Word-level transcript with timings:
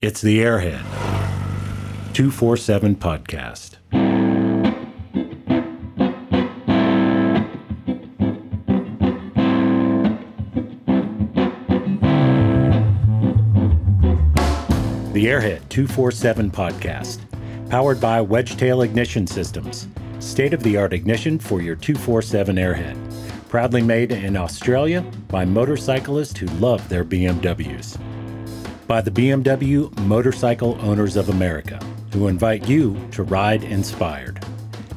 It's 0.00 0.20
the 0.20 0.38
Airhead 0.38 0.84
247 2.14 2.94
podcast. 2.94 3.78
The 15.12 15.26
Airhead 15.26 15.68
247 15.68 16.52
podcast, 16.52 17.18
powered 17.68 18.00
by 18.00 18.24
Wedgetail 18.24 18.84
Ignition 18.84 19.26
Systems, 19.26 19.88
state 20.20 20.54
of 20.54 20.62
the 20.62 20.76
art 20.76 20.92
ignition 20.92 21.40
for 21.40 21.60
your 21.60 21.74
247 21.74 22.54
Airhead. 22.54 23.48
Proudly 23.48 23.82
made 23.82 24.12
in 24.12 24.36
Australia 24.36 25.00
by 25.26 25.44
motorcyclists 25.44 26.38
who 26.38 26.46
love 26.60 26.88
their 26.88 27.04
BMWs. 27.04 27.98
By 28.88 29.02
the 29.02 29.10
BMW 29.10 29.94
Motorcycle 30.06 30.78
Owners 30.80 31.16
of 31.16 31.28
America, 31.28 31.78
who 32.14 32.26
invite 32.26 32.66
you 32.66 32.96
to 33.10 33.22
ride 33.22 33.62
inspired. 33.62 34.42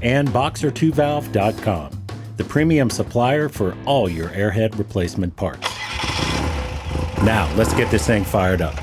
And 0.02 0.30
Boxer2Valve.com, 0.30 2.06
the 2.38 2.44
premium 2.46 2.90
supplier 2.90 3.50
for 3.50 3.76
all 3.86 4.08
your 4.08 4.30
airhead 4.30 4.80
replacement 4.80 5.36
parts. 5.36 5.68
Now, 7.26 7.54
let's 7.58 7.74
get 7.74 7.92
this 7.92 8.08
thing 8.08 8.24
fired 8.24 8.62
up. 8.62 8.76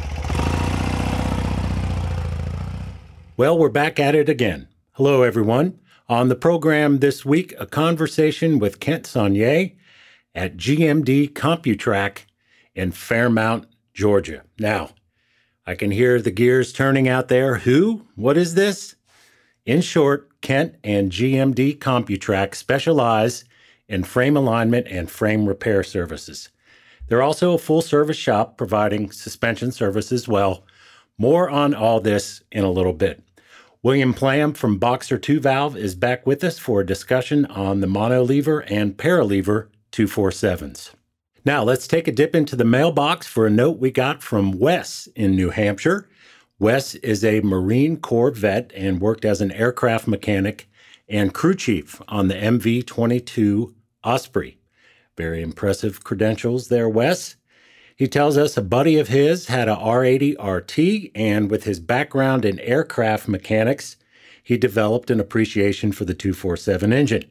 Well, 3.38 3.56
we're 3.56 3.70
back 3.70 3.98
at 3.98 4.14
it 4.14 4.28
again. 4.28 4.68
Hello, 4.92 5.22
everyone. 5.22 5.80
On 6.10 6.28
the 6.28 6.36
program 6.36 6.98
this 6.98 7.24
week, 7.24 7.54
a 7.58 7.64
conversation 7.64 8.58
with 8.58 8.78
Kent 8.78 9.04
Soignier 9.04 9.74
at 10.34 10.58
GMD 10.58 11.32
CompuTrack 11.32 12.26
in 12.74 12.92
Fairmount, 12.92 13.66
Georgia. 13.94 14.42
Now, 14.58 14.90
I 15.68 15.74
can 15.74 15.90
hear 15.90 16.18
the 16.18 16.30
gears 16.30 16.72
turning 16.72 17.10
out 17.10 17.28
there. 17.28 17.56
Who? 17.56 18.06
What 18.14 18.38
is 18.38 18.54
this? 18.54 18.96
In 19.66 19.82
short, 19.82 20.40
Kent 20.40 20.76
and 20.82 21.12
GMD 21.12 21.76
CompuTrack 21.76 22.54
specialize 22.54 23.44
in 23.86 24.04
frame 24.04 24.34
alignment 24.34 24.86
and 24.88 25.10
frame 25.10 25.44
repair 25.44 25.82
services. 25.82 26.48
They're 27.06 27.20
also 27.20 27.52
a 27.52 27.58
full 27.58 27.82
service 27.82 28.16
shop 28.16 28.56
providing 28.56 29.10
suspension 29.10 29.70
service 29.70 30.10
as 30.10 30.26
well. 30.26 30.64
More 31.18 31.50
on 31.50 31.74
all 31.74 32.00
this 32.00 32.42
in 32.50 32.64
a 32.64 32.72
little 32.72 32.94
bit. 32.94 33.22
William 33.82 34.14
Plam 34.14 34.54
from 34.54 34.78
Boxer 34.78 35.18
2 35.18 35.38
Valve 35.38 35.76
is 35.76 35.94
back 35.94 36.26
with 36.26 36.42
us 36.44 36.58
for 36.58 36.80
a 36.80 36.86
discussion 36.86 37.44
on 37.44 37.80
the 37.80 37.86
monolever 37.86 38.64
and 38.70 38.96
paralever 38.96 39.68
247s. 39.92 40.94
Now, 41.48 41.64
let's 41.64 41.88
take 41.88 42.06
a 42.06 42.12
dip 42.12 42.34
into 42.34 42.56
the 42.56 42.64
mailbox 42.66 43.26
for 43.26 43.46
a 43.46 43.50
note 43.50 43.78
we 43.78 43.90
got 43.90 44.22
from 44.22 44.58
Wes 44.58 45.08
in 45.16 45.34
New 45.34 45.48
Hampshire. 45.48 46.06
Wes 46.58 46.94
is 46.96 47.24
a 47.24 47.40
Marine 47.40 47.96
Corps 47.96 48.32
vet 48.32 48.70
and 48.76 49.00
worked 49.00 49.24
as 49.24 49.40
an 49.40 49.50
aircraft 49.52 50.06
mechanic 50.06 50.68
and 51.08 51.32
crew 51.32 51.54
chief 51.54 52.02
on 52.06 52.28
the 52.28 52.34
MV 52.34 52.86
22 52.86 53.74
Osprey. 54.04 54.58
Very 55.16 55.40
impressive 55.40 56.04
credentials 56.04 56.68
there, 56.68 56.86
Wes. 56.86 57.36
He 57.96 58.08
tells 58.08 58.36
us 58.36 58.58
a 58.58 58.62
buddy 58.62 58.98
of 58.98 59.08
his 59.08 59.46
had 59.46 59.70
a 59.70 59.74
R80 59.74 60.34
RT, 60.38 61.10
and 61.14 61.50
with 61.50 61.64
his 61.64 61.80
background 61.80 62.44
in 62.44 62.60
aircraft 62.60 63.26
mechanics, 63.26 63.96
he 64.42 64.58
developed 64.58 65.10
an 65.10 65.18
appreciation 65.18 65.92
for 65.92 66.04
the 66.04 66.12
247 66.12 66.92
engine. 66.92 67.30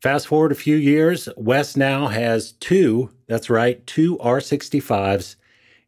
Fast 0.00 0.28
forward 0.28 0.52
a 0.52 0.56
few 0.56 0.76
years, 0.76 1.28
Wes 1.36 1.76
now 1.76 2.06
has 2.06 2.52
two, 2.52 3.10
that's 3.26 3.50
right, 3.50 3.84
two 3.86 4.16
R65s 4.18 5.34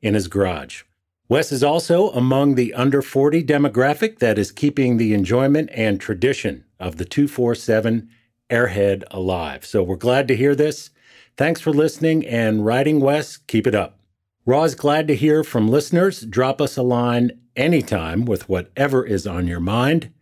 in 0.03 0.15
his 0.15 0.27
garage. 0.27 0.83
Wes 1.29 1.53
is 1.53 1.63
also 1.63 2.11
among 2.11 2.57
the 2.57 2.75
under 2.75 3.03
40 3.03 3.45
demographic 3.45 4.19
that 4.19 4.37
is 4.37 4.51
keeping 4.51 4.97
the 4.97 5.15
enjoyment 5.15 5.71
and 5.73 6.01
tradition 6.01 6.65
of 6.81 6.97
the 6.97 7.05
247 7.05 8.11
Airhead 8.51 9.05
alive. 9.13 9.65
So 9.65 9.81
we're 9.85 9.95
glad 9.95 10.27
to 10.27 10.37
hear 10.37 10.57
this. 10.57 10.91
Thanks 11.37 11.61
for 11.61 11.71
listening 11.71 12.27
and 12.27 12.67
riding 12.67 12.99
Wes. 12.99 13.37
Keep 13.37 13.69
it 13.69 13.77
up. 13.77 14.01
Raw's 14.45 14.75
glad 14.75 15.07
to 15.07 15.15
hear 15.15 15.45
from 15.45 15.69
listeners. 15.69 16.23
Drop 16.23 16.61
us 16.61 16.77
a 16.77 16.83
line 16.83 17.39
anytime 17.55 18.25
with 18.25 18.49
whatever 18.49 19.07
is 19.07 19.25
on 19.25 19.47
your 19.47 19.61
mind. 19.61 20.13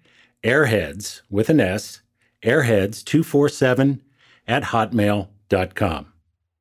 Airheads 0.44 1.22
with 1.30 1.48
an 1.48 1.60
S, 1.60 2.02
airheads247 2.42 4.00
at 4.46 4.64
hotmail.com. 4.64 6.12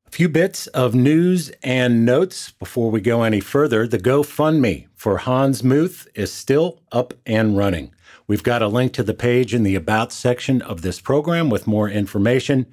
A 0.08 0.10
few 0.10 0.30
bits 0.30 0.68
of 0.68 0.96
news 0.96 1.52
and 1.62 2.06
notes 2.06 2.52
before 2.52 2.90
we 2.90 3.02
go 3.02 3.24
any 3.24 3.42
further. 3.42 3.86
The 3.86 4.00
GoFundMe 4.00 4.88
for 4.96 5.18
Hans 5.18 5.64
Muth 5.64 6.08
is 6.16 6.32
still 6.32 6.82
up 6.94 7.14
and 7.26 7.58
running. 7.58 7.94
We've 8.26 8.44
got 8.44 8.62
a 8.62 8.70
link 8.70 8.94
to 8.94 9.04
the 9.04 9.14
page 9.14 9.54
in 9.54 9.64
the 9.64 9.76
About 9.76 10.14
section 10.14 10.62
of 10.62 10.82
this 10.82 11.02
program 11.02 11.50
with 11.50 11.68
more 11.68 11.90
information. 11.90 12.68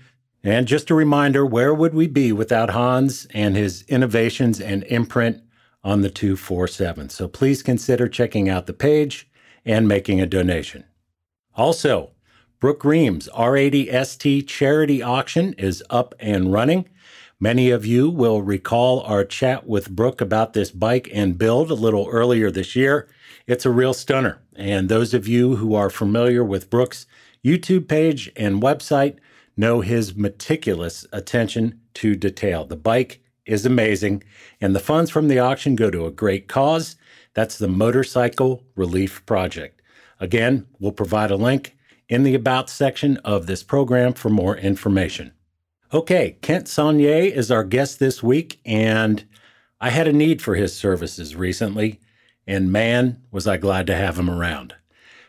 And 0.45 0.69
just 0.69 0.91
a 0.91 0.95
reminder 0.95 1.45
where 1.45 1.75
would 1.75 1.95
we 1.95 2.07
be 2.07 2.31
without 2.31 2.71
Hans 2.71 3.27
and 3.35 3.57
his 3.57 3.83
innovations 3.89 4.61
and 4.61 4.85
imprint 4.85 5.43
on 5.83 6.03
the 6.03 6.11
247? 6.11 7.09
So 7.09 7.27
please 7.27 7.63
consider 7.63 8.09
checking 8.09 8.49
out 8.49 8.67
the 8.67 8.73
page 8.73 9.29
and 9.65 9.89
making 9.89 10.21
a 10.21 10.27
donation. 10.27 10.85
Also, 11.57 12.11
Brook 12.65 12.83
Reams 12.83 13.29
R80ST 13.35 14.49
charity 14.49 15.03
auction 15.03 15.53
is 15.59 15.85
up 15.91 16.15
and 16.19 16.51
running. 16.51 16.89
Many 17.39 17.69
of 17.69 17.85
you 17.85 18.09
will 18.09 18.41
recall 18.41 19.03
our 19.03 19.23
chat 19.23 19.67
with 19.67 19.91
Brook 19.91 20.23
about 20.23 20.55
this 20.55 20.71
bike 20.71 21.11
and 21.13 21.37
build 21.37 21.71
a 21.71 21.75
little 21.75 22.09
earlier 22.11 22.51
this 22.51 22.75
year. 22.75 23.07
It's 23.47 23.67
a 23.67 23.71
real 23.71 23.93
stunner. 23.93 24.41
And 24.57 24.89
those 24.89 25.13
of 25.13 25.29
you 25.29 25.57
who 25.57 25.75
are 25.75 25.91
familiar 25.91 26.43
with 26.43 26.71
Brook's 26.71 27.05
YouTube 27.45 27.87
page 27.87 28.33
and 28.35 28.63
website 28.63 29.19
know 29.59 29.83
his 29.83 30.17
meticulous 30.17 31.05
attention 31.13 31.83
to 31.93 32.17
detail. 32.17 32.65
The 32.65 32.77
bike 32.77 33.23
is 33.45 33.67
amazing, 33.67 34.25
and 34.59 34.75
the 34.75 34.81
funds 34.81 35.11
from 35.11 35.29
the 35.29 35.39
auction 35.39 35.77
go 35.77 35.91
to 35.91 36.07
a 36.07 36.11
great 36.11 36.49
cause. 36.49 36.97
That's 37.35 37.59
the 37.59 37.69
Motorcycle 37.69 38.65
Relief 38.75 39.27
Project. 39.27 39.83
Again, 40.19 40.67
we'll 40.81 40.93
provide 40.93 41.31
a 41.31 41.37
link 41.37 41.77
in 42.09 42.23
the 42.23 42.35
About 42.35 42.69
section 42.69 43.17
of 43.19 43.47
this 43.47 43.63
program 43.63 44.13
for 44.13 44.31
more 44.31 44.57
information. 44.57 45.33
Okay, 45.93 46.39
Kent 46.43 46.67
Soignier 46.67 47.31
is 47.31 47.51
our 47.51 47.65
guest 47.65 47.99
this 47.99 48.23
week, 48.23 48.61
and 48.65 49.25
I 49.81 49.91
had 49.91 50.09
a 50.09 50.13
need 50.13 50.43
for 50.43 50.55
his 50.55 50.77
services 50.77 51.37
recently, 51.37 52.01
and 52.47 52.73
man, 52.73 53.23
was 53.31 53.47
I 53.47 53.57
glad 53.57 53.87
to 53.87 53.97
have 53.97 54.19
him 54.19 54.29
around. 54.29 54.75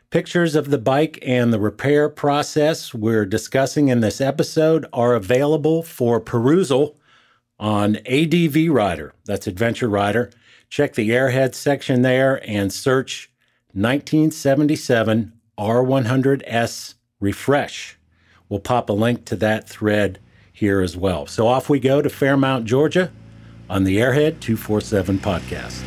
Pictures 0.10 0.56
of 0.56 0.70
the 0.70 0.78
bike 0.78 1.20
and 1.22 1.52
the 1.52 1.60
repair 1.60 2.10
process 2.10 2.94
we're 2.94 3.26
discussing 3.26 3.90
in 3.90 4.00
this 4.00 4.22
episode 4.22 4.86
are 4.94 5.14
available 5.14 5.84
for 5.84 6.20
perusal 6.20 6.98
on 7.60 7.98
ADV 8.08 8.70
Rider. 8.70 9.14
That's 9.26 9.48
Adventure 9.48 9.90
Rider. 9.90 10.32
Check 10.70 10.94
the 10.94 11.10
Airhead 11.10 11.54
section 11.54 12.02
there 12.02 12.42
and 12.50 12.72
search 12.72 13.30
1977 13.74 15.34
R100S 15.58 16.96
Refresh. 17.20 17.98
We'll 18.50 18.60
pop 18.60 18.90
a 18.90 18.94
link 18.94 19.26
to 19.26 19.36
that 19.38 19.68
thread 19.68 20.20
here 20.52 20.82
as 20.82 20.96
well. 20.96 21.26
So 21.28 21.48
off 21.48 21.70
we 21.70 21.80
go 21.80 22.02
to 22.02 22.10
Fairmount, 22.10 22.66
Georgia 22.66 23.12
on 23.70 23.84
the 23.84 23.98
Airhead 23.98 24.40
247 24.40 25.20
podcast. 25.20 25.84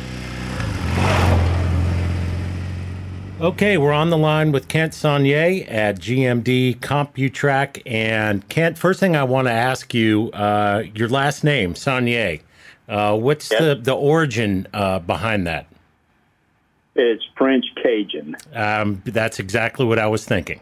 Okay, 3.41 3.77
we're 3.77 3.93
on 3.93 4.09
the 4.09 4.17
line 4.17 4.51
with 4.51 4.67
Kent 4.67 4.91
Soignier 4.91 5.65
at 5.71 5.97
GMD 5.97 6.77
CompuTrack. 6.79 7.81
And 7.85 8.47
Kent, 8.49 8.77
first 8.77 8.99
thing 8.99 9.15
I 9.15 9.23
want 9.23 9.47
to 9.47 9.53
ask 9.53 9.93
you, 9.93 10.29
uh, 10.31 10.83
your 10.93 11.07
last 11.07 11.45
name, 11.45 11.73
Soignier. 11.73 12.41
Uh, 12.89 13.17
what's 13.17 13.49
yep. 13.49 13.61
the, 13.61 13.75
the 13.75 13.95
origin 13.95 14.67
uh, 14.73 14.99
behind 14.99 15.47
that? 15.47 15.67
It's 16.99 17.25
French 17.37 17.65
Cajun. 17.81 18.35
Um, 18.53 19.01
that's 19.05 19.39
exactly 19.39 19.85
what 19.85 19.99
I 19.99 20.07
was 20.07 20.25
thinking. 20.25 20.59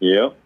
Yep. 0.00 0.36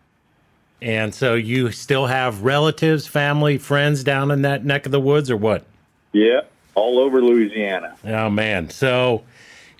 And 0.80 1.12
so 1.12 1.34
you 1.34 1.72
still 1.72 2.06
have 2.06 2.42
relatives, 2.42 3.08
family, 3.08 3.58
friends 3.58 4.04
down 4.04 4.30
in 4.30 4.42
that 4.42 4.64
neck 4.64 4.86
of 4.86 4.92
the 4.92 5.00
woods, 5.00 5.28
or 5.28 5.36
what? 5.36 5.64
Yeah, 6.12 6.42
all 6.76 7.00
over 7.00 7.20
Louisiana. 7.20 7.96
Oh, 8.04 8.30
man. 8.30 8.70
So 8.70 9.24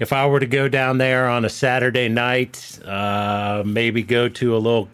if 0.01 0.13
I 0.13 0.27
were 0.27 0.41
to 0.41 0.47
go 0.47 0.69
down 0.69 0.99
there 0.99 1.29
on 1.29 1.45
a 1.45 1.49
Saturday 1.49 2.09
night, 2.09 2.81
uh, 2.85 3.63
maybe 3.65 4.03
go 4.03 4.29
to 4.29 4.57
a 4.57 4.59
little 4.59 4.89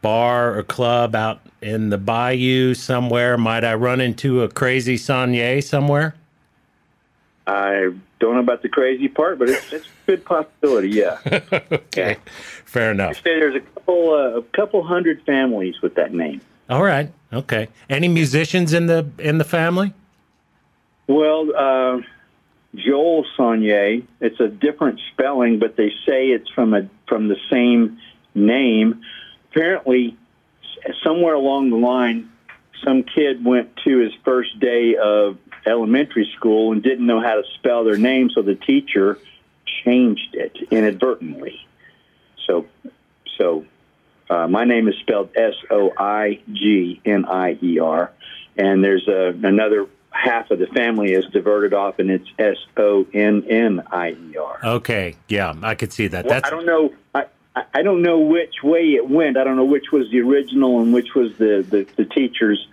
bar 0.00 0.56
or 0.58 0.62
club 0.62 1.14
out 1.14 1.40
in 1.60 1.90
the 1.90 1.98
bayou 1.98 2.72
somewhere, 2.72 3.36
might 3.36 3.64
I 3.64 3.74
run 3.74 4.00
into 4.00 4.42
a 4.42 4.48
crazy 4.48 4.96
Soignier 4.96 5.62
somewhere? 5.62 6.14
I 7.46 7.92
don't 8.18 8.34
know 8.34 8.40
about 8.40 8.62
the 8.62 8.68
crazy 8.68 9.08
part, 9.08 9.38
but 9.38 9.48
it's, 9.48 9.72
it's 9.72 9.86
a 9.86 10.06
good 10.06 10.24
possibility. 10.24 10.90
Yeah. 10.90 11.18
okay, 11.72 12.16
fair 12.64 12.90
enough. 12.92 13.22
there's 13.22 13.56
a 13.56 13.60
couple 13.60 14.14
uh, 14.14 14.38
a 14.38 14.42
couple 14.42 14.82
hundred 14.82 15.22
families 15.24 15.80
with 15.82 15.94
that 15.96 16.14
name. 16.14 16.40
All 16.68 16.82
right. 16.82 17.12
Okay. 17.32 17.68
Any 17.88 18.08
musicians 18.08 18.72
in 18.72 18.86
the 18.86 19.08
in 19.18 19.38
the 19.38 19.44
family? 19.44 19.92
Well, 21.06 21.52
uh, 21.56 22.00
Joel 22.74 23.24
Sonnier. 23.38 24.02
It's 24.20 24.40
a 24.40 24.48
different 24.48 25.00
spelling, 25.12 25.58
but 25.58 25.76
they 25.76 25.90
say 26.06 26.28
it's 26.28 26.50
from 26.50 26.74
a 26.74 26.88
from 27.08 27.28
the 27.28 27.36
same 27.50 27.98
name. 28.34 29.02
Apparently, 29.50 30.16
somewhere 31.04 31.34
along 31.34 31.70
the 31.70 31.76
line, 31.76 32.30
some 32.84 33.02
kid 33.02 33.44
went 33.44 33.76
to 33.84 33.98
his 33.98 34.12
first 34.24 34.58
day 34.60 34.96
of 34.96 35.38
elementary 35.66 36.30
school 36.36 36.72
and 36.72 36.82
didn't 36.82 37.06
know 37.06 37.20
how 37.20 37.34
to 37.34 37.42
spell 37.54 37.84
their 37.84 37.96
name, 37.96 38.30
so 38.30 38.42
the 38.42 38.54
teacher 38.54 39.18
changed 39.84 40.34
it 40.34 40.56
inadvertently. 40.70 41.66
So, 42.46 42.66
so 43.36 43.64
uh, 44.30 44.46
my 44.48 44.64
name 44.64 44.88
is 44.88 44.94
spelled 45.00 45.30
S 45.36 45.54
O 45.70 45.92
I 45.96 46.40
G 46.52 47.00
N 47.04 47.24
I 47.24 47.58
E 47.62 47.78
R, 47.78 48.12
and 48.56 48.82
there's 48.82 49.06
a, 49.08 49.28
another 49.42 49.86
half 50.10 50.50
of 50.50 50.58
the 50.58 50.66
family 50.68 51.12
is 51.12 51.26
diverted 51.26 51.74
off, 51.74 51.98
and 51.98 52.10
it's 52.10 52.28
S 52.38 52.56
O 52.76 53.06
N 53.12 53.44
N 53.48 53.82
I 53.90 54.10
E 54.10 54.36
R. 54.36 54.60
Okay, 54.62 55.16
yeah, 55.28 55.54
I 55.62 55.74
could 55.74 55.92
see 55.92 56.06
that. 56.08 56.24
Well, 56.24 56.34
That's 56.34 56.48
I 56.48 56.50
don't 56.50 56.66
know. 56.66 56.92
I, 57.14 57.26
I 57.72 57.82
don't 57.82 58.02
know 58.02 58.18
which 58.20 58.62
way 58.62 58.94
it 58.94 59.08
went. 59.08 59.38
I 59.38 59.44
don't 59.44 59.56
know 59.56 59.64
which 59.64 59.90
was 59.90 60.10
the 60.10 60.20
original 60.20 60.80
and 60.80 60.92
which 60.92 61.14
was 61.14 61.36
the, 61.38 61.64
the, 61.68 61.86
the 61.96 62.04
teacher's 62.04 62.66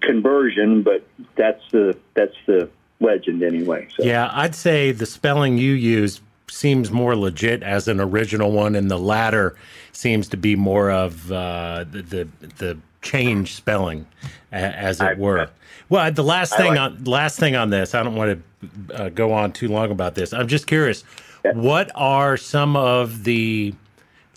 conversion, 0.00 0.82
but 0.82 1.06
that's 1.36 1.62
the 1.70 1.96
that's 2.14 2.36
the 2.46 2.68
legend 3.00 3.42
anyway. 3.42 3.88
So. 3.96 4.04
yeah. 4.04 4.30
I'd 4.32 4.54
say 4.54 4.92
the 4.92 5.06
spelling 5.06 5.58
you 5.58 5.72
use 5.72 6.20
seems 6.48 6.90
more 6.90 7.16
legit 7.16 7.62
as 7.62 7.88
an 7.88 8.00
original 8.00 8.52
one, 8.52 8.74
and 8.74 8.90
the 8.90 8.98
latter 8.98 9.56
seems 9.92 10.28
to 10.28 10.36
be 10.36 10.56
more 10.56 10.90
of 10.90 11.30
uh, 11.32 11.84
the, 11.90 12.02
the 12.02 12.28
the 12.58 12.78
change 13.02 13.54
spelling, 13.54 14.06
as 14.52 15.00
it 15.00 15.04
I- 15.04 15.14
were. 15.14 15.48
Well, 15.90 16.10
the 16.10 16.24
last 16.24 16.54
I 16.54 16.56
thing 16.56 16.68
like- 16.76 16.80
on 16.80 17.04
last 17.04 17.38
thing 17.38 17.56
on 17.56 17.70
this, 17.70 17.94
I 17.94 18.02
don't 18.02 18.14
want 18.14 18.42
to 18.88 18.94
uh, 18.94 19.08
go 19.10 19.32
on 19.32 19.52
too 19.52 19.68
long 19.68 19.90
about 19.90 20.14
this. 20.14 20.32
I'm 20.32 20.48
just 20.48 20.66
curious, 20.66 21.04
what 21.52 21.90
are 21.94 22.36
some 22.38 22.74
of 22.76 23.24
the 23.24 23.74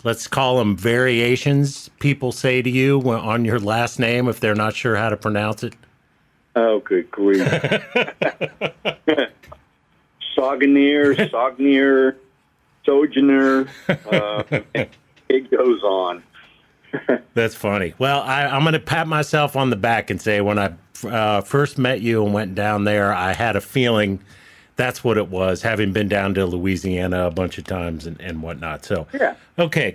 let's 0.04 0.26
call 0.26 0.58
them 0.58 0.76
variations 0.76 1.90
people 2.00 2.32
say 2.32 2.62
to 2.62 2.70
you 2.70 3.00
on 3.10 3.44
your 3.44 3.58
last 3.58 3.98
name 3.98 4.28
if 4.28 4.40
they're 4.40 4.54
not 4.54 4.74
sure 4.74 4.96
how 4.96 5.08
to 5.08 5.16
pronounce 5.16 5.62
it? 5.62 5.74
Oh, 6.56 6.80
good 6.80 7.10
grief! 7.10 7.40
Saganier, 10.36 11.14
Sognier, 11.30 12.16
Sojourner. 12.84 13.68
Uh, 13.88 14.42
it 15.28 15.50
goes 15.50 15.82
on. 15.82 16.22
That's 17.34 17.54
funny. 17.54 17.94
Well, 17.98 18.22
I, 18.22 18.46
I'm 18.46 18.62
going 18.62 18.72
to 18.72 18.78
pat 18.78 19.06
myself 19.06 19.56
on 19.56 19.70
the 19.70 19.76
back 19.76 20.10
and 20.10 20.20
say 20.20 20.40
when 20.40 20.58
I 20.58 20.74
uh, 21.04 21.42
first 21.42 21.78
met 21.78 22.00
you 22.00 22.24
and 22.24 22.32
went 22.32 22.54
down 22.54 22.84
there, 22.84 23.12
I 23.12 23.32
had 23.34 23.56
a 23.56 23.60
feeling 23.60 24.20
that's 24.78 25.02
what 25.02 25.18
it 25.18 25.28
was, 25.28 25.62
having 25.62 25.92
been 25.92 26.08
down 26.08 26.32
to 26.34 26.46
Louisiana 26.46 27.26
a 27.26 27.30
bunch 27.32 27.58
of 27.58 27.64
times 27.64 28.06
and, 28.06 28.18
and 28.20 28.40
whatnot. 28.40 28.84
So, 28.84 29.08
Yeah. 29.12 29.34
okay, 29.58 29.94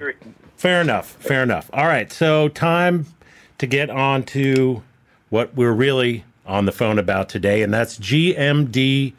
fair 0.57 0.81
enough. 0.81 1.11
Fair 1.19 1.41
enough. 1.41 1.69
All 1.73 1.87
right. 1.87 2.11
So, 2.11 2.49
time 2.49 3.05
to 3.57 3.65
get 3.65 3.89
on 3.89 4.23
to 4.23 4.83
what 5.29 5.55
we're 5.55 5.71
really 5.71 6.25
on 6.45 6.65
the 6.65 6.73
phone 6.73 6.99
about 6.99 7.29
today, 7.29 7.63
and 7.63 7.73
that's 7.73 7.97
GMD 7.97 9.13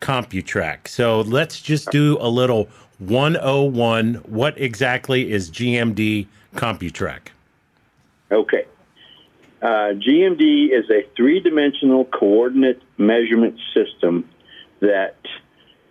CompuTrack. 0.00 0.86
So, 0.86 1.20
let's 1.22 1.60
just 1.60 1.90
do 1.90 2.16
a 2.20 2.28
little 2.28 2.68
101. 2.98 4.14
What 4.24 4.56
exactly 4.56 5.32
is 5.32 5.50
GMD 5.50 6.28
CompuTrack? 6.54 7.28
Okay. 8.30 8.66
Uh, 9.60 9.94
GMD 9.98 10.68
is 10.70 10.88
a 10.90 11.04
three 11.16 11.40
dimensional 11.40 12.04
coordinate 12.04 12.80
measurement 12.98 13.58
system 13.74 14.28
that 14.80 15.16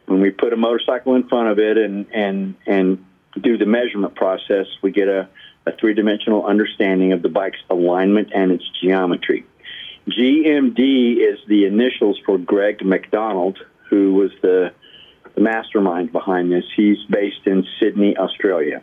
when 0.06 0.22
we 0.22 0.32
put 0.32 0.54
a 0.54 0.58
motorcycle 0.58 1.16
in 1.16 1.28
front 1.28 1.50
of 1.50 1.60
it 1.60 1.78
and, 1.78 2.08
and, 2.14 2.56
and 2.66 3.06
do 3.42 3.58
the 3.58 3.66
measurement 3.66 4.16
process, 4.16 4.68
we 4.82 4.92
get 4.92 5.08
a, 5.08 5.28
a 5.66 5.72
three 5.78 5.94
dimensional 5.94 6.46
understanding 6.46 7.12
of 7.14 7.22
the 7.22 7.30
bike's 7.30 7.60
alignment 7.70 8.30
and 8.34 8.52
its 8.52 8.64
geometry. 8.82 9.46
GMD 10.10 11.18
is 11.18 11.40
the 11.48 11.66
initials 11.66 12.18
for 12.26 12.38
Greg 12.38 12.84
McDonald, 12.86 13.60
who 13.90 14.14
was 14.14 14.32
the, 14.42 14.72
the 15.36 15.42
mastermind 15.42 16.14
behind 16.14 16.52
this. 16.52 16.64
He's 16.76 17.04
based 17.10 17.46
in 17.46 17.68
Sydney, 17.80 18.16
Australia. 18.16 18.82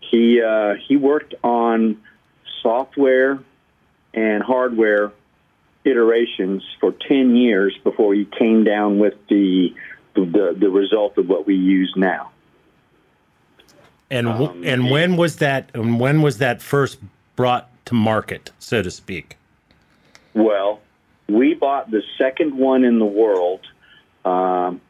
He 0.00 0.42
uh, 0.42 0.74
he 0.86 0.96
worked 0.96 1.34
on 1.42 2.02
software 2.62 3.38
and 4.12 4.42
hardware 4.42 5.12
iterations 5.84 6.62
for 6.80 6.92
10 6.92 7.36
years 7.36 7.76
before 7.84 8.14
he 8.14 8.24
came 8.24 8.64
down 8.64 8.98
with 8.98 9.14
the 9.28 9.74
the, 10.14 10.56
the 10.56 10.70
result 10.70 11.18
of 11.18 11.28
what 11.28 11.44
we 11.44 11.56
use 11.56 11.92
now. 11.96 12.30
And 14.10 14.28
w- 14.28 14.50
Um, 14.50 14.62
and 14.64 14.90
when 14.90 15.16
was 15.16 15.36
that? 15.36 15.70
And 15.74 15.98
when 15.98 16.22
was 16.22 16.38
that 16.38 16.62
first 16.62 17.00
brought 17.34 17.68
to 17.86 17.94
market, 17.94 18.52
so 18.60 18.80
to 18.80 18.92
speak? 18.92 19.36
Well, 20.34 20.80
we 21.28 21.54
bought 21.54 21.90
the 21.90 22.02
second 22.16 22.56
one 22.56 22.84
in 22.84 23.00
the 23.00 23.04
world, 23.06 23.62
um, 24.24 24.80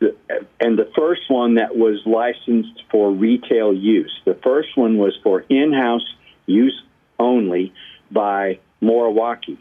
the, 0.00 0.16
and 0.58 0.76
the 0.76 0.90
first 0.96 1.30
one 1.30 1.54
that 1.54 1.76
was 1.76 2.04
licensed 2.04 2.82
for 2.90 3.12
retail 3.12 3.72
use. 3.72 4.12
The 4.24 4.34
first 4.34 4.76
one 4.76 4.98
was 4.98 5.16
for 5.22 5.44
in-house 5.48 6.06
use 6.46 6.82
only 7.20 7.72
by 8.10 8.58
Moriwaki 8.82 9.58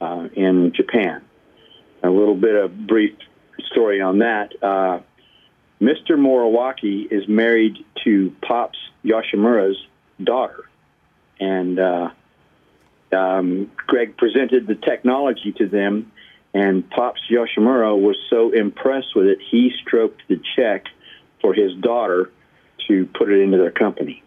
uh, 0.00 0.28
in 0.34 0.72
Japan. 0.74 1.22
A 2.02 2.10
little 2.10 2.34
bit 2.34 2.54
of 2.54 2.86
brief 2.86 3.16
story 3.70 4.00
on 4.00 4.18
that. 4.18 4.52
Uh, 4.62 5.00
Mr. 5.80 6.12
Moriwaki 6.12 7.10
is 7.10 7.28
married 7.28 7.76
to 8.04 8.34
Pops 8.42 8.78
Yoshimura's 9.04 9.78
daughter, 10.22 10.68
and 11.38 11.78
uh, 11.78 12.10
um, 13.12 13.70
Greg 13.86 14.16
presented 14.16 14.66
the 14.66 14.74
technology 14.74 15.52
to 15.52 15.66
them, 15.66 16.12
and 16.52 16.88
Pops 16.90 17.20
Yoshimura 17.30 17.98
was 17.98 18.16
so 18.28 18.50
impressed 18.50 19.14
with 19.14 19.26
it, 19.26 19.38
he 19.50 19.72
stroked 19.82 20.22
the 20.28 20.40
check 20.56 20.86
for 21.40 21.54
his 21.54 21.74
daughter 21.76 22.30
to 22.88 23.06
put 23.06 23.30
it 23.30 23.40
into 23.40 23.56
their 23.56 23.70
company. 23.70 24.22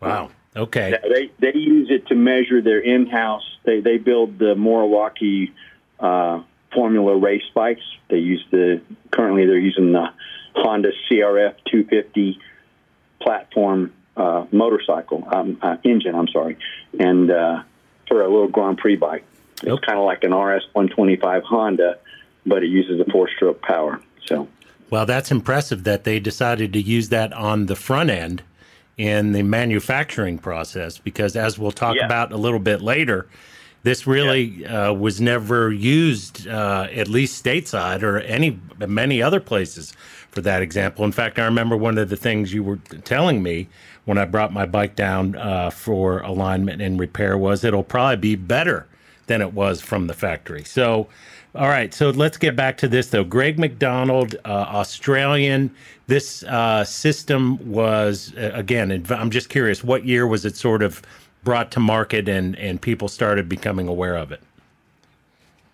Wow. 0.00 0.30
Okay. 0.56 0.94
They 1.02 1.30
they 1.38 1.58
use 1.58 1.88
it 1.90 2.06
to 2.08 2.14
measure 2.14 2.62
their 2.62 2.80
in-house. 2.80 3.55
They 3.66 3.80
they 3.80 3.98
build 3.98 4.38
the 4.38 4.54
Moriwaki 4.54 5.52
uh, 6.00 6.42
Formula 6.72 7.16
race 7.16 7.42
bikes. 7.54 7.82
They 8.08 8.18
use 8.18 8.44
the 8.50 8.80
currently 9.10 9.44
they're 9.44 9.58
using 9.58 9.92
the 9.92 10.06
Honda 10.54 10.92
CRF 11.10 11.54
250 11.70 12.38
platform 13.20 13.92
uh, 14.16 14.46
motorcycle 14.52 15.28
um, 15.30 15.58
uh, 15.60 15.76
engine. 15.84 16.14
I'm 16.14 16.28
sorry, 16.28 16.56
and 16.98 17.30
uh, 17.30 17.62
for 18.08 18.22
a 18.22 18.28
little 18.28 18.48
Grand 18.48 18.78
Prix 18.78 18.96
bike. 18.96 19.24
It's 19.62 19.84
kind 19.84 19.98
of 19.98 20.04
like 20.04 20.22
an 20.22 20.34
RS 20.34 20.64
125 20.74 21.42
Honda, 21.44 21.98
but 22.44 22.62
it 22.62 22.66
uses 22.68 23.00
a 23.00 23.10
four-stroke 23.10 23.62
power. 23.62 24.00
So 24.26 24.48
Well, 24.90 25.06
that's 25.06 25.30
impressive 25.30 25.84
that 25.84 26.04
they 26.04 26.20
decided 26.20 26.74
to 26.74 26.80
use 26.80 27.08
that 27.08 27.32
on 27.32 27.64
the 27.64 27.74
front 27.74 28.10
end 28.10 28.42
in 28.98 29.32
the 29.32 29.42
manufacturing 29.42 30.36
process 30.38 30.98
because, 30.98 31.36
as 31.36 31.58
we'll 31.58 31.72
talk 31.72 31.96
Yeah. 31.96 32.04
about 32.04 32.32
a 32.32 32.36
little 32.36 32.58
bit 32.58 32.82
later, 32.82 33.26
this 33.82 34.06
really 34.06 34.66
uh, 34.66 34.92
was 34.92 35.20
never 35.20 35.70
used, 35.72 36.48
uh, 36.48 36.88
at 36.92 37.08
least 37.08 37.44
stateside 37.44 38.02
or 38.02 38.18
any 38.18 38.58
many 38.86 39.22
other 39.22 39.40
places, 39.40 39.92
for 40.30 40.40
that 40.40 40.62
example. 40.62 41.04
In 41.04 41.12
fact, 41.12 41.38
I 41.38 41.44
remember 41.44 41.76
one 41.76 41.96
of 41.98 42.08
the 42.08 42.16
things 42.16 42.52
you 42.52 42.64
were 42.64 42.78
telling 43.04 43.42
me 43.42 43.68
when 44.04 44.18
I 44.18 44.24
brought 44.24 44.52
my 44.52 44.66
bike 44.66 44.96
down 44.96 45.36
uh, 45.36 45.70
for 45.70 46.20
alignment 46.20 46.80
and 46.82 46.98
repair 46.98 47.36
was 47.38 47.64
it'll 47.64 47.84
probably 47.84 48.16
be 48.16 48.36
better 48.36 48.86
than 49.26 49.42
it 49.42 49.52
was 49.52 49.80
from 49.80 50.06
the 50.06 50.14
factory. 50.14 50.64
So, 50.64 51.08
all 51.54 51.68
right, 51.68 51.92
so 51.92 52.10
let's 52.10 52.36
get 52.36 52.54
back 52.54 52.76
to 52.78 52.88
this 52.88 53.08
though. 53.08 53.24
Greg 53.24 53.58
McDonald, 53.58 54.36
uh, 54.44 54.48
Australian. 54.48 55.74
This 56.06 56.44
uh, 56.44 56.84
system 56.84 57.58
was 57.70 58.32
again. 58.36 59.04
I'm 59.10 59.30
just 59.30 59.48
curious, 59.48 59.82
what 59.82 60.04
year 60.04 60.26
was 60.26 60.44
it 60.44 60.56
sort 60.56 60.82
of 60.82 61.02
brought 61.46 61.70
to 61.70 61.80
market 61.80 62.28
and 62.28 62.56
and 62.56 62.82
people 62.82 63.08
started 63.08 63.48
becoming 63.48 63.88
aware 63.88 64.16
of 64.16 64.32
it? 64.32 64.42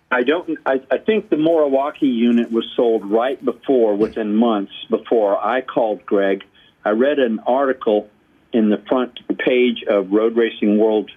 I 0.09 0.21
don't. 0.21 0.59
I, 0.65 0.79
I 0.91 0.99
think 0.99 1.29
the 1.29 1.35
Moriwaki 1.35 2.03
unit 2.03 2.51
was 2.51 2.65
sold 2.75 3.03
right 3.03 3.43
before, 3.43 3.95
within 3.95 4.35
months 4.35 4.71
before 4.89 5.43
I 5.43 5.61
called 5.61 6.05
Greg. 6.05 6.43
I 6.85 6.91
read 6.91 7.17
an 7.17 7.39
article 7.47 8.09
in 8.53 8.69
the 8.69 8.77
front 8.87 9.19
page 9.39 9.83
of 9.89 10.11
Road 10.11 10.37
Racing 10.37 10.77
World 10.77 11.09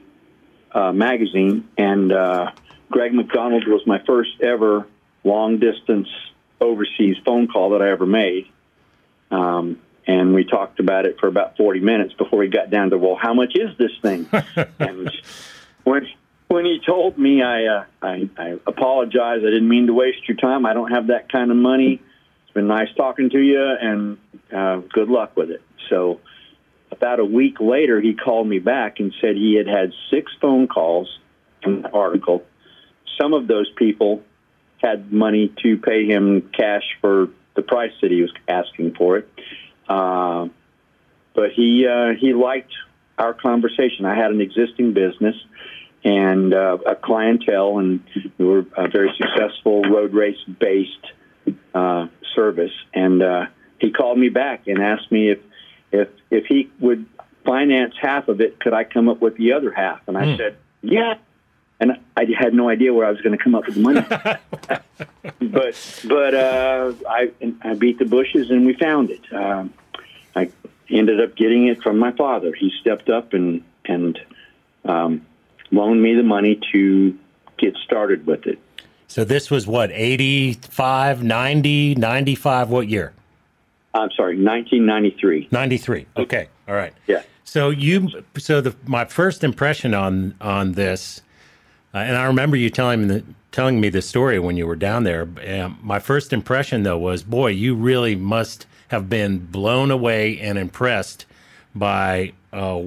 uh, 0.73 0.93
magazine, 0.93 1.69
and 1.77 2.11
uh, 2.11 2.53
Greg 2.91 3.13
McDonald 3.13 3.69
was 3.69 3.87
my 3.87 4.03
first 4.07 4.41
ever 4.41 4.87
long 5.25 5.59
distance 5.59 6.09
overseas 6.59 7.17
phone 7.27 7.49
call 7.49 7.71
that 7.71 7.83
I 7.83 7.91
ever 7.91 8.07
made. 8.07 8.47
Um, 9.31 9.79
and 10.07 10.35
we 10.35 10.45
talked 10.45 10.79
about 10.79 11.07
it 11.07 11.19
for 11.19 11.27
about 11.27 11.57
40 11.57 11.81
minutes 11.81 12.15
before 12.15 12.39
we 12.39 12.49
got 12.49 12.71
down 12.71 12.91
to, 12.91 12.99
well, 12.99 13.17
how 13.21 13.35
much 13.35 13.55
is 13.57 13.77
this 13.77 13.91
thing? 14.01 14.29
and 14.79 15.11
when 15.85 16.07
when 16.49 16.65
he 16.65 16.81
told 16.85 17.19
me, 17.19 17.43
I, 17.43 17.65
uh, 17.65 17.85
I 18.01 18.31
I 18.37 18.59
apologize. 18.67 19.41
I 19.43 19.51
didn't 19.51 19.69
mean 19.69 19.89
to 19.89 19.95
waste 19.95 20.29
your 20.29 20.37
time. 20.37 20.65
I 20.65 20.75
don't 20.75 20.93
have 20.93 21.09
that 21.09 21.31
kind 21.31 21.51
of 21.51 21.57
money. 21.57 22.01
It's 22.45 22.55
been 22.55 22.69
nice 22.69 22.89
talking 22.97 23.31
to 23.31 23.39
you, 23.39 23.61
and 23.81 24.19
uh, 24.55 24.77
good 24.93 25.09
luck 25.09 25.37
with 25.37 25.51
it. 25.51 25.63
So, 25.91 26.21
about 26.93 27.19
a 27.19 27.25
week 27.25 27.61
later, 27.61 28.01
he 28.01 28.15
called 28.15 28.47
me 28.47 28.61
back 28.61 29.01
and 29.01 29.13
said 29.21 29.35
he 29.35 29.57
had 29.57 29.67
had 29.67 29.93
six 30.11 30.31
phone 30.41 30.69
calls 30.69 31.19
from 31.63 31.83
the 31.83 31.91
article. 31.91 32.45
Some 33.21 33.33
of 33.33 33.49
those 33.49 33.71
people 33.77 34.23
had 34.79 35.13
money 35.13 35.53
to 35.63 35.79
pay 35.79 36.07
him 36.07 36.49
cash 36.57 36.85
for 37.01 37.29
the 37.57 37.63
price 37.63 37.93
that 38.03 38.11
he 38.11 38.23
was 38.23 38.33
asking 38.47 38.95
for 38.95 39.19
it. 39.19 39.29
Uh, 39.89 40.49
but 41.35 41.51
he 41.55 41.87
uh, 41.87 42.15
he 42.19 42.33
liked 42.33 42.73
our 43.19 43.35
conversation. 43.35 44.05
I 44.05 44.15
had 44.15 44.31
an 44.31 44.41
existing 44.41 44.93
business 44.93 45.37
and 46.05 46.55
uh, 46.55 46.79
a 46.87 46.95
clientele, 46.95 47.79
and 47.79 48.01
we 48.39 48.45
were 48.45 48.65
a 48.77 48.89
very 48.89 49.13
successful 49.17 49.83
road 49.83 50.15
race 50.15 50.39
based 50.61 51.07
uh, 51.75 52.07
service. 52.35 52.73
And 52.95 53.23
uh, 53.23 53.47
he 53.81 53.91
called 53.91 54.19
me 54.19 54.29
back 54.29 54.69
and 54.69 54.83
asked 54.83 55.11
me 55.11 55.31
if 55.31 55.39
if 55.93 56.09
if 56.31 56.47
he 56.47 56.71
would 56.81 57.07
finance 57.45 57.95
half 58.01 58.29
of 58.29 58.41
it, 58.41 58.61
could 58.61 58.73
I 58.73 58.85
come 58.85 59.09
up 59.09 59.21
with 59.21 59.37
the 59.37 59.53
other 59.53 59.73
half? 59.73 60.01
And 60.07 60.17
I 60.17 60.25
mm. 60.25 60.37
said, 60.37 60.57
yeah. 60.83 61.15
And 61.79 61.99
I 62.17 62.27
had 62.39 62.55
no 62.55 62.69
idea 62.71 62.95
where 62.95 63.07
I 63.07 63.11
was 63.11 63.21
going 63.21 63.37
to 63.37 63.43
come 63.43 63.55
up 63.55 63.67
with 63.67 63.75
the 63.75 63.81
money. 63.81 64.01
but 65.41 66.03
but 66.09 66.35
uh, 66.35 66.93
I 67.09 67.31
I 67.63 67.75
beat 67.75 67.99
the 67.99 68.07
bushes 68.07 68.51
and 68.51 68.65
we 68.65 68.75
found 68.75 69.11
it. 69.11 69.33
Um, 69.33 69.75
I 70.35 70.51
ended 70.89 71.21
up 71.21 71.37
getting 71.37 71.67
it 71.67 71.83
from 71.83 71.99
my 71.99 72.13
father. 72.13 72.55
He 72.55 72.73
stepped 72.81 73.11
up 73.11 73.35
and 73.35 73.63
and 73.85 74.19
um, 74.87 75.27
loaned 75.71 76.03
me 76.03 76.15
the 76.15 76.23
money 76.23 76.61
to 76.73 77.19
get 77.59 77.77
started 77.77 78.27
with 78.27 78.47
it. 78.47 78.59
So 79.09 79.25
this 79.25 79.51
was 79.51 79.67
what 79.67 79.91
85, 79.93 81.23
90, 81.23 81.95
95 81.95 82.71
what 82.71 82.89
year? 82.89 83.13
I'm 83.95 84.11
sorry, 84.13 84.37
1993. 84.37 85.49
93. 85.51 86.07
Okay. 86.17 86.49
All 86.69 86.75
right. 86.75 86.93
Yeah. 87.07 87.23
So 87.45 87.71
you 87.71 88.11
so 88.37 88.61
the 88.61 88.75
my 88.87 89.05
first 89.05 89.45
impression 89.45 89.95
on 89.95 90.35
on 90.41 90.73
this 90.73 91.23
uh, 91.97 92.01
and 92.01 92.17
I 92.17 92.25
remember 92.27 92.57
you 92.57 92.69
telling 92.69 93.09
me 93.09 93.23
telling 93.53 93.81
me 93.81 93.89
the 93.89 94.03
story 94.03 94.39
when 94.39 94.59
you 94.59 94.67
were 94.67 94.77
down 94.77 95.05
there. 95.05 95.25
My 95.83 95.99
first 95.99 96.33
impression 96.33 96.83
though 96.83 96.99
was 96.99 97.23
boy, 97.23 97.49
you 97.49 97.75
really 97.75 98.15
must 98.15 98.67
have 98.89 99.09
been 99.09 99.39
blown 99.39 99.91
away 99.91 100.39
and 100.39 100.59
impressed 100.59 101.25
by 101.75 102.33
uh, 102.53 102.83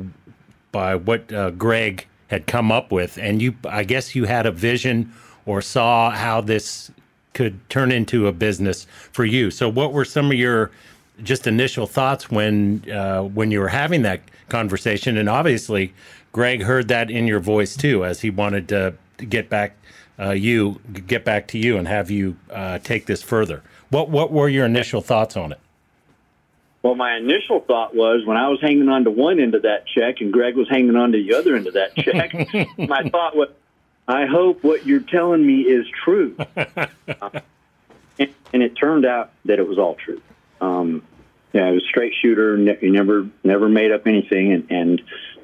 by 0.72 0.96
what 0.96 1.32
uh, 1.34 1.50
Greg 1.51 2.06
had 2.28 2.46
come 2.46 2.72
up 2.72 2.92
with, 2.92 3.18
and 3.18 3.42
you, 3.42 3.56
I 3.68 3.84
guess, 3.84 4.13
you 4.13 4.25
had 4.25 4.46
a 4.46 4.51
vision 4.51 5.12
or 5.46 5.62
saw 5.62 6.12
how 6.12 6.42
this 6.42 6.92
could 7.34 7.68
turn 7.70 7.92
into 7.92 8.28
a 8.28 8.32
business 8.32 8.86
for 9.12 9.25
you. 9.25 9.50
So, 9.50 9.68
what 9.68 9.94
were 9.94 10.06
some 10.06 10.28
of 10.28 10.38
your 10.38 10.70
just 11.24 11.48
initial 11.48 11.88
thoughts 11.88 12.30
when 12.30 12.84
uh, 12.92 13.24
when 13.24 13.50
you 13.50 13.60
were 13.60 13.70
having 13.70 14.04
that 14.04 14.22
conversation? 14.50 15.18
And 15.18 15.28
obviously, 15.28 15.94
Greg 16.31 16.63
heard 16.63 16.88
that 16.89 17.09
in 17.09 17.27
your 17.27 17.39
voice 17.39 17.75
too, 17.75 18.05
as 18.05 18.21
he 18.21 18.29
wanted 18.29 18.67
to 18.69 18.95
get 19.27 19.50
back 19.50 19.75
uh, 20.19 20.31
you 20.31 20.81
get 21.07 21.24
back 21.24 21.48
to 21.48 21.57
you 21.57 21.77
and 21.77 21.88
have 21.88 22.12
you 22.12 22.36
uh, 22.51 22.79
take 22.79 23.05
this 23.05 23.24
further. 23.24 23.63
What 23.89 24.09
what 24.09 24.31
were 24.31 24.50
your 24.50 24.65
initial 24.65 25.01
thoughts 25.01 25.38
on 25.38 25.53
it? 25.53 25.59
Well, 26.83 26.95
my 26.95 27.17
initial 27.17 27.62
thought 27.62 27.95
was 27.95 28.25
when 28.25 28.38
I 28.38 28.48
was 28.48 28.59
hanging 28.62 28.88
on 28.89 29.03
to 29.03 29.12
one 29.12 29.39
end 29.39 29.53
of 29.55 29.63
that 29.63 29.86
check 29.88 30.21
and 30.21 30.31
Greg 30.31 30.55
was 30.55 30.69
hanging 30.69 30.95
on 30.95 31.12
to 31.12 31.17
the 31.17 31.33
other 31.36 31.55
end 31.55 31.67
of 31.67 31.74
that 31.74 31.95
check, 31.95 32.33
my 32.77 33.03
thought 33.09 33.36
was, 33.36 33.50
I 34.07 34.25
hope 34.25 34.63
what 34.63 34.86
you're 34.86 35.01
telling 35.01 35.45
me 35.45 35.62
is 35.62 35.86
true. 36.05 36.38
uh, 36.57 37.29
and, 38.17 38.33
and, 38.53 38.63
it 38.63 38.75
turned 38.77 39.05
out 39.05 39.31
that 39.43 39.59
it 39.59 39.67
was 39.67 39.77
all 39.77 39.95
true. 39.95 40.21
Um, 40.62 41.03
yeah, 41.51 41.65
I 41.65 41.71
was 41.71 41.83
a 41.83 41.88
straight 41.88 42.13
shooter. 42.21 42.57
Ne- 42.57 42.77
never, 42.81 43.27
never 43.43 43.67
made 43.67 43.91
up 43.91 44.07
anything, 44.07 44.53
and, 44.53 44.71
and 44.71 45.01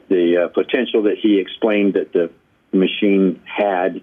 the 0.09 0.45
uh, 0.45 0.47
potential 0.49 1.03
that 1.03 1.17
he 1.17 1.39
explained 1.39 1.93
that 1.93 2.13
the 2.13 2.31
machine 2.71 3.41
had 3.45 4.01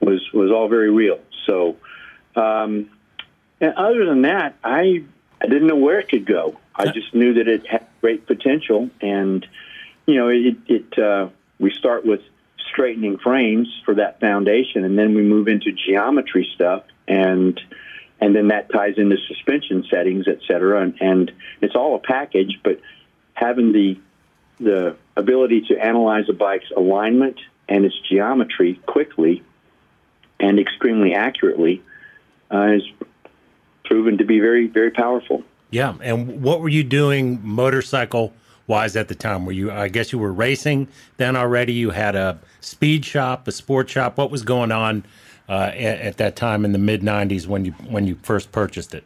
was 0.00 0.20
was 0.32 0.50
all 0.50 0.68
very 0.68 0.90
real. 0.90 1.20
So, 1.46 1.76
um, 2.36 2.90
and 3.60 3.74
other 3.74 4.04
than 4.06 4.22
that, 4.22 4.56
I 4.62 5.04
I 5.40 5.46
didn't 5.46 5.66
know 5.66 5.76
where 5.76 5.98
it 5.98 6.08
could 6.08 6.26
go. 6.26 6.58
I 6.74 6.86
just 6.86 7.14
knew 7.14 7.34
that 7.34 7.48
it 7.48 7.66
had 7.66 7.86
great 8.00 8.26
potential, 8.26 8.90
and 9.00 9.46
you 10.06 10.14
know, 10.14 10.28
it, 10.28 10.56
it 10.66 10.98
uh, 10.98 11.28
we 11.58 11.72
start 11.72 12.04
with 12.06 12.20
straightening 12.70 13.18
frames 13.18 13.68
for 13.84 13.94
that 13.94 14.20
foundation, 14.20 14.84
and 14.84 14.98
then 14.98 15.14
we 15.14 15.22
move 15.22 15.48
into 15.48 15.72
geometry 15.72 16.48
stuff, 16.54 16.84
and 17.06 17.60
and 18.20 18.34
then 18.34 18.48
that 18.48 18.70
ties 18.70 18.94
into 18.96 19.16
suspension 19.28 19.84
settings, 19.90 20.26
et 20.26 20.38
cetera, 20.46 20.82
and, 20.82 20.94
and 21.00 21.32
it's 21.60 21.74
all 21.74 21.94
a 21.96 21.98
package. 21.98 22.60
But 22.62 22.80
having 23.34 23.72
the 23.72 23.98
the 24.60 24.96
ability 25.18 25.62
to 25.62 25.78
analyze 25.78 26.28
a 26.28 26.32
bike's 26.32 26.70
alignment 26.76 27.40
and 27.68 27.84
its 27.84 27.98
geometry 28.08 28.80
quickly 28.86 29.42
and 30.40 30.58
extremely 30.58 31.12
accurately 31.14 31.82
uh, 32.52 32.68
is 32.72 32.82
proven 33.84 34.18
to 34.18 34.24
be 34.24 34.38
very, 34.38 34.68
very 34.68 34.90
powerful. 34.90 35.42
Yeah. 35.70 35.96
And 36.00 36.40
what 36.40 36.60
were 36.60 36.68
you 36.68 36.84
doing 36.84 37.40
motorcycle 37.42 38.32
wise 38.66 38.96
at 38.96 39.08
the 39.08 39.14
time? 39.14 39.44
Were 39.44 39.52
you, 39.52 39.70
I 39.70 39.88
guess 39.88 40.12
you 40.12 40.18
were 40.18 40.32
racing 40.32 40.88
then 41.16 41.36
already? 41.36 41.72
You 41.72 41.90
had 41.90 42.14
a 42.14 42.38
speed 42.60 43.04
shop, 43.04 43.48
a 43.48 43.52
sport 43.52 43.90
shop. 43.90 44.16
What 44.16 44.30
was 44.30 44.42
going 44.42 44.72
on 44.72 45.04
uh, 45.48 45.72
at, 45.74 46.00
at, 46.00 46.16
that 46.18 46.36
time 46.36 46.64
in 46.64 46.72
the 46.72 46.78
mid 46.78 47.02
90s 47.02 47.46
when 47.46 47.64
you, 47.64 47.72
when 47.72 48.06
you 48.06 48.16
first 48.22 48.52
purchased 48.52 48.94
it? 48.94 49.04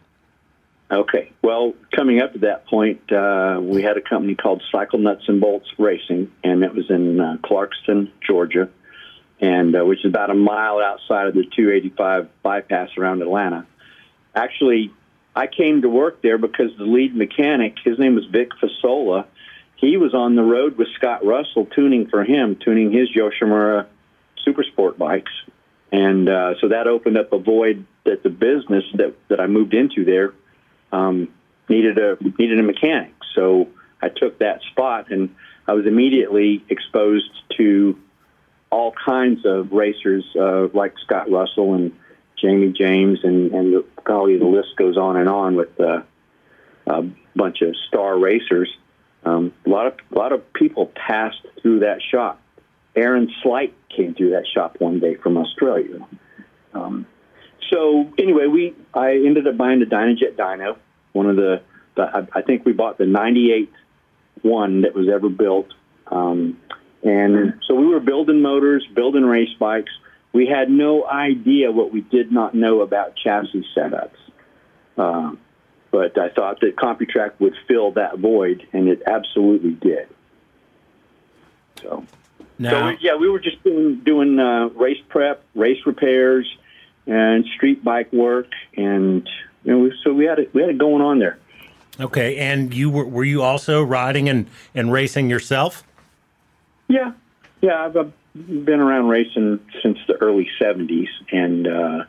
Okay. 0.93 1.33
Well, 1.41 1.73
coming 1.97 2.21
up 2.21 2.35
to 2.35 2.41
that 2.41 2.67
point, 2.67 3.11
uh, 3.11 3.59
we 3.63 3.83
had 3.83 3.97
a 3.97 4.03
company 4.03 4.35
called 4.35 4.63
Cycle 4.71 4.99
Nuts 4.99 5.23
and 5.27 5.41
Bolts 5.41 5.67
Racing, 5.79 6.31
and 6.45 6.63
it 6.63 6.75
was 6.75 6.91
in 6.91 7.19
uh, 7.19 7.39
Clarkston, 7.43 8.11
Georgia, 8.27 8.69
and 9.41 9.75
uh, 9.75 9.87
which 9.87 10.01
is 10.01 10.05
about 10.05 10.29
a 10.29 10.35
mile 10.35 10.81
outside 10.81 11.29
of 11.29 11.35
the 11.35 11.45
285 11.45 12.29
bypass 12.43 12.91
around 12.99 13.23
Atlanta. 13.23 13.67
Actually, 14.35 14.93
I 15.35 15.47
came 15.47 15.81
to 15.81 15.89
work 15.89 16.21
there 16.21 16.37
because 16.37 16.77
the 16.77 16.85
lead 16.85 17.17
mechanic, 17.17 17.77
his 17.83 17.99
name 17.99 18.15
was 18.15 18.27
Vic 18.27 18.51
Fasola, 18.63 19.25
he 19.77 19.97
was 19.97 20.13
on 20.13 20.37
the 20.37 20.43
road 20.43 20.77
with 20.77 20.89
Scott 20.97 21.25
Russell 21.25 21.67
tuning 21.75 22.07
for 22.09 22.23
him, 22.23 22.57
tuning 22.63 22.93
his 22.93 23.09
Yoshimura 23.17 23.87
super 24.45 24.63
sport 24.63 24.99
bikes. 24.99 25.33
And 25.91 26.29
uh, 26.29 26.55
so 26.61 26.69
that 26.69 26.87
opened 26.87 27.17
up 27.17 27.33
a 27.33 27.39
void 27.39 27.87
that 28.05 28.23
the 28.23 28.29
business 28.29 28.85
that, 28.95 29.15
that 29.29 29.41
I 29.41 29.47
moved 29.47 29.73
into 29.73 30.05
there 30.05 30.35
um, 30.93 31.29
needed 31.69 31.99
a 31.99 32.17
needed 32.39 32.59
a 32.59 32.63
mechanic. 32.63 33.15
So 33.35 33.69
I 34.01 34.09
took 34.09 34.39
that 34.39 34.63
spot, 34.71 35.11
and 35.11 35.35
I 35.67 35.73
was 35.73 35.87
immediately 35.87 36.65
exposed 36.69 37.31
to 37.57 37.99
all 38.71 38.93
kinds 38.93 39.45
of 39.45 39.73
racers 39.73 40.25
uh, 40.39 40.69
like 40.73 40.95
Scott 41.05 41.31
Russell 41.31 41.75
and 41.75 41.93
Jamie 42.41 42.73
James, 42.73 43.21
and, 43.23 43.53
and 43.53 43.73
the, 43.73 43.85
golly, 44.03 44.39
the 44.39 44.47
list 44.47 44.77
goes 44.77 44.97
on 44.97 45.17
and 45.17 45.29
on 45.29 45.55
with 45.55 45.79
uh, 45.79 46.03
a 46.87 47.03
bunch 47.37 47.63
of 47.63 47.77
star 47.89 48.19
racers. 48.19 48.69
Um, 49.25 49.53
a 49.65 49.69
lot 49.69 49.87
of 49.87 49.95
a 50.11 50.19
lot 50.19 50.33
of 50.33 50.53
people 50.53 50.87
passed 50.87 51.47
through 51.61 51.81
that 51.81 52.01
shop. 52.03 52.41
Aaron 52.97 53.33
Slight 53.43 53.75
came 53.89 54.15
through 54.15 54.31
that 54.31 54.47
shop 54.53 54.77
one 54.81 54.99
day 54.99 55.15
from 55.15 55.37
Australia. 55.37 56.05
Um, 56.75 57.07
so 57.73 58.13
anyway, 58.19 58.47
we 58.47 58.75
I 58.95 59.13
ended 59.13 59.47
up 59.47 59.57
buying 59.57 59.81
the 59.81 59.87
Dynojet 59.87 60.37
Dyno, 60.37 60.77
one 61.13 61.29
of 61.29 61.37
the, 61.37 61.63
the 61.97 62.03
I, 62.03 62.39
I 62.39 62.43
think 62.43 62.65
we 62.65 62.73
bought 62.73 62.99
the 62.99 63.07
'98 63.07 63.73
one 64.43 64.83
that 64.83 64.95
was 64.95 65.09
ever 65.09 65.29
built. 65.29 65.69
Um, 66.09 66.59
and 67.03 67.61
so 67.67 67.75
we 67.75 67.87
were 67.87 68.01
building 68.01 68.43
motors, 68.43 68.87
building 68.95 69.25
race 69.25 69.53
bikes, 69.59 69.91
we 70.33 70.47
had 70.47 70.71
no 70.71 71.07
idea 71.07 71.71
what 71.71 71.93
we 71.93 72.01
did 72.01 72.33
not 72.33 72.55
know 72.55 72.81
about 72.81 73.17
chassis 73.17 73.67
setups. 73.77 74.17
Um, 74.97 75.39
but 75.91 76.19
I 76.19 76.31
thought 76.31 76.61
that 76.61 76.77
CompuTrack 76.77 77.33
would 77.39 77.55
fill 77.69 77.93
that 77.93 78.19
void, 78.19 78.67
and 78.73 78.89
it 78.89 79.03
absolutely 79.07 79.73
did. 79.73 80.09
So, 81.83 82.07
now, 82.59 82.71
so 82.71 82.87
we, 82.87 82.99
yeah, 83.01 83.17
we 83.17 83.29
were 83.29 83.41
just 83.41 83.63
doing, 83.63 84.01
doing 84.01 84.39
uh, 84.39 84.69
race 84.69 85.03
prep, 85.09 85.45
race 85.55 85.85
repairs, 85.85 86.47
and 87.07 87.45
street 87.57 87.83
bike 87.85 88.13
work, 88.13 88.49
and 88.77 89.29
you 89.65 89.73
know, 89.73 89.91
so 90.03 90.13
we 90.13 90.25
had 90.25 90.39
it, 90.39 90.55
we 90.55 90.61
had 90.61 90.71
it 90.71 90.79
going 90.79 91.03
on 91.03 91.19
there. 91.19 91.39
Okay, 92.01 92.37
and 92.37 92.73
you 92.73 92.91
were 92.91 93.07
were 93.07 93.25
you 93.25 93.43
also 93.43 93.83
riding 93.83 94.29
and, 94.29 94.47
and 94.75 94.93
racing 94.93 95.29
yourself? 95.29 95.85
Yeah, 96.89 97.13
yeah, 97.61 97.85
I've, 97.87 98.13
been 98.35 98.81
around 98.81 99.09
racing 99.09 99.61
since 99.83 99.99
the 100.07 100.15
early 100.15 100.49
70s 100.61 101.09
and 101.31 101.69
uh, 101.69 102.05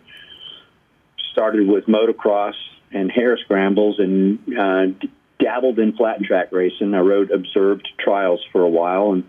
started 1.31 1.67
with 1.67 1.85
motocross 1.85 2.53
and 2.91 3.11
hare 3.11 3.37
scrambles 3.37 3.99
and 3.99 4.39
uh, 4.57 4.85
dabbled 5.39 5.79
in 5.79 5.95
flat 5.97 6.21
track 6.23 6.51
racing. 6.51 6.93
I 6.93 6.99
rode 6.99 7.31
observed 7.31 7.87
trials 7.99 8.41
for 8.51 8.61
a 8.61 8.69
while 8.69 9.11
and 9.11 9.23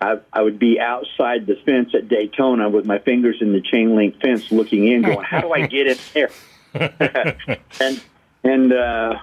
I, 0.00 0.18
I 0.32 0.42
would 0.42 0.58
be 0.58 0.78
outside 0.80 1.46
the 1.46 1.56
fence 1.64 1.90
at 1.94 2.08
Daytona 2.08 2.68
with 2.68 2.84
my 2.84 2.98
fingers 2.98 3.36
in 3.40 3.52
the 3.52 3.60
chain 3.60 3.96
link 3.96 4.20
fence, 4.20 4.50
looking 4.50 4.86
in, 4.86 5.02
going, 5.02 5.22
"How 5.22 5.40
do 5.40 5.52
I 5.52 5.66
get 5.66 5.86
in 5.86 5.98
there?" 6.12 6.30
and 7.80 8.02
and 8.42 8.72
uh, 8.72 9.18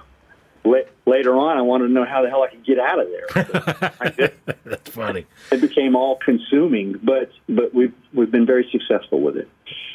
la- 0.64 0.78
later 1.06 1.36
on, 1.36 1.58
I 1.58 1.62
wanted 1.62 1.88
to 1.88 1.92
know 1.92 2.04
how 2.04 2.22
the 2.22 2.30
hell 2.30 2.42
I 2.42 2.48
could 2.48 2.64
get 2.64 2.78
out 2.78 2.98
of 3.00 3.08
there. 3.08 3.44
So 3.44 4.54
That's 4.64 4.90
funny. 4.90 5.26
it 5.50 5.60
became 5.60 5.94
all 5.96 6.16
consuming, 6.16 6.98
but 7.02 7.30
but 7.48 7.74
we've 7.74 7.94
we've 8.12 8.30
been 8.30 8.46
very 8.46 8.68
successful 8.70 9.20
with 9.20 9.36
it. 9.36 9.48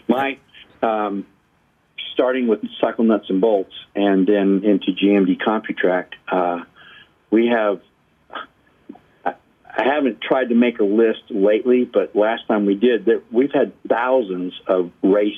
My 0.07 0.37
um, 0.81 1.25
starting 2.13 2.47
with 2.47 2.61
cycle 2.79 3.03
nuts 3.03 3.29
and 3.29 3.41
bolts, 3.41 3.73
and 3.95 4.27
then 4.27 4.63
into 4.63 4.91
GMD 4.91 5.39
CompuTrack, 5.41 6.07
uh, 6.27 6.63
we 7.31 7.47
have. 7.47 7.81
I 9.77 9.83
haven't 9.83 10.21
tried 10.21 10.49
to 10.49 10.55
make 10.55 10.79
a 10.79 10.83
list 10.83 11.21
lately, 11.29 11.85
but 11.85 12.15
last 12.15 12.47
time 12.47 12.65
we 12.65 12.73
did, 12.73 13.05
there, 13.05 13.21
we've 13.31 13.51
had 13.51 13.71
thousands 13.87 14.59
of 14.65 14.91
race 15.03 15.37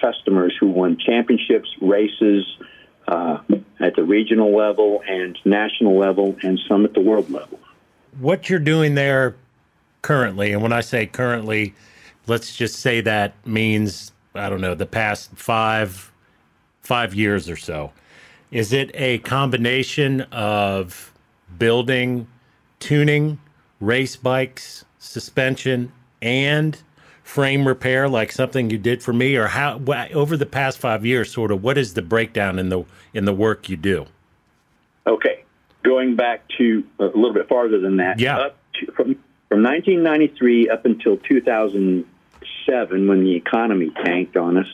customers 0.00 0.54
who 0.58 0.66
won 0.66 0.98
championships, 0.98 1.68
races 1.80 2.44
uh, 3.06 3.38
at 3.78 3.94
the 3.94 4.02
regional 4.02 4.54
level 4.54 5.00
and 5.08 5.38
national 5.44 5.96
level, 5.96 6.36
and 6.42 6.58
some 6.68 6.84
at 6.84 6.92
the 6.94 7.00
world 7.00 7.30
level. 7.30 7.60
What 8.18 8.50
you're 8.50 8.58
doing 8.58 8.96
there 8.96 9.36
currently, 10.02 10.52
and 10.52 10.60
when 10.60 10.72
I 10.72 10.80
say 10.80 11.06
currently, 11.06 11.72
let's 12.26 12.56
just 12.56 12.80
say 12.80 13.00
that 13.02 13.34
means 13.46 14.10
I 14.34 14.50
don't 14.50 14.60
know 14.60 14.74
the 14.74 14.86
past 14.86 15.30
five 15.36 16.10
five 16.82 17.14
years 17.14 17.48
or 17.48 17.56
so. 17.56 17.92
Is 18.50 18.72
it 18.72 18.90
a 18.94 19.18
combination 19.18 20.22
of 20.32 21.12
building, 21.58 22.26
tuning, 22.78 23.38
race 23.80 24.16
bikes, 24.16 24.84
suspension, 24.98 25.92
and 26.22 26.82
frame 27.22 27.66
repair, 27.66 28.08
like 28.08 28.30
something 28.30 28.70
you 28.70 28.78
did 28.78 29.02
for 29.02 29.12
me, 29.12 29.36
or 29.36 29.48
how 29.48 29.80
over 30.14 30.36
the 30.36 30.46
past 30.46 30.78
five 30.78 31.04
years, 31.04 31.32
sort 31.32 31.50
of, 31.50 31.62
what 31.62 31.76
is 31.76 31.94
the 31.94 32.02
breakdown 32.02 32.58
in 32.58 32.68
the 32.68 32.84
in 33.12 33.24
the 33.24 33.34
work 33.34 33.68
you 33.68 33.76
do? 33.76 34.06
Okay, 35.06 35.44
going 35.82 36.16
back 36.16 36.46
to 36.58 36.84
a 36.98 37.04
little 37.04 37.34
bit 37.34 37.48
farther 37.48 37.80
than 37.80 37.96
that. 37.98 38.18
Yeah. 38.18 38.38
Up 38.38 38.58
to, 38.74 38.92
from 38.92 39.16
from 39.48 39.62
1993 39.62 40.68
up 40.68 40.84
until 40.84 41.16
2007, 41.18 43.08
when 43.08 43.24
the 43.24 43.34
economy 43.34 43.90
tanked 44.04 44.36
on 44.36 44.56
us, 44.56 44.66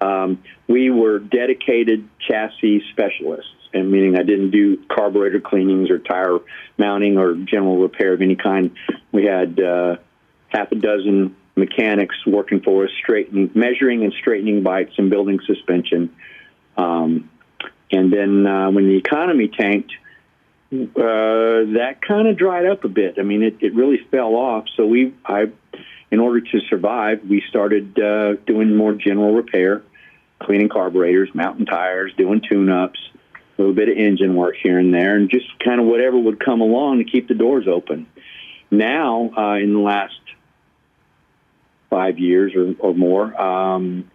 um, 0.00 0.42
we 0.68 0.90
were 0.90 1.18
dedicated 1.18 2.08
chassis 2.26 2.82
specialists. 2.92 3.50
And 3.76 3.90
meaning 3.90 4.16
I 4.16 4.22
didn't 4.22 4.52
do 4.52 4.78
carburetor 4.88 5.40
cleanings 5.40 5.90
or 5.90 5.98
tire 5.98 6.38
mounting 6.78 7.18
or 7.18 7.34
general 7.34 7.78
repair 7.78 8.14
of 8.14 8.22
any 8.22 8.36
kind. 8.36 8.70
We 9.12 9.26
had 9.26 9.60
uh, 9.60 9.96
half 10.48 10.72
a 10.72 10.76
dozen 10.76 11.36
mechanics 11.56 12.16
working 12.26 12.60
for 12.60 12.84
us, 12.84 12.90
straightening, 13.02 13.50
measuring 13.54 14.04
and 14.04 14.12
straightening 14.12 14.62
bikes 14.62 14.94
and 14.98 15.10
building 15.10 15.40
suspension. 15.46 16.14
Um, 16.76 17.30
and 17.90 18.12
then 18.12 18.46
uh, 18.46 18.70
when 18.70 18.88
the 18.88 18.96
economy 18.96 19.48
tanked, 19.48 19.92
uh, 20.72 21.76
that 21.78 21.98
kind 22.06 22.28
of 22.28 22.36
dried 22.36 22.66
up 22.66 22.84
a 22.84 22.88
bit. 22.88 23.18
I 23.18 23.22
mean, 23.22 23.42
it, 23.42 23.56
it 23.60 23.74
really 23.74 23.98
fell 24.10 24.34
off. 24.34 24.64
So 24.76 24.86
we, 24.86 25.14
I, 25.24 25.46
in 26.10 26.20
order 26.20 26.40
to 26.40 26.60
survive, 26.68 27.20
we 27.28 27.42
started 27.48 27.98
uh, 27.98 28.34
doing 28.46 28.74
more 28.74 28.94
general 28.94 29.32
repair, 29.32 29.82
cleaning 30.40 30.68
carburetors, 30.68 31.30
mounting 31.34 31.66
tires, 31.66 32.12
doing 32.16 32.42
tune-ups, 32.50 32.98
a 33.56 33.62
little 33.62 33.74
bit 33.74 33.88
of 33.88 33.96
engine 33.96 34.34
work 34.34 34.56
here 34.62 34.78
and 34.78 34.92
there, 34.92 35.16
and 35.16 35.30
just 35.30 35.46
kind 35.58 35.80
of 35.80 35.86
whatever 35.86 36.18
would 36.18 36.44
come 36.44 36.60
along 36.60 36.98
to 36.98 37.04
keep 37.04 37.28
the 37.28 37.34
doors 37.34 37.66
open. 37.66 38.06
Now, 38.70 39.30
uh, 39.36 39.54
in 39.54 39.72
the 39.72 39.80
last 39.80 40.18
five 41.88 42.18
years 42.18 42.52
or, 42.54 42.74
or 42.78 42.94
more, 42.94 43.40
um, 43.40 44.10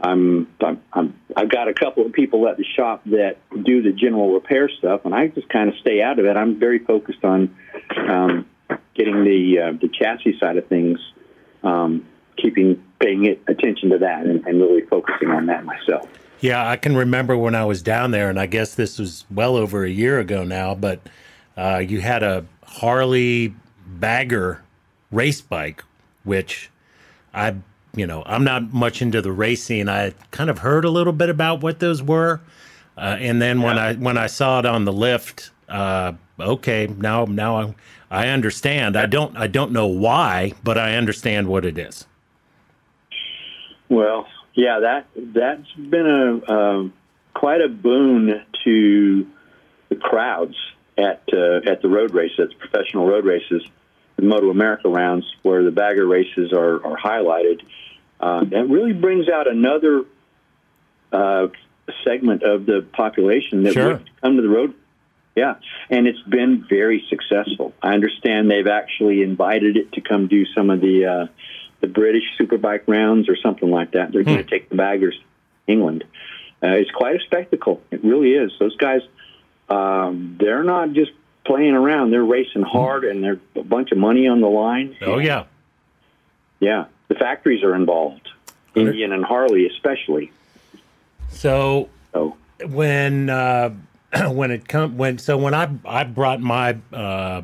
I'm, 0.00 0.48
I'm, 0.60 0.82
I'm 0.92 1.20
I've 1.36 1.48
got 1.48 1.68
a 1.68 1.74
couple 1.74 2.04
of 2.04 2.12
people 2.12 2.48
at 2.48 2.56
the 2.56 2.64
shop 2.64 3.02
that 3.06 3.36
do 3.64 3.82
the 3.82 3.92
general 3.92 4.34
repair 4.34 4.68
stuff, 4.68 5.02
and 5.04 5.14
I 5.14 5.28
just 5.28 5.48
kind 5.48 5.68
of 5.68 5.76
stay 5.80 6.02
out 6.02 6.18
of 6.18 6.24
it. 6.24 6.36
I'm 6.36 6.58
very 6.58 6.80
focused 6.80 7.24
on 7.24 7.56
um, 7.96 8.46
getting 8.94 9.24
the 9.24 9.58
uh, 9.60 9.72
the 9.80 9.88
chassis 9.88 10.38
side 10.40 10.56
of 10.56 10.66
things, 10.66 10.98
um, 11.62 12.04
keeping 12.36 12.82
paying 12.98 13.26
it, 13.26 13.42
attention 13.46 13.90
to 13.90 13.98
that, 13.98 14.26
and, 14.26 14.44
and 14.44 14.60
really 14.60 14.82
focusing 14.82 15.30
on 15.30 15.46
that 15.46 15.64
myself. 15.64 16.08
Yeah, 16.42 16.68
I 16.68 16.76
can 16.76 16.96
remember 16.96 17.36
when 17.36 17.54
I 17.54 17.64
was 17.64 17.82
down 17.82 18.10
there, 18.10 18.28
and 18.28 18.38
I 18.38 18.46
guess 18.46 18.74
this 18.74 18.98
was 18.98 19.24
well 19.30 19.54
over 19.54 19.84
a 19.84 19.88
year 19.88 20.18
ago 20.18 20.42
now, 20.42 20.74
but 20.74 21.00
uh, 21.56 21.78
you 21.78 22.00
had 22.00 22.24
a 22.24 22.44
Harley 22.64 23.54
Bagger 23.86 24.60
race 25.12 25.40
bike, 25.40 25.84
which 26.24 26.68
I, 27.32 27.54
you 27.94 28.08
know, 28.08 28.24
I'm 28.26 28.42
not 28.42 28.72
much 28.72 29.00
into 29.00 29.22
the 29.22 29.30
racing. 29.30 29.88
I 29.88 30.14
kind 30.32 30.50
of 30.50 30.58
heard 30.58 30.84
a 30.84 30.90
little 30.90 31.12
bit 31.12 31.28
about 31.28 31.62
what 31.62 31.78
those 31.78 32.02
were, 32.02 32.40
uh, 32.98 33.18
and 33.20 33.40
then 33.40 33.62
when 33.62 33.78
I 33.78 33.94
when 33.94 34.18
I 34.18 34.26
saw 34.26 34.58
it 34.58 34.66
on 34.66 34.84
the 34.84 34.92
lift, 34.92 35.52
uh, 35.68 36.14
okay, 36.40 36.88
now 36.88 37.24
now 37.24 37.56
I, 37.56 37.74
I 38.10 38.28
understand. 38.30 38.96
I 38.96 39.06
don't 39.06 39.36
I 39.36 39.46
don't 39.46 39.70
know 39.70 39.86
why, 39.86 40.54
but 40.64 40.76
I 40.76 40.96
understand 40.96 41.46
what 41.46 41.64
it 41.64 41.78
is. 41.78 42.04
Well, 43.88 44.26
yeah, 44.54 44.80
that 44.80 45.06
that's 45.14 45.72
been 45.72 46.06
a 46.06 46.52
um, 46.52 46.92
quite 47.34 47.60
a 47.60 47.68
boon 47.68 48.42
to 48.64 49.26
the 49.88 49.96
crowds 49.96 50.56
at 50.98 51.22
uh, 51.32 51.60
at 51.70 51.82
the 51.82 51.88
road 51.88 52.12
races, 52.14 52.38
at 52.40 52.48
the 52.50 52.54
professional 52.56 53.06
road 53.06 53.24
races, 53.24 53.62
the 54.16 54.22
Moto 54.22 54.50
America 54.50 54.88
rounds, 54.88 55.24
where 55.42 55.62
the 55.62 55.70
bagger 55.70 56.06
races 56.06 56.52
are, 56.52 56.84
are 56.84 56.98
highlighted. 56.98 57.62
Uh, 58.20 58.44
that 58.44 58.68
really 58.68 58.92
brings 58.92 59.28
out 59.28 59.48
another 59.48 60.04
uh, 61.12 61.48
segment 62.04 62.42
of 62.42 62.66
the 62.66 62.86
population 62.92 63.64
that 63.64 63.72
Sure. 63.72 63.88
would 63.94 64.10
come 64.22 64.36
to 64.36 64.42
the 64.42 64.48
road. 64.48 64.74
Yeah, 65.34 65.54
and 65.88 66.06
it's 66.06 66.20
been 66.22 66.66
very 66.68 67.04
successful. 67.08 67.72
I 67.82 67.94
understand 67.94 68.50
they've 68.50 68.66
actually 68.66 69.22
invited 69.22 69.78
it 69.78 69.92
to 69.92 70.02
come 70.02 70.28
do 70.28 70.44
some 70.54 70.68
of 70.68 70.80
the 70.82 71.06
uh, 71.06 71.26
the 71.82 71.88
British 71.88 72.24
Superbike 72.40 72.84
rounds 72.86 73.28
or 73.28 73.36
something 73.36 73.70
like 73.70 73.90
that. 73.90 74.12
They're 74.12 74.22
going 74.22 74.38
to 74.38 74.44
take 74.44 74.70
the 74.70 74.76
baggers 74.76 75.20
England. 75.66 76.04
Uh, 76.62 76.68
it's 76.68 76.90
quite 76.92 77.16
a 77.16 77.20
spectacle. 77.24 77.82
It 77.90 78.02
really 78.04 78.32
is. 78.32 78.52
Those 78.58 78.76
guys, 78.76 79.02
um, 79.68 80.38
they're 80.40 80.62
not 80.62 80.92
just 80.92 81.10
playing 81.44 81.74
around. 81.74 82.12
They're 82.12 82.24
racing 82.24 82.62
hard, 82.62 83.04
and 83.04 83.22
there's 83.22 83.40
a 83.56 83.64
bunch 83.64 83.90
of 83.90 83.98
money 83.98 84.28
on 84.28 84.40
the 84.40 84.48
line. 84.48 84.96
Oh 85.02 85.18
yeah, 85.18 85.44
Yeah, 86.60 86.86
the 87.08 87.16
factories 87.16 87.64
are 87.64 87.74
involved, 87.74 88.28
Indian 88.76 89.12
and 89.12 89.24
Harley 89.24 89.66
especially. 89.66 90.30
so 91.28 91.88
So 92.12 92.36
when 92.64 93.28
uh, 93.28 93.70
when 94.30 94.52
it 94.52 94.68
come 94.68 94.96
when 94.96 95.18
so 95.18 95.36
when 95.36 95.54
I 95.54 95.68
I 95.84 96.04
brought 96.04 96.40
my 96.40 96.78
uh, 96.92 97.42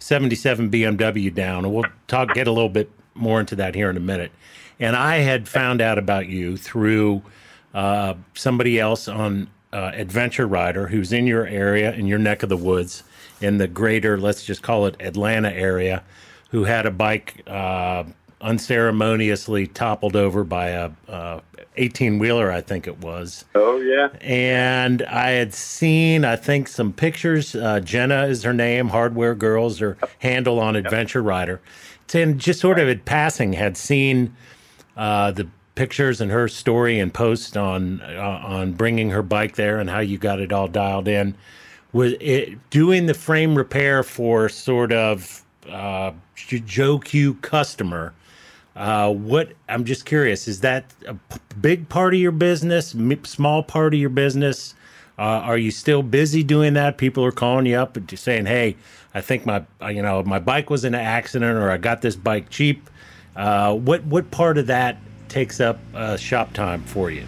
77 0.00 0.70
BMW 0.70 1.34
down, 1.34 1.64
and 1.64 1.74
we'll 1.74 1.86
talk 2.08 2.34
get 2.34 2.46
a 2.46 2.52
little 2.52 2.68
bit 2.68 2.90
more 3.14 3.40
into 3.40 3.56
that 3.56 3.74
here 3.74 3.90
in 3.90 3.96
a 3.96 4.00
minute. 4.00 4.32
And 4.78 4.96
I 4.96 5.18
had 5.18 5.48
found 5.48 5.80
out 5.80 5.98
about 5.98 6.26
you 6.28 6.56
through 6.56 7.22
uh, 7.74 8.14
somebody 8.34 8.80
else 8.80 9.08
on 9.08 9.48
uh, 9.72 9.92
Adventure 9.94 10.46
Rider 10.46 10.88
who's 10.88 11.12
in 11.12 11.26
your 11.26 11.46
area 11.46 11.92
in 11.92 12.06
your 12.06 12.18
neck 12.18 12.42
of 12.42 12.48
the 12.48 12.56
woods 12.56 13.02
in 13.40 13.58
the 13.58 13.68
greater 13.68 14.18
let's 14.18 14.44
just 14.44 14.62
call 14.62 14.86
it 14.86 14.96
Atlanta 15.00 15.50
area, 15.52 16.02
who 16.50 16.64
had 16.64 16.86
a 16.86 16.90
bike 16.90 17.42
uh, 17.46 18.04
unceremoniously 18.40 19.66
toppled 19.66 20.16
over 20.16 20.44
by 20.44 20.68
a 20.68 20.90
18 21.76 22.18
wheeler, 22.18 22.50
I 22.50 22.60
think 22.60 22.86
it 22.86 22.98
was 22.98 23.44
Oh 23.54 23.80
yeah. 23.80 24.08
and 24.20 25.02
I 25.02 25.30
had 25.30 25.54
seen, 25.54 26.24
I 26.24 26.36
think, 26.36 26.68
some 26.68 26.92
pictures. 26.92 27.54
Uh, 27.54 27.80
Jenna 27.80 28.24
is 28.24 28.42
her 28.42 28.52
name. 28.52 28.88
Hardware 28.88 29.34
Girls, 29.34 29.78
her 29.78 29.96
handle 30.18 30.58
on 30.58 30.76
Adventure 30.76 31.22
Rider. 31.22 31.60
And 32.14 32.38
just 32.38 32.60
sort 32.60 32.78
of 32.78 32.88
in 32.88 33.00
passing, 33.00 33.52
had 33.52 33.76
seen 33.76 34.34
uh, 34.96 35.30
the 35.30 35.48
pictures 35.74 36.20
and 36.20 36.30
her 36.30 36.48
story 36.48 36.98
and 36.98 37.14
post 37.14 37.56
on 37.56 38.02
uh, 38.02 38.42
on 38.44 38.72
bringing 38.72 39.10
her 39.10 39.22
bike 39.22 39.56
there 39.56 39.78
and 39.78 39.88
how 39.88 40.00
you 40.00 40.18
got 40.18 40.40
it 40.40 40.52
all 40.52 40.68
dialed 40.68 41.08
in. 41.08 41.34
Was 41.92 42.14
it 42.20 42.70
doing 42.70 43.06
the 43.06 43.14
frame 43.14 43.56
repair 43.56 44.02
for 44.02 44.48
sort 44.48 44.92
of 44.92 45.44
uh, 45.68 46.12
Joe 46.36 46.98
Q 46.98 47.34
customer? 47.34 48.12
Uh, 48.76 49.10
what 49.12 49.52
I'm 49.68 49.84
just 49.84 50.04
curious 50.04 50.46
is 50.46 50.60
that 50.60 50.92
a 51.06 51.16
big 51.60 51.88
part 51.88 52.14
of 52.14 52.20
your 52.20 52.32
business, 52.32 52.94
small 53.24 53.62
part 53.62 53.94
of 53.94 54.00
your 54.00 54.10
business? 54.10 54.74
Uh, 55.18 55.22
are 55.22 55.58
you 55.58 55.70
still 55.70 56.02
busy 56.02 56.42
doing 56.42 56.74
that? 56.74 56.96
People 56.96 57.24
are 57.24 57.32
calling 57.32 57.66
you 57.66 57.76
up 57.76 57.96
and 57.96 58.08
just 58.08 58.22
saying, 58.22 58.46
"Hey, 58.46 58.76
I 59.14 59.20
think 59.20 59.44
my 59.44 59.64
you 59.88 60.02
know 60.02 60.22
my 60.22 60.38
bike 60.38 60.70
was 60.70 60.84
in 60.84 60.94
an 60.94 61.00
accident, 61.00 61.56
or 61.56 61.70
I 61.70 61.76
got 61.76 62.02
this 62.02 62.16
bike 62.16 62.50
cheap." 62.50 62.88
Uh, 63.36 63.74
what 63.74 64.04
what 64.04 64.30
part 64.30 64.58
of 64.58 64.66
that 64.66 64.98
takes 65.28 65.60
up 65.60 65.78
uh, 65.94 66.16
shop 66.16 66.52
time 66.52 66.82
for 66.84 67.10
you? 67.10 67.24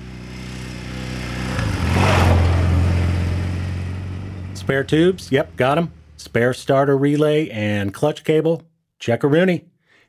Spare 4.54 4.84
tubes? 4.84 5.32
Yep, 5.32 5.56
got 5.56 5.74
them. 5.74 5.92
Spare 6.16 6.54
starter 6.54 6.96
relay 6.96 7.48
and 7.50 7.92
clutch 7.92 8.22
cable? 8.22 8.62
Checkaroonie. 9.00 9.64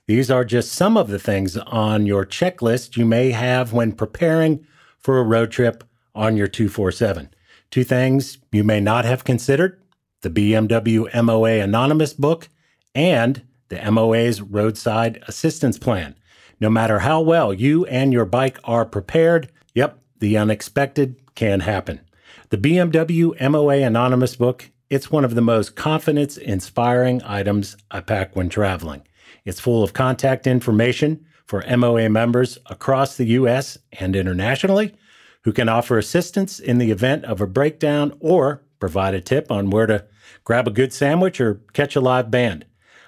These 0.05 0.29
are 0.29 0.45
just 0.45 0.73
some 0.73 0.97
of 0.97 1.07
the 1.07 1.17
things 1.17 1.57
on 1.57 2.05
your 2.05 2.25
checklist 2.25 2.97
you 2.97 3.05
may 3.05 3.31
have 3.31 3.73
when 3.73 3.93
preparing 3.93 4.65
for 4.99 5.17
a 5.17 5.23
road 5.23 5.49
trip 5.49 5.83
on 6.13 6.38
your 6.38 6.47
247. 6.47 7.29
Two 7.71 7.83
things 7.83 8.38
you 8.51 8.63
may 8.63 8.79
not 8.79 9.05
have 9.05 9.23
considered 9.23 9.81
the 10.23 10.29
BMW 10.29 11.23
MOA 11.23 11.59
Anonymous 11.59 12.13
book 12.13 12.49
and 12.95 13.43
the 13.69 13.91
MOA's 13.91 14.41
Roadside 14.41 15.21
Assistance 15.27 15.77
Plan. 15.77 16.15
No 16.59 16.69
matter 16.69 16.99
how 16.99 17.21
well 17.21 17.53
you 17.53 17.86
and 17.86 18.13
your 18.13 18.25
bike 18.25 18.57
are 18.63 18.86
prepared, 18.86 19.51
yep, 19.75 19.99
the 20.19 20.38
unexpected 20.38 21.21
can 21.36 21.59
happen. 21.59 21.99
The 22.49 22.57
BMW 22.57 23.49
MOA 23.49 23.77
Anonymous 23.77 24.36
book, 24.38 24.71
it's 24.89 25.12
one 25.12 25.25
of 25.25 25.36
the 25.36 25.41
most 25.41 25.75
confidence 25.75 26.38
inspiring 26.38 27.21
items 27.25 27.75
I 27.91 27.99
pack 27.99 28.36
when 28.36 28.47
traveling. 28.47 29.01
It's 29.43 29.59
full 29.59 29.83
of 29.83 29.93
contact 29.93 30.47
information 30.47 31.25
for 31.45 31.65
MOA 31.77 32.09
members 32.09 32.57
across 32.67 33.17
the 33.17 33.25
US 33.25 33.77
and 33.91 34.15
internationally 34.15 34.95
who 35.43 35.51
can 35.51 35.67
offer 35.67 35.97
assistance 35.97 36.59
in 36.59 36.77
the 36.77 36.91
event 36.91 37.25
of 37.25 37.41
a 37.41 37.47
breakdown 37.47 38.15
or 38.21 38.62
provide 38.83 39.13
a 39.13 39.21
tip 39.21 39.49
on 39.49 39.69
where 39.69 39.85
to 39.85 40.03
grab 40.43 40.67
a 40.67 40.71
good 40.71 40.91
sandwich 40.91 41.39
or 41.39 41.61
catch 41.71 41.95
a 41.95 42.01
live 42.01 42.29
band. 42.29 42.65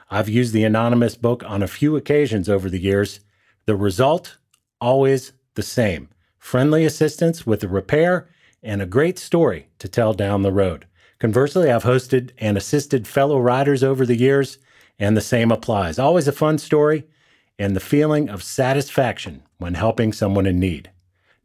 I've 0.09 0.29
used 0.29 0.53
the 0.53 0.63
anonymous 0.63 1.15
book 1.15 1.43
on 1.45 1.61
a 1.61 1.67
few 1.67 1.97
occasions 1.97 2.47
over 2.47 2.69
the 2.69 2.79
years. 2.79 3.19
The 3.65 3.75
result, 3.75 4.37
always 4.79 5.33
the 5.55 5.63
same 5.63 6.07
friendly 6.37 6.85
assistance 6.85 7.45
with 7.45 7.59
the 7.59 7.67
repair 7.67 8.29
and 8.63 8.81
a 8.81 8.85
great 8.85 9.19
story 9.19 9.67
to 9.79 9.89
tell 9.89 10.13
down 10.13 10.43
the 10.43 10.53
road. 10.53 10.85
Conversely, 11.19 11.69
I've 11.69 11.83
hosted 11.83 12.31
and 12.37 12.55
assisted 12.55 13.05
fellow 13.05 13.37
riders 13.37 13.83
over 13.83 14.05
the 14.05 14.15
years, 14.15 14.59
and 14.97 15.17
the 15.17 15.21
same 15.21 15.51
applies. 15.51 15.99
Always 15.99 16.29
a 16.29 16.31
fun 16.31 16.57
story 16.57 17.03
and 17.59 17.75
the 17.75 17.81
feeling 17.81 18.29
of 18.29 18.43
satisfaction 18.43 19.43
when 19.57 19.73
helping 19.73 20.13
someone 20.13 20.45
in 20.45 20.57
need. 20.57 20.89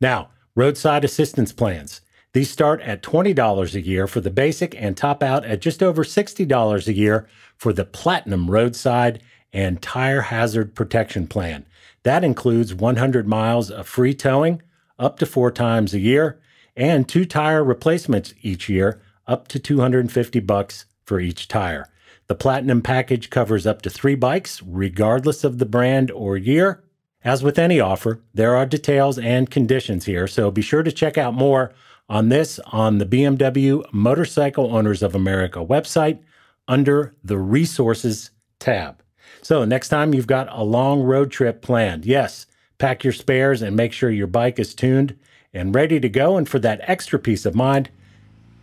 Now, 0.00 0.30
roadside 0.54 1.04
assistance 1.04 1.52
plans. 1.52 2.00
These 2.32 2.50
start 2.50 2.80
at 2.82 3.02
$20 3.02 3.74
a 3.74 3.80
year 3.80 4.06
for 4.06 4.20
the 4.20 4.30
basic 4.30 4.80
and 4.80 4.96
top 4.96 5.20
out 5.20 5.44
at 5.44 5.60
just 5.60 5.82
over 5.82 6.04
$60 6.04 6.86
a 6.86 6.92
year 6.92 7.26
for 7.56 7.72
the 7.72 7.84
Platinum 7.84 8.48
Roadside 8.48 9.20
and 9.52 9.82
Tire 9.82 10.22
Hazard 10.22 10.76
Protection 10.76 11.26
Plan. 11.26 11.66
That 12.04 12.22
includes 12.22 12.72
100 12.72 13.26
miles 13.26 13.68
of 13.68 13.88
free 13.88 14.14
towing 14.14 14.62
up 14.96 15.18
to 15.18 15.26
four 15.26 15.50
times 15.50 15.92
a 15.92 15.98
year 15.98 16.40
and 16.76 17.08
two 17.08 17.24
tire 17.24 17.64
replacements 17.64 18.32
each 18.42 18.68
year 18.68 19.02
up 19.26 19.48
to 19.48 19.58
250 19.58 20.38
bucks 20.40 20.84
for 21.02 21.18
each 21.18 21.48
tire. 21.48 21.88
The 22.28 22.36
Platinum 22.36 22.80
package 22.80 23.28
covers 23.28 23.66
up 23.66 23.82
to 23.82 23.90
three 23.90 24.14
bikes, 24.14 24.62
regardless 24.62 25.42
of 25.42 25.58
the 25.58 25.66
brand 25.66 26.12
or 26.12 26.36
year. 26.36 26.84
As 27.24 27.42
with 27.42 27.58
any 27.58 27.80
offer, 27.80 28.20
there 28.32 28.54
are 28.54 28.64
details 28.64 29.18
and 29.18 29.50
conditions 29.50 30.04
here, 30.04 30.28
so 30.28 30.52
be 30.52 30.62
sure 30.62 30.84
to 30.84 30.92
check 30.92 31.18
out 31.18 31.34
more 31.34 31.72
on 32.10 32.28
this 32.28 32.58
on 32.66 32.98
the 32.98 33.06
BMW 33.06 33.82
Motorcycle 33.92 34.74
Owners 34.76 35.02
of 35.02 35.14
America 35.14 35.64
website 35.64 36.18
under 36.66 37.14
the 37.22 37.38
Resources 37.38 38.32
tab. 38.58 39.02
So, 39.42 39.64
next 39.64 39.88
time 39.88 40.12
you've 40.12 40.26
got 40.26 40.48
a 40.50 40.64
long 40.64 41.02
road 41.02 41.30
trip 41.30 41.62
planned, 41.62 42.04
yes, 42.04 42.46
pack 42.78 43.04
your 43.04 43.12
spares 43.12 43.62
and 43.62 43.76
make 43.76 43.92
sure 43.92 44.10
your 44.10 44.26
bike 44.26 44.58
is 44.58 44.74
tuned 44.74 45.16
and 45.54 45.74
ready 45.74 46.00
to 46.00 46.08
go. 46.08 46.36
And 46.36 46.48
for 46.48 46.58
that 46.58 46.80
extra 46.82 47.18
peace 47.18 47.46
of 47.46 47.54
mind, 47.54 47.90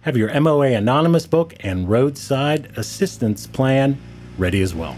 have 0.02 0.18
your 0.18 0.40
MOA 0.40 0.74
Anonymous 0.74 1.26
book 1.26 1.56
and 1.62 1.90
roadside 1.90 2.72
assistance 2.78 3.48
plan 3.48 3.98
ready 4.38 4.62
as 4.62 4.76
well. 4.76 4.96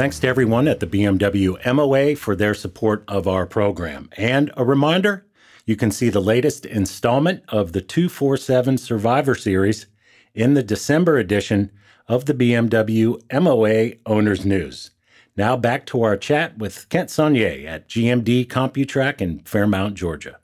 Thanks 0.00 0.18
to 0.20 0.28
everyone 0.28 0.66
at 0.66 0.80
the 0.80 0.86
BMW 0.86 1.74
MOA 1.74 2.16
for 2.16 2.34
their 2.34 2.54
support 2.54 3.04
of 3.06 3.28
our 3.28 3.44
program. 3.44 4.08
And 4.16 4.50
a 4.56 4.64
reminder 4.64 5.26
you 5.66 5.76
can 5.76 5.90
see 5.90 6.08
the 6.08 6.22
latest 6.22 6.64
installment 6.64 7.42
of 7.48 7.74
the 7.74 7.82
247 7.82 8.78
Survivor 8.78 9.34
Series 9.34 9.88
in 10.32 10.54
the 10.54 10.62
December 10.62 11.18
edition 11.18 11.70
of 12.08 12.24
the 12.24 12.32
BMW 12.32 13.20
MOA 13.30 13.98
Owners 14.06 14.46
News. 14.46 14.92
Now 15.36 15.58
back 15.58 15.84
to 15.88 16.02
our 16.02 16.16
chat 16.16 16.56
with 16.56 16.88
Kent 16.88 17.10
Soignier 17.10 17.66
at 17.66 17.86
GMD 17.86 18.46
CompuTrack 18.46 19.20
in 19.20 19.40
Fairmount, 19.40 19.96
Georgia. 19.96 20.38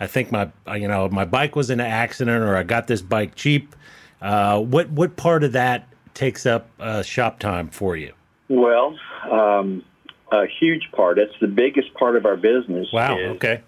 I 0.00 0.06
think 0.06 0.32
my 0.32 0.50
you 0.74 0.88
know 0.88 1.10
my 1.10 1.26
bike 1.26 1.54
was 1.54 1.68
in 1.68 1.80
an 1.80 1.86
accident 1.86 2.42
or 2.42 2.56
I 2.56 2.62
got 2.62 2.86
this 2.86 3.02
bike 3.02 3.34
cheap. 3.34 3.76
Uh, 4.22 4.58
what 4.58 4.88
what 4.88 5.16
part 5.16 5.44
of 5.44 5.52
that 5.52 5.86
takes 6.14 6.46
up 6.46 6.70
uh, 6.80 7.02
shop 7.02 7.38
time 7.38 7.68
for 7.68 7.94
you? 7.94 8.14
Well, 8.48 8.98
um, 9.30 9.84
a 10.30 10.46
huge 10.46 10.90
part. 10.92 11.18
It's 11.18 11.34
the 11.40 11.46
biggest 11.48 11.92
part 11.94 12.16
of 12.16 12.26
our 12.26 12.36
business. 12.36 12.88
Wow. 12.92 13.16
is- 13.18 13.36
okay. 13.36 13.60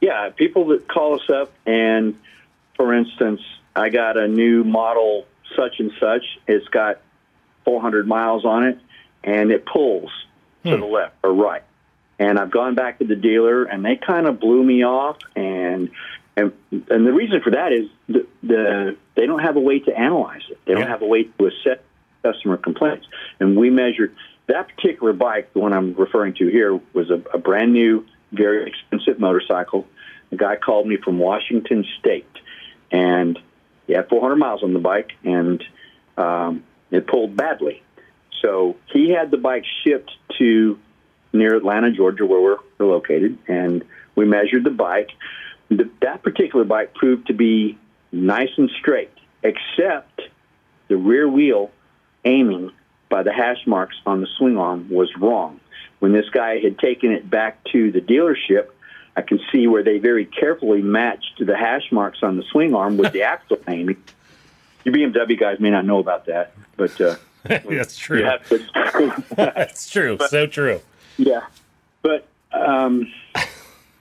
Yeah, 0.00 0.30
people 0.30 0.66
that 0.66 0.86
call 0.86 1.14
us 1.14 1.30
up 1.30 1.52
and, 1.66 2.16
for 2.76 2.92
instance, 2.92 3.40
I 3.74 3.88
got 3.88 4.16
a 4.16 4.28
new 4.28 4.62
model 4.64 5.26
such 5.56 5.80
and 5.80 5.92
such. 5.98 6.24
It's 6.46 6.68
got 6.68 7.00
400 7.64 8.06
miles 8.06 8.44
on 8.44 8.64
it, 8.64 8.78
and 9.22 9.50
it 9.50 9.64
pulls 9.64 10.10
to 10.64 10.74
Hmm. 10.74 10.80
the 10.80 10.86
left 10.86 11.14
or 11.22 11.32
right. 11.32 11.62
And 12.18 12.38
I've 12.38 12.50
gone 12.50 12.74
back 12.74 12.98
to 12.98 13.04
the 13.04 13.16
dealer, 13.16 13.64
and 13.64 13.84
they 13.84 13.96
kind 13.96 14.26
of 14.26 14.38
blew 14.40 14.62
me 14.62 14.84
off. 14.84 15.16
And 15.34 15.90
and 16.36 16.52
and 16.70 17.06
the 17.06 17.12
reason 17.12 17.40
for 17.40 17.50
that 17.50 17.72
is 17.72 17.88
the, 18.08 18.26
the 18.42 18.96
they 19.14 19.26
don't 19.26 19.40
have 19.40 19.56
a 19.56 19.60
way 19.60 19.78
to 19.80 19.96
analyze 19.98 20.42
it. 20.50 20.58
They 20.66 20.74
don't 20.74 20.82
Yeah. 20.82 20.88
have 20.88 21.02
a 21.02 21.06
way 21.06 21.24
to 21.24 21.46
assess 21.46 21.78
customer 22.24 22.56
complaints. 22.56 23.06
And 23.38 23.56
we 23.56 23.70
measured 23.70 24.14
that 24.46 24.68
particular 24.74 25.12
bike, 25.12 25.52
the 25.52 25.60
one 25.60 25.72
I'm 25.72 25.94
referring 25.94 26.34
to 26.34 26.48
here, 26.48 26.78
was 26.92 27.10
a, 27.10 27.22
a 27.32 27.38
brand 27.38 27.72
new, 27.72 28.04
very 28.32 28.66
expensive 28.66 29.18
motorcycle. 29.18 29.86
A 30.32 30.36
guy 30.36 30.56
called 30.56 30.86
me 30.86 30.96
from 30.96 31.18
Washington 31.18 31.84
State, 31.98 32.26
and 32.90 33.38
he 33.86 33.92
had 33.92 34.08
400 34.08 34.36
miles 34.36 34.62
on 34.62 34.72
the 34.72 34.80
bike, 34.80 35.12
and 35.22 35.62
um, 36.16 36.64
it 36.90 37.06
pulled 37.06 37.36
badly. 37.36 37.82
So 38.42 38.76
he 38.92 39.10
had 39.10 39.30
the 39.30 39.36
bike 39.36 39.64
shipped 39.84 40.10
to 40.38 40.78
near 41.32 41.56
Atlanta, 41.56 41.90
Georgia, 41.90 42.26
where 42.26 42.40
we're, 42.40 42.58
we're 42.78 42.86
located, 42.86 43.38
and 43.48 43.84
we 44.14 44.24
measured 44.24 44.64
the 44.64 44.70
bike. 44.70 45.10
The, 45.68 45.88
that 46.02 46.22
particular 46.22 46.64
bike 46.64 46.94
proved 46.94 47.28
to 47.28 47.34
be 47.34 47.78
nice 48.12 48.50
and 48.56 48.70
straight, 48.78 49.10
except 49.42 50.20
the 50.88 50.96
rear 50.96 51.28
wheel 51.28 51.70
aiming 52.24 52.72
by 53.08 53.22
the 53.22 53.32
hash 53.32 53.66
marks 53.66 53.96
on 54.06 54.20
the 54.20 54.26
swing 54.38 54.58
arm 54.58 54.88
was 54.90 55.08
wrong. 55.16 55.60
When 55.98 56.12
this 56.12 56.28
guy 56.30 56.58
had 56.58 56.78
taken 56.78 57.12
it 57.12 57.28
back 57.28 57.62
to 57.72 57.90
the 57.90 58.00
dealership, 58.00 58.68
I 59.16 59.22
can 59.22 59.40
see 59.52 59.66
where 59.66 59.82
they 59.82 59.98
very 59.98 60.24
carefully 60.24 60.82
matched 60.82 61.38
the 61.38 61.56
hash 61.56 61.92
marks 61.92 62.22
on 62.22 62.36
the 62.36 62.42
swing 62.42 62.74
arm 62.74 62.96
with 62.96 63.12
the 63.12 63.22
axle 63.34 63.58
aiming. 63.68 64.02
You 64.84 64.92
BMW 64.92 65.38
guys 65.38 65.60
may 65.60 65.70
not 65.70 65.84
know 65.86 65.98
about 65.98 66.26
that, 66.26 66.52
but 66.76 67.00
uh, 67.00 67.16
That's 67.44 67.96
true. 67.96 68.22
to. 68.22 69.24
That's 69.36 69.90
true. 69.90 70.18
so 70.28 70.46
true. 70.46 70.80
Yeah, 71.16 71.46
but 72.02 72.26
um, 72.52 73.12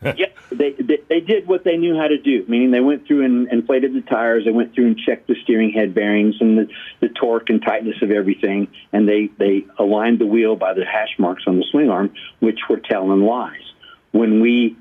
yeah, 0.18 0.28
they, 0.52 0.72
they 0.72 1.00
they 1.08 1.20
did 1.20 1.48
what 1.48 1.64
they 1.64 1.78
knew 1.78 1.96
how 1.96 2.08
to 2.08 2.18
do. 2.18 2.46
Meaning 2.48 2.72
they 2.72 2.80
went 2.80 3.08
through 3.08 3.24
and 3.26 3.48
inflated 3.52 3.94
the 3.94 4.02
tires. 4.02 4.46
They 4.46 4.52
went 4.52 4.74
through 4.74 4.88
and 4.88 4.98
checked 4.98 5.28
the 5.28 5.36
steering 5.44 5.72
head 5.72 5.94
bearings 5.94 6.36
and 6.40 6.58
the, 6.58 6.68
the 7.00 7.10
torque 7.10 7.50
and 7.50 7.62
tightness 7.62 8.02
of 8.02 8.12
everything. 8.12 8.68
And 8.92 9.08
they 9.08 9.30
they 9.38 9.66
aligned 9.78 10.20
the 10.20 10.26
wheel 10.26 10.56
by 10.56 10.74
the 10.74 10.86
hash 10.86 11.18
marks 11.18 11.44
on 11.48 11.58
the 11.58 11.66
swing 11.72 11.90
arm, 11.90 12.14
which 12.40 12.60
were 12.70 12.80
telling 12.80 13.22
lies. 13.22 13.62
When 14.12 14.42
we 14.42 14.78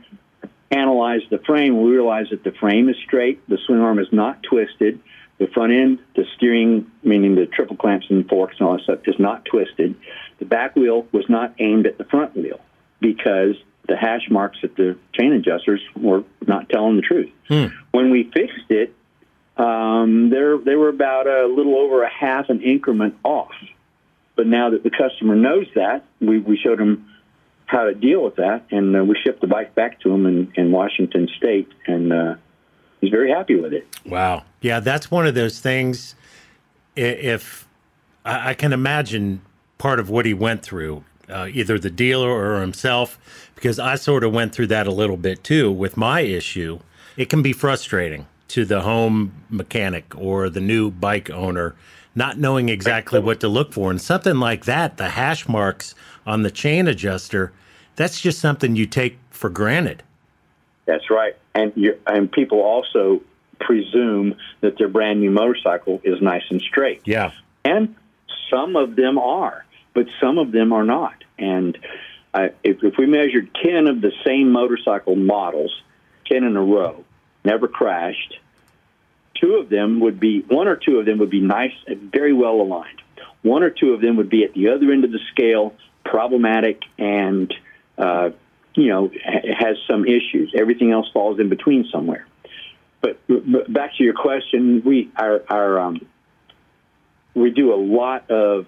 analyzed 0.71 1.31
the 1.31 1.39
frame, 1.39 1.83
we 1.83 1.91
realized 1.91 2.33
that 2.33 2.45
the 2.45 2.53
frame 2.53 2.89
is 2.89 2.97
straight. 3.05 3.47
The 3.49 3.59
swing 3.67 3.81
arm 3.81 3.99
is 3.99 4.09
not 4.11 4.43
twisted. 4.43 5.01
The 5.39 5.47
front 5.49 5.73
end, 5.73 5.99
the 6.15 6.25
steering, 6.37 6.91
meaning 7.03 7.35
the 7.35 7.47
triple 7.47 7.77
clamps 7.77 8.07
and 8.11 8.29
forks 8.29 8.57
and 8.59 8.69
all 8.69 8.77
that 8.77 8.85
stuff, 8.85 9.01
is 9.07 9.19
not 9.19 9.45
twisted. 9.45 9.95
The 10.39 10.45
back 10.45 10.77
wheel 10.77 11.07
was 11.13 11.25
not 11.29 11.55
aimed 11.59 11.87
at 11.87 11.99
the 11.99 12.05
front 12.05 12.37
wheel 12.37 12.61
because 13.01 13.57
the 13.89 13.97
hash 13.97 14.29
marks 14.31 14.59
at 14.63 14.77
the 14.77 14.97
chain 15.13 15.33
adjusters 15.33 15.81
were 15.97 16.25
not 16.47 16.69
telling 16.69 16.97
the 16.97 17.03
truth. 17.03 17.31
When 17.91 18.11
we 18.11 18.31
fixed 18.33 18.71
it, 18.71 18.95
um, 19.57 20.31
there 20.31 20.57
they 20.57 20.77
were 20.77 20.89
about 20.89 21.27
a 21.27 21.47
little 21.47 21.77
over 21.77 22.03
a 22.03 22.11
half 22.11 22.49
an 22.49 22.63
increment 22.63 23.17
off. 23.23 23.53
But 24.35 24.47
now 24.47 24.71
that 24.71 24.83
the 24.83 24.91
customer 24.91 25.37
knows 25.37 25.67
that, 25.75 26.05
we, 26.21 26.39
we 26.39 26.57
showed 26.57 26.81
him 26.81 27.07
how 27.67 27.85
to 27.85 27.95
deal 27.95 28.23
with 28.23 28.37
that, 28.37 28.65
and 28.71 28.97
uh, 28.97 29.05
we 29.05 29.17
shipped 29.23 29.41
the 29.41 29.47
bike 29.47 29.75
back 29.75 30.01
to 30.01 30.11
him 30.11 30.27
in, 30.27 30.53
in 30.57 30.73
Washington 30.73 31.29
State, 31.37 31.69
and 31.87 32.13
uh, 32.13 32.35
he's 33.01 33.11
very 33.11 33.31
happy 33.31 33.57
with 33.57 33.73
it. 33.73 33.87
Wow. 34.07 34.45
Yeah, 34.63 34.81
that's 34.81 35.11
one 35.11 35.27
of 35.27 35.35
those 35.35 35.61
things. 35.61 36.15
If 36.97 37.69
I 38.25 38.51
I 38.51 38.55
can 38.55 38.73
imagine 38.73 39.43
part 39.79 39.99
of 40.01 40.09
what 40.09 40.25
he 40.27 40.35
went 40.35 40.63
through, 40.63 41.05
uh, 41.33 41.47
either 41.47 41.79
the 41.79 41.91
dealer 41.91 42.31
or 42.31 42.61
himself, 42.61 43.19
because 43.55 43.79
I 43.79 43.95
sort 43.95 44.25
of 44.25 44.33
went 44.33 44.53
through 44.53 44.69
that 44.69 44.87
a 44.87 44.93
little 44.93 45.17
bit 45.17 45.43
too 45.43 45.71
with 45.73 45.97
my 45.97 46.21
issue. 46.21 46.81
It 47.17 47.29
can 47.29 47.43
be 47.43 47.53
frustrating 47.53 48.27
to 48.49 48.65
the 48.65 48.83
home 48.83 49.33
mechanic 49.49 50.15
or 50.17 50.51
the 50.51 50.61
new 50.61 50.91
bike 50.91 51.31
owner, 51.31 51.75
not 52.15 52.39
knowing 52.39 52.69
exactly 52.69 53.19
what 53.19 53.41
to 53.41 53.49
look 53.49 53.73
for. 53.73 53.91
And 53.91 54.01
something 54.01 54.37
like 54.37 54.67
that, 54.67 54.99
the 54.99 55.11
hash 55.11 55.49
marks 55.49 55.95
on 56.27 56.43
the 56.43 56.51
chain 56.51 56.87
adjuster, 56.87 57.53
that's 57.97 58.21
just 58.21 58.39
something 58.39 58.77
you 58.77 58.87
take 58.87 59.19
for 59.31 59.49
granted. 59.51 60.03
That's 60.87 61.11
right. 61.11 61.37
And 61.55 61.73
you 61.77 61.99
and 62.07 62.31
people 62.31 62.61
also 62.61 63.23
presume 63.61 64.35
that 64.61 64.77
their 64.79 64.89
brand 64.89 65.21
new 65.21 65.31
motorcycle 65.31 66.01
is 66.05 66.21
nice 66.21 66.43
and 66.51 66.61
straight. 66.61 67.03
Yeah. 67.05 67.33
And 67.65 67.95
some 68.51 68.77
of 68.77 68.97
them 68.97 69.19
are, 69.19 69.65
but 69.95 70.07
some 70.21 70.39
of 70.39 70.53
them 70.53 70.73
are 70.73 70.85
not. 70.85 71.15
And 71.39 71.79
uh, 72.35 72.49
if, 72.63 72.83
if 72.83 72.95
we 72.99 73.07
measured 73.07 73.51
10 73.63 73.87
of 73.87 74.01
the 74.01 74.13
same 74.25 74.53
motorcycle 74.53 75.17
models, 75.17 75.73
10 76.27 76.45
in 76.45 76.57
a 76.57 76.63
row, 76.63 77.05
never 77.45 77.69
crashed, 77.69 78.39
two 79.41 79.55
of 79.57 79.69
them 79.69 80.01
would 80.01 80.19
be, 80.21 80.41
one 80.41 80.69
or 80.69 80.77
two 80.77 80.99
of 80.99 81.07
them 81.07 81.19
would 81.19 81.31
be 81.31 81.41
nice 81.41 81.75
and 81.87 82.11
very 82.11 82.33
well 82.33 82.61
aligned. 82.61 83.03
One 83.43 83.63
or 83.63 83.71
two 83.71 83.93
of 83.93 84.01
them 84.01 84.17
would 84.17 84.31
be 84.31 84.45
at 84.45 84.55
the 84.55 84.69
other 84.69 84.93
end 84.93 85.05
of 85.05 85.11
the 85.11 85.19
scale, 85.33 85.75
problematic, 86.05 86.83
and, 86.97 87.53
uh, 87.99 88.31
you 88.75 88.89
know, 88.89 89.11
has 89.25 89.77
some 89.91 90.07
issues. 90.07 90.55
Everything 90.57 90.93
else 90.93 91.11
falls 91.13 91.41
in 91.41 91.49
between 91.49 91.89
somewhere. 91.93 92.27
But, 93.01 93.19
but 93.27 93.71
back 93.71 93.97
to 93.97 94.05
your 94.05 94.15
question, 94.15 94.83
we 94.85 95.11
our, 95.17 95.43
our 95.51 95.81
um, 95.81 96.07
we 97.35 97.51
do 97.51 97.75
a 97.75 97.77
lot 97.77 98.31
of 98.31 98.67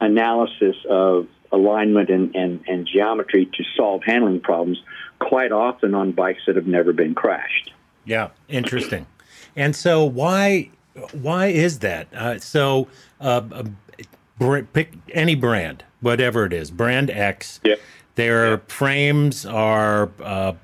analysis 0.00 0.76
of 0.88 1.26
alignment 1.52 2.08
and, 2.10 2.34
and, 2.34 2.64
and 2.66 2.86
geometry 2.86 3.46
to 3.46 3.64
solve 3.76 4.02
handling 4.04 4.40
problems 4.40 4.82
quite 5.18 5.52
often 5.52 5.94
on 5.94 6.12
bikes 6.12 6.42
that 6.46 6.56
have 6.56 6.66
never 6.66 6.92
been 6.92 7.14
crashed. 7.14 7.72
Yeah, 8.04 8.30
interesting. 8.48 9.06
And 9.56 9.74
so 9.76 10.04
why 10.04 10.70
why 11.12 11.46
is 11.46 11.80
that? 11.80 12.08
Uh, 12.14 12.38
so 12.38 12.88
uh, 13.20 13.42
uh, 14.40 14.62
pick 14.72 14.92
any 15.12 15.34
brand, 15.34 15.84
whatever 16.00 16.44
it 16.46 16.52
is, 16.52 16.70
brand 16.70 17.10
X. 17.10 17.60
Yeah. 17.64 17.76
Their 18.14 18.52
yeah. 18.52 18.58
frames 18.68 19.46
are 19.46 20.10
uh, 20.22 20.54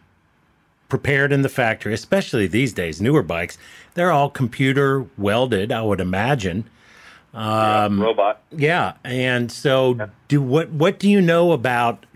prepared 0.88 1.32
in 1.32 1.42
the 1.42 1.48
factory, 1.48 1.94
especially 1.94 2.46
these 2.46 2.72
days, 2.72 3.00
newer 3.00 3.22
bikes. 3.22 3.58
They're 3.94 4.12
all 4.12 4.30
computer 4.30 5.06
welded, 5.16 5.72
I 5.72 5.82
would 5.82 6.00
imagine. 6.00 6.68
Um, 7.36 7.98
yeah, 7.98 8.04
robot. 8.04 8.42
Yeah, 8.50 8.92
and 9.04 9.52
so 9.52 9.94
yeah. 9.94 10.06
do 10.26 10.40
what? 10.40 10.70
What 10.70 10.98
do 10.98 11.08
you 11.08 11.20
know 11.20 11.52
about 11.52 12.06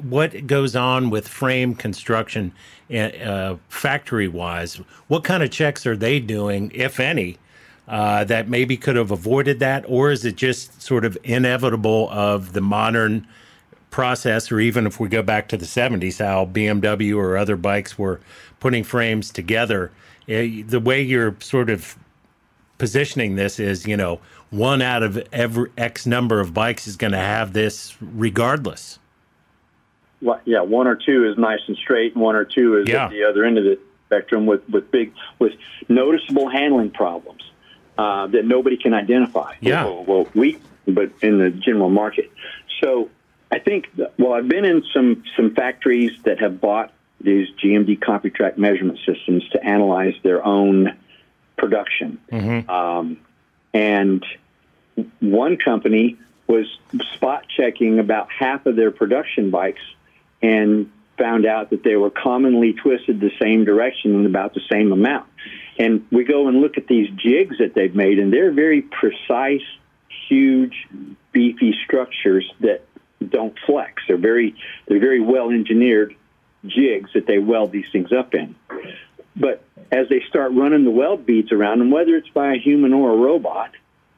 what 0.00 0.46
goes 0.46 0.74
on 0.74 1.10
with 1.10 1.28
frame 1.28 1.74
construction, 1.74 2.52
uh, 2.90 3.56
factory 3.68 4.26
wise? 4.26 4.76
What 5.08 5.22
kind 5.22 5.42
of 5.42 5.50
checks 5.50 5.86
are 5.86 5.96
they 5.96 6.18
doing, 6.18 6.72
if 6.74 6.98
any, 6.98 7.36
uh, 7.88 8.24
that 8.24 8.48
maybe 8.48 8.78
could 8.78 8.96
have 8.96 9.10
avoided 9.10 9.58
that, 9.58 9.84
or 9.86 10.10
is 10.10 10.24
it 10.24 10.36
just 10.36 10.80
sort 10.80 11.04
of 11.04 11.18
inevitable 11.24 12.08
of 12.10 12.54
the 12.54 12.62
modern 12.62 13.26
process, 13.90 14.50
or 14.50 14.60
even 14.60 14.86
if 14.86 14.98
we 14.98 15.10
go 15.10 15.22
back 15.22 15.48
to 15.48 15.58
the 15.58 15.66
'70s, 15.66 16.24
how 16.24 16.46
BMW 16.46 17.14
or 17.14 17.36
other 17.36 17.56
bikes 17.56 17.98
were 17.98 18.18
putting 18.60 18.82
frames 18.82 19.30
together? 19.30 19.90
Uh, 20.26 20.64
the 20.66 20.80
way 20.82 21.02
you're 21.02 21.36
sort 21.40 21.68
of 21.68 21.98
positioning 22.78 23.34
this 23.34 23.58
is, 23.58 23.86
you 23.86 23.96
know, 23.96 24.20
one 24.50 24.82
out 24.82 25.02
of 25.02 25.22
every 25.32 25.70
X 25.76 26.06
number 26.06 26.40
of 26.40 26.54
bikes 26.54 26.86
is 26.86 26.96
going 26.96 27.12
to 27.12 27.18
have 27.18 27.52
this 27.52 27.96
regardless. 28.00 28.98
Well, 30.20 30.40
yeah, 30.44 30.62
one 30.62 30.86
or 30.86 30.96
two 30.96 31.28
is 31.30 31.38
nice 31.38 31.60
and 31.68 31.76
straight, 31.76 32.14
and 32.14 32.22
one 32.22 32.34
or 32.34 32.44
two 32.44 32.78
is 32.78 32.88
yeah. 32.88 33.04
at 33.04 33.10
the 33.10 33.24
other 33.24 33.44
end 33.44 33.58
of 33.58 33.64
the 33.64 33.78
spectrum 34.06 34.46
with, 34.46 34.68
with 34.68 34.90
big 34.90 35.12
with 35.38 35.52
noticeable 35.88 36.48
handling 36.48 36.90
problems 36.90 37.42
uh, 37.98 38.26
that 38.28 38.44
nobody 38.44 38.76
can 38.76 38.94
identify. 38.94 39.54
Yeah, 39.60 39.84
well, 39.84 40.04
well, 40.04 40.28
we 40.34 40.58
but 40.86 41.12
in 41.20 41.38
the 41.38 41.50
general 41.50 41.90
market. 41.90 42.32
So 42.82 43.10
I 43.52 43.58
think 43.58 43.90
well, 44.18 44.32
I've 44.32 44.48
been 44.48 44.64
in 44.64 44.82
some 44.92 45.22
some 45.36 45.54
factories 45.54 46.12
that 46.24 46.40
have 46.40 46.60
bought 46.60 46.92
these 47.20 47.48
GMD 47.62 47.98
CompuTrack 47.98 48.56
measurement 48.56 48.98
systems 49.04 49.48
to 49.50 49.64
analyze 49.64 50.14
their 50.22 50.44
own 50.44 50.96
production. 51.56 52.18
Mm-hmm. 52.30 52.70
Um, 52.70 53.18
and 53.72 54.24
one 55.20 55.56
company 55.56 56.16
was 56.46 56.66
spot 57.14 57.44
checking 57.48 57.98
about 57.98 58.30
half 58.30 58.66
of 58.66 58.74
their 58.76 58.90
production 58.90 59.50
bikes 59.50 59.82
and 60.40 60.90
found 61.18 61.44
out 61.44 61.70
that 61.70 61.82
they 61.82 61.96
were 61.96 62.10
commonly 62.10 62.72
twisted 62.72 63.20
the 63.20 63.30
same 63.40 63.64
direction 63.64 64.14
and 64.14 64.26
about 64.26 64.54
the 64.54 64.62
same 64.70 64.92
amount. 64.92 65.28
And 65.78 66.06
we 66.10 66.24
go 66.24 66.48
and 66.48 66.60
look 66.60 66.78
at 66.78 66.86
these 66.86 67.10
jigs 67.10 67.58
that 67.58 67.74
they've 67.74 67.94
made, 67.94 68.18
and 68.18 68.32
they're 68.32 68.52
very 68.52 68.82
precise, 68.82 69.62
huge, 70.28 70.86
beefy 71.32 71.74
structures 71.84 72.50
that 72.60 72.84
don't 73.26 73.56
flex. 73.66 74.02
They're 74.06 74.16
very 74.16 74.54
they're 74.86 75.00
very 75.00 75.20
well 75.20 75.50
engineered 75.50 76.14
jigs 76.66 77.10
that 77.14 77.26
they 77.26 77.38
weld 77.38 77.72
these 77.72 77.86
things 77.92 78.12
up 78.12 78.34
in. 78.34 78.54
But 79.38 79.62
as 79.92 80.08
they 80.08 80.22
start 80.28 80.52
running 80.52 80.84
the 80.84 80.90
weld 80.90 81.24
beads 81.26 81.52
around 81.52 81.78
them, 81.78 81.90
whether 81.90 82.16
it's 82.16 82.28
by 82.28 82.54
a 82.54 82.58
human 82.58 82.92
or 82.92 83.12
a 83.12 83.16
robot, 83.16 83.70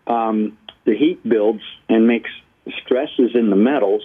um, 0.06 0.56
the 0.84 0.96
heat 0.96 1.26
builds 1.28 1.62
and 1.88 2.06
makes 2.06 2.30
stresses 2.82 3.32
in 3.34 3.50
the 3.50 3.56
metals. 3.56 4.02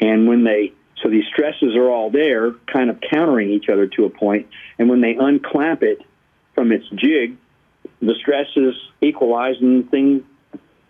And 0.00 0.28
when 0.28 0.44
they, 0.44 0.72
so 1.02 1.08
these 1.10 1.24
stresses 1.32 1.74
are 1.76 1.88
all 1.90 2.10
there, 2.10 2.52
kind 2.72 2.90
of 2.90 3.00
countering 3.00 3.50
each 3.50 3.68
other 3.68 3.86
to 3.88 4.04
a 4.04 4.10
point. 4.10 4.48
And 4.78 4.88
when 4.88 5.00
they 5.00 5.14
unclamp 5.14 5.82
it 5.82 6.00
from 6.54 6.72
its 6.72 6.88
jig, 6.94 7.36
the 8.00 8.14
stresses 8.20 8.74
equalize 9.00 9.56
and 9.60 9.84
the 9.84 9.90
thing 9.90 10.24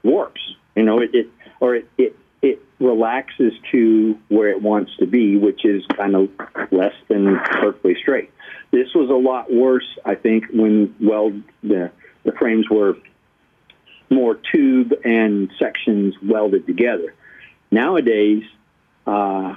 warps. 0.03 0.41
You 0.77 0.83
know, 0.83 1.01
it, 1.01 1.15
it 1.15 1.29
or 1.61 1.77
it, 1.77 1.89
it 1.99 2.17
it 2.43 2.61
relaxes 2.81 3.53
to 3.71 4.19
where 4.29 4.49
it 4.49 4.61
wants 4.61 4.91
to 4.99 5.07
be, 5.07 5.37
which 5.37 5.65
is 5.65 5.85
kind 5.97 6.17
of 6.17 6.29
less 6.73 6.95
than 7.09 7.39
perfectly 7.39 7.97
straight. 8.01 8.31
This 8.73 8.89
was 8.95 9.11
a 9.11 9.15
lot 9.15 9.53
worse, 9.53 9.87
I 10.05 10.15
think, 10.15 10.47
when 10.53 10.97
weld 10.99 11.43
the 11.63 11.91
the 12.25 12.33
frames 12.33 12.69
were 12.71 12.97
more 14.11 14.35
tube 14.35 14.93
and 15.05 15.51
sections 15.59 16.15
welded 16.23 16.67
together. 16.67 17.15
Nowadays, 17.71 18.45
uh, 19.07 19.57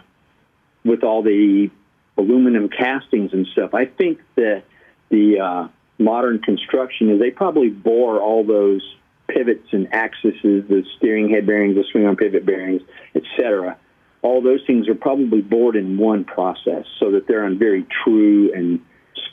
with 0.84 1.04
all 1.04 1.24
the 1.24 1.70
aluminum 2.18 2.70
castings 2.70 3.34
and 3.34 3.48
stuff, 3.48 3.74
I 3.74 3.86
think 3.86 4.20
that 4.36 4.64
the 5.10 5.40
uh, 5.40 5.68
modern 5.98 6.40
construction 6.40 7.10
is 7.10 7.20
they 7.20 7.32
probably 7.32 7.70
bore 7.70 8.22
all 8.22 8.44
those 8.44 8.82
pivots 9.28 9.68
and 9.72 9.94
axes, 9.94 10.34
the 10.44 10.84
steering 10.98 11.30
head 11.30 11.46
bearings, 11.46 11.76
the 11.76 11.84
swing 11.92 12.06
arm 12.06 12.16
pivot 12.16 12.46
bearings, 12.46 12.82
etc. 13.16 13.78
All 14.22 14.42
those 14.42 14.62
things 14.66 14.88
are 14.88 14.96
probably 14.96 15.42
bored 15.42 15.76
in 15.76 15.98
one 15.98 16.26
process 16.26 16.86
so 17.00 17.12
that 17.12 17.28
they're 17.28 17.46
on 17.46 17.58
very 17.58 17.86
true 18.04 18.52
and 18.54 18.82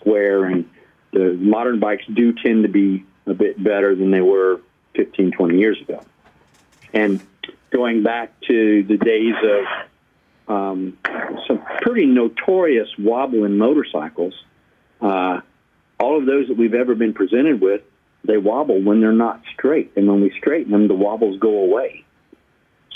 square. 0.03 0.45
And 0.45 0.69
the 1.13 1.33
modern 1.35 1.81
bikes 1.81 2.05
do 2.13 2.33
tend 2.33 2.65
to 2.65 2.69
be 2.69 3.05
a 3.27 3.35
bit 3.35 3.63
better 3.63 3.95
than 3.95 4.11
they 4.11 4.21
were 4.21 4.61
15, 4.97 5.33
20 5.33 5.59
years 5.59 5.81
ago. 5.81 6.03
And 6.93 7.23
going 7.71 8.03
back 8.03 8.33
to 8.49 8.83
the 8.83 8.99
days 8.99 9.35
of 9.43 10.55
um, 10.55 10.99
some 11.47 11.63
pretty 11.81 12.07
notorious 12.07 12.89
wobbling 12.99 13.57
motorcycles, 13.57 14.35
uh, 15.01 15.41
all 15.99 16.19
of 16.19 16.27
those 16.27 16.49
that 16.49 16.57
we've 16.57 16.75
ever 16.75 16.95
been 16.95 17.15
presented 17.15 17.61
with 17.61 17.83
they 18.25 18.37
wobble 18.37 18.81
when 18.81 19.01
they're 19.01 19.13
not 19.13 19.43
straight, 19.53 19.93
and 19.97 20.07
when 20.07 20.21
we 20.21 20.33
straighten 20.39 20.73
them, 20.73 20.89
the 20.89 20.95
wobbles 20.95 21.39
go 21.39 21.59
away. 21.59 22.05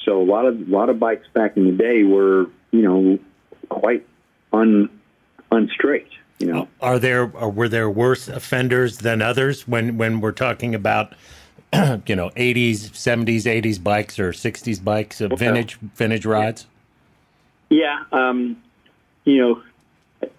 So 0.04 0.22
a 0.22 0.24
lot 0.24 0.46
of 0.46 0.68
a 0.68 0.70
lot 0.70 0.88
of 0.88 1.00
bikes 1.00 1.26
back 1.34 1.56
in 1.56 1.64
the 1.64 1.72
day 1.72 2.04
were, 2.04 2.46
you 2.70 2.82
know, 2.82 3.18
quite 3.68 4.06
un 4.52 4.88
unstraight. 5.50 6.10
You 6.38 6.52
know, 6.52 6.68
are 6.80 6.98
there 6.98 7.34
are, 7.36 7.48
were 7.48 7.68
there 7.68 7.88
worse 7.88 8.28
offenders 8.28 8.98
than 8.98 9.22
others 9.22 9.66
when 9.66 9.96
when 9.96 10.20
we're 10.20 10.32
talking 10.32 10.74
about 10.74 11.14
you 11.72 12.14
know 12.14 12.30
80s 12.30 12.90
70s 12.90 13.42
80s 13.42 13.82
bikes 13.82 14.18
or 14.18 14.32
60s 14.32 14.82
bikes 14.82 15.20
of 15.20 15.32
vintage 15.38 15.78
vintage 15.94 16.26
rides? 16.26 16.66
Yeah 17.70 18.04
um, 18.12 18.62
you 19.24 19.38
know 19.38 19.62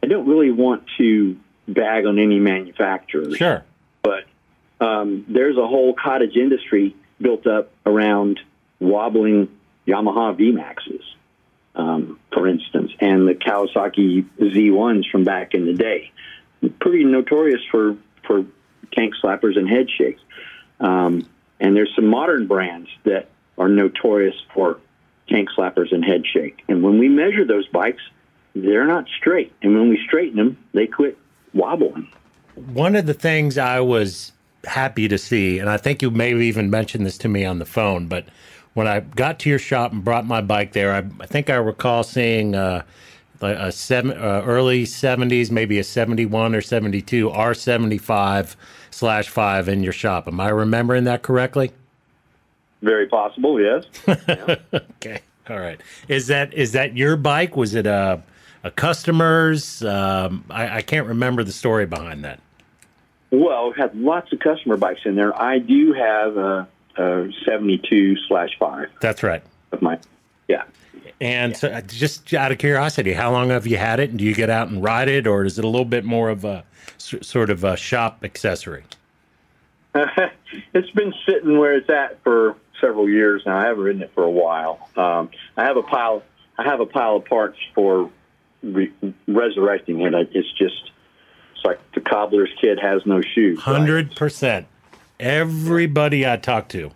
i 0.04 0.08
don't 0.08 0.28
really 0.28 0.52
want 0.52 0.84
to 0.98 1.36
bag 1.68 2.06
on 2.06 2.20
any 2.20 2.40
manufacturer 2.40 3.36
sure. 3.36 3.64
But 4.08 4.24
um, 4.80 5.26
there's 5.28 5.58
a 5.58 5.68
whole 5.68 5.94
cottage 5.94 6.36
industry 6.36 6.96
built 7.20 7.46
up 7.46 7.72
around 7.86 8.40
wobbling 8.80 9.50
Yamaha 9.88 10.38
VMAXs, 10.38 11.02
um, 11.78 12.20
for 12.34 12.48
instance, 12.48 12.92
and 13.00 13.28
the 13.28 13.36
Kawasaki 13.36 14.26
Z1s 14.40 15.10
from 15.10 15.24
back 15.24 15.54
in 15.54 15.66
the 15.66 15.74
day. 15.74 16.12
Pretty 16.80 17.06
notorious 17.06 17.62
for, 17.70 17.96
for 18.26 18.46
tank 18.94 19.14
slappers 19.24 19.58
and 19.58 19.70
head 19.70 19.88
shakes. 19.90 20.22
Um, 20.80 21.28
and 21.60 21.76
there's 21.76 21.94
some 21.96 22.08
modern 22.08 22.48
brands 22.48 22.90
that 23.04 23.30
are 23.58 23.70
notorious 23.70 24.36
for 24.54 24.80
tank 25.30 25.50
slappers 25.56 25.94
and 25.94 26.04
head 26.04 26.24
shake. 26.26 26.64
And 26.68 26.82
when 26.82 26.98
we 26.98 27.10
measure 27.10 27.46
those 27.46 27.68
bikes, 27.68 28.02
they're 28.56 28.88
not 28.88 29.06
straight. 29.18 29.54
And 29.62 29.76
when 29.76 29.90
we 29.90 30.04
straighten 30.06 30.38
them, 30.38 30.58
they 30.74 30.88
quit 30.88 31.18
wobbling. 31.54 32.10
one 32.56 32.96
of 32.96 33.06
the 33.06 33.14
things 33.14 33.58
I 33.58 33.80
was 33.82 34.32
happy 34.64 35.08
to 35.08 35.18
see, 35.18 35.60
and 35.60 35.70
I 35.70 35.78
think 35.78 36.02
you 36.02 36.10
may 36.10 36.32
have 36.32 36.42
even 36.42 36.70
mentioned 36.72 37.06
this 37.06 37.18
to 37.20 37.28
me 37.28 37.46
on 37.46 37.60
the 37.60 37.66
phone, 37.66 38.08
but 38.08 38.26
when 38.78 38.88
I 38.88 39.00
got 39.00 39.40
to 39.40 39.50
your 39.50 39.58
shop 39.58 39.92
and 39.92 40.04
brought 40.04 40.28
my 40.28 40.40
bike 40.40 40.74
there, 40.74 40.94
I, 40.94 41.00
I 41.20 41.26
think 41.26 41.50
I 41.50 41.56
recall 41.56 42.04
seeing 42.04 42.54
uh, 42.54 42.84
a 43.42 43.72
seven, 43.72 44.12
uh, 44.12 44.44
early 44.46 44.84
70s, 44.84 45.50
maybe 45.50 45.80
a 45.80 45.84
71 45.84 46.54
or 46.54 46.62
72 46.62 47.28
R75 47.28 48.56
slash 48.92 49.30
5 49.30 49.68
in 49.68 49.82
your 49.82 49.94
shop. 49.94 50.28
Am 50.28 50.40
I 50.40 50.50
remembering 50.50 51.06
that 51.06 51.24
correctly? 51.24 51.72
Very 52.84 53.08
possible, 53.08 53.60
yes. 53.60 53.86
okay. 54.08 55.22
All 55.50 55.60
right. 55.60 55.82
Is 56.08 56.28
that 56.28 56.54
is 56.54 56.74
that 56.74 56.96
your 56.96 57.18
bike? 57.18 57.58
Was 57.58 57.74
it 57.74 57.88
a 57.88 58.22
a 58.64 58.70
customer's? 58.70 59.84
Um, 59.84 60.44
I, 60.52 60.78
I 60.78 60.82
can't 60.84 61.08
remember 61.08 61.44
the 61.44 61.52
story 61.52 61.88
behind 61.88 62.24
that. 62.26 62.40
Well, 63.32 63.72
we 63.72 63.82
had 63.82 63.96
lots 63.96 64.32
of 64.32 64.38
customer 64.38 64.78
bikes 64.78 65.02
in 65.06 65.16
there. 65.16 65.36
I 65.42 65.58
do 65.58 65.94
have 65.94 66.38
a 66.38 66.68
72 66.98 68.18
slash 68.28 68.50
5. 68.60 68.90
That's 69.02 69.24
right. 69.24 69.44
Of 69.72 69.82
my, 69.82 70.00
yeah. 70.48 70.64
And 71.20 71.54
yeah. 71.54 71.58
so, 71.58 71.68
uh, 71.70 71.82
just 71.82 72.34
out 72.34 72.52
of 72.52 72.58
curiosity, 72.58 73.14
how 73.14 73.32
long 73.32 73.50
have 73.50 73.68
you 73.68 73.78
had 73.78 74.00
it? 74.00 74.12
And 74.12 74.20
do 74.20 74.26
you 74.26 74.36
get 74.36 74.50
out 74.50 74.70
and 74.70 74.84
ride 74.84 75.10
it, 75.10 75.28
or 75.28 75.46
is 75.46 75.58
it 75.58 75.66
a 75.66 75.68
little 75.68 75.86
bit 75.86 76.06
more 76.06 76.30
of 76.30 76.46
a 76.46 76.64
sort 76.98 77.50
of 77.50 77.64
a 77.64 77.76
shop 77.76 78.24
accessory? 78.24 78.84
it's 80.74 80.90
been 80.92 81.14
sitting 81.26 81.58
where 81.58 81.76
it's 81.76 81.90
at 81.90 82.22
for 82.24 82.56
several 82.80 83.10
years 83.10 83.44
now. 83.46 83.58
I 83.58 83.66
haven't 83.66 83.84
ridden 83.84 84.02
it 84.04 84.12
for 84.14 84.24
a 84.24 84.30
while. 84.30 84.90
Um, 84.96 85.30
I 85.56 85.64
have 85.64 85.78
a 85.78 85.84
pile. 85.84 86.24
I 86.58 86.64
have 86.64 86.80
a 86.80 86.86
pile 86.86 87.18
of 87.18 87.26
parts 87.26 87.58
for 87.74 88.12
re- 88.62 88.94
resurrecting 89.28 90.02
it. 90.02 90.14
It's 90.34 90.52
just 90.54 90.92
it's 91.56 91.66
like 91.66 91.80
the 91.94 92.02
cobbler's 92.02 92.52
kid 92.62 92.80
has 92.80 93.06
no 93.06 93.22
shoes. 93.22 93.60
Hundred 93.60 94.16
percent. 94.16 94.68
Everybody 95.20 96.28
I 96.28 96.38
talk 96.38 96.70
to 96.70 96.92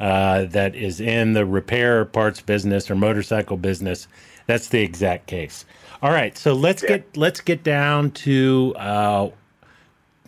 uh, 0.00 0.44
that 0.46 0.74
is 0.74 1.00
in 1.00 1.32
the 1.32 1.44
repair 1.44 2.04
parts 2.04 2.40
business 2.40 2.90
or 2.90 2.94
motorcycle 2.94 3.56
business, 3.56 4.08
that's 4.46 4.68
the 4.68 4.80
exact 4.80 5.26
case. 5.26 5.64
All 6.02 6.10
right, 6.10 6.36
so 6.36 6.52
let's 6.52 6.82
yeah. 6.82 6.88
get 6.88 7.16
let's 7.16 7.40
get 7.40 7.62
down 7.62 8.10
to 8.12 8.74
uh, 8.76 9.30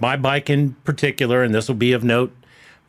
my 0.01 0.17
bike 0.17 0.51
in 0.51 0.75
particular, 0.85 1.43
and 1.43 1.55
this 1.55 1.69
will 1.69 1.75
be 1.75 1.93
of 1.93 2.05
note 2.05 2.35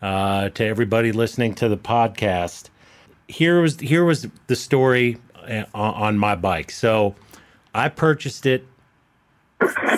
uh, 0.02 0.50
to 0.50 0.66
everybody 0.66 1.12
listening 1.12 1.54
to 1.56 1.70
the 1.70 1.78
podcast. 1.78 2.70
Here 3.28 3.62
was 3.62 3.80
here 3.80 4.06
was 4.06 4.28
the 4.48 4.56
story 4.56 5.18
uh, 5.36 5.66
on 5.74 6.18
my 6.18 6.36
bike. 6.36 6.72
So 6.72 7.16
I 7.74 7.90
purchased 7.90 8.46
it 8.46 8.66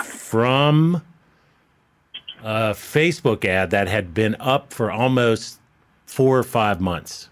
from 0.04 1.02
a 2.44 2.72
Facebook 2.72 3.46
ad 3.46 3.72
that 3.72 3.88
had 3.88 4.14
been 4.14 4.36
up 4.40 4.74
for 4.74 4.92
almost 4.92 5.60
four 6.06 6.38
or 6.38 6.44
five 6.44 6.82
months. 6.82 7.30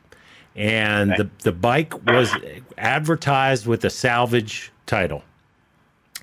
And 0.56 1.12
okay. 1.12 1.24
the, 1.24 1.30
the 1.44 1.52
bike 1.52 1.94
was 2.06 2.34
advertised 2.78 3.68
with 3.68 3.86
a 3.86 3.90
salvage 3.90 4.72
title. 4.86 5.24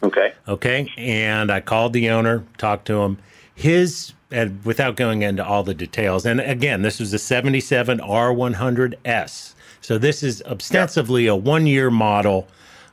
Okay. 0.03 0.33
Okay. 0.49 0.93
And 0.97 1.51
I 1.51 1.61
called 1.61 1.93
the 1.93 2.11
owner, 2.11 2.45
talked 2.59 2.87
to 2.87 3.03
him. 3.03 3.19
His, 3.55 4.13
and 4.31 4.63
without 4.65 4.97
going 4.97 5.23
into 5.23 5.45
all 5.45 5.63
the 5.63 5.75
details, 5.75 6.27
and 6.27 6.41
again, 6.41 6.83
this 6.83 7.01
was 7.01 7.13
a 7.15 7.19
77 7.19 7.99
R100S. 8.01 9.55
So 9.81 9.99
this 9.99 10.23
is 10.23 10.43
ostensibly 10.43 11.27
a 11.27 11.37
one 11.37 11.67
year 11.67 11.91
model 11.91 12.49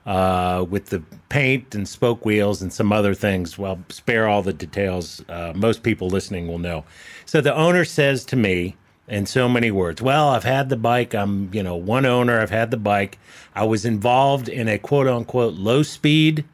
uh, 0.05 0.65
with 0.69 0.87
the 0.87 1.01
paint 1.29 1.73
and 1.75 1.87
spoke 1.87 2.25
wheels 2.25 2.61
and 2.61 2.71
some 2.73 2.91
other 2.91 3.13
things. 3.13 3.57
Well, 3.57 3.79
spare 3.89 4.27
all 4.27 4.41
the 4.41 4.53
details. 4.53 5.23
Uh, 5.29 5.53
most 5.55 5.83
people 5.83 6.09
listening 6.09 6.47
will 6.47 6.59
know. 6.59 6.83
So 7.25 7.41
the 7.41 7.55
owner 7.55 7.85
says 7.85 8.25
to 8.25 8.35
me 8.35 8.75
in 9.07 9.25
so 9.25 9.47
many 9.47 9.71
words, 9.71 10.01
Well, 10.01 10.29
I've 10.29 10.43
had 10.43 10.69
the 10.69 10.77
bike. 10.77 11.13
I'm, 11.13 11.49
you 11.53 11.63
know, 11.63 11.75
one 11.75 12.05
owner. 12.05 12.39
I've 12.39 12.49
had 12.49 12.71
the 12.71 12.77
bike. 12.77 13.17
I 13.55 13.63
was 13.63 13.85
involved 13.85 14.49
in 14.49 14.67
a 14.67 14.77
quote 14.77 15.07
unquote 15.07 15.53
low 15.53 15.83
speed 15.83 16.45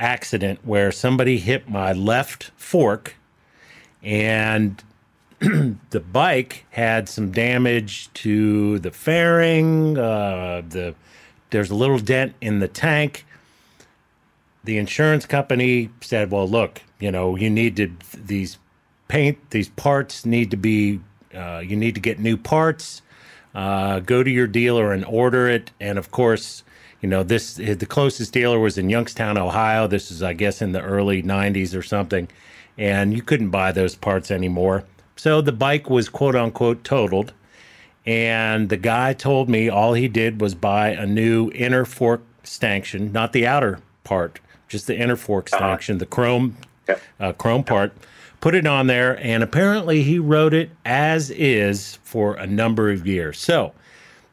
accident 0.00 0.60
where 0.64 0.90
somebody 0.90 1.38
hit 1.38 1.68
my 1.68 1.92
left 1.92 2.50
fork 2.56 3.14
and 4.02 4.82
the 5.90 6.00
bike 6.00 6.66
had 6.70 7.08
some 7.08 7.30
damage 7.30 8.12
to 8.14 8.78
the 8.80 8.90
fairing, 8.90 9.96
uh, 9.96 10.62
the 10.68 10.94
there's 11.54 11.70
a 11.70 11.74
little 11.74 12.00
dent 12.00 12.34
in 12.40 12.58
the 12.58 12.66
tank. 12.66 13.24
The 14.64 14.76
insurance 14.76 15.24
company 15.24 15.90
said, 16.00 16.32
"Well, 16.32 16.48
look, 16.48 16.82
you 16.98 17.12
know, 17.12 17.36
you 17.36 17.48
need 17.48 17.76
to 17.76 17.92
these 18.12 18.58
paint 19.06 19.38
these 19.50 19.68
parts 19.68 20.26
need 20.26 20.50
to 20.50 20.56
be 20.56 20.98
uh, 21.32 21.62
you 21.64 21.76
need 21.76 21.94
to 21.94 22.00
get 22.00 22.18
new 22.18 22.36
parts. 22.36 23.02
Uh, 23.54 24.00
go 24.00 24.24
to 24.24 24.30
your 24.30 24.48
dealer 24.48 24.92
and 24.92 25.04
order 25.04 25.48
it. 25.48 25.70
And 25.80 25.96
of 25.96 26.10
course, 26.10 26.64
you 27.00 27.08
know 27.08 27.22
this 27.22 27.54
the 27.54 27.86
closest 27.86 28.32
dealer 28.32 28.58
was 28.58 28.76
in 28.76 28.90
Youngstown, 28.90 29.38
Ohio. 29.38 29.86
This 29.86 30.10
is, 30.10 30.24
I 30.24 30.32
guess, 30.32 30.60
in 30.60 30.72
the 30.72 30.82
early 30.82 31.22
'90s 31.22 31.78
or 31.78 31.82
something, 31.82 32.26
and 32.76 33.14
you 33.14 33.22
couldn't 33.22 33.50
buy 33.50 33.70
those 33.70 33.94
parts 33.94 34.32
anymore. 34.32 34.82
So 35.14 35.40
the 35.40 35.52
bike 35.52 35.88
was 35.88 36.08
quote 36.08 36.34
unquote 36.34 36.82
totaled. 36.82 37.32
And 38.06 38.68
the 38.68 38.76
guy 38.76 39.14
told 39.14 39.48
me 39.48 39.68
all 39.68 39.94
he 39.94 40.08
did 40.08 40.40
was 40.40 40.54
buy 40.54 40.88
a 40.88 41.06
new 41.06 41.50
inner 41.54 41.84
fork 41.84 42.22
stanchion, 42.42 43.12
not 43.12 43.32
the 43.32 43.46
outer 43.46 43.80
part, 44.04 44.40
just 44.68 44.86
the 44.86 44.98
inner 44.98 45.16
fork 45.16 45.48
uh-huh. 45.52 45.58
stanchion, 45.58 45.98
the 45.98 46.06
chrome 46.06 46.56
uh, 47.18 47.32
chrome 47.32 47.64
part. 47.64 47.92
Put 48.40 48.54
it 48.54 48.66
on 48.66 48.88
there, 48.88 49.18
and 49.20 49.42
apparently 49.42 50.02
he 50.02 50.18
wrote 50.18 50.52
it 50.52 50.70
as 50.84 51.30
is 51.30 51.98
for 52.02 52.34
a 52.34 52.46
number 52.46 52.90
of 52.90 53.06
years. 53.06 53.38
So, 53.38 53.72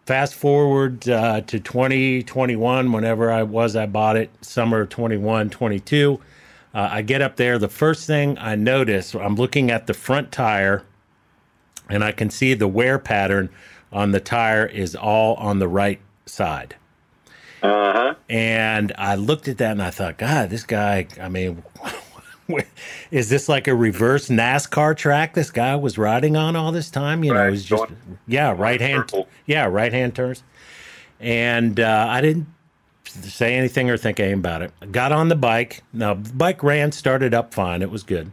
fast 0.05 0.35
forward 0.35 1.07
uh, 1.07 1.39
to 1.41 1.59
2021, 1.61 2.91
whenever 2.91 3.31
I 3.31 3.43
was, 3.43 3.77
I 3.77 3.85
bought 3.85 4.17
it, 4.17 4.29
summer 4.41 4.85
21, 4.85 5.49
22. 5.49 6.19
Uh, 6.73 6.89
I 6.91 7.01
get 7.03 7.21
up 7.21 7.37
there. 7.37 7.57
The 7.57 7.69
first 7.69 8.05
thing 8.05 8.37
I 8.37 8.55
notice, 8.55 9.13
I'm 9.13 9.35
looking 9.35 9.71
at 9.71 9.87
the 9.87 9.93
front 9.93 10.33
tire 10.33 10.83
and 11.91 12.03
I 12.03 12.11
can 12.11 12.29
see 12.29 12.53
the 12.53 12.67
wear 12.67 12.97
pattern 12.97 13.49
on 13.91 14.11
the 14.11 14.19
tire 14.19 14.65
is 14.65 14.95
all 14.95 15.35
on 15.35 15.59
the 15.59 15.67
right 15.67 15.99
side. 16.25 16.75
Uh 17.61 17.93
huh. 17.93 18.15
And 18.29 18.93
I 18.97 19.15
looked 19.15 19.47
at 19.47 19.57
that 19.59 19.71
and 19.71 19.83
I 19.83 19.91
thought, 19.91 20.17
God, 20.17 20.49
this 20.49 20.63
guy, 20.63 21.07
I 21.21 21.29
mean, 21.29 21.63
is 23.11 23.29
this 23.29 23.47
like 23.47 23.67
a 23.67 23.75
reverse 23.75 24.29
NASCAR 24.29 24.95
track 24.97 25.33
this 25.33 25.51
guy 25.51 25.75
was 25.75 25.97
riding 25.97 26.35
on 26.35 26.55
all 26.55 26.71
this 26.71 26.89
time? 26.89 27.23
You 27.23 27.33
right. 27.33 27.41
know, 27.41 27.47
it 27.49 27.51
was 27.51 27.65
just, 27.65 27.83
yeah, 28.27 28.55
right 28.57 28.81
hand, 28.81 29.11
yeah, 29.45 29.65
right 29.65 29.93
hand 29.93 30.15
turns. 30.15 30.43
And 31.19 31.79
uh, 31.79 32.07
I 32.09 32.21
didn't 32.21 32.47
say 33.05 33.55
anything 33.55 33.89
or 33.89 33.97
think 33.97 34.19
anything 34.19 34.39
about 34.39 34.63
it. 34.63 34.71
I 34.81 34.87
got 34.87 35.11
on 35.11 35.27
the 35.27 35.35
bike. 35.35 35.83
Now, 35.93 36.15
the 36.15 36.33
bike 36.33 36.63
ran, 36.63 36.91
started 36.91 37.33
up 37.33 37.53
fine. 37.53 37.83
It 37.83 37.91
was 37.91 38.01
good. 38.01 38.31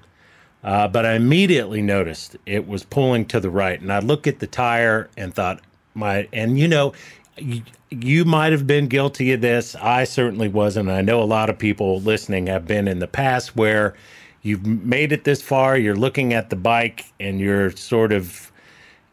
Uh, 0.65 0.89
but 0.89 1.07
I 1.07 1.15
immediately 1.15 1.83
noticed 1.83 2.37
it 2.45 2.67
was 2.67 2.83
pulling 2.85 3.27
to 3.27 3.41
the 3.41 3.51
right, 3.51 3.81
and 3.81 3.93
I 3.93 4.01
looked 4.01 4.27
at 4.27 4.41
the 4.41 4.47
tire 4.47 5.09
and 5.17 5.33
thought, 5.35 5.61
"My." 5.95 6.29
And 6.33 6.59
you 6.59 6.67
know, 6.67 6.93
you, 7.37 7.63
you 7.91 8.25
might 8.25 8.53
have 8.53 8.67
been 8.67 8.89
guilty 8.89 9.33
of 9.33 9.41
this. 9.41 9.77
I 9.77 10.05
certainly 10.05 10.49
wasn't. 10.49 10.89
I 10.89 11.01
know 11.01 11.23
a 11.23 11.25
lot 11.25 11.49
of 11.49 11.59
people 11.59 12.01
listening 12.01 12.49
have 12.49 12.67
been 12.67 12.89
in 12.89 12.99
the 12.99 13.07
past 13.07 13.55
where 13.55 13.95
you've 14.43 14.67
made 14.67 15.13
it 15.13 15.25
this 15.25 15.41
far. 15.41 15.79
You're 15.79 15.97
looking 15.97 16.33
at 16.33 16.51
the 16.51 16.57
bike, 16.57 17.05
and 17.21 17.39
you're 17.39 17.71
sort 17.71 18.13
of 18.13 18.51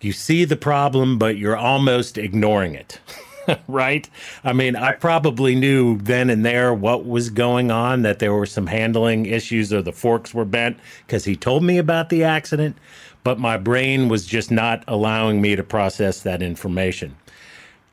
you 0.02 0.12
see 0.14 0.46
the 0.46 0.56
problem, 0.56 1.18
but 1.18 1.38
you're 1.38 1.58
almost 1.58 2.18
ignoring 2.18 2.76
it. 2.76 3.00
right? 3.68 4.10
I 4.44 4.54
mean, 4.54 4.76
I 4.76 4.94
probably 4.94 5.56
knew 5.56 5.98
then 5.98 6.30
and 6.30 6.46
there 6.46 6.74
what 6.74 7.06
was 7.06 7.30
going 7.30 7.72
on, 7.72 8.02
that 8.04 8.20
there 8.20 8.34
were 8.34 8.46
some 8.46 8.68
handling 8.68 9.26
issues 9.26 9.72
or 9.74 9.82
the 9.82 9.92
forks 9.92 10.34
were 10.34 10.46
bent 10.46 10.78
because 11.06 11.26
he 11.26 11.36
told 11.36 11.64
me 11.64 11.78
about 11.78 12.10
the 12.10 12.24
accident, 12.24 12.78
but 13.24 13.40
my 13.40 13.58
brain 13.58 14.10
was 14.10 14.26
just 14.26 14.52
not 14.52 14.84
allowing 14.88 15.42
me 15.42 15.56
to 15.56 15.64
process 15.64 16.22
that 16.22 16.42
information. 16.42 17.16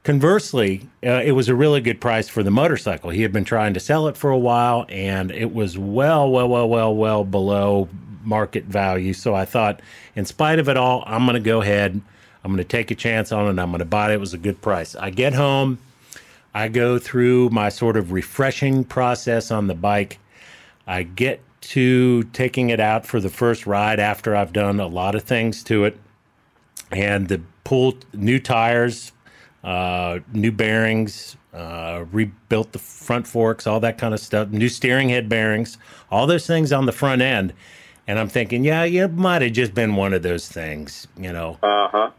Conversely, 0.05 0.89
uh, 1.07 1.23
it 1.25 1.33
was 1.33 1.49
a 1.49 1.55
really 1.55 1.81
good 1.81 2.01
price 2.01 2.29
for 2.29 2.43
the 2.43 2.51
motorcycle. 2.51 3.11
He 3.11 3.23
had 3.23 3.33
been 3.33 3.45
trying 3.45 3.73
to 3.75 3.81
sell 3.81 4.09
it 4.09 4.17
for 4.17 4.31
a 4.31 4.39
while 4.39 4.85
and 4.89 5.31
it 5.31 5.55
was 5.55 5.79
well, 5.79 6.29
well, 6.29 6.49
well, 6.49 6.69
well, 6.69 6.95
well 6.95 7.25
below 7.25 7.89
market 8.25 8.65
value. 8.65 9.13
So 9.13 9.35
I 9.35 9.45
thought, 9.45 9.81
in 10.17 10.25
spite 10.25 10.59
of 10.59 10.69
it 10.69 10.77
all, 10.77 11.05
I'm 11.07 11.25
going 11.25 11.35
to 11.35 11.41
go 11.41 11.61
ahead 11.61 12.01
I'm 12.45 12.51
going 12.51 12.59
to 12.59 12.65
take 12.65 12.91
a 12.91 12.95
chance 12.95 13.33
on 13.33 13.47
it. 13.47 13.61
I'm 13.61 13.71
going 13.71 13.79
to 13.79 13.85
buy 13.85 14.11
it. 14.11 14.15
It 14.15 14.21
was 14.21 14.35
a 14.35 14.39
good 14.39 14.61
price. 14.61 14.97
I 14.97 15.11
get 15.11 15.35
home. 15.35 15.79
I 16.55 16.69
go 16.69 16.99
through 16.99 17.51
my 17.51 17.69
sort 17.69 17.97
of 17.97 18.13
refreshing 18.13 18.85
process 18.85 19.51
on 19.51 19.69
the 19.69 19.75
bike. 19.75 20.19
I 20.87 21.05
get 21.05 21.41
to 21.63 22.25
taking 22.25 22.71
it 22.71 22.81
out 22.81 23.07
for 23.07 23.21
the 23.21 23.29
first 23.29 23.67
ride 23.67 24.01
after 24.01 24.35
I've 24.35 24.53
done 24.53 24.81
a 24.81 24.87
lot 24.87 25.15
of 25.15 25.23
things 25.23 25.63
to 25.65 25.85
it. 25.85 25.99
And 26.91 27.29
the 27.29 27.41
pull 27.65 27.95
new 28.13 28.39
tires, 28.39 29.13
uh, 29.65 30.19
new 30.33 30.51
bearings, 30.51 31.37
uh, 31.55 32.05
rebuilt 32.11 32.73
the 32.73 32.79
front 32.79 33.27
forks, 33.27 33.67
all 33.67 33.81
that 33.81 33.97
kind 33.97 34.13
of 34.13 34.21
stuff, 34.21 34.49
new 34.49 34.69
steering 34.69 35.09
head 35.09 35.29
bearings, 35.29 35.79
all 36.11 36.27
those 36.27 36.47
things 36.47 36.73
on 36.73 36.87
the 36.87 36.93
front 36.93 37.23
end. 37.23 37.53
And 38.13 38.19
I'm 38.19 38.29
thinking, 38.29 38.63
yeah, 38.63 38.85
it 38.85 39.15
might 39.15 39.41
have 39.41 39.53
just 39.53 39.73
been 39.73 39.97
one 39.97 40.13
of 40.13 40.21
those 40.21 40.47
things, 40.47 41.09
you 41.17 41.33
know. 41.33 41.59
Uh 41.63 41.89
huh. 41.89 42.11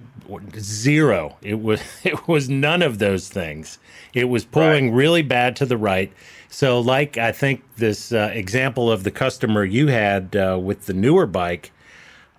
Zero. 0.58 1.38
It 1.44 1.62
was 1.62 1.84
it 2.04 2.28
was 2.28 2.50
none 2.50 2.82
of 2.82 2.98
those 2.98 3.30
things. 3.30 3.78
It 4.12 4.24
was 4.24 4.44
pulling 4.44 4.90
right. 4.90 4.98
really 4.98 5.22
bad 5.22 5.56
to 5.58 5.68
the 5.68 5.78
right. 5.78 6.12
So, 6.50 6.80
like 6.80 7.20
I 7.20 7.32
think 7.32 7.62
this 7.76 8.12
uh, 8.12 8.32
example 8.34 8.92
of 8.92 9.04
the 9.04 9.12
customer 9.12 9.64
you 9.64 9.90
had 9.90 10.36
uh, 10.36 10.58
with 10.60 10.88
the 10.88 10.96
newer 10.96 11.28
bike, 11.28 11.72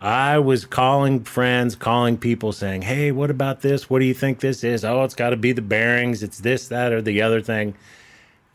I 0.00 0.40
was 0.40 0.64
calling 0.64 1.22
friends, 1.22 1.76
calling 1.76 2.18
people, 2.18 2.50
saying, 2.50 2.82
"Hey, 2.82 3.12
what 3.12 3.30
about 3.30 3.60
this? 3.60 3.88
What 3.88 4.00
do 4.00 4.04
you 4.04 4.14
think 4.14 4.40
this 4.40 4.64
is? 4.64 4.84
Oh, 4.84 5.04
it's 5.04 5.14
got 5.14 5.30
to 5.30 5.36
be 5.36 5.52
the 5.52 5.62
bearings. 5.62 6.24
It's 6.24 6.40
this, 6.40 6.66
that, 6.66 6.92
or 6.92 7.00
the 7.00 7.22
other 7.22 7.40
thing." 7.40 7.76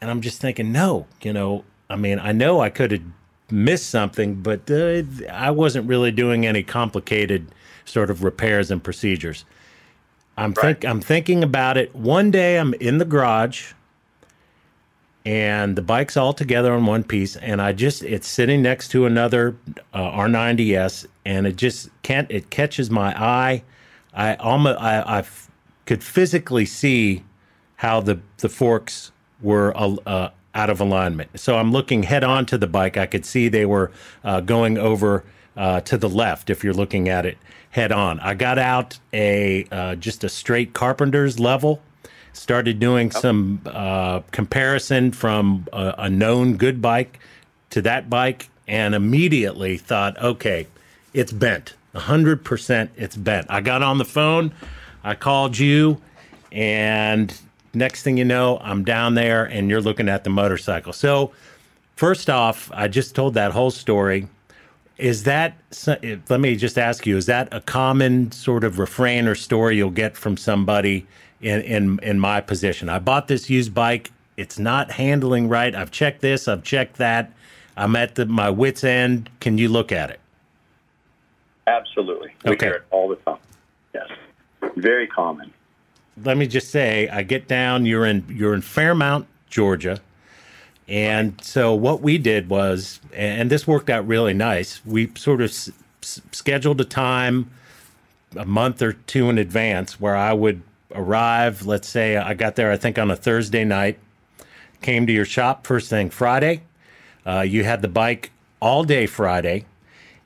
And 0.02 0.12
I'm 0.12 0.20
just 0.20 0.42
thinking, 0.42 0.74
no, 0.74 1.08
you 1.22 1.32
know, 1.32 1.64
I 1.90 1.96
mean, 1.96 2.20
I 2.20 2.34
know 2.34 2.60
I 2.60 2.70
could 2.70 2.92
have 2.92 3.04
missed 3.52 3.90
something, 3.90 4.36
but 4.36 4.70
uh, 4.70 5.04
I 5.32 5.52
wasn't 5.52 5.88
really 5.88 6.12
doing 6.12 6.46
any 6.46 6.64
complicated 6.64 7.48
sort 7.86 8.10
of 8.10 8.24
repairs 8.24 8.72
and 8.72 8.84
procedures. 8.84 9.46
I'm 10.38 10.52
right. 10.54 10.78
think 10.78 10.86
I'm 10.86 11.02
thinking 11.02 11.44
about 11.44 11.78
it. 11.78 11.94
One 11.94 12.32
day 12.32 12.58
I'm 12.58 12.74
in 12.76 12.98
the 12.98 13.06
garage 13.06 13.74
and 15.26 15.76
the 15.76 15.82
bike's 15.82 16.16
all 16.16 16.34
together 16.34 16.74
on 16.74 16.86
one 16.86 17.04
piece 17.04 17.36
and 17.36 17.62
I 17.62 17.74
just 17.74 18.04
it's 18.04 18.28
sitting 18.28 18.62
next 18.62 18.88
to 18.90 19.06
another 19.06 19.58
uh, 19.94 20.00
R90S 20.12 21.08
and 21.26 21.46
it 21.46 21.58
just 21.58 21.90
can't 22.04 22.30
it 22.32 22.50
catches 22.50 22.90
my 22.90 23.14
eye. 23.22 23.64
I 24.14 24.36
almost 24.36 24.80
I, 24.80 25.02
I 25.02 25.20
f- 25.20 25.52
could 25.86 26.04
physically 26.04 26.66
see 26.66 27.24
how 27.76 28.00
the 28.00 28.20
the 28.38 28.50
forks 28.50 29.12
were 29.42 29.74
uh, 29.76 30.30
out 30.56 30.70
of 30.70 30.80
alignment. 30.80 31.40
So 31.40 31.58
I'm 31.58 31.72
looking 31.72 32.04
head 32.04 32.24
on 32.24 32.46
to 32.48 32.58
the 32.58 32.68
bike. 32.68 32.98
I 32.98 33.06
could 33.06 33.26
see 33.26 33.50
they 33.50 33.66
were 33.66 33.92
uh, 34.24 34.42
going 34.42 34.78
over 34.78 35.24
uh, 35.56 35.82
to 35.82 35.98
the 35.98 36.10
left 36.10 36.50
if 36.50 36.64
you're 36.64 36.74
looking 36.74 37.10
at 37.10 37.26
it 37.26 37.38
head 37.72 37.92
on. 37.92 38.20
I 38.20 38.34
got 38.34 38.58
out 38.58 39.00
a 39.14 39.66
uh, 39.72 39.96
just 39.96 40.24
a 40.24 40.30
straight 40.30 40.74
carpenter's 40.74 41.40
level. 41.40 41.82
Started 42.34 42.80
doing 42.80 43.12
some 43.12 43.62
uh, 43.66 44.22
comparison 44.32 45.12
from 45.12 45.68
a, 45.74 45.96
a 45.98 46.10
known 46.10 46.58
good 46.58 46.82
bike 46.82 47.20
to 47.72 47.82
that 47.82 48.10
bike, 48.10 48.50
and 48.68 48.96
immediately 48.96 49.78
thought, 49.78 50.18
okay, 50.20 50.68
it's 51.14 51.32
bent. 51.32 51.76
100% 51.96 52.90
it's 52.96 53.16
bent. 53.16 53.48
I 53.50 53.62
got 53.62 53.82
on 53.82 53.98
the 53.98 54.06
phone, 54.06 54.54
I 55.04 55.16
called 55.16 55.58
you, 55.58 56.00
and 56.52 57.36
next 57.74 58.04
thing 58.04 58.18
you 58.18 58.26
know, 58.26 58.60
I'm 58.62 58.84
down 58.84 59.16
there 59.16 59.46
and 59.46 59.70
you're 59.70 59.82
looking 59.82 60.10
at 60.10 60.24
the 60.24 60.30
motorcycle. 60.30 60.94
So, 60.94 61.32
first 61.96 62.30
off, 62.30 62.72
I 62.74 62.88
just 62.88 63.16
told 63.16 63.34
that 63.36 63.52
whole 63.52 63.72
story. 63.72 64.28
Is 64.98 65.24
that, 65.24 65.56
let 65.88 66.42
me 66.42 66.58
just 66.58 66.78
ask 66.78 67.08
you, 67.08 67.16
is 67.16 67.26
that 67.28 67.48
a 67.54 67.62
common 67.62 68.32
sort 68.34 68.66
of 68.66 68.80
refrain 68.80 69.28
or 69.28 69.36
story 69.36 69.78
you'll 69.78 69.92
get 69.92 70.18
from 70.18 70.36
somebody 70.36 71.08
in, 71.40 71.62
in, 71.62 72.00
in 72.04 72.20
my 72.20 72.42
position? 72.42 72.90
I 72.90 73.00
bought 73.00 73.30
this 73.30 73.50
used 73.50 73.74
bike. 73.74 74.12
It's 74.36 74.60
not 74.60 74.92
handling 74.92 75.48
right. 75.48 75.74
I've 75.74 75.92
checked 75.92 76.22
this, 76.22 76.48
I've 76.48 76.64
checked 76.64 76.98
that. 76.98 77.32
I'm 77.78 77.96
at 77.96 78.16
the, 78.16 78.26
my 78.26 78.50
wits' 78.50 78.84
end. 78.84 79.30
Can 79.40 79.58
you 79.58 79.70
look 79.70 79.94
at 79.94 80.10
it? 80.10 80.20
Absolutely. 81.66 82.34
We 82.44 82.52
okay. 82.52 82.66
hear 82.66 82.76
it 82.76 82.84
all 82.92 83.08
the 83.08 83.16
time. 83.18 83.38
Yes. 83.94 84.10
Very 84.76 85.08
common. 85.08 85.54
Let 86.24 86.38
me 86.38 86.48
just 86.48 86.70
say, 86.70 87.08
I 87.10 87.24
get 87.24 87.48
down. 87.48 87.86
You're 87.86 88.06
in 88.06 88.26
you're 88.30 88.54
in 88.54 88.62
Fairmount, 88.62 89.28
Georgia. 89.50 90.00
And 90.88 91.40
so 91.44 91.74
what 91.76 92.02
we 92.02 92.18
did 92.18 92.50
was, 92.50 93.00
and 93.14 93.50
this 93.52 93.68
worked 93.68 93.90
out 93.92 94.08
really 94.08 94.34
nice. 94.34 94.84
We 94.86 95.12
sort 95.16 95.40
of 95.42 95.50
s- 95.52 95.72
scheduled 96.32 96.82
a 96.82 96.86
time 96.86 97.52
a 98.36 98.46
month 98.46 98.82
or 98.82 98.94
two 98.94 99.30
in 99.30 99.38
advance 99.38 100.00
where 100.00 100.16
I 100.16 100.34
would 100.34 100.62
arrive. 100.96 101.66
Let's 101.66 101.88
say 101.88 102.18
I 102.18 102.34
got 102.34 102.56
there, 102.56 102.72
I 102.72 102.78
think 102.78 102.98
on 102.98 103.12
a 103.12 103.16
Thursday 103.16 103.64
night, 103.64 104.00
came 104.82 105.06
to 105.08 105.14
your 105.14 105.26
shop 105.26 105.68
first 105.68 105.90
thing 105.90 106.10
Friday. 106.10 106.62
Uh, 107.26 107.42
you 107.42 107.64
had 107.64 107.82
the 107.82 107.88
bike 107.88 108.32
all 108.60 108.84
day 108.84 109.06
Friday, 109.06 109.66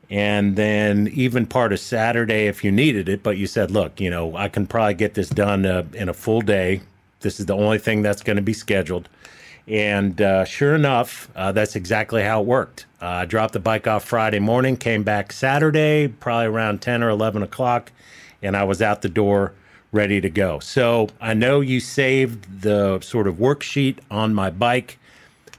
and 0.10 0.56
then 0.56 1.08
even 1.14 1.45
part 1.45 1.74
of 1.74 1.80
Saturday 1.80 2.47
if 2.47 2.64
you 2.64 2.72
needed 2.72 3.10
it. 3.10 3.24
But 3.24 3.38
you 3.38 3.47
said, 3.47 3.72
look, 3.72 3.99
you 3.99 4.10
know, 4.10 4.36
I 4.36 4.49
can 4.49 4.68
probably 4.68 4.93
get 4.93 5.14
this 5.14 5.30
done 5.30 5.66
uh, 5.66 5.86
in 5.93 6.10
a 6.10 6.14
full 6.14 6.41
day. 6.41 6.82
This 7.22 7.39
is 7.39 7.45
the 7.45 7.56
only 7.56 7.78
thing 7.78 8.01
that's 8.01 8.22
going 8.22 8.36
to 8.36 8.41
be 8.41 8.54
scheduled. 8.54 9.10
And 9.68 10.22
uh, 10.22 10.43
sure 10.43 10.76
enough, 10.76 11.30
uh, 11.36 11.54
that's 11.54 11.76
exactly 11.76 12.22
how 12.24 12.41
it 12.41 12.45
worked. 12.45 12.86
Uh, 13.01 13.08
I 13.08 13.26
dropped 13.26 13.54
the 13.54 13.60
bike 13.60 13.88
off 13.88 14.04
Friday 14.04 14.39
morning, 14.39 14.76
came 14.76 15.04
back 15.04 15.32
Saturday, 15.32 16.08
probably 16.08 16.47
around 16.47 16.82
10 16.82 17.01
or 17.01 17.10
11 17.10 17.43
o'clock, 17.43 17.91
and 18.41 18.58
I 18.58 18.66
was 18.66 18.82
out 18.82 19.01
the 19.01 19.10
door 19.10 19.54
ready 19.93 20.20
to 20.20 20.30
go. 20.30 20.60
So 20.60 21.08
I 21.22 21.34
know 21.34 21.62
you 21.62 21.80
saved 21.80 22.62
the 22.62 22.99
sort 22.99 23.28
of 23.28 23.36
worksheet 23.36 23.99
on 24.12 24.34
my 24.34 24.49
bike. 24.49 24.97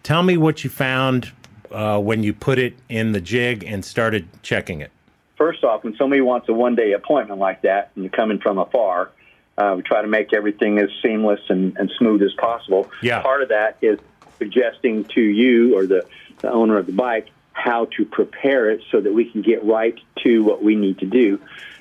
Tell 0.02 0.22
me 0.22 0.36
what 0.36 0.64
you 0.64 0.70
found 0.70 1.32
uh, 1.74 1.98
when 1.98 2.22
you 2.22 2.32
put 2.32 2.58
it 2.58 2.74
in 2.88 3.12
the 3.12 3.20
jig 3.20 3.64
and 3.64 3.84
started 3.84 4.28
checking 4.42 4.80
it. 4.80 4.90
First 5.36 5.64
off, 5.64 5.82
when 5.82 5.96
somebody 5.96 6.20
wants 6.20 6.48
a 6.48 6.52
one 6.52 6.76
day 6.76 6.92
appointment 6.92 7.40
like 7.40 7.62
that 7.62 7.90
and 7.94 8.04
you're 8.04 8.12
coming 8.12 8.38
from 8.38 8.58
afar, 8.58 9.10
uh, 9.58 9.74
we 9.76 9.82
try 9.82 10.00
to 10.00 10.08
make 10.08 10.32
everything 10.32 10.78
as 10.78 10.88
seamless 11.02 11.40
and, 11.48 11.76
and 11.76 11.90
smooth 11.98 12.22
as 12.22 12.32
possible. 12.34 12.90
Yeah. 13.02 13.20
Part 13.22 13.42
of 13.42 13.48
that 13.48 13.76
is 13.82 13.98
suggesting 14.38 15.04
to 15.04 15.20
you 15.20 15.76
or 15.76 15.86
the, 15.86 16.06
the 16.38 16.50
owner 16.50 16.78
of 16.78 16.86
the 16.86 16.92
bike 16.92 17.28
how 17.52 17.86
to 17.96 18.04
prepare 18.04 18.70
it 18.70 18.82
so 18.90 19.00
that 19.00 19.12
we 19.12 19.30
can 19.30 19.42
get 19.42 19.64
right 19.64 19.98
to 20.22 20.42
what 20.42 20.62
we 20.62 20.74
need 20.74 20.98
to 20.98 21.06
do 21.06 21.40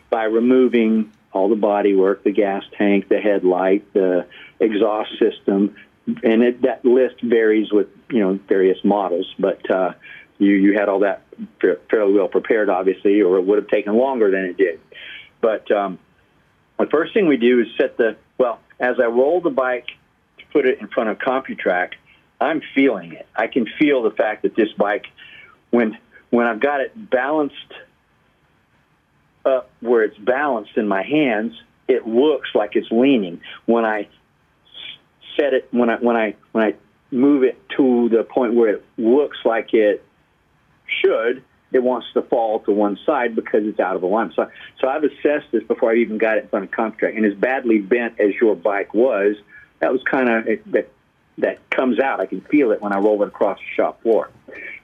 by 0.09 0.25
removing 0.25 1.11
all 1.31 1.49
the 1.49 1.55
body 1.55 1.95
work, 1.95 2.23
the 2.23 2.31
gas 2.31 2.63
tank, 2.77 3.09
the 3.09 3.19
headlight, 3.19 3.91
the 3.93 4.27
exhaust 4.59 5.17
system, 5.17 5.75
and 6.05 6.43
it, 6.43 6.61
that 6.63 6.83
list 6.83 7.21
varies 7.21 7.71
with 7.71 7.87
you 8.09 8.19
know 8.19 8.39
various 8.47 8.77
models. 8.83 9.33
But 9.39 9.69
uh, 9.69 9.93
you 10.37 10.51
you 10.51 10.73
had 10.77 10.89
all 10.89 10.99
that 10.99 11.23
fairly 11.89 12.13
well 12.13 12.27
prepared, 12.27 12.69
obviously, 12.69 13.21
or 13.21 13.37
it 13.37 13.45
would 13.45 13.57
have 13.57 13.67
taken 13.67 13.95
longer 13.95 14.31
than 14.31 14.45
it 14.45 14.57
did. 14.57 14.79
But 15.41 15.69
um, 15.71 15.99
the 16.79 16.85
first 16.87 17.13
thing 17.13 17.27
we 17.27 17.37
do 17.37 17.61
is 17.61 17.67
set 17.77 17.97
the, 17.97 18.15
well, 18.37 18.59
as 18.79 18.99
I 18.99 19.05
roll 19.05 19.41
the 19.41 19.49
bike 19.49 19.87
to 20.39 20.45
put 20.51 20.65
it 20.65 20.79
in 20.79 20.87
front 20.87 21.09
of 21.09 21.17
CompuTrack, 21.19 21.93
I'm 22.39 22.61
feeling 22.73 23.13
it. 23.13 23.27
I 23.35 23.47
can 23.47 23.67
feel 23.79 24.03
the 24.03 24.11
fact 24.11 24.43
that 24.43 24.55
this 24.55 24.71
bike, 24.73 25.05
when, 25.69 25.97
when 26.29 26.47
I've 26.47 26.59
got 26.59 26.81
it 26.81 27.09
balanced 27.09 27.55
up 29.45 29.69
where 29.81 30.03
it's 30.03 30.17
balanced 30.17 30.77
in 30.77 30.87
my 30.87 31.03
hands, 31.03 31.53
it 31.87 32.07
looks 32.07 32.49
like 32.55 32.75
it's 32.75 32.89
leaning. 32.91 33.41
When 33.65 33.85
I 33.85 34.07
set 35.36 35.53
it, 35.53 35.67
when 35.71 35.89
I, 35.89 35.97
when 35.97 36.15
I, 36.15 36.36
when 36.51 36.63
I 36.63 36.75
move 37.11 37.43
it 37.43 37.61
to 37.77 38.09
the 38.09 38.23
point 38.23 38.53
where 38.53 38.69
it 38.69 38.86
looks 38.97 39.38
like 39.45 39.73
it 39.73 40.03
should, 41.01 41.43
it 41.71 41.81
wants 41.81 42.07
to 42.13 42.21
fall 42.21 42.59
to 42.61 42.71
one 42.71 42.97
side 43.05 43.36
because 43.36 43.65
it's 43.65 43.79
out 43.79 43.95
of 43.95 44.03
alignment. 44.03 44.36
So, 44.36 44.49
so 44.79 44.88
I've 44.88 45.03
assessed 45.03 45.51
this 45.51 45.63
before 45.63 45.91
I 45.91 45.95
even 45.95 46.17
got 46.17 46.38
it 46.38 46.43
in 46.43 46.49
front 46.49 46.65
of 46.65 46.71
CompuTrack. 46.71 47.15
And 47.15 47.25
as 47.25 47.34
badly 47.34 47.79
bent 47.79 48.19
as 48.19 48.34
your 48.39 48.55
bike 48.55 48.93
was, 48.93 49.36
that 49.79 49.91
was 49.91 50.01
kind 50.09 50.29
of 50.29 50.45
that 50.71 50.89
that 51.39 51.67
comes 51.71 51.99
out. 51.99 52.19
I 52.19 52.27
can 52.27 52.41
feel 52.41 52.71
it 52.71 52.81
when 52.81 52.93
I 52.93 52.99
roll 52.99 53.21
it 53.23 53.27
across 53.27 53.57
the 53.57 53.75
shop 53.75 54.01
floor. 54.03 54.29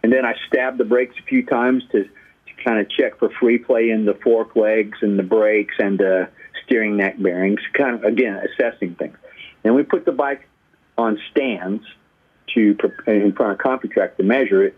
And 0.04 0.12
then 0.12 0.26
I 0.26 0.34
stab 0.48 0.78
the 0.78 0.84
brakes 0.84 1.16
a 1.20 1.24
few 1.24 1.46
times 1.46 1.84
to, 1.92 2.04
to 2.04 2.64
kind 2.66 2.80
of 2.80 2.90
check 2.90 3.20
for 3.20 3.30
free 3.40 3.60
play 3.60 3.92
in 3.92 4.06
the 4.06 4.16
fork 4.16 4.56
legs 4.56 4.98
and 5.02 5.18
the 5.18 5.24
brakes 5.24 5.76
and 5.78 6.00
the 6.00 6.30
steering 6.66 6.98
neck 6.98 7.22
bearings. 7.22 7.60
Kind 7.74 7.96
of 7.96 8.04
again 8.04 8.36
assessing 8.38 8.96
things. 8.96 9.18
And 9.64 9.76
we 9.76 9.84
put 9.84 10.06
the 10.06 10.12
bike 10.12 10.48
on 10.98 11.20
stands 11.32 11.84
to 12.56 12.76
in 13.08 13.34
front 13.34 13.54
of 13.54 13.58
CompuTrack 13.60 14.18
to 14.18 14.24
measure 14.24 14.64
it 14.64 14.76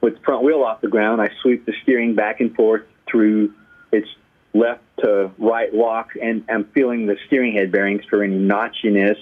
with 0.00 0.14
the 0.14 0.20
front 0.20 0.44
wheel 0.44 0.62
off 0.62 0.80
the 0.80 0.88
ground, 0.88 1.20
I 1.20 1.30
sweep 1.42 1.66
the 1.66 1.72
steering 1.82 2.14
back 2.14 2.40
and 2.40 2.54
forth 2.54 2.82
through 3.10 3.52
its 3.90 4.08
left 4.54 4.82
to 4.98 5.30
right 5.38 5.74
lock, 5.74 6.10
and 6.20 6.44
I'm 6.48 6.64
feeling 6.66 7.06
the 7.06 7.16
steering 7.26 7.54
head 7.54 7.72
bearings 7.72 8.04
for 8.08 8.22
any 8.22 8.36
notchiness. 8.36 9.18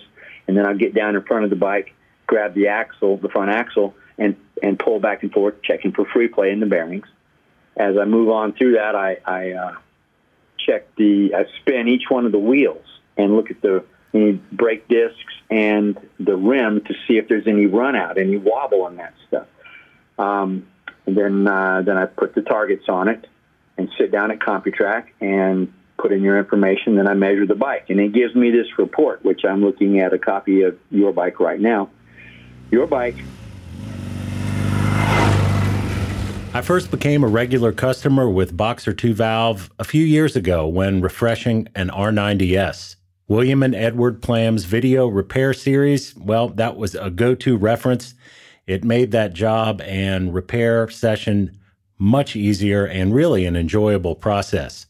And 0.46 0.56
then 0.56 0.66
I'll 0.66 0.76
get 0.76 0.94
down 0.94 1.16
in 1.16 1.22
front 1.22 1.44
of 1.44 1.50
the 1.50 1.56
bike, 1.56 1.94
grab 2.26 2.54
the 2.54 2.68
axle, 2.68 3.16
the 3.16 3.30
front 3.30 3.50
axle, 3.50 3.94
and 4.18 4.36
and 4.62 4.78
pull 4.78 5.00
back 5.00 5.22
and 5.22 5.32
forth, 5.32 5.54
checking 5.62 5.92
for 5.92 6.04
free 6.04 6.28
play 6.28 6.50
in 6.50 6.60
the 6.60 6.66
bearings. 6.66 7.06
As 7.76 7.96
I 7.96 8.04
move 8.04 8.28
on 8.28 8.52
through 8.52 8.74
that, 8.74 8.94
I, 8.94 9.18
I 9.24 9.52
uh, 9.52 9.74
check 10.58 10.94
the, 10.96 11.34
I 11.34 11.46
spin 11.60 11.88
each 11.88 12.04
one 12.08 12.24
of 12.24 12.30
the 12.30 12.38
wheels 12.38 12.84
and 13.16 13.34
look 13.34 13.50
at 13.50 13.60
the 13.62 13.84
any 14.14 14.32
brake 14.52 14.88
discs 14.88 15.34
and 15.50 15.98
the 16.18 16.36
rim 16.36 16.82
to 16.84 16.94
see 17.06 17.18
if 17.18 17.28
there's 17.28 17.46
any 17.46 17.66
run 17.66 17.96
out, 17.96 18.18
any 18.18 18.36
wobble 18.36 18.86
in 18.86 18.96
that 18.96 19.14
stuff. 19.28 19.46
Um, 20.18 20.66
and 21.06 21.16
then 21.16 21.46
uh, 21.46 21.82
then 21.82 21.96
I 21.96 22.06
put 22.06 22.34
the 22.34 22.42
targets 22.42 22.84
on 22.88 23.08
it 23.08 23.26
and 23.76 23.90
sit 23.98 24.12
down 24.12 24.30
at 24.30 24.38
CompuTrack 24.38 25.06
and 25.20 25.72
put 25.98 26.12
in 26.12 26.22
your 26.22 26.38
information. 26.38 26.96
Then 26.96 27.08
I 27.08 27.14
measure 27.14 27.46
the 27.46 27.54
bike, 27.54 27.90
and 27.90 28.00
it 28.00 28.12
gives 28.12 28.34
me 28.34 28.50
this 28.50 28.78
report, 28.78 29.24
which 29.24 29.44
I'm 29.44 29.62
looking 29.62 30.00
at 30.00 30.12
a 30.12 30.18
copy 30.18 30.62
of 30.62 30.78
your 30.90 31.12
bike 31.12 31.40
right 31.40 31.60
now. 31.60 31.90
Your 32.70 32.86
bike 32.86 33.16
I 36.56 36.62
first 36.62 36.92
became 36.92 37.24
a 37.24 37.26
regular 37.26 37.72
customer 37.72 38.30
with 38.30 38.56
Boxer 38.56 38.92
2 38.92 39.12
valve 39.12 39.72
a 39.80 39.82
few 39.82 40.04
years 40.04 40.36
ago 40.36 40.68
when 40.68 41.00
refreshing 41.00 41.66
an 41.74 41.90
R90S. 41.90 42.94
William 43.26 43.62
and 43.62 43.74
Edward 43.74 44.20
Plam's 44.20 44.64
video 44.64 45.06
repair 45.06 45.54
series, 45.54 46.14
well, 46.14 46.48
that 46.48 46.76
was 46.76 46.94
a 46.94 47.10
go 47.10 47.34
to 47.36 47.56
reference. 47.56 48.14
It 48.66 48.84
made 48.84 49.12
that 49.12 49.32
job 49.32 49.80
and 49.80 50.34
repair 50.34 50.90
session 50.90 51.58
much 51.98 52.36
easier 52.36 52.84
and 52.84 53.14
really 53.14 53.46
an 53.46 53.56
enjoyable 53.56 54.14
process. 54.14 54.84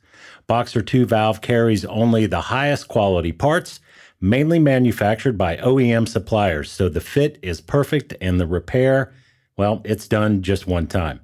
Boxer 0.49 0.82
2 0.82 1.07
valve 1.07 1.43
carries 1.43 1.85
only 1.85 2.26
the 2.26 2.41
highest 2.41 2.89
quality 2.89 3.30
parts, 3.30 3.78
mainly 4.20 4.59
manufactured 4.59 5.39
by 5.39 5.57
OEM 5.59 6.09
suppliers, 6.09 6.72
so 6.72 6.89
the 6.89 7.01
fit 7.01 7.39
is 7.41 7.61
perfect 7.61 8.14
and 8.20 8.41
the 8.41 8.47
repair, 8.49 9.12
well, 9.57 9.80
it's 9.85 10.09
done 10.09 10.43
just 10.43 10.66
one 10.66 10.89
time. 10.89 11.20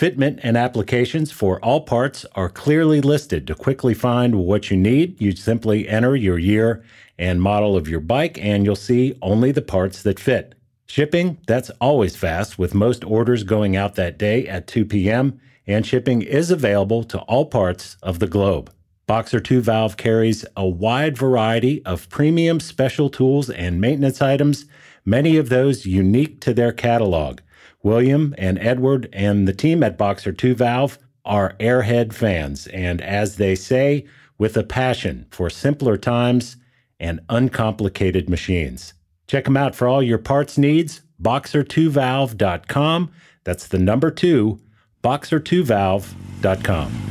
Fitment 0.00 0.40
and 0.42 0.56
applications 0.56 1.30
for 1.30 1.62
all 1.62 1.82
parts 1.82 2.24
are 2.34 2.48
clearly 2.48 3.02
listed. 3.02 3.46
To 3.46 3.54
quickly 3.54 3.92
find 3.92 4.36
what 4.36 4.70
you 4.70 4.76
need, 4.78 5.20
you 5.20 5.36
simply 5.36 5.86
enter 5.86 6.16
your 6.16 6.38
year 6.38 6.82
and 7.18 7.42
model 7.42 7.76
of 7.76 7.86
your 7.86 8.00
bike, 8.00 8.38
and 8.40 8.64
you'll 8.64 8.76
see 8.76 9.18
only 9.20 9.52
the 9.52 9.60
parts 9.60 10.02
that 10.04 10.18
fit. 10.18 10.54
Shipping, 10.86 11.36
that's 11.46 11.68
always 11.82 12.16
fast, 12.16 12.58
with 12.58 12.72
most 12.72 13.04
orders 13.04 13.42
going 13.42 13.76
out 13.76 13.96
that 13.96 14.16
day 14.16 14.48
at 14.48 14.66
2 14.66 14.86
p.m., 14.86 15.38
and 15.66 15.84
shipping 15.84 16.22
is 16.22 16.50
available 16.50 17.04
to 17.04 17.18
all 17.18 17.44
parts 17.44 17.98
of 18.02 18.20
the 18.20 18.26
globe. 18.26 18.72
Boxer 19.06 19.38
2 19.38 19.60
Valve 19.60 19.98
carries 19.98 20.46
a 20.56 20.66
wide 20.66 21.18
variety 21.18 21.84
of 21.84 22.08
premium 22.08 22.58
special 22.58 23.10
tools 23.10 23.50
and 23.50 23.82
maintenance 23.82 24.22
items, 24.22 24.64
many 25.04 25.36
of 25.36 25.50
those 25.50 25.84
unique 25.84 26.40
to 26.40 26.54
their 26.54 26.72
catalog. 26.72 27.40
William 27.82 28.34
and 28.36 28.58
Edward 28.58 29.08
and 29.12 29.48
the 29.48 29.52
team 29.52 29.82
at 29.82 29.96
Boxer 29.96 30.32
2 30.32 30.54
Valve 30.54 30.98
are 31.24 31.54
airhead 31.58 32.12
fans, 32.12 32.66
and 32.68 33.00
as 33.00 33.36
they 33.36 33.54
say, 33.54 34.06
with 34.38 34.56
a 34.56 34.62
passion 34.62 35.26
for 35.30 35.50
simpler 35.50 35.96
times 35.96 36.56
and 36.98 37.20
uncomplicated 37.28 38.28
machines. 38.28 38.94
Check 39.26 39.44
them 39.44 39.56
out 39.56 39.74
for 39.74 39.88
all 39.88 40.02
your 40.02 40.18
parts 40.18 40.58
needs, 40.58 41.02
boxer2valve.com. 41.22 43.10
That's 43.44 43.68
the 43.68 43.78
number 43.78 44.10
two, 44.10 44.60
boxer2valve.com. 45.02 47.06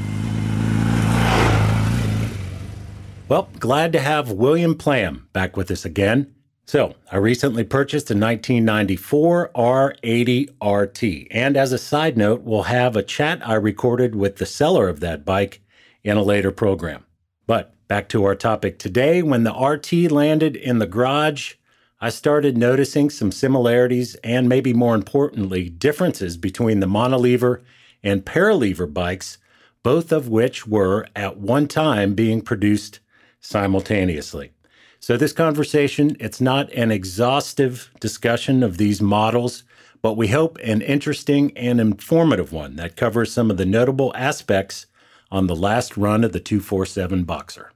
Well, 3.27 3.49
glad 3.59 3.93
to 3.93 3.99
have 3.99 4.31
William 4.31 4.75
Plam 4.75 5.27
back 5.33 5.55
with 5.55 5.69
us 5.69 5.85
again. 5.85 6.33
So, 6.69 6.93
I 7.11 7.17
recently 7.17 7.63
purchased 7.63 8.11
a 8.11 8.13
1994 8.13 9.49
R80 9.55 10.49
RT. 10.61 11.27
And 11.31 11.57
as 11.57 11.71
a 11.71 11.79
side 11.79 12.15
note, 12.15 12.43
we'll 12.43 12.69
have 12.69 12.95
a 12.95 13.01
chat 13.01 13.41
I 13.43 13.55
recorded 13.55 14.13
with 14.13 14.35
the 14.35 14.45
seller 14.45 14.87
of 14.87 14.99
that 14.99 15.25
bike 15.25 15.61
in 16.03 16.15
a 16.15 16.21
later 16.21 16.51
program. 16.51 17.05
But 17.47 17.73
back 17.87 18.07
to 18.09 18.23
our 18.23 18.35
topic 18.35 18.77
today. 18.77 19.23
When 19.23 19.45
the 19.45 19.51
RT 19.51 20.11
landed 20.11 20.55
in 20.55 20.77
the 20.77 20.85
garage, 20.85 21.55
I 21.99 22.09
started 22.09 22.55
noticing 22.55 23.09
some 23.09 23.31
similarities 23.31 24.13
and 24.23 24.47
maybe 24.47 24.71
more 24.71 24.93
importantly, 24.93 25.69
differences 25.69 26.37
between 26.37 26.81
the 26.81 26.85
monolever 26.85 27.63
and 28.03 28.23
paralever 28.23 28.93
bikes, 28.93 29.39
both 29.81 30.11
of 30.11 30.29
which 30.29 30.67
were 30.67 31.07
at 31.15 31.37
one 31.37 31.67
time 31.67 32.13
being 32.13 32.41
produced 32.43 32.99
simultaneously. 33.39 34.51
So 34.99 35.15
this 35.15 35.31
conversation, 35.31 36.17
it's 36.19 36.41
not 36.41 36.71
an 36.73 36.91
exhaustive 36.91 37.89
discussion 37.99 38.63
of 38.63 38.77
these 38.77 39.01
models, 39.01 39.63
but 40.01 40.17
we 40.17 40.27
hope 40.27 40.57
an 40.63 40.81
interesting 40.81 41.55
and 41.57 41.79
informative 41.79 42.51
one 42.51 42.75
that 42.75 42.97
covers 42.97 43.31
some 43.31 43.49
of 43.49 43.57
the 43.57 43.65
notable 43.65 44.11
aspects 44.15 44.87
on 45.31 45.47
the 45.47 45.55
last 45.55 45.95
run 45.95 46.23
of 46.23 46.33
the 46.33 46.39
247 46.39 47.23
Boxer. 47.23 47.71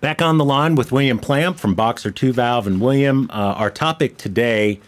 Back 0.00 0.22
on 0.22 0.38
the 0.38 0.44
line 0.44 0.76
with 0.76 0.92
William 0.92 1.18
Plam 1.18 1.54
from 1.54 1.74
Boxer 1.74 2.10
2 2.10 2.32
Valve. 2.32 2.66
And 2.66 2.80
William, 2.80 3.28
uh, 3.30 3.54
our 3.56 3.70
topic 3.70 4.16
today, 4.16 4.80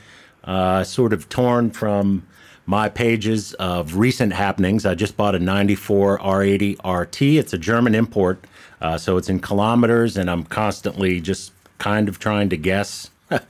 uh, 0.45 0.85
sort 0.85 1.13
of 1.13 1.29
torn 1.29 1.71
from 1.71 2.27
my 2.67 2.89
pages 2.89 3.55
of 3.55 3.97
recent 3.97 4.33
happenings. 4.33 4.87
I 4.87 4.95
just 4.95 5.17
bought 5.17 5.35
a 5.35 5.39
94 5.39 6.19
R80 6.19 6.79
RT. 6.85 7.23
It's 7.23 7.53
a 7.53 7.59
German 7.59 7.95
import 7.95 8.45
uh, 8.85 8.99
so 8.99 9.17
it's 9.17 9.31
in 9.31 9.41
kilometers, 9.41 10.19
and 10.19 10.31
I'm 10.31 10.45
constantly 10.45 11.19
just 11.19 11.53
kind 11.79 12.07
of 12.07 12.19
trying 12.19 12.51
to 12.51 12.59
guess 12.59 13.09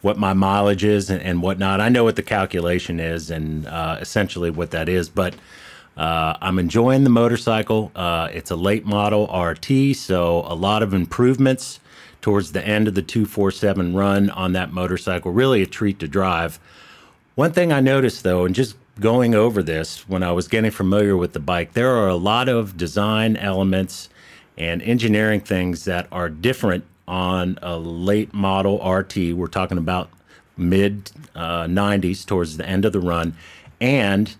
what 0.00 0.18
my 0.18 0.32
mileage 0.32 0.82
is 0.82 1.10
and, 1.10 1.22
and, 1.22 1.42
whatnot. 1.42 1.80
I 1.80 1.88
know 1.88 2.02
what 2.02 2.16
the 2.16 2.24
calculation 2.24 2.98
is 2.98 3.30
and 3.30 3.68
uh, 3.68 3.98
essentially 4.00 4.50
what 4.50 4.72
that 4.72 4.88
is, 4.88 5.08
but 5.08 5.36
uh, 5.96 6.34
I'm 6.40 6.58
enjoying 6.58 7.04
the 7.04 7.10
motorcycle. 7.10 7.92
Uh, 7.94 8.30
it's 8.32 8.50
a 8.50 8.56
late 8.56 8.84
model 8.84 9.26
RT, 9.32 9.94
so 9.94 10.44
a 10.48 10.56
lot 10.56 10.82
of 10.82 10.92
improvements 10.92 11.78
towards 12.20 12.50
the 12.50 12.66
end 12.66 12.88
of 12.88 12.96
the 12.96 13.02
247 13.02 13.94
run 13.94 14.28
on 14.30 14.54
that 14.54 14.72
motorcycle. 14.72 15.30
Really 15.30 15.62
a 15.62 15.66
treat 15.66 16.00
to 16.00 16.08
drive. 16.08 16.58
One 17.36 17.52
thing 17.52 17.70
I 17.72 17.78
noticed 17.78 18.24
though, 18.24 18.44
and 18.44 18.56
just 18.56 18.74
going 18.98 19.36
over 19.36 19.62
this 19.62 20.08
when 20.08 20.24
I 20.24 20.32
was 20.32 20.48
getting 20.48 20.72
familiar 20.72 21.16
with 21.16 21.32
the 21.32 21.38
bike, 21.38 21.74
there 21.74 21.94
are 21.94 22.08
a 22.08 22.16
lot 22.16 22.48
of 22.48 22.76
design 22.76 23.36
elements 23.36 24.08
and 24.56 24.82
engineering 24.82 25.40
things 25.40 25.84
that 25.84 26.06
are 26.12 26.28
different 26.28 26.84
on 27.08 27.58
a 27.62 27.76
late 27.76 28.32
model 28.32 28.78
RT. 28.86 29.34
We're 29.34 29.48
talking 29.48 29.78
about 29.78 30.10
mid 30.56 31.10
uh, 31.34 31.64
90s 31.64 32.24
towards 32.24 32.56
the 32.56 32.66
end 32.66 32.84
of 32.84 32.92
the 32.92 33.00
run, 33.00 33.34
and 33.80 34.34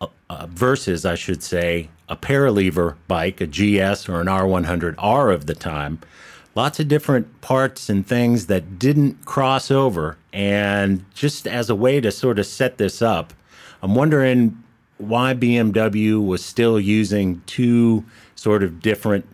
uh, 0.00 0.06
uh, 0.30 0.46
versus, 0.46 1.04
I 1.04 1.14
should 1.14 1.42
say, 1.42 1.88
a 2.08 2.16
paralever 2.16 2.96
bike, 3.08 3.40
a 3.40 3.46
GS 3.46 4.08
or 4.08 4.20
an 4.20 4.26
R100R 4.26 5.34
of 5.34 5.46
the 5.46 5.54
time. 5.54 6.00
Lots 6.54 6.78
of 6.80 6.88
different 6.88 7.40
parts 7.40 7.88
and 7.88 8.06
things 8.06 8.46
that 8.46 8.78
didn't 8.78 9.24
cross 9.24 9.70
over. 9.70 10.18
And 10.32 11.04
just 11.14 11.46
as 11.46 11.70
a 11.70 11.74
way 11.74 12.00
to 12.00 12.10
sort 12.10 12.38
of 12.38 12.46
set 12.46 12.76
this 12.76 13.00
up, 13.00 13.32
I'm 13.82 13.94
wondering 13.94 14.62
why 14.98 15.34
BMW 15.34 16.24
was 16.24 16.44
still 16.44 16.78
using 16.78 17.42
two 17.46 18.04
sort 18.42 18.64
of 18.64 18.80
different 18.80 19.24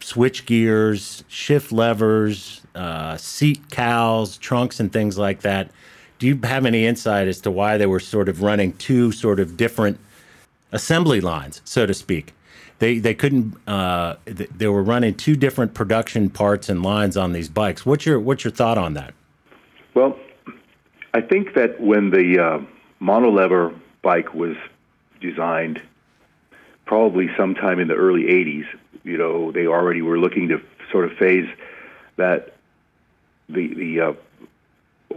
switch 0.00 0.44
gears, 0.44 1.22
shift 1.28 1.70
levers, 1.70 2.60
uh, 2.74 3.16
seat 3.16 3.70
cowls, 3.70 4.36
trunks, 4.36 4.80
and 4.80 4.92
things 4.92 5.16
like 5.16 5.42
that. 5.42 5.70
Do 6.18 6.26
you 6.26 6.40
have 6.42 6.66
any 6.66 6.84
insight 6.84 7.28
as 7.28 7.40
to 7.42 7.52
why 7.52 7.78
they 7.78 7.86
were 7.86 8.00
sort 8.00 8.28
of 8.28 8.42
running 8.42 8.72
two 8.72 9.12
sort 9.12 9.38
of 9.38 9.56
different 9.56 10.00
assembly 10.72 11.20
lines, 11.20 11.62
so 11.64 11.86
to 11.86 11.94
speak? 11.94 12.34
They 12.80 12.98
they 12.98 13.14
couldn't. 13.14 13.56
Uh, 13.68 14.16
they 14.24 14.66
were 14.66 14.82
running 14.82 15.14
two 15.14 15.36
different 15.36 15.72
production 15.74 16.28
parts 16.28 16.68
and 16.68 16.82
lines 16.82 17.16
on 17.16 17.32
these 17.32 17.48
bikes. 17.48 17.86
What's 17.86 18.06
your 18.06 18.18
what's 18.18 18.42
your 18.42 18.50
thought 18.50 18.76
on 18.76 18.94
that? 18.94 19.14
Well, 19.94 20.18
I 21.14 21.20
think 21.20 21.54
that 21.54 21.80
when 21.80 22.10
the 22.10 22.40
uh, 22.40 22.60
monolever 23.00 23.72
bike 24.02 24.34
was 24.34 24.56
designed 25.20 25.80
probably 26.88 27.28
sometime 27.36 27.78
in 27.78 27.86
the 27.86 27.94
early 27.94 28.24
80s. 28.24 28.64
You 29.04 29.18
know, 29.18 29.52
they 29.52 29.66
already 29.66 30.02
were 30.02 30.18
looking 30.18 30.48
to 30.48 30.60
sort 30.90 31.04
of 31.04 31.16
phase 31.18 31.48
that 32.16 32.54
the 33.48 33.74
the 33.74 34.00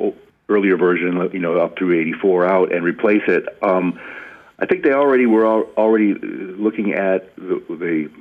uh, 0.04 0.12
earlier 0.50 0.78
version, 0.78 1.30
you 1.34 1.40
know, 1.40 1.60
up 1.60 1.78
through 1.78 2.00
84 2.00 2.46
out 2.46 2.72
and 2.74 2.84
replace 2.84 3.24
it. 3.28 3.46
Um, 3.64 4.00
I 4.60 4.66
think 4.66 4.84
they 4.84 4.92
already 4.92 5.26
were 5.26 5.46
al- 5.46 5.70
already 5.78 6.14
looking 6.14 6.94
at 6.94 7.34
the, 7.38 7.64
the 7.70 8.12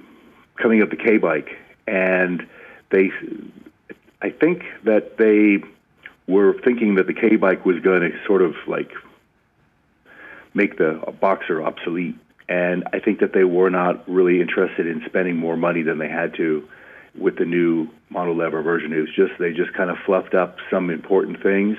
coming 0.56 0.80
up 0.80 0.90
the 0.90 0.96
K 0.96 1.18
bike, 1.18 1.58
and 1.86 2.46
they, 2.90 3.10
I 4.22 4.30
think 4.30 4.62
that 4.84 5.18
they 5.18 5.62
were 6.32 6.54
thinking 6.64 6.94
that 6.94 7.08
the 7.08 7.14
K 7.14 7.34
bike 7.36 7.66
was 7.66 7.80
going 7.80 8.02
to 8.02 8.12
sort 8.26 8.42
of 8.42 8.54
like 8.68 8.92
make 10.54 10.78
the 10.78 11.02
boxer 11.20 11.62
obsolete 11.62 12.16
and 12.50 12.82
I 12.92 12.98
think 12.98 13.20
that 13.20 13.32
they 13.32 13.44
were 13.44 13.70
not 13.70 14.06
really 14.08 14.40
interested 14.40 14.86
in 14.86 15.02
spending 15.06 15.36
more 15.36 15.56
money 15.56 15.82
than 15.82 15.98
they 15.98 16.08
had 16.08 16.34
to 16.34 16.68
with 17.16 17.36
the 17.36 17.44
new 17.44 17.88
monolever 18.12 18.62
version. 18.62 18.92
It 18.92 19.00
was 19.00 19.14
just 19.14 19.32
they 19.38 19.52
just 19.52 19.72
kind 19.72 19.88
of 19.88 19.96
fluffed 20.04 20.34
up 20.34 20.56
some 20.68 20.90
important 20.90 21.40
things, 21.42 21.78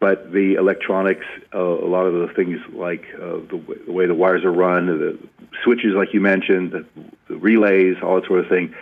but 0.00 0.30
the 0.30 0.54
electronics, 0.54 1.24
uh, 1.54 1.58
a 1.58 1.88
lot 1.88 2.04
of 2.04 2.12
the 2.12 2.34
things 2.34 2.60
like 2.72 3.06
uh, 3.14 3.38
the, 3.48 3.58
w- 3.58 3.84
the 3.86 3.92
way 3.92 4.06
the 4.06 4.14
wires 4.14 4.44
are 4.44 4.52
run, 4.52 4.86
the 4.86 5.18
switches, 5.62 5.94
like 5.94 6.12
you 6.12 6.20
mentioned, 6.20 6.72
the, 6.72 6.84
the 7.28 7.36
relays, 7.36 7.96
all 8.02 8.16
that 8.16 8.26
sort 8.26 8.40
of 8.40 8.48
thing. 8.48 8.74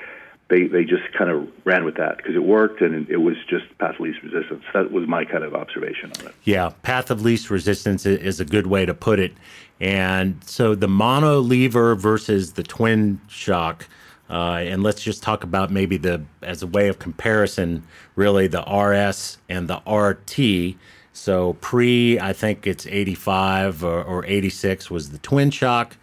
They, 0.52 0.66
they 0.66 0.84
just 0.84 1.10
kind 1.16 1.30
of 1.30 1.48
ran 1.64 1.86
with 1.86 1.96
that 1.96 2.18
because 2.18 2.34
it 2.34 2.42
worked 2.42 2.82
and 2.82 3.08
it 3.08 3.16
was 3.16 3.36
just 3.48 3.64
path 3.78 3.94
of 3.94 4.00
least 4.00 4.22
resistance. 4.22 4.62
That 4.74 4.92
was 4.92 5.08
my 5.08 5.24
kind 5.24 5.44
of 5.44 5.54
observation 5.54 6.12
on 6.20 6.26
it. 6.26 6.34
Yeah, 6.44 6.72
path 6.82 7.10
of 7.10 7.22
least 7.22 7.48
resistance 7.48 8.04
is 8.04 8.38
a 8.38 8.44
good 8.44 8.66
way 8.66 8.84
to 8.84 8.92
put 8.92 9.18
it. 9.18 9.32
And 9.80 10.44
so 10.44 10.74
the 10.74 10.88
mono 10.88 11.40
lever 11.40 11.94
versus 11.94 12.52
the 12.52 12.62
twin 12.62 13.22
shock. 13.28 13.88
Uh, 14.28 14.56
and 14.58 14.82
let's 14.82 15.02
just 15.02 15.22
talk 15.22 15.42
about 15.42 15.70
maybe 15.70 15.96
the, 15.96 16.22
as 16.42 16.62
a 16.62 16.66
way 16.66 16.88
of 16.88 16.98
comparison, 16.98 17.84
really 18.14 18.46
the 18.46 18.60
RS 18.60 19.38
and 19.48 19.68
the 19.68 19.80
RT. 19.90 20.76
So 21.14 21.54
pre, 21.62 22.20
I 22.20 22.34
think 22.34 22.66
it's 22.66 22.86
85 22.86 23.82
or, 23.82 24.04
or 24.04 24.26
86 24.26 24.90
was 24.90 25.12
the 25.12 25.18
twin 25.18 25.50
shock. 25.50 25.96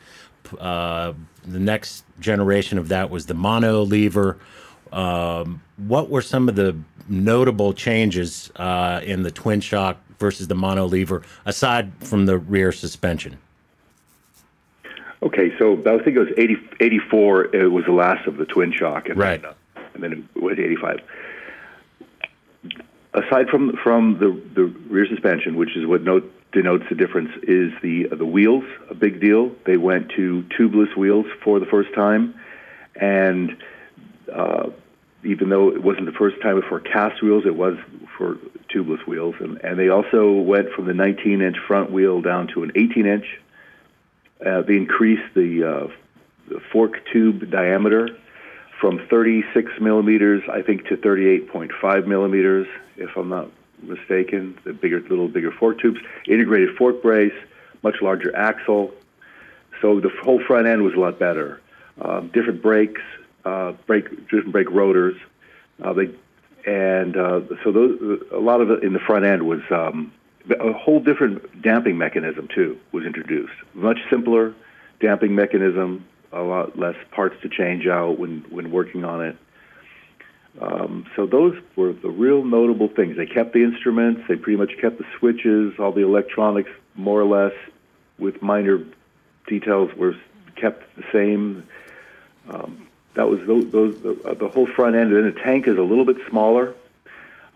Uh, 0.60 1.14
the 1.46 1.60
next 1.60 2.06
generation 2.20 2.78
of 2.78 2.90
that 2.90 3.10
was 3.10 3.26
the 3.26 3.34
mono 3.34 3.84
lever. 3.84 4.38
Um, 4.92 5.62
what 5.78 6.10
were 6.10 6.22
some 6.22 6.50
of 6.50 6.56
the 6.56 6.76
notable 7.08 7.74
changes 7.74 8.52
uh, 8.56 9.02
in 9.04 9.24
the 9.24 9.32
twin 9.32 9.62
shock 9.62 9.98
versus 10.20 10.48
the 10.48 10.56
mono 10.56 10.86
lever, 10.86 11.24
aside 11.46 11.92
from 12.00 12.26
the 12.26 12.38
rear 12.38 12.72
suspension? 12.72 13.38
Okay, 15.22 15.58
so 15.58 15.74
I 15.74 16.02
think 16.02 16.16
it 16.16 16.20
was 16.20 16.30
80, 16.38 16.58
84. 16.80 17.56
It 17.56 17.68
was 17.68 17.86
the 17.86 17.92
last 17.92 18.26
of 18.26 18.38
the 18.38 18.46
twin 18.46 18.72
shock, 18.72 19.10
and 19.10 19.18
right, 19.18 19.42
then, 19.42 19.52
uh, 19.52 19.82
and 19.94 20.04
then 20.04 20.30
it 20.36 20.42
was 20.42 20.58
85. 20.58 21.02
Aside 23.14 23.50
from 23.50 23.76
from 23.84 24.20
the 24.20 24.40
the 24.54 24.66
rear 24.88 25.06
suspension, 25.08 25.56
which 25.56 25.76
is 25.76 25.86
what 25.86 26.04
note, 26.04 26.32
denotes 26.52 26.84
the 26.90 26.96
difference, 26.96 27.32
is 27.44 27.72
the 27.82 28.08
the 28.16 28.26
wheels 28.26 28.64
a 28.90 28.96
big 28.96 29.22
deal. 29.22 29.52
They 29.66 29.78
went 29.78 30.12
to 30.16 30.44
tubeless 30.58 30.96
wheels 30.98 31.26
for 31.44 31.60
the 31.60 31.66
first 31.66 31.94
time, 31.94 32.36
and 32.96 33.58
uh, 34.34 34.70
even 35.24 35.50
though 35.50 35.70
it 35.70 35.84
wasn't 35.84 36.06
the 36.06 36.18
first 36.18 36.42
time 36.42 36.62
for 36.68 36.80
cast 36.80 37.22
wheels, 37.22 37.44
it 37.46 37.56
was 37.56 37.78
for 38.18 38.38
tubeless 38.74 39.06
wheels, 39.08 39.36
and 39.40 39.58
and 39.64 39.78
they 39.78 39.90
also 39.90 40.32
went 40.32 40.72
from 40.72 40.86
the 40.86 40.94
19 40.94 41.42
inch 41.42 41.58
front 41.68 41.92
wheel 41.92 42.22
down 42.22 42.48
to 42.48 42.64
an 42.64 42.72
18 42.76 43.06
inch 43.06 43.26
uh, 44.46 44.62
they 44.62 44.76
increased 44.76 45.34
the, 45.36 45.64
uh, 45.64 45.88
the 46.48 46.60
fork 46.72 46.94
tube 47.12 47.50
diameter 47.52 48.08
from 48.80 49.06
36 49.10 49.72
millimeters, 49.82 50.42
I 50.52 50.62
think, 50.62 50.86
to 50.88 50.96
38.5 50.96 52.08
millimeters, 52.08 52.68
if 52.96 53.10
I'm 53.18 53.30
not 53.30 53.50
mistaken. 53.82 54.58
The 54.64 54.74
bigger, 54.74 55.02
little 55.02 55.28
bigger 55.28 55.52
fork 55.52 55.80
tubes, 55.80 56.00
integrated 56.28 56.76
fork 56.76 57.02
brace, 57.02 57.34
much 57.84 58.02
larger 58.02 58.36
axle. 58.36 58.94
So 59.82 60.00
the 60.00 60.10
whole 60.24 60.44
front 60.44 60.68
end 60.68 60.84
was 60.84 60.94
a 60.94 61.00
lot 61.00 61.20
better. 61.20 61.62
Um, 62.02 62.30
different 62.30 62.62
brakes, 62.62 63.02
uh, 63.46 63.74
brake, 63.88 64.10
different 64.24 64.52
brake 64.52 64.70
rotors. 64.70 65.16
Uh, 65.82 65.94
they, 65.94 66.10
and 66.66 67.16
uh, 67.16 67.42
so 67.64 67.72
those, 67.72 68.22
a 68.32 68.40
lot 68.40 68.62
of 68.62 68.70
it 68.70 68.84
in 68.84 68.94
the 68.94 69.00
front 69.00 69.26
end 69.26 69.48
was 69.48 69.62
um, 69.72 70.12
a 70.50 70.74
whole 70.74 71.00
different 71.00 71.62
damping 71.62 71.98
mechanism 71.98 72.48
too 72.54 72.80
was 72.92 73.06
introduced. 73.06 73.54
Much 73.74 74.00
simpler 74.10 74.54
damping 75.00 75.36
mechanism, 75.36 76.06
a 76.32 76.42
lot 76.42 76.78
less 76.78 76.96
parts 77.12 77.36
to 77.42 77.50
change 77.50 77.88
out 77.88 78.20
when 78.20 78.42
when 78.50 78.72
working 78.72 79.04
on 79.04 79.24
it. 79.24 79.38
Um, 80.60 81.06
so 81.16 81.26
those 81.26 81.58
were 81.76 81.94
the 81.94 82.10
real 82.10 82.44
notable 82.44 82.88
things. 82.88 83.18
They 83.18 83.26
kept 83.26 83.54
the 83.54 83.64
instruments. 83.64 84.22
They 84.28 84.36
pretty 84.36 84.58
much 84.58 84.78
kept 84.78 84.98
the 84.98 85.06
switches, 85.18 85.80
all 85.80 85.92
the 85.92 86.04
electronics, 86.04 86.70
more 86.96 87.22
or 87.22 87.26
less, 87.26 87.54
with 88.18 88.42
minor 88.42 88.84
details 89.48 89.94
were 89.96 90.16
kept 90.56 90.84
the 90.96 91.04
same. 91.14 91.68
Um, 92.50 92.88
that 93.14 93.30
was 93.30 93.40
those, 93.46 93.72
those 93.72 94.02
the, 94.02 94.22
uh, 94.26 94.34
the, 94.34 94.50
whole 94.50 94.68
front 94.68 94.96
end. 94.96 95.14
And 95.14 95.34
the 95.34 95.40
tank 95.40 95.68
is 95.68 95.78
a 95.78 95.82
little 95.82 96.06
bit 96.06 96.18
smaller. 96.30 96.74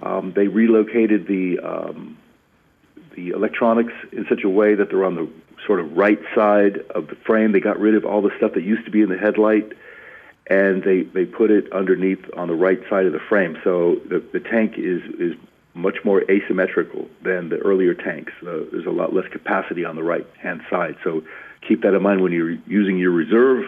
Um, 0.01 0.33
they 0.33 0.47
relocated 0.47 1.27
the 1.27 1.59
um, 1.59 2.17
the 3.15 3.29
electronics 3.29 3.93
in 4.11 4.25
such 4.27 4.43
a 4.43 4.49
way 4.49 4.73
that 4.75 4.89
they're 4.89 5.05
on 5.05 5.15
the 5.15 5.29
sort 5.65 5.79
of 5.79 5.95
right 5.95 6.19
side 6.35 6.79
of 6.89 7.07
the 7.07 7.15
frame. 7.15 7.51
They 7.51 7.59
got 7.59 7.79
rid 7.79 7.95
of 7.95 8.05
all 8.05 8.21
the 8.21 8.31
stuff 8.37 8.53
that 8.53 8.63
used 8.63 8.85
to 8.85 8.91
be 8.91 9.01
in 9.01 9.09
the 9.09 9.17
headlight, 9.17 9.71
and 10.47 10.83
they 10.83 11.03
they 11.03 11.25
put 11.25 11.51
it 11.51 11.71
underneath 11.71 12.23
on 12.35 12.47
the 12.47 12.55
right 12.55 12.79
side 12.89 13.05
of 13.05 13.13
the 13.13 13.19
frame. 13.19 13.57
So 13.63 13.95
the 14.07 14.23
the 14.33 14.39
tank 14.39 14.73
is 14.77 15.01
is 15.19 15.35
much 15.73 15.97
more 16.03 16.21
asymmetrical 16.29 17.07
than 17.23 17.49
the 17.49 17.57
earlier 17.57 17.93
tanks. 17.93 18.31
Uh, 18.41 18.59
there's 18.71 18.85
a 18.85 18.91
lot 18.91 19.13
less 19.13 19.27
capacity 19.31 19.85
on 19.85 19.95
the 19.95 20.03
right 20.03 20.27
hand 20.39 20.61
side. 20.69 20.95
So 21.03 21.23
keep 21.67 21.81
that 21.81 21.93
in 21.93 22.03
mind 22.03 22.21
when 22.21 22.31
you're 22.31 22.57
using 22.67 22.97
your 22.97 23.11
reserve. 23.11 23.65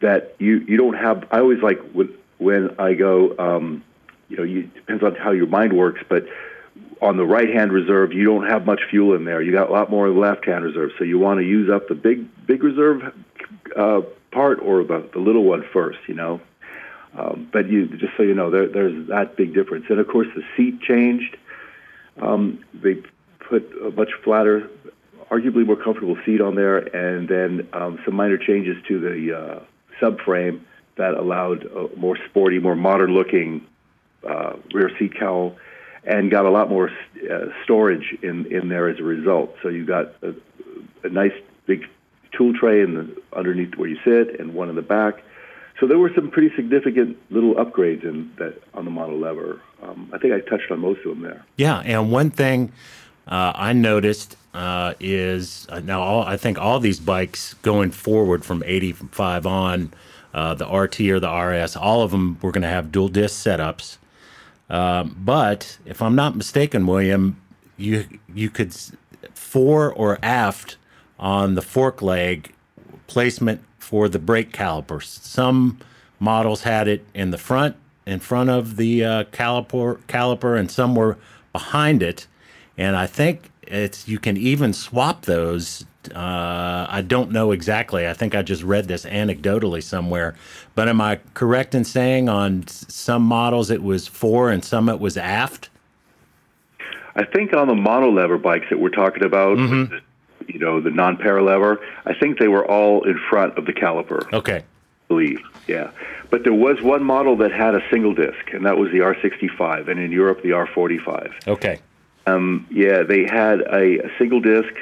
That 0.00 0.34
you 0.38 0.58
you 0.58 0.76
don't 0.76 0.96
have. 0.96 1.26
I 1.30 1.40
always 1.40 1.62
like 1.62 1.80
when 2.38 2.74
I 2.78 2.94
go. 2.94 3.36
Um, 3.38 3.84
you 4.28 4.36
know, 4.36 4.42
you 4.42 4.64
depends 4.64 5.02
on 5.02 5.14
how 5.14 5.30
your 5.30 5.46
mind 5.46 5.72
works, 5.72 6.02
but 6.08 6.26
on 7.00 7.16
the 7.16 7.24
right 7.24 7.48
hand 7.48 7.72
reserve, 7.72 8.12
you 8.12 8.24
don't 8.24 8.46
have 8.46 8.66
much 8.66 8.80
fuel 8.90 9.14
in 9.14 9.24
there. 9.24 9.40
You 9.40 9.52
got 9.52 9.70
a 9.70 9.72
lot 9.72 9.90
more 9.90 10.10
left 10.10 10.44
hand 10.44 10.64
reserve, 10.64 10.90
so 10.98 11.04
you 11.04 11.18
want 11.18 11.40
to 11.40 11.46
use 11.46 11.70
up 11.70 11.88
the 11.88 11.94
big 11.94 12.28
big 12.46 12.62
reserve 12.62 13.14
uh, 13.76 14.02
part 14.30 14.60
or 14.60 14.84
the, 14.84 15.08
the 15.12 15.18
little 15.18 15.44
one 15.44 15.64
first. 15.72 15.98
You 16.06 16.14
know, 16.14 16.40
um, 17.16 17.48
but 17.52 17.68
you 17.68 17.86
just 17.88 18.16
so 18.16 18.22
you 18.22 18.34
know, 18.34 18.50
there, 18.50 18.68
there's 18.68 19.08
that 19.08 19.36
big 19.36 19.54
difference. 19.54 19.86
And 19.88 19.98
of 19.98 20.08
course, 20.08 20.28
the 20.34 20.42
seat 20.56 20.80
changed. 20.80 21.36
Um, 22.20 22.64
they 22.74 22.96
put 23.38 23.70
a 23.82 23.90
much 23.90 24.10
flatter, 24.24 24.68
arguably 25.30 25.64
more 25.64 25.76
comfortable 25.76 26.16
seat 26.26 26.40
on 26.40 26.54
there, 26.56 26.78
and 26.78 27.28
then 27.28 27.68
um, 27.72 27.98
some 28.04 28.14
minor 28.14 28.38
changes 28.38 28.76
to 28.88 28.98
the 28.98 29.36
uh, 29.36 29.60
subframe 30.00 30.60
that 30.96 31.14
allowed 31.14 31.64
a 31.64 31.88
more 31.96 32.18
sporty, 32.28 32.58
more 32.58 32.74
modern 32.74 33.14
looking 33.14 33.64
uh, 34.28 34.54
rear 34.72 34.90
seat 34.98 35.18
cowl 35.18 35.56
and 36.04 36.30
got 36.30 36.46
a 36.46 36.50
lot 36.50 36.68
more 36.68 36.90
uh, 37.30 37.46
storage 37.64 38.16
in, 38.22 38.46
in 38.46 38.68
there 38.68 38.88
as 38.88 38.98
a 38.98 39.02
result. 39.02 39.54
So 39.62 39.68
you 39.68 39.84
got 39.84 40.14
a, 40.22 40.34
a 41.04 41.08
nice 41.08 41.32
big 41.66 41.84
tool 42.32 42.52
tray 42.54 42.82
in 42.82 42.94
the, 42.94 43.22
underneath 43.36 43.74
where 43.76 43.88
you 43.88 43.98
sit 44.04 44.38
and 44.38 44.54
one 44.54 44.68
in 44.68 44.76
the 44.76 44.82
back. 44.82 45.22
So 45.80 45.86
there 45.86 45.98
were 45.98 46.10
some 46.14 46.30
pretty 46.30 46.54
significant 46.56 47.16
little 47.30 47.54
upgrades 47.54 48.02
in 48.02 48.32
that 48.38 48.60
on 48.74 48.84
the 48.84 48.90
monolever. 48.90 49.60
Um, 49.82 50.10
I 50.12 50.18
think 50.18 50.34
I 50.34 50.40
touched 50.40 50.70
on 50.70 50.80
most 50.80 50.98
of 51.00 51.10
them 51.10 51.22
there. 51.22 51.44
Yeah, 51.56 51.78
and 51.84 52.10
one 52.10 52.30
thing 52.30 52.72
uh, 53.28 53.52
I 53.54 53.72
noticed 53.72 54.36
uh, 54.54 54.94
is 54.98 55.66
uh, 55.70 55.78
now 55.80 56.00
all, 56.00 56.22
I 56.22 56.36
think 56.36 56.58
all 56.58 56.80
these 56.80 56.98
bikes 56.98 57.54
going 57.54 57.92
forward 57.92 58.44
from 58.44 58.64
85 58.66 59.46
on, 59.46 59.92
uh, 60.34 60.54
the 60.54 60.66
RT 60.66 61.00
or 61.00 61.20
the 61.20 61.32
RS, 61.32 61.76
all 61.76 62.02
of 62.02 62.10
them 62.10 62.38
were 62.42 62.50
going 62.50 62.62
to 62.62 62.68
have 62.68 62.90
dual 62.90 63.08
disc 63.08 63.46
setups. 63.46 63.98
Um, 64.70 65.16
but 65.18 65.78
if 65.86 66.02
I'm 66.02 66.14
not 66.14 66.36
mistaken, 66.36 66.86
William, 66.86 67.40
you 67.76 68.06
you 68.34 68.50
could 68.50 68.74
fore 69.32 69.92
or 69.92 70.18
aft 70.22 70.76
on 71.18 71.54
the 71.54 71.62
fork 71.62 72.02
leg 72.02 72.52
placement 73.06 73.60
for 73.78 74.08
the 74.08 74.18
brake 74.18 74.52
calipers. 74.52 75.08
Some 75.22 75.78
models 76.20 76.62
had 76.62 76.88
it 76.88 77.04
in 77.14 77.30
the 77.30 77.38
front, 77.38 77.76
in 78.06 78.20
front 78.20 78.50
of 78.50 78.76
the 78.76 79.04
uh, 79.04 79.24
caliper, 79.24 79.98
caliper, 80.08 80.58
and 80.58 80.70
some 80.70 80.94
were 80.94 81.16
behind 81.52 82.02
it. 82.02 82.26
And 82.76 82.96
I 82.96 83.06
think 83.06 83.50
it's 83.62 84.08
you 84.08 84.18
can 84.18 84.36
even 84.36 84.72
swap 84.72 85.22
those 85.22 85.84
uh, 86.14 86.86
I 86.88 87.02
don't 87.02 87.30
know 87.30 87.52
exactly. 87.52 88.06
I 88.06 88.14
think 88.14 88.34
I 88.34 88.42
just 88.42 88.62
read 88.62 88.88
this 88.88 89.04
anecdotally 89.04 89.82
somewhere. 89.82 90.34
But 90.74 90.88
am 90.88 91.00
I 91.00 91.20
correct 91.34 91.74
in 91.74 91.84
saying 91.84 92.28
on 92.28 92.66
some 92.68 93.22
models 93.22 93.70
it 93.70 93.82
was 93.82 94.06
fore 94.06 94.50
and 94.50 94.64
some 94.64 94.88
it 94.88 95.00
was 95.00 95.16
aft? 95.16 95.68
I 97.16 97.24
think 97.24 97.52
on 97.52 97.66
the 97.66 97.74
monolever 97.74 98.40
bikes 98.40 98.66
that 98.70 98.78
we're 98.78 98.90
talking 98.90 99.24
about, 99.24 99.58
mm-hmm. 99.58 99.96
You 100.48 100.58
know, 100.58 100.80
the 100.80 100.90
non-paralever, 100.90 101.78
I 102.06 102.14
think 102.14 102.38
they 102.38 102.48
were 102.48 102.66
all 102.66 103.04
in 103.04 103.20
front 103.30 103.56
of 103.58 103.66
the 103.66 103.72
caliper. 103.72 104.32
Okay. 104.32 104.58
I 104.58 105.08
believe, 105.08 105.40
yeah. 105.66 105.90
But 106.30 106.44
there 106.44 106.54
was 106.54 106.82
one 106.82 107.04
model 107.04 107.36
that 107.38 107.52
had 107.52 107.74
a 107.74 107.80
single 107.90 108.14
disc, 108.14 108.52
and 108.52 108.66
that 108.66 108.76
was 108.76 108.90
the 108.90 108.98
R65, 108.98 109.88
and 109.88 110.00
in 110.00 110.10
Europe 110.10 110.42
the 110.42 110.50
R45. 110.50 111.46
Okay. 111.46 111.80
Um, 112.26 112.66
yeah, 112.70 113.02
they 113.04 113.24
had 113.24 113.60
a, 113.60 114.06
a 114.06 114.18
single 114.18 114.40
disc 114.40 114.74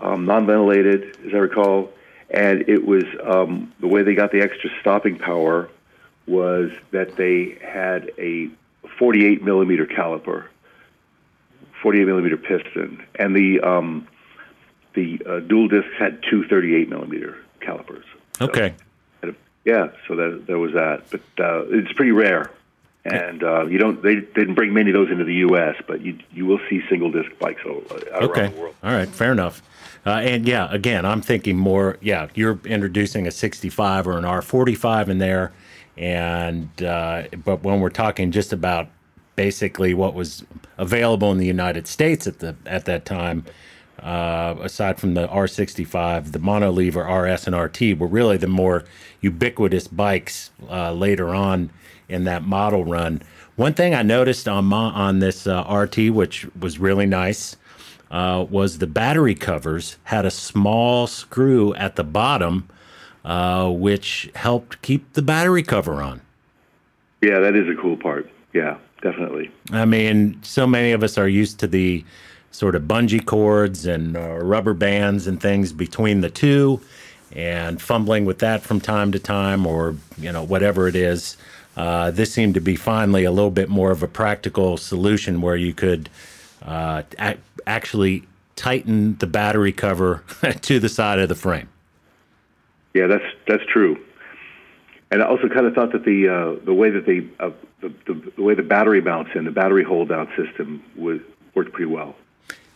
um, 0.00 0.24
non-ventilated, 0.24 1.16
as 1.26 1.34
I 1.34 1.38
recall, 1.38 1.90
and 2.30 2.68
it 2.68 2.86
was 2.86 3.04
um, 3.22 3.72
the 3.80 3.86
way 3.86 4.02
they 4.02 4.14
got 4.14 4.32
the 4.32 4.40
extra 4.40 4.70
stopping 4.80 5.18
power 5.18 5.68
was 6.26 6.70
that 6.92 7.16
they 7.16 7.58
had 7.62 8.12
a 8.18 8.48
48 8.98 9.42
millimeter 9.42 9.86
caliper, 9.86 10.46
48 11.82 12.04
millimeter 12.06 12.36
piston, 12.36 13.04
and 13.16 13.34
the 13.34 13.60
um, 13.60 14.06
the 14.94 15.20
uh, 15.26 15.40
dual 15.40 15.68
discs 15.68 15.90
had 15.98 16.22
two 16.28 16.46
38 16.48 16.88
millimeter 16.88 17.38
calipers. 17.60 18.04
So, 18.38 18.46
okay. 18.46 18.74
Yeah, 19.64 19.90
so 20.08 20.16
that 20.16 20.44
there 20.46 20.58
was 20.58 20.72
that, 20.72 21.02
but 21.10 21.20
uh, 21.38 21.64
it's 21.68 21.92
pretty 21.92 22.12
rare 22.12 22.50
and 23.04 23.42
uh, 23.42 23.66
you 23.66 23.78
don't 23.78 24.02
they, 24.02 24.16
they, 24.16 24.40
didn't 24.40 24.54
bring 24.54 24.74
many 24.74 24.90
of 24.90 24.94
those 24.94 25.10
into 25.10 25.24
the 25.24 25.36
U.S., 25.36 25.76
but 25.86 26.02
you 26.02 26.18
you 26.32 26.44
will 26.44 26.60
see 26.68 26.82
single 26.88 27.10
disc 27.10 27.30
bikes 27.38 27.62
all, 27.64 27.82
uh, 27.90 28.24
okay. 28.24 28.42
around 28.42 28.54
the 28.54 28.60
world. 28.60 28.74
All 28.82 28.92
right, 28.92 29.08
fair 29.08 29.32
enough. 29.32 29.62
Uh, 30.04 30.10
and 30.10 30.46
yeah, 30.46 30.68
again, 30.70 31.06
I'm 31.06 31.22
thinking 31.22 31.56
more. 31.56 31.96
Yeah, 32.00 32.28
you're 32.34 32.60
introducing 32.64 33.26
a 33.26 33.30
65 33.30 34.06
or 34.06 34.18
an 34.18 34.24
R45 34.24 35.08
in 35.08 35.18
there, 35.18 35.52
and 35.96 36.68
uh, 36.82 37.24
but 37.42 37.62
when 37.62 37.80
we're 37.80 37.90
talking 37.90 38.30
just 38.30 38.52
about 38.52 38.88
basically 39.34 39.94
what 39.94 40.12
was 40.12 40.44
available 40.76 41.32
in 41.32 41.38
the 41.38 41.46
United 41.46 41.86
States 41.86 42.26
at 42.26 42.40
the 42.40 42.54
at 42.66 42.84
that 42.84 43.04
time. 43.04 43.44
Uh, 44.02 44.56
aside 44.62 44.98
from 44.98 45.14
the 45.14 45.28
R65, 45.28 46.32
the 46.32 46.38
monolever 46.38 47.04
RS 47.04 47.46
and 47.46 47.56
RT 47.56 47.98
were 47.98 48.06
really 48.06 48.36
the 48.36 48.46
more 48.46 48.84
ubiquitous 49.20 49.88
bikes 49.88 50.50
uh, 50.70 50.92
later 50.92 51.34
on 51.34 51.70
in 52.08 52.24
that 52.24 52.42
model 52.42 52.84
run. 52.84 53.22
One 53.56 53.74
thing 53.74 53.94
I 53.94 54.02
noticed 54.02 54.48
on 54.48 54.64
my, 54.66 54.90
on 54.90 55.18
this 55.18 55.46
uh, 55.46 55.62
RT, 55.70 56.10
which 56.10 56.46
was 56.58 56.78
really 56.78 57.04
nice, 57.04 57.56
uh, 58.10 58.46
was 58.48 58.78
the 58.78 58.86
battery 58.86 59.34
covers 59.34 59.96
had 60.04 60.24
a 60.24 60.30
small 60.30 61.06
screw 61.06 61.74
at 61.74 61.96
the 61.96 62.04
bottom, 62.04 62.68
uh, 63.24 63.70
which 63.70 64.30
helped 64.34 64.80
keep 64.82 65.12
the 65.12 65.22
battery 65.22 65.62
cover 65.62 66.02
on. 66.02 66.22
Yeah, 67.20 67.38
that 67.40 67.54
is 67.54 67.68
a 67.68 67.80
cool 67.80 67.96
part. 67.96 68.30
Yeah, 68.54 68.78
definitely. 69.02 69.50
I 69.70 69.84
mean, 69.84 70.40
so 70.42 70.66
many 70.66 70.92
of 70.92 71.02
us 71.02 71.18
are 71.18 71.28
used 71.28 71.60
to 71.60 71.66
the 71.66 72.04
sort 72.50 72.74
of 72.74 72.82
bungee 72.82 73.24
cords 73.24 73.86
and 73.86 74.16
uh, 74.16 74.36
rubber 74.38 74.74
bands 74.74 75.26
and 75.26 75.40
things 75.40 75.72
between 75.72 76.20
the 76.20 76.30
two 76.30 76.80
and 77.32 77.80
fumbling 77.80 78.24
with 78.24 78.40
that 78.40 78.62
from 78.62 78.80
time 78.80 79.12
to 79.12 79.18
time 79.18 79.66
or 79.66 79.94
you 80.18 80.32
know 80.32 80.42
whatever 80.42 80.88
it 80.88 80.96
is 80.96 81.36
uh, 81.76 82.10
this 82.10 82.32
seemed 82.32 82.54
to 82.54 82.60
be 82.60 82.74
finally 82.74 83.24
a 83.24 83.30
little 83.30 83.50
bit 83.50 83.68
more 83.68 83.92
of 83.92 84.02
a 84.02 84.08
practical 84.08 84.76
solution 84.76 85.40
where 85.40 85.56
you 85.56 85.72
could 85.72 86.10
uh, 86.62 87.02
a- 87.18 87.38
actually 87.66 88.24
tighten 88.56 89.16
the 89.18 89.26
battery 89.26 89.72
cover 89.72 90.24
to 90.60 90.80
the 90.80 90.88
side 90.88 91.18
of 91.18 91.28
the 91.28 91.34
frame 91.34 91.68
Yeah, 92.94 93.06
that's 93.06 93.24
that's 93.46 93.64
true. 93.66 93.96
And 95.12 95.22
I 95.22 95.26
also 95.26 95.48
kind 95.48 95.66
of 95.66 95.74
thought 95.74 95.92
that 95.92 96.04
the 96.04 96.28
uh, 96.28 96.64
the 96.64 96.74
way 96.74 96.90
that 96.90 97.06
they 97.06 97.26
uh, 97.38 97.50
the, 97.80 97.92
the 98.06 98.32
the 98.36 98.42
way 98.42 98.54
the 98.54 98.62
battery 98.62 99.00
mounts 99.00 99.30
in 99.34 99.44
the 99.44 99.50
battery 99.50 99.84
hold 99.84 100.08
down 100.08 100.28
system 100.36 100.82
was 100.96 101.20
worked 101.54 101.72
pretty 101.72 101.90
well. 101.90 102.14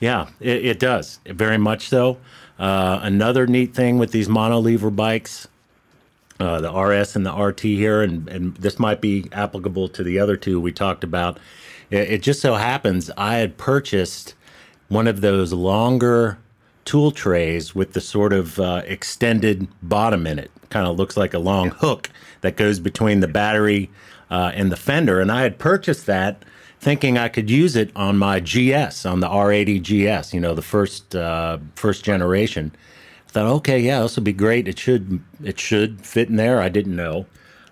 Yeah, 0.05 0.29
it, 0.39 0.67
it 0.67 0.79
does. 0.79 1.19
Very 1.25 1.57
much 1.57 1.89
so. 1.89 2.19
Uh, 2.59 3.01
another 3.03 3.47
neat 3.47 3.75
thing 3.75 3.97
with 3.97 4.13
these 4.13 4.29
monolever 4.29 4.95
bikes, 4.95 5.49
uh, 6.39 6.61
the 6.61 6.71
RS 6.71 7.17
and 7.17 7.25
the 7.25 7.33
RT 7.33 7.61
here, 7.61 8.03
and, 8.03 8.29
and 8.29 8.55
this 8.59 8.79
might 8.79 9.01
be 9.01 9.31
applicable 9.33 9.89
to 9.89 10.03
the 10.03 10.19
other 10.19 10.37
two 10.37 10.61
we 10.61 10.73
talked 10.73 11.05
about. 11.05 11.39
It, 11.89 12.11
it 12.11 12.23
just 12.23 12.43
so 12.43 12.57
happens 12.57 13.11
I 13.17 13.37
had 13.37 13.57
purchased 13.57 14.35
one 14.89 15.07
of 15.07 15.23
those 15.23 15.55
longer 15.55 16.37
tool 16.85 17.11
trays 17.11 17.75
with 17.75 17.95
the 17.95 18.03
sort 18.03 18.35
of 18.35 18.61
uh, 18.61 18.83
extended 18.85 19.69
bottom 19.83 20.27
in 20.27 20.39
it. 20.39 20.51
Kind 20.69 20.87
of 20.87 20.99
looks 20.99 21.17
like 21.17 21.33
a 21.33 21.39
long 21.39 21.71
hook 21.71 22.11
that 22.43 22.59
goes 22.59 22.79
between 22.79 23.21
the 23.21 23.29
battery 23.29 23.89
uh, 24.31 24.53
and 24.55 24.71
the 24.71 24.77
fender. 24.77 25.19
And 25.19 25.33
I 25.33 25.41
had 25.41 25.59
purchased 25.59 26.05
that 26.05 26.45
thinking 26.85 27.17
I 27.17 27.31
could 27.31 27.49
use 27.49 27.77
it 27.77 27.91
on 27.97 28.19
my 28.19 28.41
GS, 28.41 29.07
on 29.07 29.21
the 29.21 29.27
R80 29.27 29.81
GS, 29.81 30.35
you 30.35 30.41
know, 30.41 30.55
the 30.55 30.63
first 30.63 31.17
uh, 31.17 31.59
first 31.75 32.05
generation. 32.05 32.77
I 33.27 33.31
thought, 33.31 33.47
okay, 33.57 33.81
yeah, 33.81 34.01
this 34.01 34.17
will 34.17 34.23
be 34.23 34.35
great. 34.35 34.69
It 34.69 34.79
should 34.79 35.21
it 35.43 35.59
should 35.59 36.05
fit 36.05 36.29
in 36.29 36.37
there. 36.37 36.61
I 36.61 36.69
didn't 36.69 36.95
know. 36.95 37.27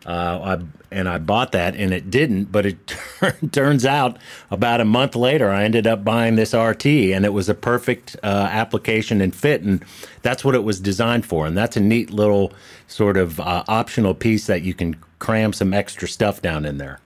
Uh, 0.05 0.57
I, 0.59 0.65
and 0.91 1.09
I 1.09 1.19
bought 1.19 1.53
that, 1.53 1.77
and 1.77 1.93
it 1.93 2.11
didn't. 2.11 2.51
But 2.51 2.67
it 2.67 2.97
turns 3.53 3.85
out 3.85 4.17
about 4.51 4.81
a 4.81 4.85
month 4.85 5.15
later, 5.15 5.51
I 5.51 5.65
ended 5.65 5.87
up 5.87 6.03
buying 6.05 6.37
this 6.37 6.55
RT, 6.55 6.87
and 6.87 7.27
it 7.27 7.35
was 7.35 7.51
a 7.51 7.55
perfect 7.55 8.17
uh, 8.23 8.49
application 8.51 9.21
and 9.21 9.35
fit, 9.35 9.61
and 9.61 9.85
that's 10.23 10.43
what 10.43 10.55
it 10.55 10.65
was 10.65 10.81
designed 10.81 11.27
for. 11.27 11.47
And 11.47 11.57
that's 11.57 11.77
a 11.77 11.81
neat 11.81 12.11
little 12.11 12.53
sort 12.89 13.19
of 13.19 13.39
uh, 13.41 13.63
optional 13.69 14.15
piece 14.15 14.47
that 14.47 14.63
you 14.63 14.73
can 14.73 14.97
cram 15.19 15.53
some 15.53 15.75
extra 15.75 16.09
stuff 16.09 16.41
down 16.41 16.65
in 16.65 16.79
there. 16.79 16.99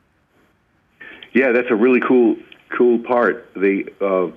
Yeah, 1.37 1.53
that's 1.53 1.71
a 1.71 1.75
really 1.75 2.01
cool 2.01 2.37
cool 2.79 2.99
part. 3.01 3.51
They 3.55 3.85
uh, 4.01 4.29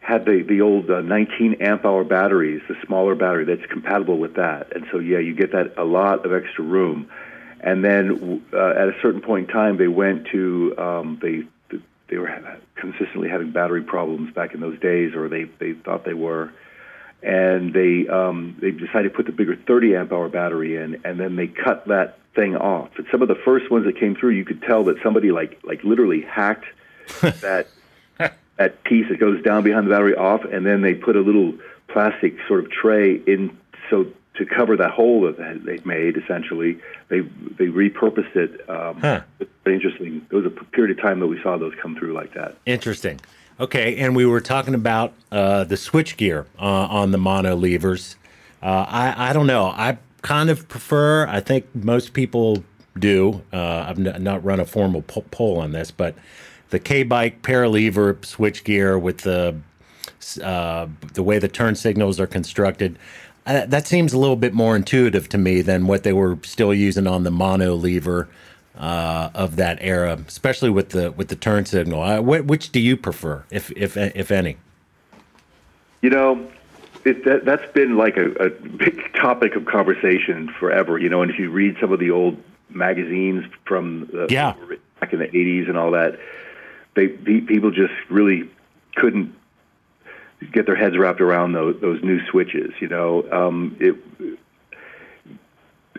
had 0.00 0.24
the 0.24 0.42
the 0.42 0.62
old 0.62 0.90
uh, 0.90 1.02
19 1.02 1.56
amp 1.60 1.84
hour 1.84 2.02
batteries, 2.02 2.62
the 2.66 2.76
smaller 2.86 3.14
battery 3.14 3.44
that's 3.44 3.70
compatible 3.70 4.16
with 4.16 4.36
that, 4.36 4.74
and 4.74 4.86
so 4.90 4.98
yeah, 4.98 5.18
you 5.18 5.34
get 5.34 5.52
that 5.52 5.74
a 5.76 5.84
lot 5.84 6.24
of 6.24 6.32
extra 6.32 6.64
room. 6.64 7.10
And 7.60 7.84
then 7.84 8.42
uh, 8.54 8.70
at 8.70 8.88
a 8.88 8.94
certain 9.02 9.20
point 9.20 9.50
in 9.50 9.54
time, 9.54 9.76
they 9.76 9.86
went 9.86 10.28
to 10.28 10.74
um, 10.78 11.18
they 11.20 11.42
they 12.08 12.16
were 12.16 12.58
consistently 12.74 13.28
having 13.28 13.50
battery 13.50 13.82
problems 13.82 14.32
back 14.32 14.54
in 14.54 14.60
those 14.60 14.80
days, 14.80 15.14
or 15.14 15.28
they 15.28 15.44
they 15.44 15.74
thought 15.74 16.06
they 16.06 16.14
were, 16.14 16.54
and 17.22 17.74
they 17.74 18.08
um, 18.08 18.56
they 18.62 18.70
decided 18.70 19.10
to 19.10 19.14
put 19.14 19.26
the 19.26 19.32
bigger 19.32 19.56
30 19.56 19.94
amp 19.94 20.10
hour 20.10 20.30
battery 20.30 20.76
in, 20.76 21.02
and 21.04 21.20
then 21.20 21.36
they 21.36 21.48
cut 21.48 21.86
that 21.88 22.16
thing 22.36 22.54
off. 22.56 22.90
But 22.96 23.06
some 23.10 23.22
of 23.22 23.28
the 23.28 23.34
first 23.34 23.70
ones 23.70 23.84
that 23.86 23.96
came 23.98 24.14
through, 24.14 24.30
you 24.30 24.44
could 24.44 24.62
tell 24.62 24.84
that 24.84 25.02
somebody 25.02 25.32
like 25.32 25.58
like 25.64 25.82
literally 25.82 26.20
hacked 26.20 26.66
that 27.20 27.66
that 28.58 28.84
piece 28.84 29.08
that 29.08 29.18
goes 29.18 29.42
down 29.42 29.64
behind 29.64 29.86
the 29.86 29.90
battery 29.90 30.14
off, 30.14 30.44
and 30.44 30.64
then 30.64 30.80
they 30.82 30.94
put 30.94 31.16
a 31.16 31.20
little 31.20 31.54
plastic 31.88 32.36
sort 32.46 32.64
of 32.64 32.70
tray 32.70 33.16
in 33.26 33.56
so 33.90 34.06
to 34.34 34.44
cover 34.46 34.76
that 34.76 34.90
hole 34.90 35.22
that 35.22 35.64
they 35.64 35.78
made. 35.84 36.16
Essentially, 36.16 36.78
they 37.08 37.20
they 37.20 37.66
repurposed 37.66 38.36
it. 38.36 38.68
Um, 38.70 39.00
Huh. 39.00 39.20
interesting. 39.66 40.24
There 40.30 40.40
was 40.40 40.46
a 40.46 40.50
period 40.50 40.96
of 40.96 41.02
time 41.02 41.20
that 41.20 41.26
we 41.26 41.40
saw 41.42 41.56
those 41.58 41.74
come 41.80 41.96
through 41.96 42.12
like 42.12 42.34
that. 42.34 42.56
Interesting. 42.66 43.20
Okay, 43.58 43.96
and 43.96 44.14
we 44.14 44.26
were 44.26 44.42
talking 44.42 44.74
about 44.74 45.14
uh, 45.32 45.64
the 45.64 45.78
switch 45.78 46.18
gear 46.18 46.46
uh, 46.58 46.62
on 46.62 47.10
the 47.10 47.18
mono 47.18 47.56
levers. 47.56 48.16
Uh, 48.62 48.84
I 48.88 49.30
I 49.30 49.32
don't 49.32 49.46
know. 49.46 49.66
I 49.66 49.96
kind 50.26 50.50
of 50.50 50.68
prefer. 50.68 51.24
I 51.28 51.38
think 51.38 51.72
most 51.72 52.12
people 52.12 52.64
do. 52.98 53.42
Uh, 53.52 53.86
I've 53.88 54.04
n- 54.04 54.22
not 54.24 54.44
run 54.44 54.58
a 54.58 54.64
formal 54.64 55.02
po- 55.02 55.24
poll 55.30 55.58
on 55.58 55.70
this, 55.70 55.92
but 55.92 56.16
the 56.70 56.80
K 56.80 57.04
bike 57.04 57.42
paralever 57.42 58.24
switch 58.24 58.64
gear 58.64 58.98
with 58.98 59.18
the 59.18 59.54
uh, 60.42 60.88
the 61.14 61.22
way 61.22 61.38
the 61.38 61.48
turn 61.48 61.76
signals 61.76 62.18
are 62.18 62.26
constructed. 62.26 62.98
Uh, 63.46 63.66
that 63.66 63.86
seems 63.86 64.12
a 64.12 64.18
little 64.18 64.34
bit 64.34 64.52
more 64.52 64.74
intuitive 64.74 65.28
to 65.28 65.38
me 65.38 65.62
than 65.62 65.86
what 65.86 66.02
they 66.02 66.12
were 66.12 66.36
still 66.42 66.74
using 66.74 67.06
on 67.06 67.22
the 67.22 67.30
mono 67.30 67.76
lever 67.76 68.28
uh, 68.76 69.30
of 69.32 69.54
that 69.54 69.78
era, 69.80 70.18
especially 70.26 70.70
with 70.70 70.88
the 70.88 71.12
with 71.12 71.28
the 71.28 71.36
turn 71.36 71.64
signal. 71.64 72.02
Uh, 72.02 72.18
wh- 72.18 72.44
which 72.44 72.72
do 72.72 72.80
you 72.80 72.96
prefer, 72.96 73.44
if 73.52 73.70
if 73.76 73.96
if 73.96 74.32
any? 74.32 74.56
You 76.02 76.10
know, 76.10 76.48
it, 77.06 77.24
that, 77.24 77.44
that's 77.44 77.72
been 77.72 77.96
like 77.96 78.16
a, 78.16 78.30
a 78.32 78.50
big 78.50 79.12
topic 79.14 79.54
of 79.56 79.64
conversation 79.66 80.48
forever. 80.58 80.98
You 80.98 81.08
know, 81.08 81.22
and 81.22 81.30
if 81.30 81.38
you 81.38 81.50
read 81.50 81.76
some 81.80 81.92
of 81.92 81.98
the 82.00 82.10
old 82.10 82.36
magazines 82.70 83.44
from 83.64 84.06
the, 84.12 84.26
Yeah. 84.30 84.54
back 85.00 85.12
in 85.12 85.18
the 85.20 85.28
'80s 85.28 85.68
and 85.68 85.78
all 85.78 85.92
that, 85.92 86.18
they 86.94 87.08
people 87.08 87.70
just 87.70 87.94
really 88.10 88.48
couldn't 88.96 89.34
get 90.52 90.66
their 90.66 90.76
heads 90.76 90.96
wrapped 90.96 91.20
around 91.20 91.52
those, 91.52 91.80
those 91.80 92.02
new 92.02 92.24
switches. 92.26 92.72
You 92.80 92.88
know, 92.88 93.24
um, 93.30 93.76
it. 93.80 93.96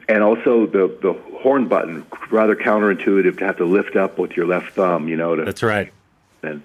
And 0.09 0.23
also 0.23 0.65
the 0.65 0.87
the 1.01 1.13
horn 1.39 1.67
button, 1.67 2.05
rather 2.31 2.55
counterintuitive 2.55 3.39
to 3.39 3.45
have 3.45 3.57
to 3.57 3.65
lift 3.65 3.95
up 3.97 4.17
with 4.17 4.37
your 4.37 4.45
left 4.45 4.73
thumb, 4.73 5.09
you 5.09 5.17
know, 5.17 5.35
to 5.35 5.43
That's 5.43 5.63
right. 5.63 5.91
and 6.43 6.61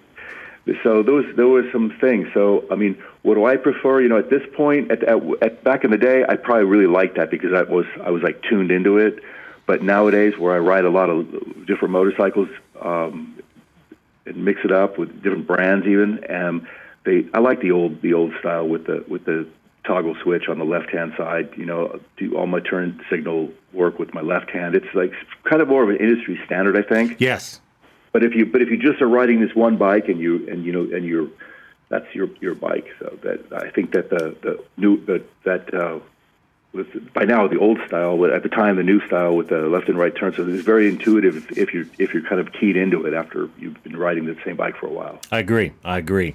so 0.85 1.03
those 1.03 1.25
there 1.35 1.49
were 1.49 1.69
some 1.73 1.91
things. 2.01 2.29
So 2.35 2.65
I 2.71 2.77
mean, 2.77 3.03
what 3.23 3.35
do 3.35 3.45
I 3.45 3.57
prefer? 3.57 4.01
You 4.01 4.09
know, 4.09 4.19
at 4.19 4.31
this 4.31 4.43
point, 4.55 4.91
at, 4.91 5.03
at, 5.05 5.23
at 5.43 5.65
back 5.65 5.85
in 5.85 5.91
the 5.91 5.99
day, 5.99 6.25
I 6.29 6.37
probably 6.37 6.65
really 6.65 6.87
liked 6.87 7.17
that 7.17 7.31
because 7.31 7.53
I 7.53 7.63
was 7.63 7.87
I 8.03 8.11
was 8.11 8.23
like 8.23 8.43
tuned 8.43 8.71
into 8.71 8.99
it. 8.99 9.21
But 9.65 9.83
nowadays, 9.83 10.37
where 10.37 10.53
I 10.53 10.59
ride 10.59 10.85
a 10.85 10.91
lot 10.91 11.09
of 11.09 11.67
different 11.67 11.93
motorcycles 11.93 12.49
um, 12.81 13.41
and 14.27 14.45
mix 14.45 14.61
it 14.65 14.73
up 14.73 14.99
with 14.99 15.23
different 15.23 15.47
brands, 15.47 15.87
even, 15.87 16.25
and 16.25 16.67
they 17.05 17.27
I 17.33 17.39
like 17.39 17.61
the 17.61 17.71
old 17.71 18.03
the 18.03 18.15
old 18.15 18.33
style 18.41 18.67
with 18.67 18.87
the 18.87 19.05
with 19.07 19.25
the 19.25 19.47
toggle 19.85 20.17
switch 20.23 20.49
on 20.49 20.59
the 20.59 20.65
left 20.65 20.91
hand 20.91 21.13
side. 21.17 21.51
You 21.57 21.67
know, 21.67 22.01
do 22.17 22.37
all 22.37 22.49
my 22.49 22.61
turn 22.61 23.01
signal 23.09 23.51
work 23.73 24.01
with 24.01 24.13
my 24.15 24.21
left 24.21 24.51
hand. 24.51 24.75
It's 24.75 24.93
like 24.95 25.13
kind 25.45 25.63
of 25.63 25.69
more 25.69 25.85
of 25.85 25.91
an 25.91 25.97
industry 25.97 26.41
standard, 26.45 26.77
I 26.77 26.83
think. 26.83 27.21
Yes. 27.21 27.61
But 28.11 28.25
if 28.25 28.35
you 28.35 28.47
but 28.47 28.63
if 28.63 28.69
you 28.69 28.77
just 28.77 29.01
are 29.01 29.09
riding 29.09 29.41
this 29.41 29.55
one 29.55 29.77
bike 29.77 30.09
and 30.09 30.19
you 30.19 30.49
and 30.51 30.65
you 30.65 30.73
know 30.73 30.95
and 30.95 31.05
you're 31.05 31.29
that's 31.93 32.15
your 32.15 32.31
your 32.41 32.55
bike. 32.55 32.89
So 32.99 33.19
that 33.23 33.53
I 33.53 33.71
think 33.71 33.93
that 33.93 34.09
the 34.09 34.35
the 34.41 34.65
new 34.79 35.05
that 35.05 35.25
that 35.45 35.75
uh, 35.75 36.01
with 36.73 37.13
by 37.13 37.25
now 37.25 37.47
the 37.47 37.59
old 37.59 37.79
style, 37.87 38.17
but 38.17 38.31
at 38.33 38.43
the 38.43 38.49
time 38.49 38.77
the 38.77 38.83
new 38.83 39.07
style 39.07 39.37
with 39.37 39.49
the 39.49 39.69
left 39.69 39.89
and 39.91 39.99
right 39.99 40.15
turns. 40.17 40.37
So 40.37 40.49
it's 40.49 40.65
very 40.65 40.89
intuitive 40.89 41.53
if 41.57 41.75
you're 41.75 41.85
if 41.99 42.15
you're 42.15 42.27
kind 42.27 42.41
of 42.41 42.51
keyed 42.53 42.77
into 42.77 43.05
it 43.05 43.13
after 43.13 43.51
you've 43.59 43.81
been 43.85 43.97
riding 43.97 44.25
the 44.25 44.37
same 44.43 44.57
bike 44.57 44.77
for 44.77 44.87
a 44.87 44.93
while. 44.93 45.21
I 45.31 45.39
agree. 45.39 45.73
I 45.85 45.99
agree. 45.99 46.35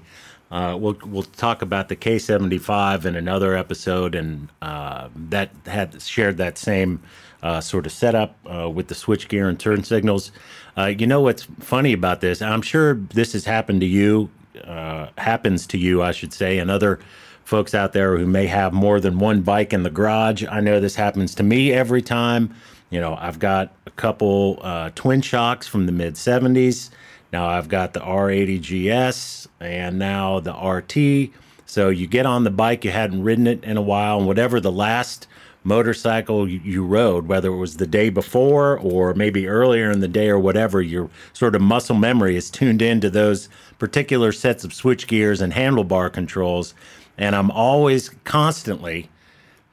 Uh, 0.52 0.78
we'll 0.80 0.98
we'll 1.04 1.24
talk 1.24 1.64
about 1.64 1.90
the 1.90 1.96
K75 1.96 3.06
in 3.06 3.16
another 3.16 3.58
episode, 3.58 4.14
and 4.14 4.50
uh, 4.62 5.10
that 5.16 5.50
had 5.66 6.00
shared 6.04 6.38
that 6.38 6.60
same 6.60 7.02
uh, 7.42 7.62
sort 7.62 7.88
of 7.88 7.92
setup 7.92 8.36
uh, 8.46 8.70
with 8.70 8.88
the 8.88 8.96
switch 8.96 9.28
gear 9.28 9.50
and 9.50 9.60
turn 9.60 9.84
signals. 9.84 10.32
Uh, 10.78 10.86
you 10.86 11.08
know 11.08 11.22
what's 11.22 11.44
funny 11.60 11.94
about 11.94 12.22
this? 12.22 12.42
I'm 12.42 12.62
sure 12.62 12.94
this 12.94 13.34
has 13.34 13.46
happened 13.46 13.82
to 13.82 13.88
you, 13.88 14.30
uh, 14.66 15.10
happens 15.18 15.68
to 15.68 15.78
you, 15.78 16.02
I 16.02 16.12
should 16.12 16.34
say, 16.34 16.60
and 16.60 16.72
other 16.72 17.00
folks 17.44 17.74
out 17.74 17.94
there 17.94 18.18
who 18.18 18.26
may 18.26 18.48
have 18.48 18.74
more 18.74 19.00
than 19.00 19.20
one 19.20 19.42
bike 19.42 19.72
in 19.72 19.84
the 19.84 19.90
garage. 19.90 20.44
I 20.50 20.60
know 20.60 20.80
this 20.80 20.96
happens 20.96 21.34
to 21.36 21.44
me 21.44 21.72
every 21.72 22.02
time. 22.02 22.54
You 22.90 23.00
know, 23.00 23.16
I've 23.16 23.40
got 23.40 23.74
a 23.86 23.92
couple 23.92 24.60
uh, 24.62 24.92
twin 24.96 25.22
shocks 25.22 25.68
from 25.68 25.86
the 25.86 25.92
mid 25.92 26.16
70s. 26.16 26.90
Now 27.32 27.48
I've 27.48 27.70
got 27.70 27.94
the 27.94 28.00
R80 28.00 28.62
GS 28.62 29.48
and 29.60 30.00
now 30.00 30.40
the 30.40 30.54
RT. 30.54 31.32
So 31.66 31.90
you 31.90 32.08
get 32.08 32.26
on 32.26 32.44
the 32.44 32.50
bike, 32.50 32.86
you 32.86 32.92
hadn't 32.92 33.24
ridden 33.24 33.48
it 33.48 33.64
in 33.64 33.76
a 33.76 33.82
while, 33.82 34.18
and 34.18 34.28
whatever 34.28 34.60
the 34.60 34.72
last 34.72 35.28
motorcycle 35.68 36.48
you 36.48 36.86
rode, 36.86 37.28
whether 37.28 37.50
it 37.50 37.58
was 37.58 37.76
the 37.76 37.86
day 37.86 38.10
before 38.10 38.80
or 38.80 39.14
maybe 39.14 39.48
earlier 39.48 39.92
in 39.92 40.00
the 40.00 40.08
day 40.08 40.30
or 40.30 40.40
whatever, 40.40 40.82
your 40.82 41.10
sort 41.34 41.56
of 41.56 41.62
muscle 41.62 41.96
memory 41.96 42.38
is 42.38 42.50
tuned 42.50 42.82
into 42.82 43.10
those 43.10 43.50
particular 43.80 44.32
sets 44.32 44.64
of 44.64 44.74
switch 44.74 45.08
gears 45.08 45.42
and 45.42 45.54
handlebar 45.54 46.12
controls. 46.12 46.74
And 47.18 47.36
I'm 47.36 47.52
always 47.52 48.10
constantly, 48.24 49.10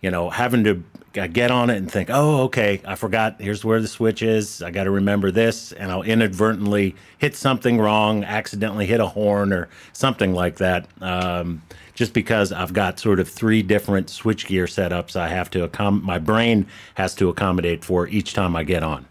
you 0.01 0.11
know, 0.11 0.31
having 0.31 0.65
to 0.65 0.83
get 1.15 1.51
on 1.51 1.71
it 1.71 1.77
and 1.77 1.91
think, 1.91 2.11
oh, 2.11 2.43
okay, 2.45 2.81
I 2.85 2.97
forgot. 2.97 3.41
Here's 3.41 3.65
where 3.65 3.81
the 3.81 3.89
switch 3.89 4.23
is. 4.23 4.63
I 4.63 4.71
got 4.71 4.85
to 4.85 4.91
remember 4.91 5.31
this, 5.31 5.73
and 5.73 5.91
I'll 5.91 6.03
inadvertently 6.03 6.97
hit 7.19 7.37
something 7.37 7.79
wrong, 7.79 8.25
accidentally 8.25 8.87
hit 8.87 9.01
a 9.01 9.07
horn 9.07 9.53
or 9.53 9.69
something 9.93 10.35
like 10.35 10.57
that. 10.57 10.89
Um, 11.01 11.63
just 11.95 12.13
because 12.13 12.51
I've 12.53 12.73
got 12.73 12.99
sort 12.99 13.21
of 13.21 13.29
three 13.29 13.63
different 13.63 14.11
switch 14.11 14.47
gear 14.47 14.67
setups, 14.67 15.15
I 15.15 15.29
have 15.29 15.49
to 15.51 15.69
accom- 15.69 16.03
my 16.03 16.19
brain 16.19 16.67
has 16.95 17.15
to 17.17 17.29
accommodate 17.29 17.85
for 17.85 18.09
each 18.09 18.35
time 18.35 18.57
I 18.57 18.65
get 18.65 18.83
on. 18.83 19.07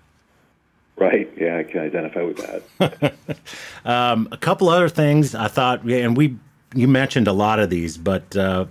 Right. 0.95 1.31
Yeah, 1.35 1.57
I 1.57 1.63
can 1.63 1.81
identify 1.81 2.21
with 2.21 2.37
that. 2.37 3.13
um, 3.85 4.27
a 4.31 4.37
couple 4.37 4.69
other 4.69 4.89
things 4.89 5.33
I 5.33 5.47
thought, 5.47 5.83
and 5.83 6.15
we 6.15 6.37
you 6.75 6.87
mentioned 6.87 7.27
a 7.27 7.33
lot 7.33 7.59
of 7.59 7.69
these, 7.69 7.97
but 7.97 8.35
uh, 8.35 8.65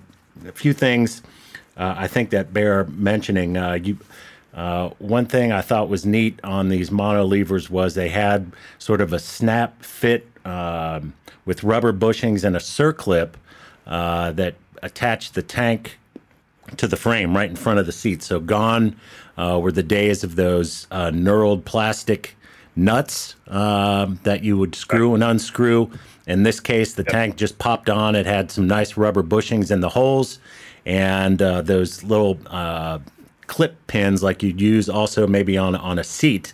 a 0.46 0.52
few 0.52 0.72
things 0.72 1.22
uh, 1.76 1.94
I 1.96 2.06
think 2.06 2.30
that 2.30 2.52
bear 2.52 2.84
mentioning. 2.84 3.56
Uh, 3.56 3.74
you, 3.74 3.98
uh, 4.54 4.90
one 4.98 5.26
thing 5.26 5.52
I 5.52 5.62
thought 5.62 5.88
was 5.88 6.04
neat 6.04 6.38
on 6.44 6.68
these 6.68 6.90
mono 6.90 7.24
levers 7.24 7.70
was 7.70 7.94
they 7.94 8.10
had 8.10 8.52
sort 8.78 9.00
of 9.00 9.12
a 9.12 9.18
snap 9.18 9.82
fit 9.82 10.26
um, 10.44 11.14
with 11.44 11.64
rubber 11.64 11.92
bushings 11.92 12.44
and 12.44 12.56
a 12.56 12.60
circlip 12.60 13.30
uh, 13.86 14.32
that 14.32 14.54
attached 14.82 15.34
the 15.34 15.42
tank 15.42 15.98
to 16.76 16.86
the 16.86 16.96
frame 16.96 17.34
right 17.34 17.48
in 17.48 17.56
front 17.56 17.78
of 17.78 17.86
the 17.86 17.92
seat. 17.92 18.22
So 18.22 18.40
gone 18.40 18.96
uh, 19.36 19.58
were 19.60 19.72
the 19.72 19.82
days 19.82 20.24
of 20.24 20.36
those 20.36 20.86
uh, 20.90 21.10
knurled 21.10 21.64
plastic 21.64 22.36
nuts 22.76 23.34
um, 23.48 24.18
that 24.22 24.42
you 24.42 24.56
would 24.56 24.74
screw 24.74 25.14
and 25.14 25.22
unscrew. 25.22 25.90
In 26.26 26.42
this 26.42 26.60
case, 26.60 26.94
the 26.94 27.02
yep. 27.02 27.12
tank 27.12 27.36
just 27.36 27.58
popped 27.58 27.90
on. 27.90 28.14
It 28.14 28.26
had 28.26 28.50
some 28.50 28.66
nice 28.66 28.96
rubber 28.96 29.22
bushings 29.22 29.70
in 29.70 29.80
the 29.80 29.88
holes 29.88 30.38
and 30.84 31.40
uh, 31.40 31.62
those 31.62 32.02
little 32.02 32.38
uh, 32.46 32.98
clip 33.46 33.86
pins 33.86 34.22
like 34.22 34.42
you'd 34.42 34.60
use 34.60 34.88
also 34.88 35.26
maybe 35.26 35.56
on 35.58 35.74
on 35.74 35.98
a 35.98 36.04
seat 36.04 36.52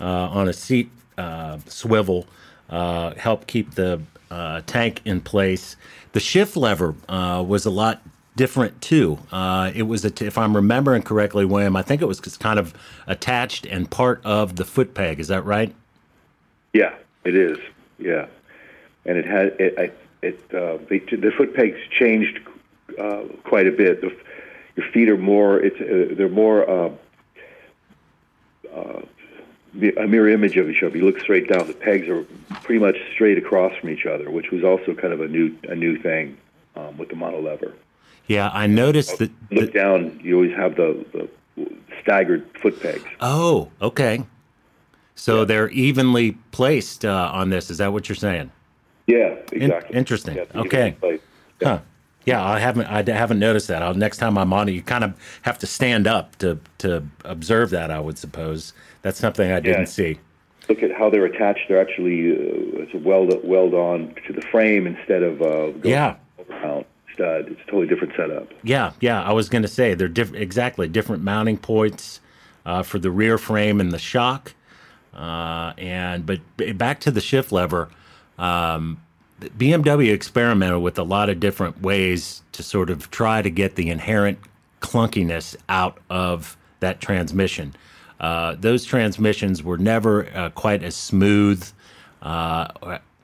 uh, 0.00 0.28
on 0.28 0.48
a 0.48 0.52
seat 0.52 0.90
uh, 1.18 1.58
swivel 1.66 2.26
uh, 2.70 3.14
help 3.14 3.46
keep 3.46 3.74
the 3.74 4.00
uh, 4.30 4.60
tank 4.66 5.00
in 5.04 5.20
place. 5.20 5.76
The 6.12 6.20
shift 6.20 6.56
lever 6.56 6.94
was 7.08 7.66
a 7.66 7.70
lot 7.70 8.02
different 8.40 8.80
too. 8.80 9.18
it 9.74 9.86
was, 9.86 10.06
if 10.06 10.38
I'm 10.38 10.56
remembering 10.56 11.02
correctly, 11.02 11.44
William, 11.44 11.76
I 11.76 11.82
think 11.82 12.00
it 12.00 12.06
was 12.06 12.20
kind 12.38 12.58
of 12.58 12.72
attached 13.06 13.66
and 13.66 13.90
part 13.90 14.22
of 14.24 14.56
the 14.56 14.64
foot 14.64 14.94
peg. 14.94 15.20
Is 15.20 15.28
that 15.28 15.44
right? 15.44 15.74
Yeah, 16.72 16.94
it 17.22 17.34
is. 17.34 17.58
Yeah, 17.98 18.28
and 19.04 19.18
it 19.18 19.26
had 19.26 19.48
it. 19.60 19.94
it 20.22 20.54
uh, 20.54 20.78
the 20.88 21.32
foot 21.36 21.54
pegs 21.54 21.76
changed 21.90 22.40
uh, 22.98 23.24
quite 23.44 23.66
a 23.66 23.72
bit. 23.72 24.00
The, 24.00 24.16
your 24.76 24.90
feet 24.90 25.10
are 25.10 25.18
more. 25.18 25.60
It's 25.60 25.78
uh, 25.78 26.14
they're 26.16 26.30
more. 26.30 26.68
Uh, 26.68 26.90
uh, 28.74 29.02
a 29.98 30.06
mirror 30.06 30.28
image 30.28 30.56
of 30.56 30.68
each 30.68 30.82
other. 30.82 30.96
You 30.96 31.04
look 31.04 31.20
straight 31.20 31.48
down; 31.48 31.66
the 31.66 31.74
pegs 31.74 32.08
are 32.08 32.24
pretty 32.62 32.80
much 32.80 32.96
straight 33.12 33.36
across 33.36 33.76
from 33.76 33.90
each 33.90 34.06
other, 34.06 34.30
which 34.30 34.50
was 34.50 34.64
also 34.64 34.94
kind 34.94 35.12
of 35.12 35.20
a 35.20 35.28
new 35.28 35.54
a 35.68 35.74
new 35.74 35.98
thing 35.98 36.38
um, 36.74 36.96
with 36.96 37.10
the 37.10 37.16
mono 37.16 37.40
lever. 37.40 37.74
Yeah, 38.30 38.48
I 38.52 38.68
noticed 38.68 39.18
that. 39.18 39.32
Look 39.50 39.72
down; 39.72 40.20
you 40.22 40.36
always 40.36 40.54
have 40.54 40.76
the, 40.76 41.04
the 41.56 41.68
staggered 42.00 42.46
foot 42.62 42.80
pegs. 42.80 43.02
Oh, 43.20 43.72
okay. 43.82 44.24
So 45.16 45.40
yeah. 45.40 45.44
they're 45.46 45.68
evenly 45.70 46.32
placed 46.52 47.04
uh, 47.04 47.30
on 47.34 47.50
this. 47.50 47.70
Is 47.70 47.78
that 47.78 47.92
what 47.92 48.08
you're 48.08 48.14
saying? 48.14 48.52
Yeah, 49.08 49.34
exactly. 49.50 49.90
In- 49.90 49.98
interesting. 49.98 50.36
Yeah, 50.36 50.44
okay. 50.54 50.96
Yeah. 51.02 51.16
Huh. 51.60 51.78
Yeah, 52.24 52.46
I 52.46 52.60
haven't. 52.60 52.86
I 52.86 53.02
haven't 53.02 53.40
noticed 53.40 53.66
that. 53.66 53.82
I'll, 53.82 53.94
next 53.94 54.18
time 54.18 54.38
I'm 54.38 54.52
on 54.52 54.68
it, 54.68 54.72
you 54.72 54.82
kind 54.82 55.02
of 55.02 55.12
have 55.42 55.58
to 55.58 55.66
stand 55.66 56.06
up 56.06 56.36
to 56.36 56.60
to 56.78 57.02
observe 57.24 57.70
that. 57.70 57.90
I 57.90 57.98
would 57.98 58.16
suppose 58.16 58.74
that's 59.02 59.18
something 59.18 59.50
I 59.50 59.58
didn't 59.58 59.88
see. 59.88 60.20
Look 60.68 60.84
at 60.84 60.92
how 60.92 61.10
they're 61.10 61.24
attached. 61.24 61.62
They're 61.66 61.80
actually 61.80 62.30
uh, 62.30 62.84
it's 62.84 62.94
weld 63.04 63.34
weld 63.42 63.74
on 63.74 64.14
to 64.28 64.32
the 64.32 64.42
frame 64.42 64.86
instead 64.86 65.24
of 65.24 65.42
uh, 65.42 65.72
yeah 65.82 66.14
mount 66.48 66.86
stud. 67.20 67.48
It's 67.48 67.60
a 67.60 67.64
totally 67.64 67.86
different 67.86 68.14
setup. 68.16 68.48
Yeah, 68.62 68.92
yeah. 69.00 69.22
I 69.22 69.32
was 69.32 69.48
going 69.48 69.62
to 69.62 69.68
say 69.68 69.94
they're 69.94 70.08
diff- 70.08 70.34
exactly 70.34 70.88
different 70.88 71.22
mounting 71.22 71.58
points 71.58 72.20
uh, 72.64 72.82
for 72.82 72.98
the 72.98 73.10
rear 73.10 73.38
frame 73.38 73.80
and 73.80 73.92
the 73.92 73.98
shock. 73.98 74.54
Uh, 75.14 75.72
and 75.76 76.24
but 76.24 76.40
back 76.78 77.00
to 77.00 77.10
the 77.10 77.20
shift 77.20 77.52
lever. 77.52 77.88
Um, 78.38 79.02
BMW 79.40 80.12
experimented 80.12 80.82
with 80.82 80.98
a 80.98 81.02
lot 81.02 81.28
of 81.28 81.40
different 81.40 81.82
ways 81.82 82.42
to 82.52 82.62
sort 82.62 82.90
of 82.90 83.10
try 83.10 83.42
to 83.42 83.50
get 83.50 83.74
the 83.74 83.90
inherent 83.90 84.38
clunkiness 84.80 85.56
out 85.68 85.98
of 86.10 86.56
that 86.80 87.00
transmission. 87.00 87.74
Uh, 88.18 88.54
those 88.58 88.84
transmissions 88.84 89.62
were 89.62 89.78
never 89.78 90.26
uh, 90.34 90.50
quite 90.50 90.82
as 90.82 90.94
smooth. 90.94 91.66
Uh, 92.22 92.68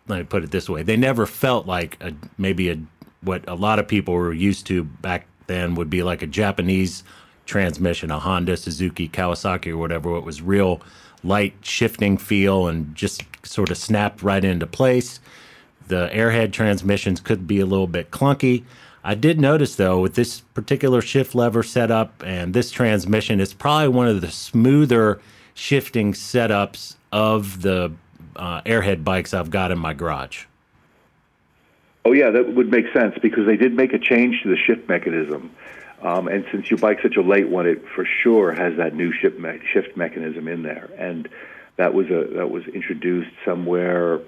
let 0.08 0.18
me 0.18 0.24
put 0.24 0.42
it 0.42 0.50
this 0.50 0.68
way: 0.68 0.82
they 0.82 0.96
never 0.96 1.26
felt 1.26 1.66
like 1.66 1.98
a, 2.00 2.12
maybe 2.38 2.70
a 2.70 2.78
what 3.26 3.44
a 3.48 3.54
lot 3.54 3.78
of 3.78 3.86
people 3.86 4.14
were 4.14 4.32
used 4.32 4.66
to 4.68 4.84
back 4.84 5.26
then 5.46 5.74
would 5.74 5.90
be 5.90 6.02
like 6.02 6.22
a 6.22 6.26
Japanese 6.26 7.04
transmission, 7.44 8.10
a 8.10 8.18
Honda, 8.18 8.56
Suzuki, 8.56 9.08
Kawasaki, 9.08 9.72
or 9.72 9.76
whatever. 9.76 10.16
It 10.16 10.24
was 10.24 10.40
real 10.40 10.80
light 11.22 11.54
shifting 11.60 12.16
feel 12.16 12.66
and 12.66 12.94
just 12.94 13.22
sort 13.44 13.70
of 13.70 13.76
snapped 13.76 14.22
right 14.22 14.44
into 14.44 14.66
place 14.66 15.20
the 15.88 16.08
airhead 16.12 16.52
transmissions 16.52 17.20
could 17.20 17.46
be 17.46 17.60
a 17.60 17.66
little 17.66 17.86
bit 17.86 18.10
clunky. 18.10 18.64
I 19.04 19.14
did 19.14 19.40
notice 19.40 19.76
though 19.76 20.00
with 20.00 20.14
this 20.14 20.40
particular 20.40 21.00
shift 21.00 21.34
lever 21.34 21.62
setup 21.62 22.22
and 22.24 22.54
this 22.54 22.70
transmission, 22.70 23.40
it's 23.40 23.54
probably 23.54 23.88
one 23.88 24.08
of 24.08 24.20
the 24.20 24.30
smoother 24.30 25.20
shifting 25.54 26.12
setups 26.12 26.96
of 27.12 27.62
the 27.62 27.92
uh, 28.34 28.60
airhead 28.62 29.04
bikes 29.04 29.32
I've 29.32 29.50
got 29.50 29.70
in 29.70 29.78
my 29.78 29.94
garage. 29.94 30.44
Oh 32.06 32.12
yeah, 32.12 32.30
that 32.30 32.54
would 32.54 32.70
make 32.70 32.84
sense 32.92 33.16
because 33.20 33.46
they 33.46 33.56
did 33.56 33.74
make 33.74 33.92
a 33.92 33.98
change 33.98 34.40
to 34.44 34.48
the 34.48 34.56
shift 34.56 34.88
mechanism. 34.88 35.50
Um, 36.00 36.28
and 36.28 36.44
since 36.52 36.70
your 36.70 36.78
bike's 36.78 37.02
such 37.02 37.16
a 37.16 37.20
late 37.20 37.48
one, 37.48 37.66
it 37.66 37.82
for 37.96 38.04
sure 38.22 38.52
has 38.52 38.76
that 38.76 38.94
new 38.94 39.12
shift 39.12 39.40
me- 39.40 39.58
shift 39.72 39.96
mechanism 39.96 40.46
in 40.46 40.62
there. 40.62 40.88
And 40.96 41.28
that 41.78 41.94
was 41.94 42.06
a 42.06 42.28
that 42.36 42.48
was 42.48 42.64
introduced 42.68 43.32
somewhere 43.44 44.20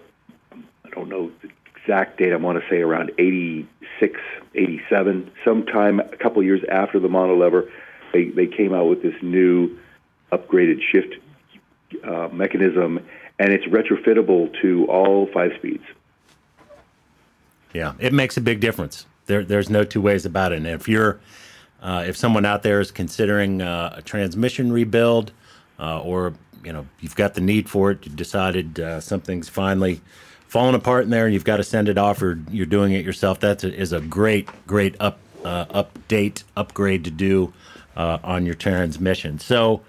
I 0.52 0.90
don't 0.90 1.08
know 1.08 1.30
the 1.40 1.50
exact 1.76 2.18
date. 2.18 2.32
I 2.32 2.36
want 2.36 2.60
to 2.60 2.68
say 2.68 2.78
around 2.78 3.12
86, 3.16 4.20
87, 4.56 5.30
sometime 5.44 6.00
a 6.00 6.16
couple 6.16 6.42
years 6.42 6.62
after 6.68 6.98
the 6.98 7.08
monolever, 7.08 7.70
they, 8.12 8.24
they 8.24 8.48
came 8.48 8.74
out 8.74 8.88
with 8.88 9.02
this 9.02 9.14
new 9.22 9.78
upgraded 10.32 10.80
shift 10.82 11.14
uh, 12.02 12.26
mechanism, 12.32 13.06
and 13.38 13.52
it's 13.52 13.66
retrofittable 13.66 14.50
to 14.62 14.86
all 14.86 15.28
five 15.32 15.52
speeds. 15.58 15.84
Yeah, 17.74 17.94
it 17.98 18.12
makes 18.12 18.36
a 18.36 18.40
big 18.40 18.60
difference. 18.60 19.06
There, 19.26 19.44
there's 19.44 19.68
no 19.68 19.84
two 19.84 20.00
ways 20.00 20.24
about 20.24 20.52
it. 20.52 20.56
And 20.56 20.66
if 20.66 20.88
you're, 20.88 21.20
uh, 21.82 22.04
if 22.06 22.16
someone 22.16 22.44
out 22.46 22.62
there 22.62 22.80
is 22.80 22.90
considering 22.90 23.60
uh, 23.60 23.94
a 23.96 24.02
transmission 24.02 24.72
rebuild, 24.72 25.32
uh, 25.78 26.00
or 26.00 26.34
you 26.64 26.72
know 26.72 26.86
you've 27.00 27.14
got 27.14 27.34
the 27.34 27.40
need 27.40 27.68
for 27.68 27.90
it, 27.90 28.04
you've 28.04 28.16
decided 28.16 28.80
uh, 28.80 29.00
something's 29.00 29.48
finally 29.48 30.00
falling 30.48 30.74
apart 30.74 31.04
in 31.04 31.10
there 31.10 31.26
and 31.26 31.34
you've 31.34 31.44
got 31.44 31.58
to 31.58 31.62
send 31.62 31.88
it 31.88 31.98
off 31.98 32.22
or 32.22 32.40
you're 32.50 32.66
doing 32.66 32.92
it 32.92 33.04
yourself, 33.04 33.40
that 33.40 33.62
is 33.62 33.74
is 33.74 33.92
a 33.92 34.00
great, 34.00 34.48
great 34.66 34.96
up 34.98 35.18
uh, 35.44 35.66
update, 35.66 36.42
upgrade 36.56 37.04
to 37.04 37.10
do 37.10 37.52
uh, 37.96 38.18
on 38.24 38.44
your 38.44 38.54
transmission. 38.54 39.38
So, 39.38 39.82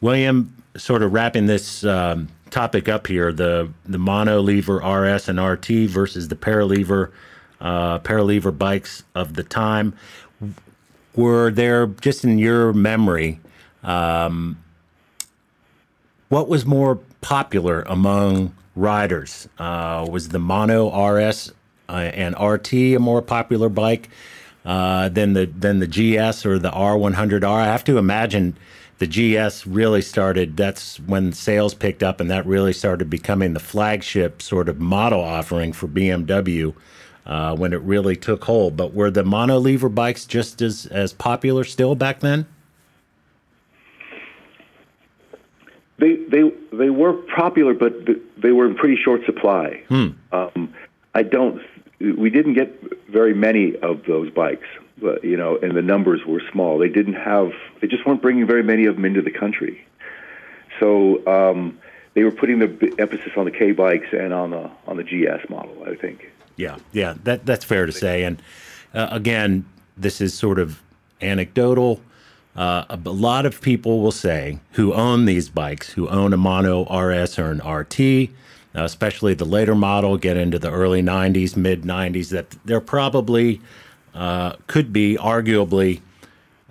William, 0.00 0.54
sort 0.76 1.02
of 1.02 1.12
wrapping 1.12 1.46
this 1.46 1.84
um, 1.84 2.28
topic 2.52 2.88
up 2.88 3.08
here, 3.08 3.32
the 3.32 3.70
the 3.84 3.98
mono 3.98 4.40
lever 4.40 4.76
RS 4.76 5.28
and 5.28 5.40
RT 5.40 5.88
versus 5.88 6.28
the 6.28 6.36
paralever 6.36 7.10
uh, 7.60 7.98
paralever 7.98 8.56
bikes 8.56 9.02
of 9.14 9.34
the 9.34 9.42
time. 9.42 9.94
Were 11.16 11.50
there 11.50 11.86
just 11.86 12.24
in 12.24 12.38
your 12.38 12.72
memory? 12.72 13.40
Um, 13.82 14.62
what 16.28 16.48
was 16.48 16.64
more 16.64 17.00
popular 17.20 17.82
among 17.82 18.54
riders. 18.74 19.48
Uh, 19.58 20.06
was 20.10 20.28
the 20.28 20.38
Mono 20.38 20.88
RS 20.88 21.52
uh, 21.88 21.92
and 21.92 22.38
RT 22.38 22.72
a 22.72 22.98
more 22.98 23.22
popular 23.22 23.68
bike 23.68 24.08
uh, 24.64 25.08
than 25.08 25.32
the 25.32 25.46
than 25.46 25.80
the 25.80 25.86
GS 25.86 26.46
or 26.46 26.58
the 26.58 26.70
R100R? 26.70 27.44
I 27.44 27.64
have 27.66 27.84
to 27.84 27.98
imagine 27.98 28.56
the 28.98 29.06
GS 29.06 29.66
really 29.66 30.02
started, 30.02 30.56
that's 30.56 31.00
when 31.00 31.32
sales 31.32 31.74
picked 31.74 32.02
up, 32.02 32.20
and 32.20 32.30
that 32.30 32.46
really 32.46 32.72
started 32.72 33.10
becoming 33.10 33.52
the 33.52 33.60
flagship 33.60 34.40
sort 34.40 34.68
of 34.68 34.80
model 34.80 35.20
offering 35.20 35.72
for 35.72 35.88
BMW. 35.88 36.74
Uh, 37.24 37.54
when 37.54 37.72
it 37.72 37.80
really 37.82 38.16
took 38.16 38.42
hold, 38.42 38.76
but 38.76 38.94
were 38.94 39.08
the 39.08 39.22
monolever 39.22 39.88
bikes 39.88 40.24
just 40.24 40.60
as, 40.60 40.86
as 40.86 41.12
popular 41.12 41.62
still 41.62 41.94
back 41.94 42.18
then? 42.18 42.44
They 45.98 46.16
they 46.16 46.50
they 46.72 46.90
were 46.90 47.12
popular, 47.12 47.74
but 47.74 47.94
they 48.36 48.50
were 48.50 48.66
in 48.66 48.74
pretty 48.74 48.96
short 48.96 49.24
supply. 49.24 49.84
Hmm. 49.88 50.08
Um, 50.32 50.74
I 51.14 51.22
don't. 51.22 51.62
We 52.00 52.28
didn't 52.28 52.54
get 52.54 52.74
very 53.08 53.34
many 53.34 53.76
of 53.76 54.04
those 54.04 54.28
bikes 54.30 54.66
but, 55.02 55.24
you 55.24 55.36
know, 55.36 55.58
and 55.58 55.76
the 55.76 55.82
numbers 55.82 56.24
were 56.24 56.40
small. 56.52 56.78
They 56.78 56.88
didn't 56.88 57.14
have. 57.14 57.52
They 57.80 57.88
just 57.88 58.06
weren't 58.06 58.22
bringing 58.22 58.46
very 58.46 58.62
many 58.62 58.86
of 58.86 58.96
them 58.96 59.04
into 59.04 59.20
the 59.20 59.30
country. 59.30 59.86
So 60.80 61.26
um, 61.26 61.78
they 62.14 62.24
were 62.24 62.30
putting 62.30 62.58
the 62.58 62.94
emphasis 62.98 63.32
on 63.36 63.44
the 63.44 63.50
K 63.50 63.72
bikes 63.72 64.08
and 64.12 64.32
on 64.32 64.50
the 64.50 64.70
on 64.86 64.96
the 64.96 65.04
GS 65.04 65.48
model. 65.50 65.76
I 65.86 65.94
think. 65.94 66.30
Yeah, 66.56 66.78
yeah, 66.92 67.14
that 67.24 67.46
that's 67.46 67.64
fair 67.64 67.86
to 67.86 67.92
say. 67.92 68.24
And 68.24 68.40
uh, 68.94 69.08
again, 69.10 69.64
this 69.96 70.20
is 70.20 70.34
sort 70.34 70.58
of 70.58 70.82
anecdotal. 71.20 72.00
Uh, 72.54 72.84
a 72.88 72.96
lot 73.10 73.46
of 73.46 73.62
people 73.62 74.02
will 74.02 74.12
say 74.12 74.58
who 74.72 74.92
own 74.92 75.24
these 75.24 75.48
bikes, 75.48 75.90
who 75.90 76.08
own 76.08 76.32
a 76.34 76.36
Mono 76.36 76.84
RS 76.84 77.38
or 77.38 77.50
an 77.50 77.66
RT, 77.66 78.30
uh, 78.74 78.84
especially 78.84 79.32
the 79.32 79.46
later 79.46 79.74
model, 79.74 80.18
get 80.18 80.36
into 80.36 80.58
the 80.58 80.70
early 80.70 81.02
90s, 81.02 81.56
mid 81.56 81.82
90s, 81.82 82.28
that 82.28 82.50
they're 82.66 82.80
probably 82.80 83.60
uh, 84.14 84.56
could 84.66 84.92
be 84.92 85.16
arguably 85.16 86.00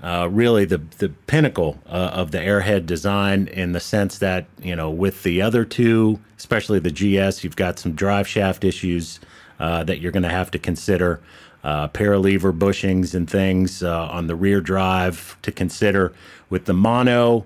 uh, 0.01 0.27
really 0.31 0.65
the 0.65 0.79
the 0.97 1.09
pinnacle 1.09 1.79
uh, 1.85 2.11
of 2.13 2.31
the 2.31 2.39
airhead 2.39 2.85
design 2.85 3.47
in 3.47 3.71
the 3.71 3.79
sense 3.79 4.17
that 4.17 4.45
you 4.61 4.75
know 4.75 4.89
with 4.89 5.23
the 5.23 5.41
other 5.41 5.63
two, 5.63 6.19
especially 6.37 6.79
the 6.79 6.91
GS, 6.91 7.43
you've 7.43 7.55
got 7.55 7.77
some 7.77 7.93
drive 7.93 8.27
shaft 8.27 8.63
issues 8.63 9.19
uh, 9.59 9.83
that 9.83 9.99
you're 9.99 10.11
going 10.11 10.23
to 10.23 10.29
have 10.29 10.49
to 10.51 10.59
consider 10.59 11.21
uh, 11.63 11.87
paralever 11.89 12.57
bushings 12.57 13.13
and 13.13 13.29
things 13.29 13.83
on 13.83 14.25
the 14.25 14.35
rear 14.35 14.59
drive 14.59 15.37
to 15.43 15.51
consider. 15.51 16.13
With 16.49 16.65
the 16.65 16.73
mono, 16.73 17.45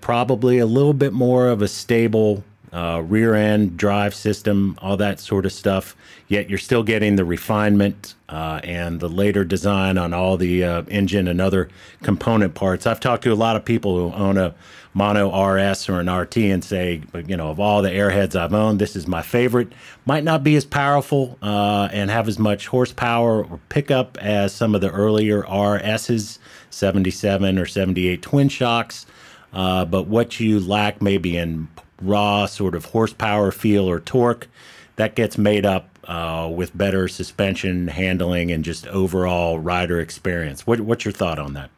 probably 0.00 0.58
a 0.58 0.66
little 0.66 0.94
bit 0.94 1.12
more 1.12 1.48
of 1.48 1.60
a 1.60 1.68
stable 1.68 2.44
uh, 2.72 3.02
rear 3.04 3.34
end 3.34 3.76
drive 3.76 4.14
system, 4.14 4.78
all 4.82 4.96
that 4.96 5.20
sort 5.20 5.46
of 5.46 5.52
stuff. 5.52 5.96
Yet 6.28 6.50
you're 6.50 6.58
still 6.58 6.82
getting 6.82 7.16
the 7.16 7.24
refinement 7.24 8.14
uh, 8.28 8.60
and 8.62 9.00
the 9.00 9.08
later 9.08 9.44
design 9.44 9.96
on 9.96 10.12
all 10.12 10.36
the 10.36 10.64
uh, 10.64 10.82
engine 10.88 11.28
and 11.28 11.40
other 11.40 11.68
component 12.02 12.54
parts. 12.54 12.86
I've 12.86 13.00
talked 13.00 13.24
to 13.24 13.32
a 13.32 13.34
lot 13.34 13.56
of 13.56 13.64
people 13.64 13.96
who 13.96 14.14
own 14.14 14.36
a 14.36 14.54
mono 14.92 15.30
RS 15.30 15.88
or 15.88 16.00
an 16.00 16.10
RT 16.10 16.36
and 16.38 16.62
say, 16.62 17.00
but 17.12 17.28
you 17.28 17.36
know, 17.36 17.50
of 17.50 17.60
all 17.60 17.82
the 17.82 17.90
airheads 17.90 18.36
I've 18.36 18.52
owned, 18.52 18.78
this 18.78 18.96
is 18.96 19.06
my 19.06 19.22
favorite. 19.22 19.72
Might 20.04 20.24
not 20.24 20.42
be 20.42 20.56
as 20.56 20.64
powerful 20.64 21.38
uh, 21.40 21.88
and 21.92 22.10
have 22.10 22.28
as 22.28 22.38
much 22.38 22.66
horsepower 22.66 23.44
or 23.44 23.60
pickup 23.68 24.18
as 24.18 24.52
some 24.52 24.74
of 24.74 24.80
the 24.80 24.90
earlier 24.90 25.42
RSs, 25.42 26.38
77 26.70 27.58
or 27.58 27.66
78 27.66 28.20
twin 28.20 28.48
shocks. 28.48 29.06
Uh, 29.52 29.84
but 29.84 30.06
what 30.06 30.38
you 30.40 30.60
lack 30.60 31.00
maybe 31.00 31.36
in 31.36 31.68
raw 32.00 32.46
sort 32.46 32.74
of 32.74 32.86
horsepower, 32.86 33.50
feel, 33.50 33.88
or 33.88 34.00
torque, 34.00 34.48
that 34.96 35.14
gets 35.14 35.38
made 35.38 35.64
up 35.64 35.88
uh, 36.04 36.50
with 36.52 36.76
better 36.76 37.08
suspension 37.08 37.88
handling 37.88 38.50
and 38.50 38.64
just 38.64 38.86
overall 38.88 39.58
rider 39.58 40.00
experience. 40.00 40.66
What, 40.66 40.80
what's 40.80 41.04
your 41.04 41.12
thought 41.12 41.38
on 41.38 41.54
that? 41.54 41.70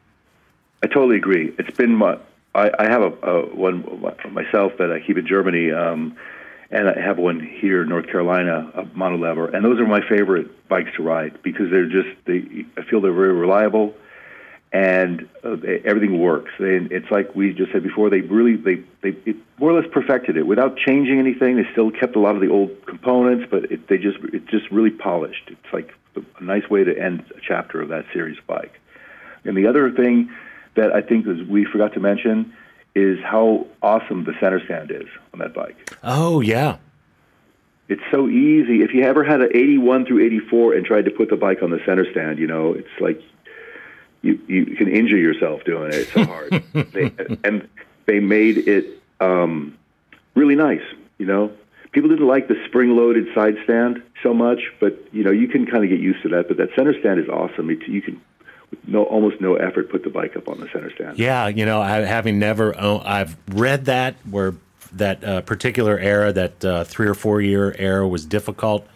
I 0.82 0.86
totally 0.86 1.16
agree. 1.16 1.54
It's 1.58 1.76
been 1.76 1.94
my, 1.94 2.18
I, 2.54 2.70
I 2.78 2.84
have 2.84 3.02
a, 3.02 3.12
a 3.22 3.54
one 3.54 3.84
myself 4.30 4.72
that 4.78 4.90
I 4.90 5.00
keep 5.00 5.18
in 5.18 5.26
Germany, 5.26 5.70
um, 5.70 6.16
and 6.70 6.88
I 6.88 7.00
have 7.00 7.18
one 7.18 7.40
here 7.40 7.82
in 7.82 7.88
North 7.88 8.06
Carolina, 8.06 8.70
a 8.74 8.84
monolever, 8.84 9.52
and 9.52 9.64
those 9.64 9.78
are 9.80 9.86
my 9.86 10.00
favorite 10.08 10.68
bikes 10.68 10.90
to 10.96 11.02
ride 11.02 11.42
because 11.42 11.70
they're 11.70 11.88
just 11.88 12.08
they. 12.26 12.64
I 12.76 12.82
feel 12.82 13.00
they're 13.00 13.12
very 13.12 13.32
reliable, 13.32 13.94
and 14.72 15.28
uh, 15.44 15.56
everything 15.84 16.20
works. 16.20 16.52
They, 16.58 16.76
it's 16.76 17.10
like 17.10 17.34
we 17.34 17.52
just 17.52 17.72
said 17.72 17.82
before. 17.82 18.08
They 18.08 18.20
really 18.20 18.56
they 18.56 18.82
they 19.02 19.16
it 19.26 19.36
more 19.58 19.70
or 19.70 19.80
less 19.80 19.90
perfected 19.92 20.36
it 20.36 20.46
without 20.46 20.76
changing 20.76 21.18
anything. 21.18 21.56
They 21.56 21.66
still 21.72 21.90
kept 21.90 22.16
a 22.16 22.20
lot 22.20 22.36
of 22.36 22.40
the 22.40 22.48
old 22.48 22.86
components, 22.86 23.46
but 23.50 23.70
it, 23.70 23.88
they 23.88 23.98
just 23.98 24.18
it's 24.32 24.48
just 24.50 24.70
really 24.70 24.90
polished. 24.90 25.48
It's 25.48 25.72
like 25.72 25.92
a 26.16 26.44
nice 26.44 26.68
way 26.70 26.84
to 26.84 26.96
end 26.96 27.24
a 27.36 27.40
chapter 27.40 27.80
of 27.80 27.88
that 27.88 28.04
series 28.12 28.38
bike. 28.46 28.80
And 29.44 29.56
the 29.56 29.66
other 29.66 29.90
thing 29.90 30.30
that 30.74 30.92
I 30.92 31.00
think 31.00 31.26
is 31.26 31.42
we 31.42 31.64
forgot 31.64 31.94
to 31.94 32.00
mention 32.00 32.54
is 32.94 33.18
how 33.24 33.66
awesome 33.82 34.24
the 34.24 34.34
center 34.40 34.64
stand 34.64 34.90
is 34.90 35.06
on 35.32 35.40
that 35.40 35.54
bike. 35.54 35.96
Oh 36.02 36.40
yeah. 36.40 36.76
It's 37.88 38.02
so 38.12 38.28
easy. 38.28 38.82
If 38.82 38.94
you 38.94 39.02
ever 39.02 39.24
had 39.24 39.40
an 39.40 39.50
81 39.52 40.06
through 40.06 40.24
84 40.24 40.74
and 40.74 40.86
tried 40.86 41.06
to 41.06 41.10
put 41.10 41.28
the 41.28 41.36
bike 41.36 41.60
on 41.60 41.70
the 41.70 41.80
center 41.84 42.08
stand, 42.08 42.38
you 42.38 42.46
know, 42.46 42.72
it's 42.72 42.88
like 43.00 43.20
you, 44.22 44.38
you 44.46 44.76
can 44.76 44.88
injure 44.88 45.16
yourself 45.16 45.64
doing 45.64 45.88
it. 45.88 45.94
It's 45.94 46.12
so 46.12 46.24
hard. 46.24 46.62
they, 46.92 47.12
and 47.44 47.68
they 48.06 48.20
made 48.20 48.58
it 48.58 49.00
um, 49.20 49.78
really 50.34 50.56
nice, 50.56 50.82
you 51.18 51.26
know. 51.26 51.52
People 51.92 52.08
didn't 52.08 52.28
like 52.28 52.46
the 52.46 52.54
spring-loaded 52.68 53.34
side 53.34 53.56
stand 53.64 54.02
so 54.22 54.32
much, 54.32 54.60
but 54.78 54.96
you 55.12 55.24
know 55.24 55.32
you 55.32 55.48
can 55.48 55.66
kind 55.66 55.82
of 55.82 55.90
get 55.90 55.98
used 55.98 56.22
to 56.22 56.28
that. 56.30 56.46
But 56.46 56.56
that 56.58 56.68
center 56.76 56.98
stand 57.00 57.18
is 57.18 57.28
awesome. 57.28 57.68
It, 57.70 57.86
you 57.88 58.00
can 58.00 58.20
no 58.86 59.04
almost 59.04 59.40
no 59.40 59.56
effort 59.56 59.90
put 59.90 60.04
the 60.04 60.10
bike 60.10 60.36
up 60.36 60.48
on 60.48 60.60
the 60.60 60.68
center 60.72 60.92
stand. 60.94 61.18
Yeah, 61.18 61.48
you 61.48 61.66
know, 61.66 61.80
I, 61.80 62.00
having 62.00 62.38
never, 62.38 62.78
owned, 62.78 63.02
I've 63.04 63.36
read 63.48 63.86
that 63.86 64.14
where 64.28 64.54
that 64.92 65.24
uh, 65.24 65.40
particular 65.42 65.98
era, 65.98 66.32
that 66.32 66.64
uh, 66.64 66.84
three 66.84 67.08
or 67.08 67.14
four 67.14 67.40
year 67.40 67.74
era, 67.78 68.06
was 68.06 68.24
difficult, 68.24 68.86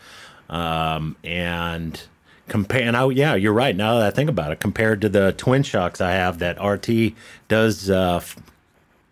um, 0.49 1.17
and 1.25 2.01
compare. 2.49 2.83
And 2.83 2.97
I, 2.97 3.09
yeah, 3.11 3.35
you're 3.35 3.53
right. 3.53 3.75
Now 3.75 3.99
that 3.99 4.07
I 4.07 4.11
think 4.11 4.31
about 4.31 4.53
it, 4.53 4.61
compared 4.61 5.01
to 5.03 5.09
the 5.09 5.33
twin 5.33 5.63
shocks 5.63 6.01
I 6.01 6.13
have, 6.13 6.39
that 6.39 6.63
RT 6.63 7.15
does 7.49 7.91
uh, 7.91 8.17
f- 8.17 8.37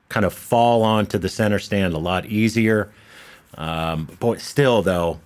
kind 0.09 0.27
of 0.27 0.35
fall 0.35 0.83
onto 0.83 1.19
the 1.19 1.29
center 1.29 1.59
stand 1.59 1.95
a 1.95 1.99
lot 1.99 2.27
easier. 2.27 2.91
Um, 3.57 4.09
but 4.21 4.41
still, 4.41 4.83
though, 4.83 5.21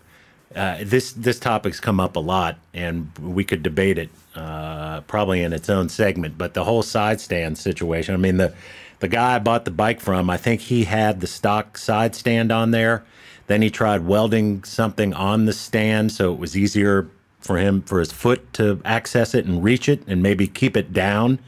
uh, 0.55 0.79
this 0.83 1.13
this 1.13 1.39
topic's 1.39 1.81
come 1.81 2.01
up 2.01 2.17
a 2.17 2.21
lot, 2.21 2.59
and 2.73 3.11
we 3.21 3.45
could 3.45 3.63
debate 3.63 3.99
it 3.99 4.11
uh, 4.35 5.03
probably 5.03 5.43
in 5.43 5.53
its 5.53 5.69
own 5.69 5.89
segment. 5.89 6.39
But 6.39 6.55
the 6.55 6.65
whole 6.65 6.83
side 6.83 7.21
stand 7.21 7.59
situation. 7.59 8.15
I 8.15 8.19
mean, 8.19 8.39
the 8.39 8.55
the 9.01 9.09
guy 9.09 9.35
I 9.35 9.39
bought 9.39 9.65
the 9.65 9.71
bike 9.71 10.01
from, 10.01 10.31
I 10.31 10.37
think 10.37 10.63
he 10.63 10.85
had 10.85 11.21
the 11.21 11.27
stock 11.27 11.77
side 11.77 12.15
stand 12.15 12.51
on 12.51 12.71
there. 12.71 13.05
Then 13.47 13.63
he 13.63 13.71
tried 13.71 14.07
welding 14.07 14.65
something 14.65 15.15
on 15.15 15.45
the 15.45 15.53
stand 15.53 16.11
so 16.11 16.33
it 16.33 16.39
was 16.39 16.57
easier 16.57 17.09
for 17.47 17.57
him 17.59 17.83
for 17.83 17.99
his 18.01 18.13
foot 18.13 18.53
to 18.55 18.81
access 18.85 19.35
it 19.35 19.47
and 19.47 19.63
reach 19.63 19.89
it 19.89 20.03
and 20.07 20.23
maybe 20.23 20.47
keep 20.47 20.77
it 20.77 20.93
down 20.93 21.39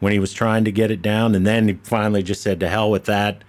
when 0.00 0.12
he 0.12 0.18
was 0.18 0.32
trying 0.32 0.64
to 0.64 0.72
get 0.72 0.90
it 0.90 1.00
down. 1.00 1.34
And 1.34 1.46
then 1.46 1.68
he 1.68 1.74
finally 1.82 2.22
just 2.22 2.42
said 2.42 2.60
to 2.60 2.68
hell 2.68 2.90
with 2.90 3.04
that 3.04 3.42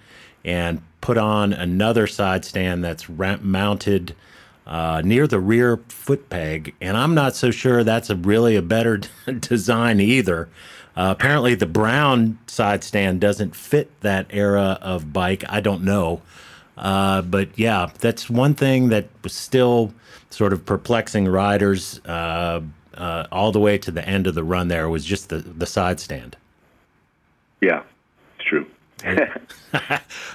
and 0.44 0.80
put 1.00 1.18
on 1.18 1.52
another 1.52 2.06
side 2.06 2.44
stand 2.44 2.82
that's 2.82 3.08
mounted 3.08 4.14
uh, 4.66 5.00
near 5.04 5.26
the 5.26 5.38
rear 5.38 5.78
foot 5.88 6.28
peg, 6.28 6.74
and 6.80 6.96
I'm 6.96 7.14
not 7.14 7.36
so 7.36 7.50
sure 7.50 7.84
that's 7.84 8.10
a 8.10 8.16
really 8.16 8.56
a 8.56 8.62
better 8.62 9.00
design 9.40 10.00
either. 10.00 10.48
Uh, 10.96 11.14
apparently, 11.16 11.54
the 11.54 11.66
brown 11.66 12.38
side 12.46 12.82
stand 12.82 13.20
doesn't 13.20 13.54
fit 13.54 13.90
that 14.00 14.26
era 14.30 14.78
of 14.82 15.12
bike. 15.12 15.44
I 15.48 15.60
don't 15.60 15.82
know, 15.82 16.20
uh, 16.76 17.22
but 17.22 17.56
yeah, 17.56 17.90
that's 18.00 18.28
one 18.28 18.54
thing 18.54 18.88
that 18.88 19.08
was 19.22 19.34
still 19.34 19.92
sort 20.36 20.52
of 20.52 20.66
perplexing 20.66 21.26
riders 21.26 21.98
uh, 22.04 22.60
uh, 22.94 23.26
all 23.32 23.52
the 23.52 23.58
way 23.58 23.78
to 23.78 23.90
the 23.90 24.06
end 24.06 24.26
of 24.26 24.34
the 24.34 24.44
run. 24.44 24.68
There 24.68 24.86
was 24.86 25.02
just 25.02 25.30
the 25.30 25.38
the 25.38 25.64
side 25.64 25.98
stand. 25.98 26.36
Yeah, 27.62 27.82
it's 28.38 28.46
true. 28.46 28.66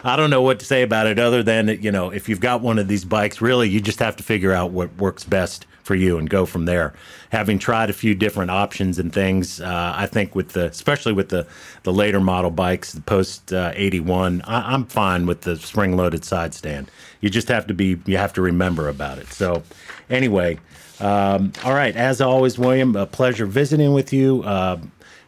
I 0.04 0.16
don't 0.16 0.32
know 0.32 0.42
what 0.42 0.60
to 0.60 0.66
say 0.66 0.82
about 0.82 1.06
it 1.06 1.20
other 1.20 1.44
than 1.44 1.68
you 1.84 1.92
know 1.92 2.10
if 2.10 2.28
you've 2.28 2.40
got 2.40 2.62
one 2.62 2.80
of 2.80 2.88
these 2.88 3.06
bikes, 3.06 3.42
really 3.42 3.70
you 3.70 3.80
just 3.80 4.00
have 4.00 4.16
to 4.16 4.24
figure 4.24 4.52
out 4.52 4.72
what 4.72 4.96
works 4.98 5.24
best 5.24 5.68
for 5.92 5.96
you 5.96 6.18
and 6.18 6.30
go 6.30 6.46
from 6.46 6.64
there. 6.64 6.94
Having 7.34 7.60
tried 7.60 7.90
a 7.90 7.94
few 7.94 8.16
different 8.16 8.50
options 8.50 8.98
and 8.98 9.12
things, 9.12 9.60
uh, 9.60 9.94
I 9.94 10.06
think 10.06 10.36
with 10.36 10.54
the 10.54 10.68
especially 10.68 11.12
with 11.12 11.28
the 11.28 11.46
the 11.84 11.92
later 11.92 12.22
model 12.22 12.50
bikes, 12.50 12.94
the 12.94 13.02
post 13.02 13.52
uh, 13.52 13.74
eighty 13.76 14.00
one, 14.00 14.42
I'm 14.46 14.86
fine 14.86 15.26
with 15.26 15.42
the 15.42 15.58
spring 15.58 15.98
loaded 15.98 16.24
side 16.24 16.54
stand. 16.54 16.90
You 17.20 17.30
just 17.30 17.50
have 17.50 17.68
to 17.68 17.74
be 17.74 17.98
you 18.06 18.16
have 18.16 18.32
to 18.34 18.42
remember 18.42 18.88
about 18.88 19.18
it. 19.18 19.28
So 19.34 19.64
anyway, 20.10 20.60
um, 21.02 21.52
all 21.66 21.74
right. 21.74 21.94
As 21.94 22.22
always, 22.22 22.58
William, 22.58 22.96
a 22.96 23.06
pleasure 23.06 23.46
visiting 23.46 23.92
with 23.92 24.14
you. 24.14 24.44
Uh, 24.44 24.78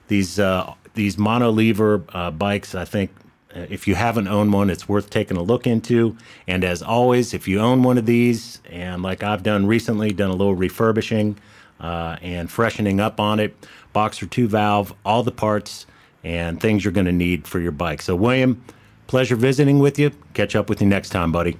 these 0.07 0.39
uh, 0.39 0.73
these 0.93 1.17
mono 1.17 1.51
lever 1.51 2.03
uh, 2.13 2.31
bikes, 2.31 2.73
I 2.73 2.85
think 2.85 3.09
if 3.55 3.87
you 3.87 3.95
haven't 3.95 4.27
owned 4.27 4.53
one, 4.53 4.69
it's 4.69 4.87
worth 4.87 5.09
taking 5.09 5.37
a 5.37 5.43
look 5.43 5.67
into. 5.67 6.17
And 6.47 6.63
as 6.63 6.81
always, 6.81 7.33
if 7.33 7.47
you 7.47 7.59
own 7.59 7.83
one 7.83 7.97
of 7.97 8.05
these, 8.05 8.61
and 8.69 9.03
like 9.03 9.23
I've 9.23 9.43
done 9.43 9.65
recently, 9.65 10.11
done 10.11 10.29
a 10.29 10.35
little 10.35 10.55
refurbishing 10.55 11.37
uh, 11.79 12.17
and 12.21 12.49
freshening 12.49 12.99
up 12.99 13.19
on 13.19 13.39
it, 13.39 13.55
boxer 13.93 14.25
two 14.25 14.47
valve, 14.47 14.93
all 15.05 15.23
the 15.23 15.31
parts 15.31 15.85
and 16.23 16.59
things 16.59 16.83
you're 16.83 16.93
going 16.93 17.05
to 17.05 17.11
need 17.11 17.47
for 17.47 17.59
your 17.59 17.71
bike. 17.71 18.01
So, 18.01 18.15
William, 18.15 18.63
pleasure 19.07 19.35
visiting 19.35 19.79
with 19.79 19.99
you. 19.99 20.11
Catch 20.33 20.55
up 20.55 20.69
with 20.69 20.81
you 20.81 20.87
next 20.87 21.09
time, 21.09 21.31
buddy. 21.31 21.57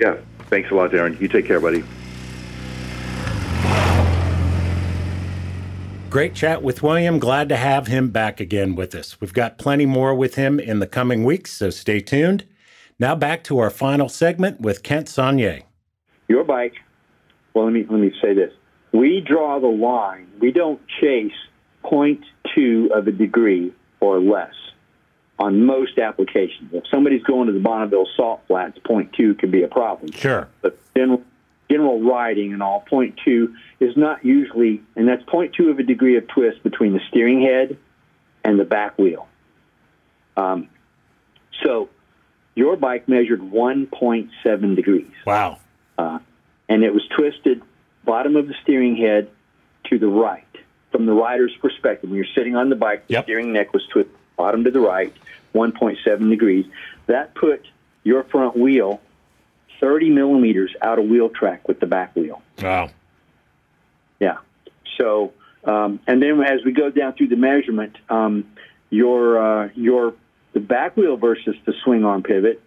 Yeah, 0.00 0.16
thanks 0.48 0.70
a 0.70 0.74
lot, 0.74 0.90
Darren. 0.90 1.20
You 1.20 1.28
take 1.28 1.46
care, 1.46 1.60
buddy. 1.60 1.82
Great 6.10 6.34
chat 6.34 6.60
with 6.64 6.82
William. 6.82 7.20
Glad 7.20 7.48
to 7.50 7.56
have 7.56 7.86
him 7.86 8.10
back 8.10 8.40
again 8.40 8.74
with 8.74 8.96
us. 8.96 9.20
We've 9.20 9.32
got 9.32 9.58
plenty 9.58 9.86
more 9.86 10.12
with 10.12 10.34
him 10.34 10.58
in 10.58 10.80
the 10.80 10.88
coming 10.88 11.22
weeks, 11.22 11.52
so 11.52 11.70
stay 11.70 12.00
tuned. 12.00 12.44
Now 12.98 13.14
back 13.14 13.44
to 13.44 13.60
our 13.60 13.70
final 13.70 14.08
segment 14.08 14.60
with 14.60 14.82
Kent 14.82 15.06
Sonnier. 15.06 15.62
Your 16.26 16.42
bike. 16.42 16.74
Well, 17.54 17.66
let 17.66 17.74
me 17.74 17.86
let 17.88 18.00
me 18.00 18.10
say 18.20 18.34
this. 18.34 18.52
We 18.92 19.20
draw 19.24 19.60
the 19.60 19.68
line. 19.68 20.26
We 20.40 20.50
don't 20.50 20.80
chase 21.00 21.30
0.2 21.84 22.90
of 22.90 23.06
a 23.06 23.12
degree 23.12 23.72
or 24.00 24.18
less 24.18 24.54
on 25.38 25.64
most 25.64 25.96
applications. 26.00 26.70
If 26.72 26.84
somebody's 26.90 27.22
going 27.22 27.46
to 27.46 27.52
the 27.52 27.60
Bonneville 27.60 28.08
Salt 28.16 28.40
Flats, 28.48 28.76
0.2 28.80 29.38
can 29.38 29.52
be 29.52 29.62
a 29.62 29.68
problem. 29.68 30.10
Sure. 30.10 30.48
But 30.60 30.76
general, 30.96 31.22
general 31.70 32.02
riding 32.02 32.52
and 32.52 32.62
all, 32.62 32.84
two 33.24 33.54
is 33.78 33.96
not 33.96 34.24
usually, 34.24 34.82
and 34.96 35.06
that's 35.08 35.22
two 35.54 35.70
of 35.70 35.78
a 35.78 35.82
degree 35.82 36.16
of 36.16 36.26
twist 36.28 36.62
between 36.62 36.92
the 36.92 37.00
steering 37.08 37.40
head 37.42 37.78
and 38.44 38.58
the 38.58 38.64
back 38.64 38.98
wheel. 38.98 39.28
Um, 40.36 40.68
so 41.62 41.88
your 42.54 42.76
bike 42.76 43.08
measured 43.08 43.40
1.7 43.40 44.76
degrees. 44.76 45.10
Wow. 45.26 45.58
Uh, 45.96 46.18
and 46.68 46.82
it 46.82 46.92
was 46.92 47.06
twisted 47.16 47.62
bottom 48.04 48.36
of 48.36 48.48
the 48.48 48.54
steering 48.62 48.96
head 48.96 49.30
to 49.84 49.98
the 49.98 50.08
right 50.08 50.46
from 50.90 51.06
the 51.06 51.12
rider's 51.12 51.54
perspective. 51.60 52.10
When 52.10 52.16
you're 52.16 52.34
sitting 52.34 52.56
on 52.56 52.68
the 52.68 52.76
bike, 52.76 53.06
the 53.06 53.14
Yep. 53.14 53.24
steering 53.24 53.52
neck 53.52 53.72
was 53.72 53.86
twisted 53.86 54.14
bottom 54.36 54.64
to 54.64 54.70
the 54.70 54.80
right, 54.80 55.12
1.7 55.54 56.30
degrees. 56.30 56.66
That 57.06 57.34
put 57.34 57.66
your 58.02 58.24
front 58.24 58.56
wheel 58.56 59.00
30 59.80 60.10
millimeters 60.10 60.74
out 60.82 60.98
of 60.98 61.06
wheel 61.06 61.28
track 61.28 61.66
with 61.66 61.80
the 61.80 61.86
back 61.86 62.14
wheel. 62.14 62.42
Wow. 62.62 62.90
Yeah. 64.18 64.38
So, 64.98 65.32
um, 65.64 66.00
and 66.06 66.22
then 66.22 66.40
as 66.42 66.60
we 66.64 66.72
go 66.72 66.90
down 66.90 67.14
through 67.14 67.28
the 67.28 67.36
measurement, 67.36 67.96
um, 68.08 68.44
your 68.90 69.38
uh, 69.64 69.68
your 69.74 70.14
the 70.52 70.60
back 70.60 70.96
wheel 70.96 71.16
versus 71.16 71.56
the 71.64 71.72
swing 71.84 72.04
arm 72.04 72.22
pivot. 72.22 72.60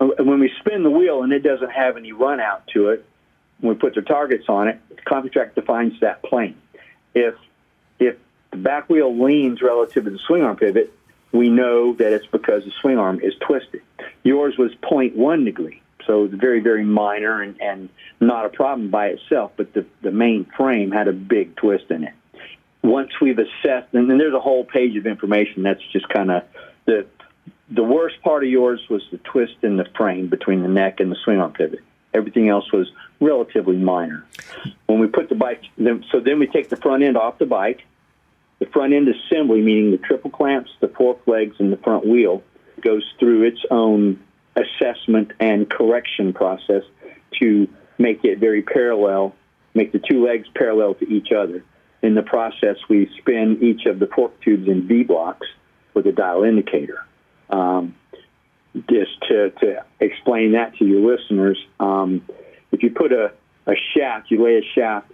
uh, 0.00 0.06
When 0.18 0.40
we 0.40 0.50
spin 0.60 0.82
the 0.82 0.90
wheel 0.90 1.22
and 1.22 1.32
it 1.32 1.40
doesn't 1.40 1.70
have 1.70 1.96
any 1.96 2.12
run 2.12 2.40
out 2.40 2.66
to 2.74 2.88
it, 2.88 3.04
when 3.60 3.74
we 3.74 3.78
put 3.80 3.94
the 3.94 4.02
targets 4.02 4.44
on 4.48 4.68
it, 4.68 4.80
CompuTrack 5.06 5.54
defines 5.54 5.98
that 6.00 6.22
plane. 6.22 6.56
If 7.14 7.34
if 7.98 8.16
the 8.50 8.56
back 8.56 8.88
wheel 8.88 9.16
leans 9.16 9.60
relative 9.62 10.04
to 10.04 10.10
the 10.10 10.18
swing 10.26 10.42
arm 10.42 10.56
pivot, 10.56 10.92
we 11.32 11.50
know 11.50 11.92
that 11.94 12.12
it's 12.12 12.26
because 12.26 12.64
the 12.64 12.72
swing 12.80 12.98
arm 12.98 13.20
is 13.20 13.34
twisted. 13.46 13.82
Yours 14.22 14.56
was 14.56 14.72
0.1 14.82 15.44
degree, 15.44 15.82
so 16.08 16.24
it's 16.24 16.34
very, 16.34 16.60
very 16.60 16.84
minor 16.84 17.42
and, 17.42 17.60
and 17.60 17.88
not 18.18 18.46
a 18.46 18.48
problem 18.48 18.90
by 18.90 19.08
itself, 19.08 19.52
but 19.56 19.72
the, 19.74 19.86
the 20.02 20.10
main 20.10 20.46
frame 20.56 20.90
had 20.90 21.06
a 21.06 21.12
big 21.12 21.54
twist 21.54 21.84
in 21.90 22.02
it. 22.02 22.14
Once 22.82 23.10
we've 23.20 23.38
assessed, 23.38 23.92
and 23.92 24.10
then 24.10 24.18
there's 24.18 24.34
a 24.34 24.40
whole 24.40 24.64
page 24.64 24.96
of 24.96 25.06
information 25.06 25.62
that's 25.62 25.82
just 25.92 26.08
kind 26.08 26.30
of 26.30 26.42
the 26.86 27.06
the 27.70 27.82
worst 27.82 28.16
part 28.22 28.42
of 28.42 28.48
yours 28.48 28.80
was 28.88 29.02
the 29.10 29.18
twist 29.18 29.56
in 29.62 29.76
the 29.76 29.84
frame 29.94 30.28
between 30.28 30.62
the 30.62 30.68
neck 30.68 31.00
and 31.00 31.12
the 31.12 31.16
swing 31.22 31.38
arm 31.38 31.52
pivot. 31.52 31.80
Everything 32.14 32.48
else 32.48 32.72
was 32.72 32.90
relatively 33.20 33.76
minor. 33.76 34.24
When 34.86 35.00
we 35.00 35.06
put 35.06 35.28
the 35.28 35.34
bike, 35.34 35.64
then, 35.76 36.02
so 36.10 36.20
then 36.20 36.38
we 36.38 36.46
take 36.46 36.70
the 36.70 36.76
front 36.76 37.02
end 37.02 37.18
off 37.18 37.36
the 37.36 37.44
bike. 37.44 37.84
The 38.58 38.66
front 38.66 38.94
end 38.94 39.08
assembly, 39.08 39.60
meaning 39.60 39.90
the 39.90 39.98
triple 39.98 40.30
clamps, 40.30 40.70
the 40.80 40.88
fork 40.88 41.26
legs, 41.26 41.56
and 41.58 41.70
the 41.70 41.76
front 41.76 42.06
wheel, 42.06 42.42
goes 42.80 43.04
through 43.18 43.42
its 43.42 43.60
own 43.70 44.18
assessment 44.58 45.32
and 45.40 45.68
correction 45.68 46.32
process 46.32 46.82
to 47.40 47.68
make 47.98 48.24
it 48.24 48.38
very 48.38 48.62
parallel, 48.62 49.34
make 49.74 49.92
the 49.92 49.98
two 49.98 50.24
legs 50.24 50.48
parallel 50.54 50.94
to 50.94 51.08
each 51.08 51.32
other. 51.32 51.64
In 52.02 52.14
the 52.14 52.22
process, 52.22 52.76
we 52.88 53.10
spin 53.18 53.58
each 53.60 53.86
of 53.86 53.98
the 53.98 54.06
fork 54.06 54.40
tubes 54.40 54.68
in 54.68 54.86
V 54.86 55.02
blocks 55.02 55.46
with 55.94 56.06
a 56.06 56.12
dial 56.12 56.44
indicator. 56.44 57.04
Um, 57.50 57.94
just 58.88 59.20
to, 59.28 59.50
to 59.50 59.84
explain 59.98 60.52
that 60.52 60.76
to 60.76 60.84
your 60.84 61.00
listeners, 61.00 61.58
um, 61.80 62.22
if 62.70 62.82
you 62.82 62.90
put 62.90 63.12
a, 63.12 63.32
a 63.66 63.74
shaft, 63.96 64.30
you 64.30 64.44
lay 64.44 64.58
a 64.58 64.62
shaft 64.74 65.10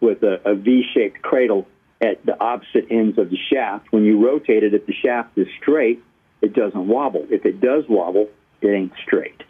with 0.00 0.22
a, 0.22 0.40
a 0.44 0.54
V-shaped 0.54 1.20
cradle 1.22 1.66
at 2.00 2.24
the 2.24 2.38
opposite 2.40 2.86
ends 2.90 3.18
of 3.18 3.30
the 3.30 3.38
shaft. 3.52 3.88
When 3.90 4.04
you 4.04 4.24
rotate 4.24 4.62
it, 4.62 4.72
if 4.74 4.86
the 4.86 4.94
shaft 4.94 5.36
is 5.36 5.48
straight, 5.60 6.02
it 6.40 6.54
doesn't 6.54 6.86
wobble. 6.88 7.26
If 7.30 7.44
it 7.44 7.60
does 7.60 7.84
wobble, 7.88 8.28
it 8.62 8.68
ain't 8.68 8.92
straight. 9.02 9.42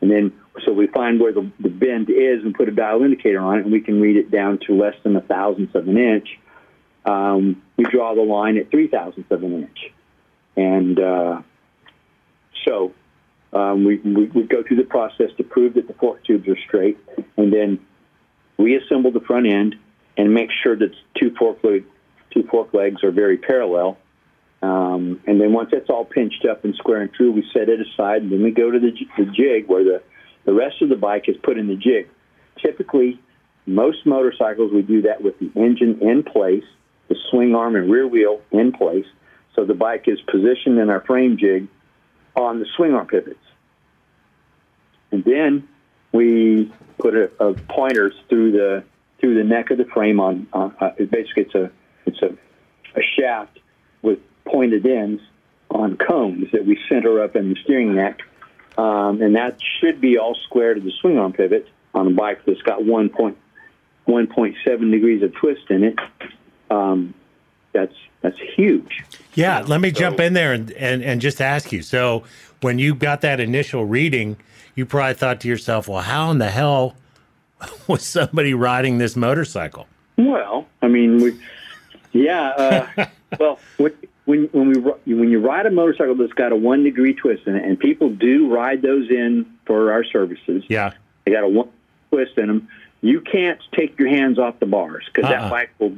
And 0.00 0.10
then, 0.10 0.32
so 0.64 0.72
we 0.72 0.86
find 0.88 1.20
where 1.20 1.32
the, 1.32 1.50
the 1.60 1.68
bend 1.68 2.10
is 2.10 2.44
and 2.44 2.54
put 2.54 2.68
a 2.68 2.72
dial 2.72 3.02
indicator 3.02 3.40
on 3.40 3.58
it, 3.58 3.62
and 3.62 3.72
we 3.72 3.80
can 3.80 4.00
read 4.00 4.16
it 4.16 4.30
down 4.30 4.58
to 4.66 4.76
less 4.76 4.94
than 5.02 5.16
a 5.16 5.20
thousandth 5.20 5.74
of 5.74 5.86
an 5.88 5.96
inch. 5.96 6.28
Um, 7.04 7.62
we 7.76 7.84
draw 7.84 8.14
the 8.14 8.22
line 8.22 8.58
at 8.58 8.70
three 8.70 8.88
thousandths 8.88 9.30
of 9.30 9.42
an 9.42 9.62
inch. 9.62 9.78
And 10.56 10.98
uh, 10.98 11.42
so 12.66 12.92
um, 13.52 13.84
we, 13.84 13.98
we, 13.98 14.26
we 14.26 14.42
go 14.42 14.62
through 14.62 14.78
the 14.78 14.84
process 14.84 15.30
to 15.36 15.44
prove 15.44 15.74
that 15.74 15.86
the 15.86 15.94
fork 15.94 16.24
tubes 16.24 16.48
are 16.48 16.58
straight, 16.66 16.98
and 17.36 17.52
then 17.52 17.78
reassemble 18.58 19.12
the 19.12 19.20
front 19.20 19.46
end 19.46 19.76
and 20.16 20.34
make 20.34 20.50
sure 20.62 20.76
that 20.76 20.90
two 21.18 21.32
fork 21.38 21.62
two 21.62 22.42
fork 22.50 22.74
legs 22.74 23.04
are 23.04 23.12
very 23.12 23.38
parallel. 23.38 23.96
Um, 24.60 25.20
and 25.26 25.40
then 25.40 25.52
once 25.52 25.70
that's 25.72 25.88
all 25.88 26.04
pinched 26.04 26.44
up 26.44 26.64
and 26.64 26.74
square 26.74 27.02
and 27.02 27.12
true, 27.12 27.30
we 27.30 27.44
set 27.52 27.68
it 27.68 27.80
aside, 27.80 28.22
and 28.22 28.32
then 28.32 28.42
we 28.42 28.50
go 28.50 28.70
to 28.70 28.78
the, 28.78 28.92
the 29.16 29.30
jig 29.30 29.68
where 29.68 29.84
the, 29.84 30.02
the 30.44 30.52
rest 30.52 30.82
of 30.82 30.88
the 30.88 30.96
bike 30.96 31.28
is 31.28 31.36
put 31.42 31.58
in 31.58 31.68
the 31.68 31.76
jig. 31.76 32.08
Typically, 32.60 33.20
most 33.66 34.04
motorcycles 34.04 34.72
we 34.72 34.82
do 34.82 35.02
that 35.02 35.22
with 35.22 35.38
the 35.38 35.50
engine 35.54 36.00
in 36.00 36.24
place, 36.24 36.64
the 37.08 37.16
swing 37.30 37.54
arm 37.54 37.76
and 37.76 37.90
rear 37.90 38.06
wheel 38.06 38.40
in 38.50 38.72
place, 38.72 39.06
so 39.54 39.64
the 39.64 39.74
bike 39.74 40.04
is 40.06 40.20
positioned 40.22 40.78
in 40.78 40.90
our 40.90 41.00
frame 41.02 41.36
jig 41.38 41.68
on 42.34 42.58
the 42.58 42.66
swing 42.76 42.94
arm 42.94 43.06
pivots. 43.06 43.38
And 45.10 45.24
then 45.24 45.68
we 46.12 46.72
put 46.98 47.14
a, 47.14 47.30
a 47.40 47.54
pointers 47.54 48.14
through 48.28 48.52
the 48.52 48.84
through 49.20 49.34
the 49.34 49.44
neck 49.44 49.70
of 49.70 49.78
the 49.78 49.84
frame 49.84 50.20
on. 50.20 50.46
on 50.52 50.74
uh, 50.80 50.90
basically, 50.98 51.44
it's 51.44 51.54
a 51.54 51.70
it's 52.06 52.22
a, 52.22 52.36
a 52.98 53.02
shaft 53.02 53.58
with 54.02 54.18
pointed 54.50 54.86
ends 54.86 55.22
on 55.70 55.96
cones 55.96 56.46
that 56.52 56.64
we 56.64 56.78
center 56.88 57.22
up 57.22 57.36
in 57.36 57.50
the 57.50 57.56
steering 57.62 57.94
neck, 57.94 58.20
um, 58.76 59.20
and 59.20 59.36
that 59.36 59.58
should 59.80 60.00
be 60.00 60.18
all 60.18 60.34
square 60.46 60.74
to 60.74 60.80
the 60.80 60.92
swing 61.00 61.18
arm 61.18 61.32
pivot 61.32 61.68
on 61.94 62.06
a 62.06 62.10
bike 62.10 62.40
that's 62.46 62.62
got 62.62 62.84
one 62.84 63.08
point 63.08 63.36
one 64.04 64.26
point 64.26 64.56
seven 64.64 64.90
degrees 64.90 65.22
of 65.22 65.34
twist 65.34 65.70
in 65.70 65.84
it. 65.84 65.98
Um, 66.70 67.14
that's 67.72 67.94
that's 68.22 68.38
huge. 68.56 69.04
Yeah, 69.34 69.60
let 69.60 69.80
me 69.80 69.90
jump 69.90 70.18
in 70.18 70.32
there 70.32 70.52
and, 70.52 70.72
and, 70.72 71.02
and 71.02 71.20
just 71.20 71.40
ask 71.40 71.70
you. 71.70 71.82
So, 71.82 72.24
when 72.60 72.78
you 72.78 72.94
got 72.94 73.20
that 73.20 73.38
initial 73.38 73.84
reading, 73.84 74.36
you 74.74 74.84
probably 74.84 75.14
thought 75.14 75.40
to 75.42 75.48
yourself, 75.48 75.86
well, 75.86 76.02
how 76.02 76.30
in 76.30 76.38
the 76.38 76.50
hell 76.50 76.96
was 77.86 78.02
somebody 78.02 78.54
riding 78.54 78.98
this 78.98 79.14
motorcycle? 79.14 79.86
Well, 80.16 80.66
I 80.82 80.88
mean, 80.88 81.18
we, 81.18 81.38
yeah. 82.12 82.86
Uh, 82.96 83.06
well, 83.38 83.60
when 83.76 83.92
when 84.28 84.44
when 84.52 84.68
we 84.68 85.14
when 85.14 85.30
you 85.30 85.40
ride 85.40 85.64
a 85.64 85.70
motorcycle 85.70 86.14
that's 86.14 86.34
got 86.34 86.52
a 86.52 86.56
one 86.56 86.84
degree 86.84 87.14
twist 87.14 87.44
in 87.46 87.56
it, 87.56 87.64
and 87.64 87.80
people 87.80 88.10
do 88.10 88.52
ride 88.52 88.82
those 88.82 89.08
in 89.10 89.46
for 89.64 89.90
our 89.90 90.04
services, 90.04 90.62
Yeah. 90.68 90.92
they 91.24 91.32
got 91.32 91.44
a 91.44 91.48
one 91.48 91.70
twist 92.10 92.36
in 92.36 92.48
them. 92.48 92.68
You 93.00 93.22
can't 93.22 93.58
take 93.74 93.98
your 93.98 94.08
hands 94.08 94.38
off 94.38 94.60
the 94.60 94.66
bars 94.66 95.04
because 95.06 95.30
Uh-uh. 95.30 95.40
that 95.40 95.50
bike 95.50 95.70
will 95.78 95.94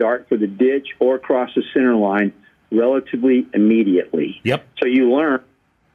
dart 0.00 0.26
for 0.28 0.36
the 0.36 0.48
ditch 0.48 0.88
or 0.98 1.20
cross 1.20 1.50
the 1.54 1.62
center 1.72 1.94
line 1.94 2.32
relatively 2.72 3.46
immediately. 3.54 4.40
Yep. 4.42 4.66
So 4.82 4.88
you 4.88 5.12
learn, 5.12 5.40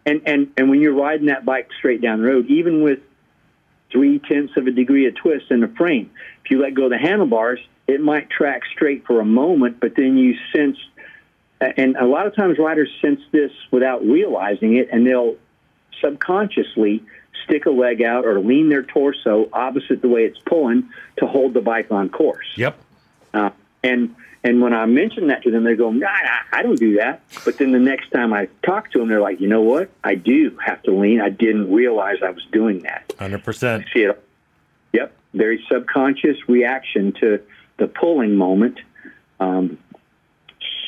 and 0.06 0.22
and 0.26 0.52
and 0.56 0.70
when 0.70 0.80
you're 0.80 0.94
riding 0.96 1.26
that 1.26 1.44
bike 1.44 1.68
straight 1.78 2.00
down 2.00 2.22
the 2.22 2.28
road, 2.28 2.46
even 2.48 2.84
with 2.84 3.00
three 3.92 4.20
tenths 4.20 4.56
of 4.56 4.66
a 4.66 4.72
degree 4.72 5.08
of 5.08 5.16
twist 5.16 5.48
in 5.52 5.60
the 5.60 5.68
frame, 5.68 6.10
if 6.46 6.52
you 6.52 6.62
let 6.62 6.74
go 6.74 6.86
of 6.86 6.92
the 6.92 6.98
handlebars, 6.98 7.60
it 7.86 8.00
might 8.00 8.30
track 8.30 8.62
straight 8.74 9.06
for 9.06 9.20
a 9.20 9.26
moment, 9.26 9.82
but 9.82 9.96
then 9.98 10.16
you 10.18 10.36
sense, 10.56 10.78
and 11.62 11.96
a 11.98 12.06
lot 12.06 12.28
of 12.28 12.36
times 12.36 12.58
riders 12.58 12.90
sense 13.02 13.22
this 13.32 13.52
without 13.72 14.04
realizing 14.04 14.78
it, 14.78 14.90
and 14.92 15.06
they'll 15.06 15.36
subconsciously 16.02 17.04
stick 17.44 17.66
a 17.66 17.70
leg 17.70 18.02
out 18.02 18.26
or 18.26 18.40
lean 18.40 18.70
their 18.70 18.84
torso 18.84 19.50
opposite 19.54 20.02
the 20.02 20.08
way 20.08 20.24
it's 20.24 20.40
pulling 20.40 20.90
to 21.18 21.26
hold 21.26 21.54
the 21.54 21.62
bike 21.62 21.92
on 21.92 22.10
course. 22.10 22.48
Yep. 22.56 22.80
Uh, 23.34 23.50
and 23.84 24.16
and 24.44 24.62
when 24.62 24.74
I 24.74 24.86
mention 24.86 25.28
that 25.28 25.44
to 25.44 25.52
them, 25.52 25.66
they 25.66 25.76
go, 25.76 25.92
nah, 25.92 26.08
I 26.54 26.64
don't 26.64 26.80
do 26.80 26.96
that. 26.98 27.22
But 27.44 27.58
then 27.58 27.74
the 27.74 27.80
next 27.80 28.12
time 28.12 28.32
I 28.32 28.48
talk 28.64 28.90
to 28.92 29.00
them, 29.00 29.10
they're 29.10 29.20
like, 29.20 29.42
you 29.42 29.48
know 29.48 29.62
what? 29.62 29.90
I 30.04 30.16
do 30.16 30.58
have 30.66 30.82
to 30.84 30.92
lean. 30.92 31.20
I 31.20 31.30
didn't 31.30 31.72
realize 31.72 32.18
I 32.24 32.30
was 32.30 32.46
doing 32.52 32.80
that. 32.84 33.10
100%. 33.20 33.86
See 33.94 34.04
it? 34.04 34.24
Yep. 34.94 35.14
Very 35.34 35.64
subconscious 35.70 36.38
reaction 36.48 37.12
to 37.20 37.42
the 37.78 37.88
pulling 37.88 38.36
moment. 38.36 38.80
Um, 39.42 39.78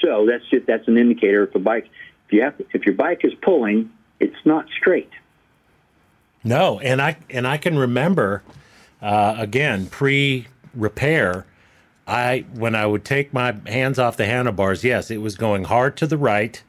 so 0.02 0.26
that's 0.26 0.48
just 0.50 0.66
that's 0.68 0.88
an 0.88 0.98
indicator 0.98 1.44
if 1.44 1.56
a 1.56 1.60
bike 1.60 1.90
if 2.32 2.34
you 2.34 2.42
have 2.42 2.56
if 2.74 2.86
your 2.86 2.96
bike 2.96 3.24
is 3.24 3.34
pulling, 3.42 3.92
it's 4.20 4.46
not 4.46 4.66
straight. 4.78 5.12
No, 6.44 6.80
and 6.80 7.02
I 7.02 7.18
and 7.30 7.46
I 7.46 7.58
can 7.58 7.78
remember 7.78 8.42
uh, 9.02 9.36
again 9.38 9.88
pre 9.88 10.48
repair. 10.74 11.46
I 12.08 12.46
when 12.54 12.74
I 12.74 12.86
would 12.86 13.06
take 13.06 13.34
my 13.34 13.56
hands 13.68 14.00
off 14.00 14.18
the 14.18 14.26
handlebars, 14.26 14.84
yes, 14.84 15.12
it 15.12 15.18
was 15.18 15.36
going 15.36 15.66
hard 15.66 15.98
to 15.98 16.08
the 16.08 16.18
right, 16.18 16.62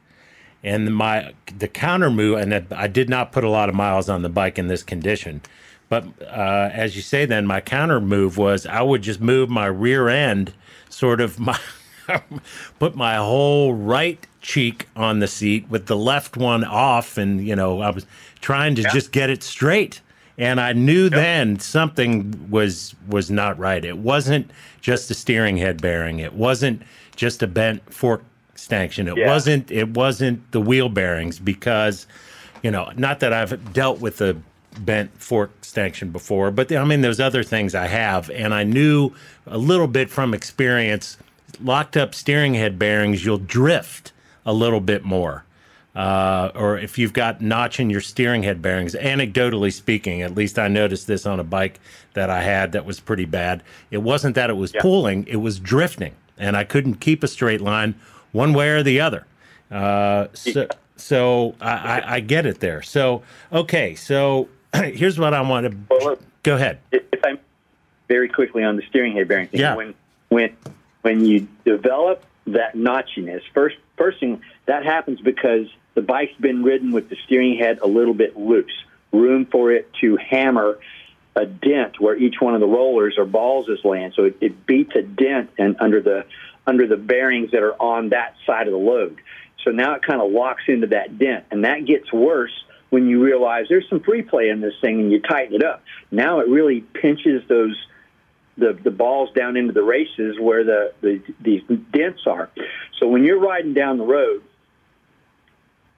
and 0.63 0.93
my 0.93 1.33
the 1.57 1.67
counter 1.67 2.11
move, 2.11 2.39
and 2.39 2.53
I 2.71 2.87
did 2.87 3.09
not 3.09 3.31
put 3.31 3.43
a 3.43 3.49
lot 3.49 3.69
of 3.69 3.75
miles 3.75 4.09
on 4.09 4.21
the 4.21 4.29
bike 4.29 4.59
in 4.59 4.67
this 4.67 4.83
condition. 4.83 5.41
But 5.89 6.05
uh, 6.21 6.69
as 6.73 6.95
you 6.95 7.01
say, 7.01 7.25
then 7.25 7.45
my 7.45 7.61
counter 7.61 7.99
move 8.01 8.37
was 8.37 8.65
I 8.65 8.81
would 8.81 9.01
just 9.01 9.21
move 9.21 9.49
my 9.49 9.65
rear 9.65 10.09
end, 10.09 10.53
sort 10.89 11.21
of 11.21 11.39
my 11.39 11.59
put 12.79 12.95
my 12.95 13.15
whole 13.15 13.73
right 13.73 14.25
cheek 14.41 14.87
on 14.95 15.19
the 15.19 15.27
seat 15.27 15.67
with 15.69 15.87
the 15.87 15.97
left 15.97 16.37
one 16.37 16.63
off, 16.63 17.17
and 17.17 17.45
you 17.45 17.55
know 17.55 17.81
I 17.81 17.89
was 17.89 18.05
trying 18.41 18.75
to 18.75 18.81
yeah. 18.81 18.91
just 18.91 19.11
get 19.11 19.29
it 19.29 19.43
straight. 19.43 20.01
And 20.35 20.59
I 20.59 20.73
knew 20.73 21.03
yep. 21.03 21.11
then 21.11 21.59
something 21.59 22.49
was 22.49 22.95
was 23.07 23.29
not 23.29 23.57
right. 23.59 23.83
It 23.85 23.97
wasn't 23.97 24.49
just 24.81 25.07
the 25.07 25.13
steering 25.13 25.57
head 25.57 25.81
bearing. 25.81 26.19
It 26.19 26.33
wasn't 26.33 26.81
just 27.15 27.43
a 27.43 27.47
bent 27.47 27.93
fork 27.93 28.23
stanchion. 28.55 29.07
It 29.07 29.17
yeah. 29.17 29.27
wasn't 29.27 29.71
it 29.71 29.89
wasn't 29.89 30.51
the 30.51 30.61
wheel 30.61 30.89
bearings 30.89 31.39
because 31.39 32.07
you 32.61 32.71
know 32.71 32.91
not 32.95 33.19
that 33.19 33.33
I've 33.33 33.73
dealt 33.73 33.99
with 33.99 34.17
the 34.17 34.37
bent 34.79 35.11
fork 35.21 35.51
stanchion 35.61 36.09
before, 36.09 36.51
but 36.51 36.71
I 36.71 36.83
mean 36.83 37.01
there's 37.01 37.19
other 37.19 37.43
things 37.43 37.75
I 37.75 37.87
have, 37.87 38.29
and 38.31 38.53
I 38.53 38.63
knew 38.63 39.11
a 39.47 39.57
little 39.57 39.87
bit 39.87 40.09
from 40.09 40.33
experience. 40.33 41.17
Locked 41.61 41.97
up 41.97 42.15
steering 42.15 42.53
head 42.53 42.79
bearings, 42.79 43.25
you'll 43.25 43.37
drift 43.37 44.11
a 44.45 44.53
little 44.53 44.81
bit 44.81 45.03
more. 45.03 45.45
Uh, 45.95 46.51
or 46.55 46.77
if 46.77 46.97
you've 46.97 47.13
got 47.13 47.39
notch 47.39 47.79
in 47.79 47.89
your 47.89 48.01
steering 48.01 48.41
head 48.41 48.61
bearings, 48.61 48.95
anecdotally 48.95 49.71
speaking, 49.71 50.23
at 50.23 50.33
least 50.33 50.57
I 50.57 50.67
noticed 50.67 51.05
this 51.05 51.25
on 51.25 51.39
a 51.39 51.43
bike 51.43 51.79
that 52.13 52.29
I 52.31 52.41
had 52.41 52.71
that 52.71 52.85
was 52.85 52.99
pretty 52.99 53.25
bad. 53.25 53.61
It 53.91 53.99
wasn't 53.99 54.33
that 54.35 54.49
it 54.49 54.57
was 54.57 54.73
yeah. 54.73 54.81
pulling, 54.81 55.27
it 55.27 55.35
was 55.35 55.59
drifting, 55.59 56.15
and 56.37 56.57
I 56.57 56.63
couldn't 56.63 56.95
keep 56.95 57.23
a 57.23 57.27
straight 57.27 57.61
line 57.61 57.93
one 58.31 58.53
way 58.53 58.69
or 58.69 58.81
the 58.81 59.01
other. 59.01 59.27
Uh, 59.69 60.27
so, 60.33 60.67
so 60.95 61.55
I, 61.61 61.71
I, 61.71 62.13
I, 62.15 62.19
get 62.19 62.45
it 62.45 62.59
there. 62.59 62.81
So, 62.81 63.23
okay, 63.51 63.95
so 63.95 64.49
here's 64.75 65.19
what 65.19 65.33
I 65.33 65.41
want 65.41 65.71
to 65.71 65.77
well, 65.89 66.17
go 66.43 66.55
ahead. 66.55 66.79
If 66.91 67.23
I'm 67.23 67.39
very 68.07 68.29
quickly 68.29 68.63
on 68.63 68.75
the 68.75 68.83
steering 68.89 69.13
head 69.13 69.27
bearing 69.27 69.47
thing, 69.47 69.59
yeah. 69.59 69.75
when 69.75 69.95
when 70.29 70.55
when 71.03 71.23
you 71.25 71.47
develop 71.63 72.25
that 72.47 72.75
notchiness, 72.75 73.43
first 73.53 73.77
first 73.97 74.19
thing 74.19 74.41
that 74.65 74.83
happens 74.83 75.21
because 75.21 75.67
the 75.93 76.01
bike's 76.01 76.35
been 76.39 76.63
ridden 76.63 76.91
with 76.91 77.09
the 77.09 77.15
steering 77.25 77.57
head 77.57 77.79
a 77.81 77.87
little 77.87 78.13
bit 78.13 78.35
loose, 78.35 78.73
room 79.11 79.45
for 79.45 79.71
it 79.71 79.93
to 80.01 80.17
hammer 80.17 80.79
a 81.35 81.45
dent 81.45 81.99
where 81.99 82.15
each 82.15 82.35
one 82.39 82.53
of 82.53 82.59
the 82.59 82.67
rollers 82.67 83.15
or 83.17 83.25
balls 83.25 83.67
is 83.69 83.79
laying. 83.83 84.11
So 84.15 84.25
it, 84.25 84.37
it 84.41 84.65
beats 84.65 84.95
a 84.95 85.01
dent 85.01 85.51
and 85.57 85.75
under 85.79 86.01
the 86.01 86.25
under 86.65 86.87
the 86.87 86.97
bearings 86.97 87.51
that 87.51 87.61
are 87.61 87.79
on 87.81 88.09
that 88.09 88.35
side 88.45 88.67
of 88.67 88.73
the 88.73 88.79
load. 88.79 89.19
So 89.63 89.71
now 89.71 89.95
it 89.95 90.01
kind 90.01 90.21
of 90.21 90.31
locks 90.31 90.63
into 90.67 90.87
that 90.87 91.17
dent, 91.19 91.45
and 91.51 91.65
that 91.65 91.85
gets 91.85 92.11
worse 92.11 92.51
when 92.89 93.09
you 93.09 93.23
realize 93.23 93.65
there's 93.69 93.87
some 93.89 93.99
free 94.01 94.21
play 94.21 94.49
in 94.49 94.61
this 94.61 94.73
thing 94.79 94.99
and 94.99 95.11
you 95.11 95.19
tighten 95.19 95.55
it 95.55 95.63
up. 95.63 95.83
Now 96.11 96.39
it 96.39 96.47
really 96.47 96.81
pinches 96.81 97.41
those 97.47 97.75
the, 98.57 98.77
the 98.83 98.91
balls 98.91 99.29
down 99.35 99.57
into 99.57 99.73
the 99.73 99.83
races 99.83 100.37
where 100.39 100.63
the, 100.63 100.93
the 101.01 101.21
these 101.41 101.61
dents 101.91 102.21
are. 102.27 102.49
So 102.99 103.07
when 103.07 103.23
you're 103.23 103.39
riding 103.39 103.73
down 103.73 103.97
the 103.97 104.05
road, 104.05 104.43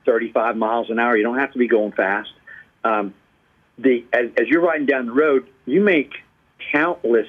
35 0.06 0.56
miles 0.56 0.90
an 0.90 1.00
hour, 1.00 1.18
you 1.18 1.24
don't 1.24 1.40
have 1.40 1.52
to 1.54 1.60
be 1.60 1.68
going 1.68 1.92
fast. 1.92 2.32
Um, 2.84 3.14
the 3.78 4.06
as, 4.14 4.30
as 4.38 4.48
you're 4.48 4.62
riding 4.62 4.86
down 4.86 5.08
the 5.08 5.12
road, 5.12 5.48
you 5.66 5.82
make 5.82 6.14
countless 6.72 7.28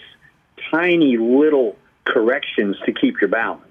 tiny 0.70 1.16
little 1.16 1.76
corrections 2.04 2.76
to 2.86 2.92
keep 2.92 3.20
your 3.20 3.28
balance 3.28 3.62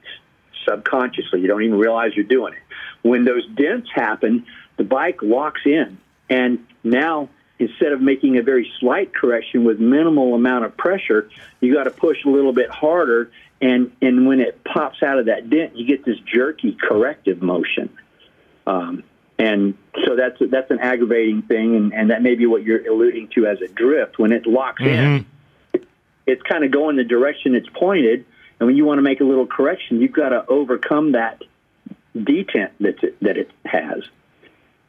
subconsciously. 0.68 1.42
You 1.42 1.48
don't 1.48 1.64
even 1.64 1.78
realize 1.78 2.12
you're 2.16 2.26
doing 2.26 2.54
it. 2.54 2.60
When 3.08 3.24
those 3.24 3.48
dents 3.56 3.90
happen, 3.94 4.46
the 4.78 4.84
bike 4.84 5.22
locks 5.22 5.62
in. 5.66 5.98
And 6.30 6.66
now, 6.84 7.30
instead 7.60 7.92
of 7.92 8.02
making 8.02 8.38
a 8.38 8.42
very 8.42 8.72
slight 8.80 9.14
correction 9.14 9.64
with 9.64 9.80
minimal 9.80 10.36
amount 10.36 10.66
of 10.66 10.76
pressure, 10.76 11.30
you 11.62 11.74
got 11.74 11.86
to 11.86 11.92
push 11.92 12.24
a 12.26 12.30
little 12.30 12.54
bit 12.54 12.70
harder. 12.70 13.32
And, 13.62 13.92
and 14.02 14.28
when 14.28 14.42
it 14.42 14.64
pops 14.64 15.02
out 15.02 15.20
of 15.20 15.28
that 15.28 15.50
dent, 15.50 15.76
you 15.76 15.86
get 15.86 16.04
this 16.04 16.20
jerky 16.20 16.78
corrective 16.80 17.42
motion. 17.42 17.90
Um, 18.68 19.04
and 19.38 19.78
so 20.06 20.16
that's 20.16 20.38
that's 20.50 20.72
an 20.72 20.80
aggravating 20.80 21.42
thing, 21.42 21.76
and, 21.76 21.94
and 21.94 22.10
that 22.10 22.22
may 22.22 22.36
be 22.36 22.46
what 22.46 22.64
you're 22.64 22.88
alluding 22.88 23.28
to 23.36 23.48
as 23.48 23.62
a 23.62 23.68
drift. 23.68 24.18
When 24.18 24.32
it 24.32 24.48
locks 24.48 24.82
mm-hmm. 24.82 25.26
in, 25.74 25.86
it's 26.26 26.42
kind 26.44 26.64
of 26.64 26.72
going 26.72 26.96
the 26.96 27.04
direction 27.04 27.54
it's 27.54 27.68
pointed, 27.70 28.26
and 28.60 28.68
when 28.68 28.78
you 28.78 28.86
want 28.86 29.00
to 29.00 29.02
make 29.02 29.20
a 29.20 29.26
little 29.26 29.46
correction, 29.46 30.00
you've 30.00 30.14
got 30.14 30.30
to 30.30 30.46
overcome 30.48 31.12
that 31.14 31.42
detent 32.16 32.72
that 32.80 33.04
it, 33.04 33.20
that 33.22 33.38
it 33.38 33.52
has. 33.66 34.04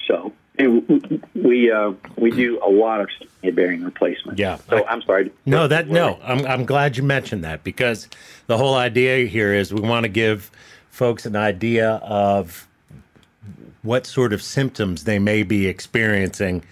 So 0.06 0.32
we 0.58 1.70
uh, 1.70 1.92
we 2.16 2.30
do 2.30 2.60
a 2.64 2.70
lot 2.70 3.00
of 3.00 3.08
head 3.42 3.54
bearing 3.54 3.82
replacement. 3.82 4.38
Yeah. 4.38 4.58
So 4.68 4.78
I, 4.78 4.92
am 4.92 5.02
sorry. 5.02 5.32
No, 5.44 5.68
that 5.68 5.88
no. 5.88 6.18
I'm 6.22 6.46
I'm 6.46 6.64
glad 6.64 6.96
you 6.96 7.02
mentioned 7.02 7.44
that 7.44 7.64
because 7.64 8.08
the 8.46 8.56
whole 8.56 8.74
idea 8.74 9.26
here 9.26 9.52
is 9.52 9.72
we 9.72 9.80
want 9.80 10.04
to 10.04 10.08
give 10.08 10.50
folks 10.90 11.26
an 11.26 11.36
idea 11.36 11.96
of 11.96 12.66
what 13.82 14.06
sort 14.06 14.32
of 14.32 14.42
symptoms 14.42 15.04
they 15.04 15.18
may 15.18 15.42
be 15.42 15.66
experiencing, 15.66 16.64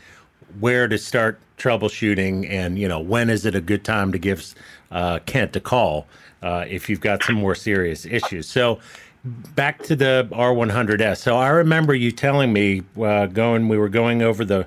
where 0.60 0.88
to 0.88 0.98
start 0.98 1.38
troubleshooting, 1.58 2.48
and 2.50 2.78
you 2.78 2.88
know 2.88 3.00
when 3.00 3.30
is 3.30 3.44
it 3.44 3.54
a 3.54 3.60
good 3.60 3.84
time 3.84 4.12
to 4.12 4.18
give 4.18 4.54
uh, 4.90 5.18
Kent 5.26 5.56
a 5.56 5.60
call 5.60 6.06
uh, 6.42 6.64
if 6.68 6.88
you've 6.88 7.00
got 7.00 7.22
some 7.22 7.36
more 7.36 7.54
serious 7.54 8.06
issues. 8.06 8.48
So 8.48 8.78
back 9.24 9.82
to 9.84 9.96
the 9.96 10.28
R100S. 10.32 11.18
So 11.18 11.36
I 11.36 11.48
remember 11.48 11.94
you 11.94 12.10
telling 12.10 12.52
me 12.52 12.82
uh, 13.00 13.26
going, 13.26 13.68
we 13.68 13.78
were 13.78 13.88
going 13.88 14.22
over 14.22 14.44
the 14.44 14.66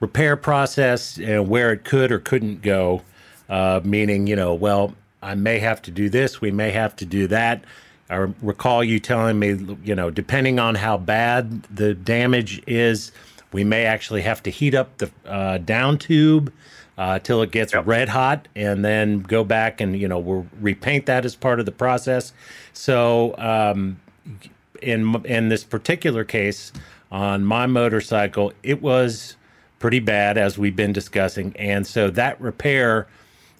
repair 0.00 0.36
process 0.36 1.18
and 1.18 1.48
where 1.48 1.72
it 1.72 1.84
could 1.84 2.12
or 2.12 2.18
couldn't 2.18 2.62
go, 2.62 3.02
uh, 3.48 3.80
meaning, 3.84 4.26
you 4.26 4.36
know, 4.36 4.54
well, 4.54 4.94
I 5.22 5.34
may 5.34 5.58
have 5.58 5.80
to 5.82 5.90
do 5.90 6.08
this, 6.08 6.40
we 6.40 6.50
may 6.50 6.70
have 6.70 6.94
to 6.96 7.06
do 7.06 7.26
that. 7.28 7.64
I 8.08 8.16
recall 8.42 8.84
you 8.84 9.00
telling 9.00 9.38
me, 9.38 9.76
you 9.82 9.94
know, 9.94 10.10
depending 10.10 10.60
on 10.60 10.76
how 10.76 10.96
bad 10.96 11.62
the 11.64 11.94
damage 11.94 12.62
is, 12.66 13.10
we 13.52 13.64
may 13.64 13.84
actually 13.84 14.22
have 14.22 14.42
to 14.44 14.50
heat 14.50 14.74
up 14.74 14.98
the 14.98 15.10
uh, 15.24 15.58
down 15.58 15.98
tube 15.98 16.52
uh, 16.98 17.18
till 17.18 17.42
it 17.42 17.50
gets 17.50 17.72
yep. 17.72 17.86
red 17.86 18.08
hot, 18.08 18.48
and 18.54 18.84
then 18.84 19.20
go 19.20 19.44
back 19.44 19.80
and 19.80 19.98
you 19.98 20.08
know 20.08 20.18
we'll 20.18 20.46
repaint 20.60 21.06
that 21.06 21.24
as 21.24 21.34
part 21.34 21.60
of 21.60 21.66
the 21.66 21.72
process. 21.72 22.32
So 22.72 23.34
um, 23.38 24.00
in 24.82 25.14
in 25.24 25.48
this 25.48 25.64
particular 25.64 26.24
case, 26.24 26.72
on 27.10 27.44
my 27.44 27.66
motorcycle, 27.66 28.52
it 28.62 28.82
was 28.82 29.36
pretty 29.78 30.00
bad 30.00 30.38
as 30.38 30.56
we've 30.58 30.76
been 30.76 30.92
discussing, 30.92 31.54
and 31.56 31.86
so 31.86 32.10
that 32.10 32.40
repair. 32.40 33.06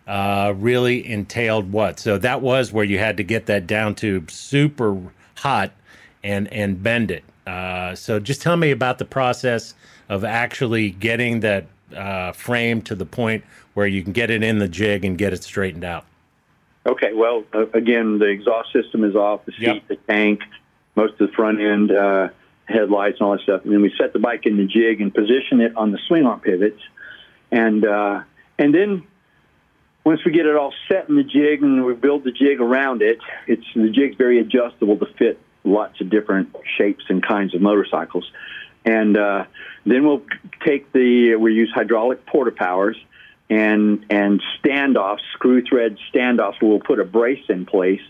Uh, 0.09 0.55
really 0.57 1.05
entailed 1.05 1.73
what? 1.73 1.99
So 1.99 2.17
that 2.19 2.41
was 2.41 2.73
where 2.73 2.85
you 2.85 2.97
had 2.97 3.17
to 3.17 3.25
get 3.25 3.47
that 3.47 3.67
down 3.67 3.97
tube 3.97 4.31
super 4.31 4.97
hot 5.35 5.73
and 6.23 6.47
and 6.53 6.81
bend 6.81 7.11
it. 7.11 7.25
Uh, 7.47 7.95
so 7.95 8.19
just 8.19 8.41
tell 8.43 8.57
me 8.57 8.71
about 8.71 8.99
the 8.99 9.05
process 9.05 9.75
of 10.09 10.25
actually 10.25 10.91
getting 10.91 11.41
that 11.41 11.67
uh, 11.95 12.33
frame 12.33 12.83
to 12.83 12.95
the 12.95 13.07
point 13.07 13.45
where 13.75 13.87
you 13.87 14.03
can 14.03 14.13
get 14.13 14.31
it 14.31 14.43
in 14.43 14.59
the 14.59 14.69
jig 14.69 15.05
and 15.05 15.19
get 15.19 15.33
it 15.33 15.45
straightened 15.45 15.85
out? 15.85 16.05
Okay, 16.87 17.13
well, 17.13 17.45
uh, 17.53 17.67
again, 17.73 18.19
the 18.19 18.27
exhaust 18.27 18.73
system 18.73 19.03
is 19.05 19.17
off, 19.17 19.45
the 19.45 19.53
seat, 19.53 19.61
yep. 19.61 19.89
the 19.89 19.97
tank, 20.09 20.41
most 20.95 21.13
of 21.21 21.29
the 21.31 21.33
front 21.35 21.61
end, 21.61 21.91
uh, 21.91 22.29
headlights, 22.67 23.19
and 23.19 23.27
all 23.27 23.33
that 23.33 23.43
stuff. 23.43 23.65
And 23.65 23.73
then 23.73 23.83
we 23.83 23.93
set 23.99 24.13
the 24.13 24.19
bike 24.19 24.47
in 24.47 24.57
the 24.57 24.67
jig 24.67 25.01
and 25.01 25.13
position 25.13 25.61
it 25.61 25.77
on 25.77 25.91
the 25.91 25.99
swing 26.07 26.27
arm 26.27 26.41
pivots. 26.41 26.81
And, 27.51 27.85
uh, 27.85 28.23
and 28.59 28.75
then 28.75 29.05
once 30.05 30.25
we 30.25 30.31
get 30.31 30.47
it 30.47 30.55
all 30.55 30.73
set 30.89 31.09
in 31.09 31.17
the 31.17 31.25
jig 31.25 31.63
and 31.63 31.85
we 31.85 31.95
build 31.95 32.23
the 32.23 32.31
jig 32.31 32.61
around 32.61 33.03
it, 33.03 33.19
it's 33.49 33.67
the 33.75 33.91
jig's 33.91 34.17
very 34.17 34.39
adjustable 34.39 34.97
to 34.99 35.07
fit 35.19 35.41
lots 35.65 36.01
of 36.01 36.09
different 36.09 36.55
shapes 36.79 37.05
and 37.09 37.21
kinds 37.27 37.55
of 37.55 37.61
motorcycles. 37.61 38.31
And 38.87 39.17
uh, 39.17 39.45
then 39.85 40.07
we'll 40.07 40.23
take 40.65 40.93
the 40.93 41.35
we 41.37 41.53
use 41.53 41.71
hydraulic 41.75 42.25
porta 42.25 42.53
powers 42.53 42.97
and 43.51 44.07
and 44.11 44.43
standoffs, 44.63 45.21
screw 45.35 45.63
thread 45.63 45.99
standoffs. 46.13 46.63
We'll 46.63 46.81
put 46.81 47.01
a 47.01 47.05
brace 47.05 47.45
in 47.49 47.67
place 47.67 48.01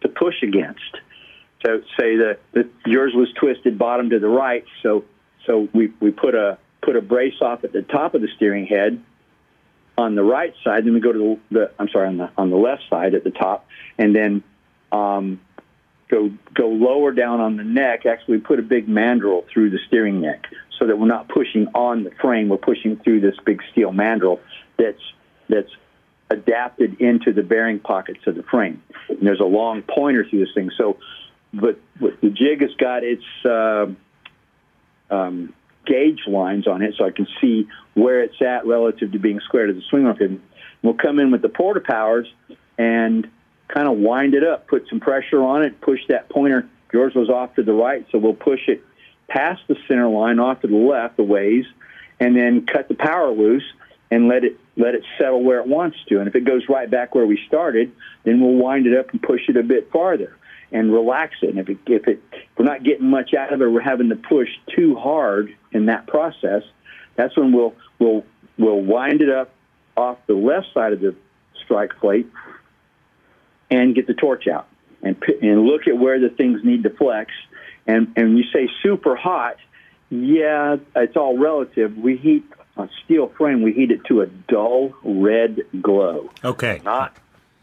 to 0.00 0.08
push 0.08 0.42
against. 0.42 0.98
So 1.64 1.80
say 1.98 2.16
that, 2.16 2.38
yours 2.86 3.12
was 3.14 3.32
twisted 3.38 3.78
bottom 3.78 4.10
to 4.10 4.18
the 4.18 4.28
right, 4.28 4.64
so 4.82 5.04
so 5.46 5.68
we, 5.72 5.92
we 6.00 6.10
put 6.10 6.34
a 6.34 6.58
put 6.80 6.96
a 6.96 7.00
brace 7.00 7.40
off 7.40 7.62
at 7.62 7.72
the 7.72 7.82
top 7.82 8.14
of 8.14 8.20
the 8.20 8.28
steering 8.36 8.66
head 8.66 9.00
on 9.96 10.14
the 10.14 10.24
right 10.24 10.54
side. 10.64 10.84
Then 10.84 10.94
we 10.94 11.00
go 11.00 11.12
to 11.12 11.38
the, 11.50 11.58
the 11.58 11.70
I'm 11.78 11.88
sorry 11.88 12.08
on 12.08 12.16
the 12.16 12.30
on 12.36 12.50
the 12.50 12.56
left 12.56 12.82
side 12.90 13.14
at 13.14 13.22
the 13.22 13.30
top, 13.30 13.66
and 13.96 14.14
then 14.14 14.42
um, 14.90 15.40
go 16.12 16.30
go 16.54 16.68
lower 16.68 17.10
down 17.10 17.40
on 17.40 17.56
the 17.56 17.64
neck. 17.64 18.06
Actually, 18.06 18.38
put 18.38 18.58
a 18.58 18.62
big 18.62 18.86
mandrel 18.86 19.44
through 19.52 19.70
the 19.70 19.78
steering 19.88 20.20
neck 20.20 20.44
so 20.78 20.86
that 20.86 20.98
we're 20.98 21.06
not 21.06 21.28
pushing 21.28 21.66
on 21.74 22.04
the 22.04 22.10
frame. 22.20 22.48
We're 22.48 22.58
pushing 22.58 22.96
through 22.98 23.20
this 23.20 23.34
big 23.44 23.62
steel 23.72 23.90
mandrel 23.90 24.38
that's 24.78 25.02
that's 25.48 25.70
adapted 26.30 27.00
into 27.00 27.32
the 27.32 27.42
bearing 27.42 27.78
pockets 27.78 28.20
of 28.26 28.34
the 28.36 28.42
frame. 28.42 28.82
And 29.08 29.26
there's 29.26 29.40
a 29.40 29.44
long 29.44 29.82
pointer 29.82 30.24
through 30.28 30.40
this 30.40 30.54
thing. 30.54 30.70
So, 30.78 30.96
but, 31.52 31.78
the 32.00 32.30
jig 32.30 32.62
has 32.62 32.74
got 32.78 33.04
its 33.04 33.24
uh, 33.44 33.86
um, 35.10 35.52
gauge 35.84 36.22
lines 36.26 36.66
on 36.66 36.80
it, 36.80 36.94
so 36.96 37.04
I 37.04 37.10
can 37.10 37.26
see 37.40 37.68
where 37.92 38.22
it's 38.22 38.40
at 38.40 38.66
relative 38.66 39.12
to 39.12 39.18
being 39.18 39.40
square 39.40 39.66
to 39.66 39.74
the 39.74 39.82
swing 39.90 40.06
arm 40.06 40.16
pin. 40.16 40.42
We'll 40.82 40.94
come 40.94 41.18
in 41.18 41.30
with 41.30 41.42
the 41.42 41.50
porta 41.50 41.80
powers 41.80 42.32
and 42.78 43.28
kind 43.72 43.88
of 43.88 43.98
wind 43.98 44.34
it 44.34 44.44
up, 44.44 44.68
put 44.68 44.86
some 44.88 45.00
pressure 45.00 45.42
on 45.42 45.62
it, 45.62 45.80
push 45.80 46.00
that 46.08 46.28
pointer. 46.28 46.68
Yours 46.92 47.14
was 47.14 47.30
off 47.30 47.54
to 47.54 47.62
the 47.62 47.72
right, 47.72 48.06
so 48.12 48.18
we'll 48.18 48.34
push 48.34 48.68
it 48.68 48.84
past 49.28 49.62
the 49.66 49.76
center 49.88 50.08
line 50.08 50.38
off 50.38 50.60
to 50.60 50.66
the 50.66 50.76
left 50.76 51.18
a 51.18 51.22
ways, 51.22 51.64
and 52.20 52.36
then 52.36 52.66
cut 52.66 52.88
the 52.88 52.94
power 52.94 53.30
loose 53.30 53.64
and 54.10 54.28
let 54.28 54.44
it 54.44 54.58
let 54.76 54.94
it 54.94 55.02
settle 55.18 55.42
where 55.42 55.58
it 55.60 55.66
wants 55.66 55.96
to. 56.08 56.18
And 56.18 56.28
if 56.28 56.34
it 56.34 56.44
goes 56.44 56.68
right 56.68 56.90
back 56.90 57.14
where 57.14 57.26
we 57.26 57.38
started, 57.46 57.92
then 58.24 58.40
we'll 58.40 58.54
wind 58.54 58.86
it 58.86 58.96
up 58.96 59.10
and 59.10 59.22
push 59.22 59.48
it 59.48 59.56
a 59.56 59.62
bit 59.62 59.90
farther 59.90 60.36
and 60.70 60.92
relax 60.92 61.36
it. 61.42 61.50
And 61.50 61.58
if 61.58 61.68
it, 61.68 61.78
if 61.86 62.06
it 62.06 62.22
if 62.32 62.58
we're 62.58 62.66
not 62.66 62.82
getting 62.82 63.08
much 63.08 63.32
out 63.32 63.52
of 63.52 63.62
it, 63.62 63.66
we're 63.66 63.80
having 63.80 64.10
to 64.10 64.16
push 64.16 64.48
too 64.76 64.94
hard 64.96 65.54
in 65.72 65.86
that 65.86 66.06
process. 66.06 66.62
That's 67.16 67.36
when 67.36 67.52
we'll 67.52 67.74
we'll 67.98 68.24
we'll 68.58 68.82
wind 68.82 69.22
it 69.22 69.30
up 69.30 69.50
off 69.96 70.18
the 70.26 70.34
left 70.34 70.66
side 70.74 70.92
of 70.92 71.00
the 71.00 71.14
strike 71.64 71.96
plate 71.98 72.26
and 73.72 73.94
get 73.94 74.06
the 74.06 74.14
torch 74.14 74.46
out 74.46 74.68
and 75.02 75.16
and 75.40 75.62
look 75.62 75.88
at 75.88 75.96
where 75.98 76.20
the 76.20 76.28
things 76.28 76.60
need 76.62 76.82
to 76.84 76.90
flex. 76.90 77.32
And 77.86 78.12
and 78.16 78.38
you 78.38 78.44
say 78.52 78.68
super 78.82 79.16
hot, 79.16 79.56
yeah, 80.10 80.76
it's 80.94 81.16
all 81.16 81.38
relative. 81.38 81.96
We 81.96 82.16
heat 82.16 82.44
a 82.76 82.88
steel 83.04 83.28
frame. 83.28 83.62
We 83.62 83.72
heat 83.72 83.90
it 83.90 84.04
to 84.06 84.20
a 84.20 84.26
dull 84.26 84.94
red 85.02 85.62
glow. 85.80 86.30
Okay. 86.44 86.80
Not 86.84 87.16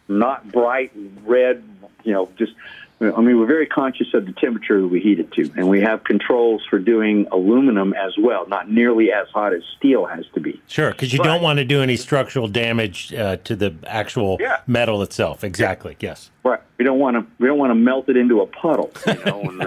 not 0.07 0.52
bright 0.52 0.91
red. 1.23 1.64
You 2.03 2.14
know, 2.14 2.30
just 2.38 2.53
I 3.02 3.22
mean, 3.22 3.40
we're 3.40 3.46
very 3.46 3.66
conscious 3.66 4.14
of 4.14 4.26
the 4.26 4.34
temperature 4.34 4.82
that 4.82 4.88
we 4.88 5.00
heat 5.00 5.20
it 5.20 5.32
to, 5.34 5.50
and 5.56 5.70
we 5.70 5.80
have 5.82 6.04
controls 6.04 6.66
for 6.70 6.80
doing 6.80 7.28
aluminum 7.32 7.94
as 7.94 8.18
well, 8.18 8.46
not 8.48 8.70
nearly 8.70 9.12
as 9.14 9.30
hot 9.30 9.54
as 9.54 9.64
steel 9.78 10.06
has 10.06 10.26
to 10.34 10.42
be. 10.42 10.62
Sure, 10.68 10.92
because 10.92 11.14
you 11.14 11.20
but, 11.20 11.24
don't 11.24 11.42
want 11.42 11.60
to 11.60 11.66
do 11.66 11.82
any 11.82 11.96
structural 11.96 12.50
damage 12.50 13.14
uh, 13.14 13.38
to 13.38 13.56
the 13.56 13.74
actual 13.88 14.38
yeah. 14.42 14.60
metal 14.68 15.02
itself. 15.02 15.46
Exactly. 15.46 15.96
Yeah. 16.00 16.10
Yes. 16.10 16.30
Right. 16.44 16.60
We 16.78 16.84
don't 16.84 17.00
want 17.00 17.16
to. 17.16 17.26
We 17.40 17.48
don't 17.48 17.58
want 17.58 17.72
to 17.72 17.76
melt 17.76 18.10
it 18.10 18.18
into 18.18 18.42
a 18.42 18.48
puddle. 18.48 18.92
You 19.08 19.26
know. 19.26 19.42
and, 19.44 19.62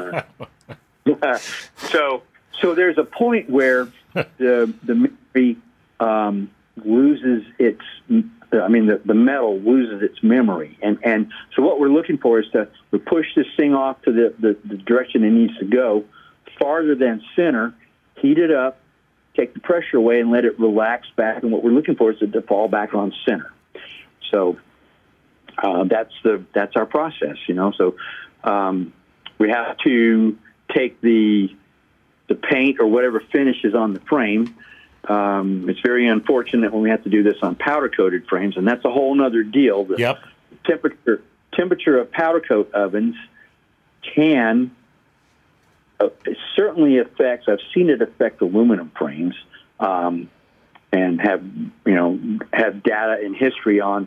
uh, 1.23 1.39
so, 1.77 2.23
so 2.61 2.75
there's 2.75 2.99
a 2.99 3.05
point 3.05 3.49
where 3.49 3.89
the 4.13 4.73
the 4.83 4.95
memory 5.35 5.57
um, 6.01 6.51
loses 6.85 7.45
its 7.59 7.83
I 8.61 8.69
mean, 8.69 8.87
the, 8.87 9.01
the 9.05 9.15
metal 9.15 9.59
loses 9.59 10.03
its 10.03 10.23
memory. 10.23 10.79
And, 10.83 10.99
and 11.03 11.33
so 11.57 11.62
what 11.62 11.81
we're 11.81 11.89
looking 11.89 12.19
for 12.19 12.39
is 12.39 12.47
to 12.53 12.69
we 12.91 12.99
push 12.99 13.27
this 13.35 13.47
thing 13.57 13.74
off 13.74 14.03
to 14.03 14.12
the, 14.12 14.35
the, 14.39 14.57
the 14.69 14.77
direction 14.77 15.24
it 15.24 15.31
needs 15.31 15.57
to 15.59 15.65
go, 15.65 16.05
farther 16.59 16.95
than 16.95 17.23
center, 17.35 17.74
heat 18.16 18.39
it 18.39 18.51
up, 18.51 18.79
take 19.35 19.55
the 19.55 19.61
pressure 19.61 19.97
away, 19.97 20.20
and 20.20 20.31
let 20.31 20.45
it 20.45 20.59
relax 20.59 21.07
back. 21.16 21.43
And 21.43 21.51
what 21.51 21.62
we're 21.65 21.70
looking 21.70 21.97
for 21.97 22.12
is 22.12 22.19
to 22.19 22.43
fall 22.43 22.69
back 22.69 22.95
on 22.95 23.12
center. 23.27 23.53
So 24.31 24.59
uh, 25.59 25.85
that's 25.85 26.12
the 26.23 26.45
that's 26.55 26.77
our 26.77 26.87
process, 26.87 27.37
you 27.47 27.55
know. 27.55 27.73
So 27.77 27.97
um, 28.45 28.93
we 29.39 29.51
have 29.51 29.79
to 29.85 30.37
take 30.74 31.01
the 31.01 31.49
the 32.29 32.35
paint 32.35 32.81
or 32.81 32.87
whatever 32.87 33.20
finish 33.33 33.65
is 33.65 33.74
on 33.74 33.95
the 33.95 34.01
frame 34.01 34.55
um, 35.09 35.69
it's 35.69 35.81
very 35.81 36.07
unfortunate 36.07 36.73
when 36.73 36.83
we 36.83 36.91
have 36.91 37.03
to 37.05 37.11
do 37.11 37.23
this 37.23 37.37
on 37.43 37.57
powder 37.57 37.89
coated 37.89 38.27
frames, 38.29 38.57
and 38.57 38.66
that's 38.66 38.85
a 38.85 38.91
whole 38.91 39.20
other 39.20 39.43
deal. 39.43 39.85
The 39.85 39.97
yep. 39.97 40.19
temperature 40.65 41.23
temperature 41.53 41.99
of 41.99 42.11
powder 42.11 42.41
coat 42.41 42.73
ovens 42.73 43.16
can 44.15 44.70
uh, 45.99 46.09
certainly 46.55 46.99
affects. 46.99 47.49
I've 47.49 47.59
seen 47.74 47.91
it 47.91 48.01
affect 48.01 48.41
aluminum 48.43 48.93
frames, 48.97 49.35
um, 49.81 50.31
and 50.93 51.20
have 51.20 51.45
you 51.85 51.95
know 51.95 52.39
have 52.53 52.85
data 52.85 53.19
and 53.24 53.35
history 53.35 53.81
on 53.81 54.07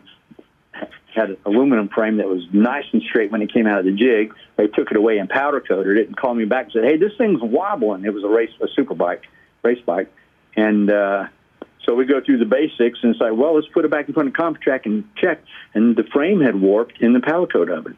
had 1.14 1.30
an 1.30 1.36
aluminum 1.46 1.88
frame 1.88 2.18
that 2.18 2.28
was 2.28 2.42
nice 2.52 2.84
and 2.92 3.02
straight 3.02 3.30
when 3.30 3.40
it 3.40 3.52
came 3.52 3.66
out 3.66 3.78
of 3.78 3.84
the 3.84 3.92
jig. 3.92 4.34
They 4.56 4.66
took 4.66 4.90
it 4.90 4.96
away 4.96 5.18
and 5.18 5.28
powder 5.28 5.60
coated 5.60 5.96
it 5.96 6.06
and 6.08 6.16
called 6.16 6.38
me 6.38 6.46
back 6.46 6.64
and 6.64 6.72
said, 6.72 6.84
"Hey, 6.84 6.96
this 6.96 7.12
thing's 7.18 7.42
wobbling." 7.42 8.06
It 8.06 8.14
was 8.14 8.24
a 8.24 8.28
race 8.28 8.50
a 8.62 8.68
super 8.68 8.94
bike 8.94 9.24
race 9.62 9.80
bike 9.84 10.10
and 10.56 10.90
uh, 10.90 11.26
so 11.86 11.94
we 11.94 12.04
go 12.04 12.20
through 12.24 12.38
the 12.38 12.44
basics 12.44 12.98
and 13.02 13.14
say, 13.20 13.30
well, 13.30 13.54
let's 13.54 13.68
put 13.68 13.84
it 13.84 13.90
back 13.90 14.08
in 14.08 14.14
front 14.14 14.28
of 14.28 14.34
CompuTrack 14.34 14.86
and 14.86 15.04
check. 15.16 15.42
And 15.72 15.94
the 15.94 16.02
frame 16.12 16.40
had 16.40 16.60
warped 16.60 17.00
in 17.00 17.12
the 17.12 17.20
coat 17.20 17.70
oven. 17.70 17.96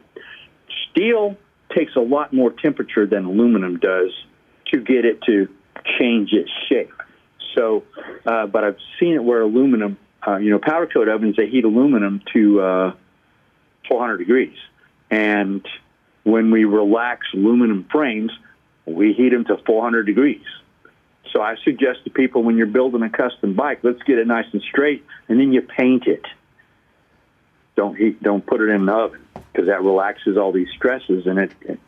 Steel 0.91 1.37
takes 1.75 1.95
a 1.95 1.99
lot 1.99 2.31
more 2.31 2.51
temperature 2.51 3.07
than 3.07 3.25
aluminum 3.25 3.79
does 3.79 4.11
to 4.71 4.79
get 4.79 5.05
it 5.05 5.21
to 5.23 5.47
change 5.99 6.33
its 6.33 6.51
shape. 6.67 6.93
So, 7.55 7.83
uh, 8.25 8.45
but 8.45 8.63
I've 8.63 8.77
seen 8.99 9.15
it 9.15 9.23
where 9.23 9.41
aluminum, 9.41 9.97
uh, 10.25 10.37
you 10.37 10.51
know, 10.51 10.59
powder 10.59 10.87
coat 10.87 11.07
ovens, 11.07 11.35
they 11.35 11.47
heat 11.47 11.65
aluminum 11.65 12.21
to 12.33 12.61
uh, 12.61 12.93
400 13.87 14.17
degrees. 14.17 14.57
And 15.09 15.65
when 16.23 16.51
we 16.51 16.65
relax 16.65 17.25
aluminum 17.33 17.87
frames, 17.91 18.31
we 18.85 19.13
heat 19.13 19.29
them 19.29 19.45
to 19.45 19.57
400 19.65 20.05
degrees. 20.05 20.43
So 21.31 21.41
I 21.41 21.55
suggest 21.63 22.03
to 22.05 22.09
people 22.09 22.43
when 22.43 22.57
you're 22.57 22.67
building 22.67 23.03
a 23.03 23.09
custom 23.09 23.53
bike, 23.53 23.79
let's 23.83 24.01
get 24.03 24.17
it 24.17 24.27
nice 24.27 24.45
and 24.51 24.61
straight, 24.61 25.05
and 25.27 25.39
then 25.39 25.51
you 25.51 25.61
paint 25.61 26.07
it. 26.07 26.25
Don't 27.75 27.95
heat, 27.95 28.21
don't 28.21 28.45
put 28.45 28.61
it 28.61 28.69
in 28.69 28.85
the 28.85 28.93
oven 28.93 29.25
because 29.51 29.67
that 29.67 29.83
relaxes 29.83 30.37
all 30.37 30.51
these 30.51 30.69
stresses 30.75 31.25
and 31.25 31.39
it, 31.39 31.51
it 31.61 31.79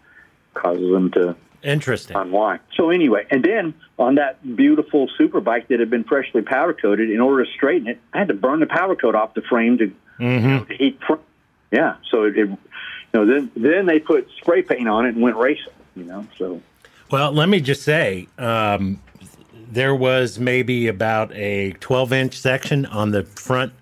causes 0.53 0.91
them 0.91 1.11
to 1.11 1.35
interesting 1.63 2.15
unwind. 2.15 2.59
So 2.75 2.89
anyway, 2.89 3.25
and 3.29 3.43
then 3.43 3.73
on 3.99 4.15
that 4.15 4.55
beautiful 4.55 5.09
super 5.17 5.41
bike 5.41 5.67
that 5.67 5.79
had 5.79 5.89
been 5.89 6.03
freshly 6.03 6.41
powder 6.41 6.73
coated, 6.73 7.09
in 7.09 7.19
order 7.19 7.45
to 7.45 7.51
straighten 7.51 7.87
it, 7.87 7.99
I 8.13 8.19
had 8.19 8.29
to 8.29 8.33
burn 8.33 8.59
the 8.59 8.65
powder 8.65 8.95
coat 8.95 9.15
off 9.15 9.33
the 9.33 9.41
frame 9.41 9.77
to, 9.79 9.87
mm-hmm. 9.87 10.23
you 10.23 10.39
know, 10.39 10.63
to 10.65 10.73
heat. 10.75 10.99
Fr- 11.05 11.15
yeah, 11.71 11.95
so 12.09 12.23
it, 12.23 12.37
it, 12.37 12.47
you 12.47 12.57
know, 13.13 13.25
then 13.25 13.51
then 13.55 13.85
they 13.85 13.99
put 13.99 14.29
spray 14.37 14.61
paint 14.61 14.87
on 14.87 15.05
it 15.05 15.15
and 15.15 15.21
went 15.21 15.37
racing. 15.37 15.73
You 15.95 16.03
know, 16.03 16.27
so. 16.37 16.61
Well, 17.11 17.33
let 17.33 17.49
me 17.49 17.59
just 17.59 17.83
say, 17.83 18.29
um, 18.37 19.01
there 19.71 19.95
was 19.95 20.37
maybe 20.37 20.87
about 20.87 21.31
a 21.33 21.71
12 21.79 22.13
inch 22.13 22.37
section 22.37 22.85
on 22.87 23.11
the 23.11 23.23
front 23.23 23.73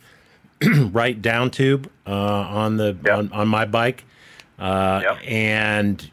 right 0.91 1.19
down 1.21 1.49
tube 1.49 1.89
uh, 2.05 2.11
on 2.11 2.77
the 2.77 2.97
yep. 3.03 3.17
on, 3.17 3.31
on, 3.31 3.47
my 3.47 3.65
bike, 3.65 4.03
uh, 4.59 5.01
yep. 5.03 5.17
and 5.25 6.11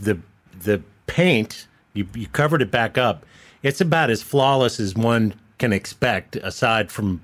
the 0.00 0.18
the 0.62 0.82
paint 1.06 1.66
you, 1.94 2.06
you 2.14 2.26
covered 2.28 2.62
it 2.62 2.70
back 2.70 2.98
up. 2.98 3.24
It's 3.62 3.80
about 3.80 4.10
as 4.10 4.22
flawless 4.22 4.80
as 4.80 4.94
one 4.94 5.34
can 5.58 5.72
expect, 5.72 6.36
aside 6.36 6.90
from 6.90 7.20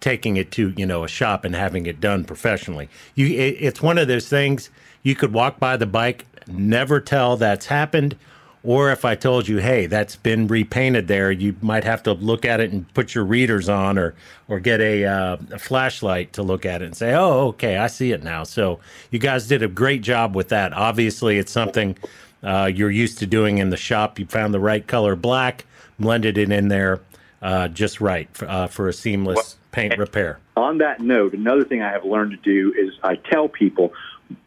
taking 0.00 0.36
it 0.36 0.50
to 0.52 0.72
you 0.76 0.86
know 0.86 1.04
a 1.04 1.08
shop 1.08 1.44
and 1.44 1.54
having 1.54 1.86
it 1.86 2.00
done 2.00 2.24
professionally. 2.24 2.88
You, 3.14 3.26
it, 3.26 3.56
it's 3.60 3.82
one 3.82 3.98
of 3.98 4.08
those 4.08 4.28
things 4.28 4.70
you 5.02 5.14
could 5.14 5.32
walk 5.32 5.58
by 5.58 5.76
the 5.76 5.86
bike, 5.86 6.24
never 6.46 7.00
tell 7.00 7.36
that's 7.36 7.66
happened 7.66 8.16
or 8.64 8.90
if 8.90 9.04
I 9.04 9.14
told 9.14 9.46
you, 9.46 9.58
hey, 9.58 9.86
that's 9.86 10.16
been 10.16 10.48
repainted 10.48 11.06
there, 11.06 11.30
you 11.30 11.54
might 11.60 11.84
have 11.84 12.02
to 12.04 12.14
look 12.14 12.46
at 12.46 12.60
it 12.60 12.72
and 12.72 12.92
put 12.94 13.14
your 13.14 13.24
readers 13.24 13.68
on 13.68 13.98
or 13.98 14.14
or 14.48 14.58
get 14.58 14.80
a, 14.80 15.04
uh, 15.04 15.36
a, 15.52 15.58
flashlight 15.58 16.32
to 16.34 16.42
look 16.42 16.66
at 16.66 16.82
it 16.82 16.86
and 16.86 16.96
say, 16.96 17.14
oh, 17.14 17.48
okay, 17.48 17.76
I 17.76 17.86
see 17.86 18.12
it 18.12 18.22
now. 18.22 18.44
So 18.44 18.80
you 19.10 19.18
guys 19.18 19.46
did 19.46 19.62
a 19.62 19.68
great 19.68 20.02
job 20.02 20.34
with 20.34 20.48
that. 20.48 20.72
Obviously, 20.72 21.38
it's 21.38 21.52
something 21.52 21.96
uh, 22.42 22.70
you're 22.74 22.90
used 22.90 23.18
to 23.18 23.26
doing 23.26 23.58
in 23.58 23.70
the 23.70 23.76
shop. 23.76 24.18
You 24.18 24.26
found 24.26 24.52
the 24.52 24.60
right 24.60 24.86
color 24.86 25.16
black, 25.16 25.64
blended 25.98 26.36
it 26.36 26.50
in 26.50 26.68
there 26.68 27.00
uh, 27.40 27.68
just 27.68 28.00
right 28.00 28.28
for, 28.32 28.48
uh, 28.48 28.66
for 28.66 28.88
a 28.88 28.92
seamless 28.92 29.56
paint 29.72 29.98
repair. 29.98 30.38
On 30.56 30.78
that 30.78 31.00
note, 31.00 31.34
another 31.34 31.64
thing 31.64 31.82
I 31.82 31.92
have 31.92 32.04
learned 32.04 32.30
to 32.30 32.36
do 32.38 32.72
is 32.76 32.94
I 33.02 33.16
tell 33.16 33.48
people 33.48 33.92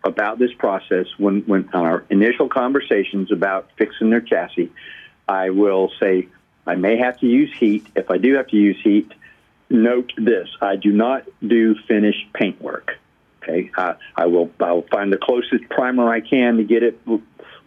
about 0.03 0.39
this 0.39 0.53
process 0.53 1.07
when, 1.17 1.41
when 1.41 1.69
on 1.73 1.85
our 1.85 2.05
initial 2.09 2.49
conversations 2.49 3.31
about 3.31 3.69
fixing 3.77 4.09
their 4.09 4.21
chassis, 4.21 4.71
I 5.27 5.49
will 5.49 5.91
say 5.99 6.27
I 6.65 6.75
may 6.75 6.97
have 6.97 7.19
to 7.19 7.25
use 7.25 7.53
heat. 7.57 7.85
If 7.95 8.09
I 8.11 8.17
do 8.17 8.35
have 8.35 8.47
to 8.47 8.57
use 8.57 8.77
heat, 8.83 9.11
note 9.69 10.11
this: 10.17 10.49
I 10.61 10.75
do 10.75 10.91
not 10.91 11.27
do 11.45 11.75
finished 11.87 12.31
paint 12.33 12.61
work. 12.61 12.97
Okay, 13.41 13.71
uh, 13.77 13.93
I 14.15 14.25
will 14.25 14.51
I 14.59 14.71
will 14.73 14.87
find 14.91 15.11
the 15.11 15.17
closest 15.17 15.69
primer 15.69 16.09
I 16.11 16.21
can 16.21 16.57
to 16.57 16.63
get 16.63 16.83
it 16.83 16.99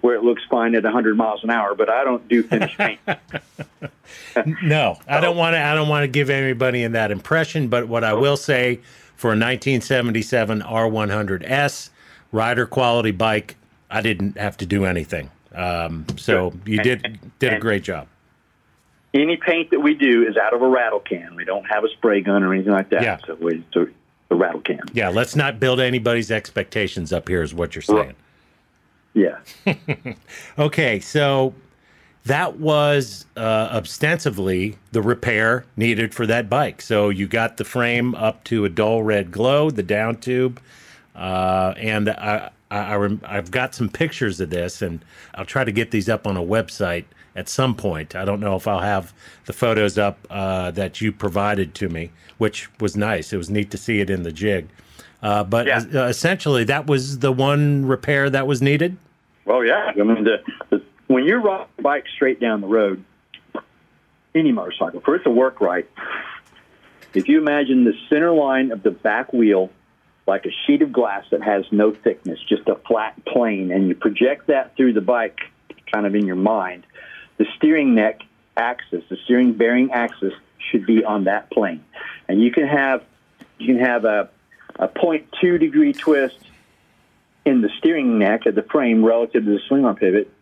where 0.01 0.15
it 0.15 0.23
looks 0.23 0.43
fine 0.51 0.75
at 0.75 0.85
100 0.85 1.17
miles 1.17 1.45
an 1.45 1.51
hour, 1.51 1.75
but 1.75 1.91
I 1.91 2.05
don't 2.05 2.27
do 2.29 2.43
finished 2.43 2.77
paint. 2.77 3.01
no, 4.63 4.99
I 5.07 5.21
don't 5.21 5.37
want 5.37 5.55
to. 5.55 5.61
I 5.61 5.75
don't 5.75 5.89
want 5.89 6.05
to 6.05 6.09
give 6.09 6.31
anybody 6.31 6.83
in 6.83 6.93
that 6.93 7.11
impression. 7.11 7.69
But 7.69 7.89
what 7.89 8.05
I 8.05 8.15
will 8.15 8.37
say 8.37 8.81
for 9.17 9.29
a 9.29 9.37
1977 9.37 10.63
R100S, 10.63 11.91
rider 12.33 12.67
quality 12.67 13.11
bike. 13.11 13.57
I 13.91 14.03
didn't 14.03 14.39
have 14.39 14.57
to 14.59 14.67
do 14.67 14.85
anything. 14.85 15.31
Um, 15.55 16.07
so 16.17 16.53
you 16.65 16.79
did 16.79 17.19
did 17.39 17.55
a 17.55 17.59
great 17.59 17.83
job. 17.83 18.07
Any 19.13 19.37
paint 19.37 19.71
that 19.71 19.81
we 19.81 19.95
do 19.95 20.25
is 20.27 20.37
out 20.37 20.55
of 20.55 20.63
a 20.63 20.69
rattle 20.69 21.01
can. 21.01 21.35
We 21.35 21.45
don't 21.45 21.65
have 21.65 21.83
a 21.83 21.89
spray 21.89 22.21
gun 22.21 22.45
or 22.45 22.55
anything 22.55 22.73
like 22.73 22.91
that. 22.91 23.03
Yeah. 23.03 23.19
So, 23.27 23.37
we, 23.41 23.65
so 23.73 23.89
the 24.29 24.37
rattle 24.37 24.61
can. 24.61 24.83
Yeah, 24.93 25.09
let's 25.09 25.35
not 25.35 25.59
build 25.59 25.81
anybody's 25.81 26.31
expectations 26.31 27.13
up 27.13 27.29
here, 27.29 27.43
is 27.43 27.53
what 27.53 27.75
you're 27.75 27.83
saying. 27.83 28.15
Yeah. 29.15 29.39
Okay, 30.59 31.01
so 31.01 31.55
that 32.25 32.59
was 32.59 33.27
uh, 33.37 33.69
ostensibly 33.73 34.77
the 34.93 35.03
repair 35.03 35.65
needed 35.77 36.15
for 36.15 36.27
that 36.27 36.49
bike. 36.49 36.83
So 36.83 37.09
you 37.09 37.27
got 37.27 37.57
the 37.57 37.65
frame 37.65 38.15
up 38.15 38.45
to 38.45 38.65
a 38.65 38.69
dull 38.69 39.03
red 39.03 39.33
glow, 39.33 39.71
the 39.71 39.83
down 39.83 40.17
tube, 40.17 40.61
uh, 41.17 41.75
and 41.77 42.09
I, 42.11 42.51
I, 42.71 42.79
I 42.79 42.95
rem- 42.97 43.21
I've 43.25 43.51
got 43.51 43.75
some 43.75 43.89
pictures 43.89 44.41
of 44.41 44.51
this, 44.51 44.83
and 44.83 45.05
I'll 45.35 45.45
try 45.45 45.65
to 45.65 45.73
get 45.73 45.91
these 45.91 46.09
up 46.09 46.27
on 46.27 46.37
a 46.37 46.43
website 46.43 47.05
at 47.37 47.49
some 47.49 47.75
point. 47.75 48.15
I 48.17 48.25
don't 48.25 48.41
know 48.41 48.57
if 48.57 48.67
I'll 48.67 48.81
have 48.81 49.13
the 49.47 49.53
photos 49.53 49.99
up 49.99 50.19
uh, 50.31 50.71
that 50.73 51.01
you 51.01 51.13
provided 51.13 51.75
to 51.77 51.89
me, 51.89 52.11
which 52.39 52.69
was 52.81 52.97
nice. 52.97 53.33
It 53.33 53.37
was 53.37 53.51
neat 53.51 53.71
to 53.71 53.79
see 53.79 54.01
it 54.01 54.11
in 54.11 54.23
the 54.23 54.33
jig. 54.33 54.69
Uh, 55.23 55.45
but 55.45 55.67
Yeah. 55.67 55.83
uh, 55.95 56.07
essentially, 56.07 56.65
that 56.65 56.87
was 56.87 57.19
the 57.19 57.31
one 57.33 57.87
repair 57.87 58.31
that 58.31 58.47
was 58.47 58.63
needed. 58.63 58.97
Well, 59.45 59.65
yeah. 59.65 59.93
I 59.95 60.03
mean, 60.03 60.25
the, 60.25 60.43
the, 60.71 60.83
when 61.09 61.25
you 61.25 61.37
ride 61.37 61.67
a 61.79 61.83
bike 61.83 62.05
straight 62.15 62.41
down 62.41 62.61
the 62.63 62.67
road, 62.67 63.05
any 64.35 64.53
motorcycle, 64.53 65.01
for 65.01 65.17
it 65.17 65.25
to 65.25 65.31
work 65.31 65.61
right, 65.61 65.89
if 67.15 67.29
you 67.29 67.39
imagine 67.39 67.85
the 67.85 67.95
center 68.09 68.33
line 68.33 68.71
of 68.71 68.83
the 68.83 68.91
back 68.93 69.33
wheel 69.33 69.71
like 70.31 70.47
a 70.47 70.51
sheet 70.65 70.81
of 70.81 70.93
glass 70.93 71.25
that 71.33 71.43
has 71.43 71.65
no 71.73 71.93
thickness, 71.93 72.39
just 72.49 72.67
a 72.69 72.77
flat 72.87 73.23
plane, 73.27 73.71
and 73.73 73.89
you 73.89 73.95
project 73.95 74.47
that 74.47 74.77
through 74.77 74.93
the 74.93 75.01
bike 75.01 75.41
kind 75.93 76.07
of 76.07 76.15
in 76.15 76.25
your 76.25 76.37
mind, 76.37 76.87
the 77.37 77.47
steering 77.57 77.95
neck 77.97 78.21
axis, 78.57 79.03
the 79.11 79.17
steering 79.25 79.53
bearing 79.55 79.91
axis 79.91 80.33
should 80.71 80.87
be 80.87 81.05
on 81.05 81.25
that 81.25 81.51
plane. 81.51 81.85
And 82.29 82.41
you 82.41 82.53
can 82.53 82.67
have 82.69 83.03
you 83.59 83.67
can 83.75 83.85
have 83.85 84.05
a, 84.05 84.31
a 84.77 84.89
0.2 84.89 85.59
degree 85.59 85.93
twist 85.93 86.39
in 87.45 87.61
the 87.61 87.71
steering 87.79 88.19
neck 88.19 88.47
of 88.47 88.55
the 88.55 88.63
frame 88.63 89.05
relative 89.05 89.45
to 89.45 89.51
the 89.51 89.61
swing 89.67 89.85
arm 89.85 89.97
pivot, 89.97 90.33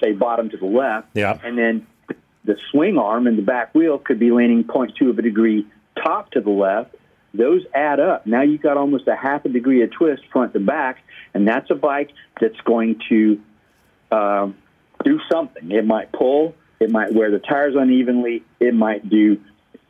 say 0.00 0.12
bottom 0.12 0.48
to 0.50 0.56
the 0.56 0.66
left, 0.66 1.08
Yeah. 1.14 1.38
and 1.42 1.58
then 1.58 1.86
the 2.44 2.56
swing 2.70 2.96
arm 2.96 3.26
and 3.26 3.36
the 3.36 3.42
back 3.42 3.74
wheel 3.74 3.98
could 3.98 4.20
be 4.20 4.30
leaning 4.30 4.62
0.2 4.64 5.10
of 5.10 5.18
a 5.18 5.22
degree 5.22 5.66
top 5.96 6.30
to 6.30 6.40
the 6.40 6.50
left. 6.50 6.94
Those 7.36 7.62
add 7.74 8.00
up. 8.00 8.26
Now 8.26 8.42
you've 8.42 8.62
got 8.62 8.76
almost 8.76 9.06
a 9.08 9.16
half 9.16 9.44
a 9.44 9.48
degree 9.48 9.82
of 9.82 9.90
twist 9.90 10.22
front 10.32 10.52
to 10.54 10.60
back, 10.60 10.98
and 11.34 11.46
that's 11.46 11.70
a 11.70 11.74
bike 11.74 12.10
that's 12.40 12.60
going 12.62 13.00
to 13.08 13.40
um, 14.10 14.56
do 15.04 15.20
something. 15.30 15.70
It 15.70 15.84
might 15.84 16.12
pull, 16.12 16.54
it 16.80 16.90
might 16.90 17.12
wear 17.12 17.30
the 17.30 17.38
tires 17.38 17.74
unevenly, 17.76 18.42
it 18.60 18.74
might 18.74 19.08
do 19.08 19.40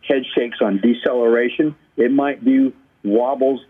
head 0.02 0.24
shakes 0.34 0.58
on 0.60 0.80
deceleration, 0.80 1.74
it 1.96 2.12
might 2.12 2.44
do 2.44 2.72
wobbles 3.04 3.60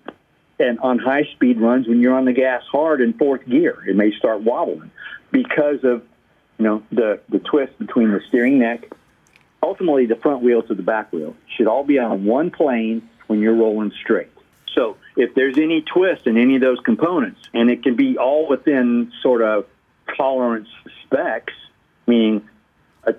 and 0.58 0.78
on 0.80 0.98
high 0.98 1.24
speed 1.34 1.60
runs 1.60 1.86
when 1.86 2.00
you're 2.00 2.14
on 2.14 2.24
the 2.24 2.32
gas 2.32 2.62
hard 2.70 3.00
in 3.00 3.12
fourth 3.12 3.46
gear. 3.46 3.84
It 3.86 3.96
may 3.96 4.10
start 4.16 4.42
wobbling 4.42 4.90
because 5.30 5.84
of 5.84 6.02
you 6.58 6.64
know 6.64 6.82
the 6.90 7.20
the 7.28 7.38
twist 7.38 7.78
between 7.78 8.10
the 8.10 8.20
steering 8.28 8.58
neck, 8.58 8.90
ultimately 9.62 10.06
the 10.06 10.16
front 10.16 10.42
wheel 10.42 10.62
to 10.62 10.74
the 10.74 10.82
back 10.82 11.12
wheel 11.12 11.36
should 11.56 11.66
all 11.66 11.84
be 11.84 11.98
on 11.98 12.24
one 12.24 12.50
plane 12.50 13.08
when 13.26 13.40
you're 13.40 13.54
rolling 13.54 13.92
straight. 14.02 14.30
So 14.74 14.96
if 15.16 15.34
there's 15.34 15.58
any 15.58 15.82
twist 15.82 16.26
in 16.26 16.36
any 16.36 16.56
of 16.56 16.60
those 16.60 16.78
components, 16.80 17.40
and 17.54 17.70
it 17.70 17.82
can 17.82 17.96
be 17.96 18.18
all 18.18 18.46
within 18.48 19.10
sort 19.22 19.42
of 19.42 19.66
tolerance 20.16 20.68
specs, 21.04 21.54
meaning 22.06 22.46
a 23.04 23.14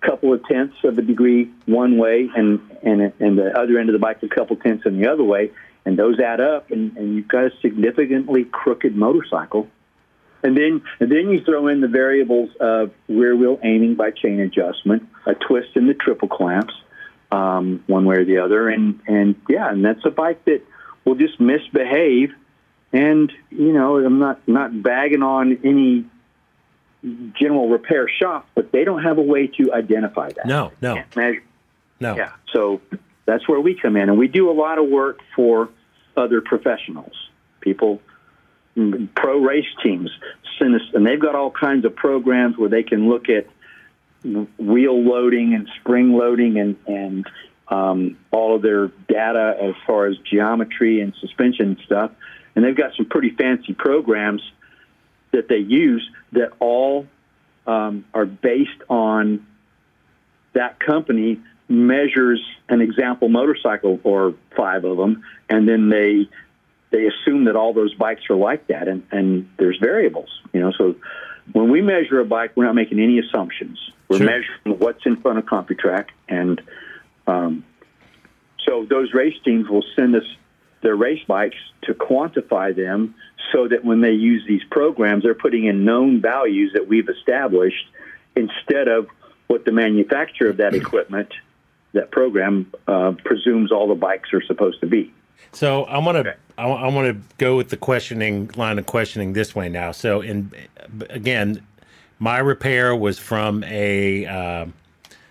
couple 0.00 0.32
of 0.32 0.44
tenths 0.46 0.76
of 0.84 0.98
a 0.98 1.02
degree 1.02 1.50
one 1.66 1.98
way 1.98 2.30
and 2.34 2.60
and 2.82 3.12
and 3.20 3.38
the 3.38 3.56
other 3.58 3.78
end 3.78 3.88
of 3.88 3.92
the 3.92 3.98
bike 3.98 4.22
a 4.22 4.28
couple 4.28 4.56
tenths 4.56 4.86
in 4.86 5.00
the 5.00 5.08
other 5.08 5.24
way, 5.24 5.50
and 5.84 5.98
those 5.98 6.18
add 6.18 6.40
up, 6.40 6.70
and, 6.70 6.96
and 6.96 7.14
you've 7.14 7.28
got 7.28 7.44
a 7.44 7.50
significantly 7.60 8.44
crooked 8.44 8.96
motorcycle. 8.96 9.68
And 10.44 10.56
then, 10.56 10.82
and 10.98 11.10
then 11.10 11.30
you 11.30 11.44
throw 11.44 11.68
in 11.68 11.80
the 11.80 11.88
variables 11.88 12.50
of 12.58 12.90
rear 13.08 13.36
wheel 13.36 13.60
aiming 13.62 13.94
by 13.94 14.10
chain 14.10 14.40
adjustment, 14.40 15.08
a 15.24 15.34
twist 15.34 15.76
in 15.76 15.86
the 15.86 15.94
triple 15.94 16.26
clamps, 16.26 16.74
um, 17.32 17.82
one 17.86 18.04
way 18.04 18.16
or 18.16 18.24
the 18.24 18.38
other, 18.38 18.68
and 18.68 19.00
and 19.06 19.34
yeah, 19.48 19.70
and 19.70 19.84
that's 19.84 20.04
a 20.04 20.10
bike 20.10 20.44
that 20.44 20.62
will 21.04 21.14
just 21.14 21.40
misbehave. 21.40 22.32
And 22.92 23.32
you 23.50 23.72
know, 23.72 23.96
I'm 23.96 24.18
not 24.18 24.46
not 24.46 24.82
bagging 24.82 25.22
on 25.22 25.58
any 25.64 26.04
general 27.34 27.68
repair 27.68 28.08
shop, 28.08 28.46
but 28.54 28.70
they 28.70 28.84
don't 28.84 29.02
have 29.02 29.18
a 29.18 29.22
way 29.22 29.46
to 29.46 29.72
identify 29.72 30.28
that. 30.28 30.46
No, 30.46 30.72
no, 30.82 31.02
no. 32.00 32.16
yeah. 32.16 32.32
So 32.52 32.82
that's 33.24 33.48
where 33.48 33.60
we 33.60 33.74
come 33.74 33.96
in, 33.96 34.10
and 34.10 34.18
we 34.18 34.28
do 34.28 34.50
a 34.50 34.52
lot 34.52 34.78
of 34.78 34.88
work 34.88 35.20
for 35.34 35.70
other 36.16 36.42
professionals, 36.42 37.14
people, 37.62 38.02
pro 39.14 39.38
race 39.38 39.66
teams, 39.82 40.10
send 40.58 40.74
us, 40.74 40.82
and 40.92 41.06
they've 41.06 41.20
got 41.20 41.34
all 41.34 41.50
kinds 41.50 41.86
of 41.86 41.96
programs 41.96 42.58
where 42.58 42.68
they 42.68 42.82
can 42.82 43.08
look 43.08 43.30
at 43.30 43.46
wheel 44.24 45.02
loading 45.02 45.54
and 45.54 45.68
spring 45.80 46.12
loading 46.12 46.58
and 46.58 46.76
and 46.86 47.26
um, 47.68 48.18
all 48.30 48.56
of 48.56 48.62
their 48.62 48.88
data 49.08 49.56
as 49.60 49.74
far 49.86 50.06
as 50.06 50.16
geometry 50.18 51.00
and 51.00 51.14
suspension 51.20 51.78
stuff. 51.84 52.10
And 52.54 52.64
they've 52.64 52.76
got 52.76 52.94
some 52.96 53.06
pretty 53.06 53.30
fancy 53.30 53.72
programs 53.72 54.42
that 55.30 55.48
they 55.48 55.56
use 55.56 56.06
that 56.32 56.50
all 56.58 57.06
um, 57.66 58.04
are 58.12 58.26
based 58.26 58.82
on 58.90 59.46
that 60.52 60.78
company 60.78 61.40
measures 61.68 62.44
an 62.68 62.82
example 62.82 63.28
motorcycle 63.28 63.98
or 64.04 64.34
five 64.54 64.84
of 64.84 64.98
them, 64.98 65.24
and 65.48 65.68
then 65.68 65.88
they 65.88 66.28
they 66.90 67.06
assume 67.06 67.46
that 67.46 67.56
all 67.56 67.72
those 67.72 67.94
bikes 67.94 68.28
are 68.28 68.36
like 68.36 68.66
that, 68.66 68.86
and, 68.86 69.02
and 69.10 69.48
there's 69.58 69.78
variables, 69.78 70.28
you 70.52 70.60
know. 70.60 70.72
So 70.76 70.96
when 71.52 71.70
we 71.70 71.82
measure 71.82 72.20
a 72.20 72.24
bike, 72.24 72.52
we're 72.56 72.64
not 72.66 72.74
making 72.74 73.00
any 73.00 73.18
assumptions. 73.18 73.78
We're 74.08 74.18
Sure. 74.18 74.26
measuring 74.26 74.78
what's 74.78 75.04
in 75.06 75.16
front 75.16 75.38
of 75.38 75.46
CompuTrack, 75.46 76.08
and 76.28 76.60
um, 77.26 77.64
so 78.66 78.86
those 78.88 79.12
race 79.12 79.36
teams 79.44 79.68
will 79.68 79.84
send 79.96 80.14
us 80.14 80.24
their 80.82 80.94
race 80.96 81.22
bikes 81.26 81.56
to 81.82 81.94
quantify 81.94 82.74
them, 82.74 83.14
so 83.52 83.68
that 83.68 83.84
when 83.84 84.00
they 84.00 84.12
use 84.12 84.44
these 84.46 84.62
programs, 84.70 85.22
they're 85.24 85.34
putting 85.34 85.64
in 85.64 85.84
known 85.84 86.20
values 86.20 86.72
that 86.74 86.88
we've 86.88 87.08
established 87.08 87.84
instead 88.36 88.88
of 88.88 89.08
what 89.46 89.64
the 89.64 89.72
manufacturer 89.72 90.48
of 90.48 90.56
that 90.58 90.74
equipment, 90.74 91.28
that 91.92 92.10
program, 92.10 92.72
uh, 92.88 93.12
presumes 93.24 93.70
all 93.70 93.88
the 93.88 93.94
bikes 93.94 94.32
are 94.32 94.42
supposed 94.42 94.80
to 94.80 94.86
be. 94.86 95.12
So 95.52 95.84
I 95.84 95.98
want 95.98 96.16
to 96.16 96.20
Okay. 96.20 96.34
I, 96.58 96.88
want 96.88 97.06
to 97.08 97.34
go 97.38 97.56
with 97.56 97.70
the 97.70 97.76
questioning 97.76 98.50
line 98.56 98.78
of 98.78 98.86
questioning 98.86 99.32
this 99.32 99.54
way 99.54 99.68
now. 99.68 99.92
So 99.92 100.20
in 100.20 100.50
again, 101.10 101.66
my 102.18 102.38
repair 102.38 102.94
was 102.94 103.18
from 103.18 103.64
a 103.64 104.26
um 104.26 104.74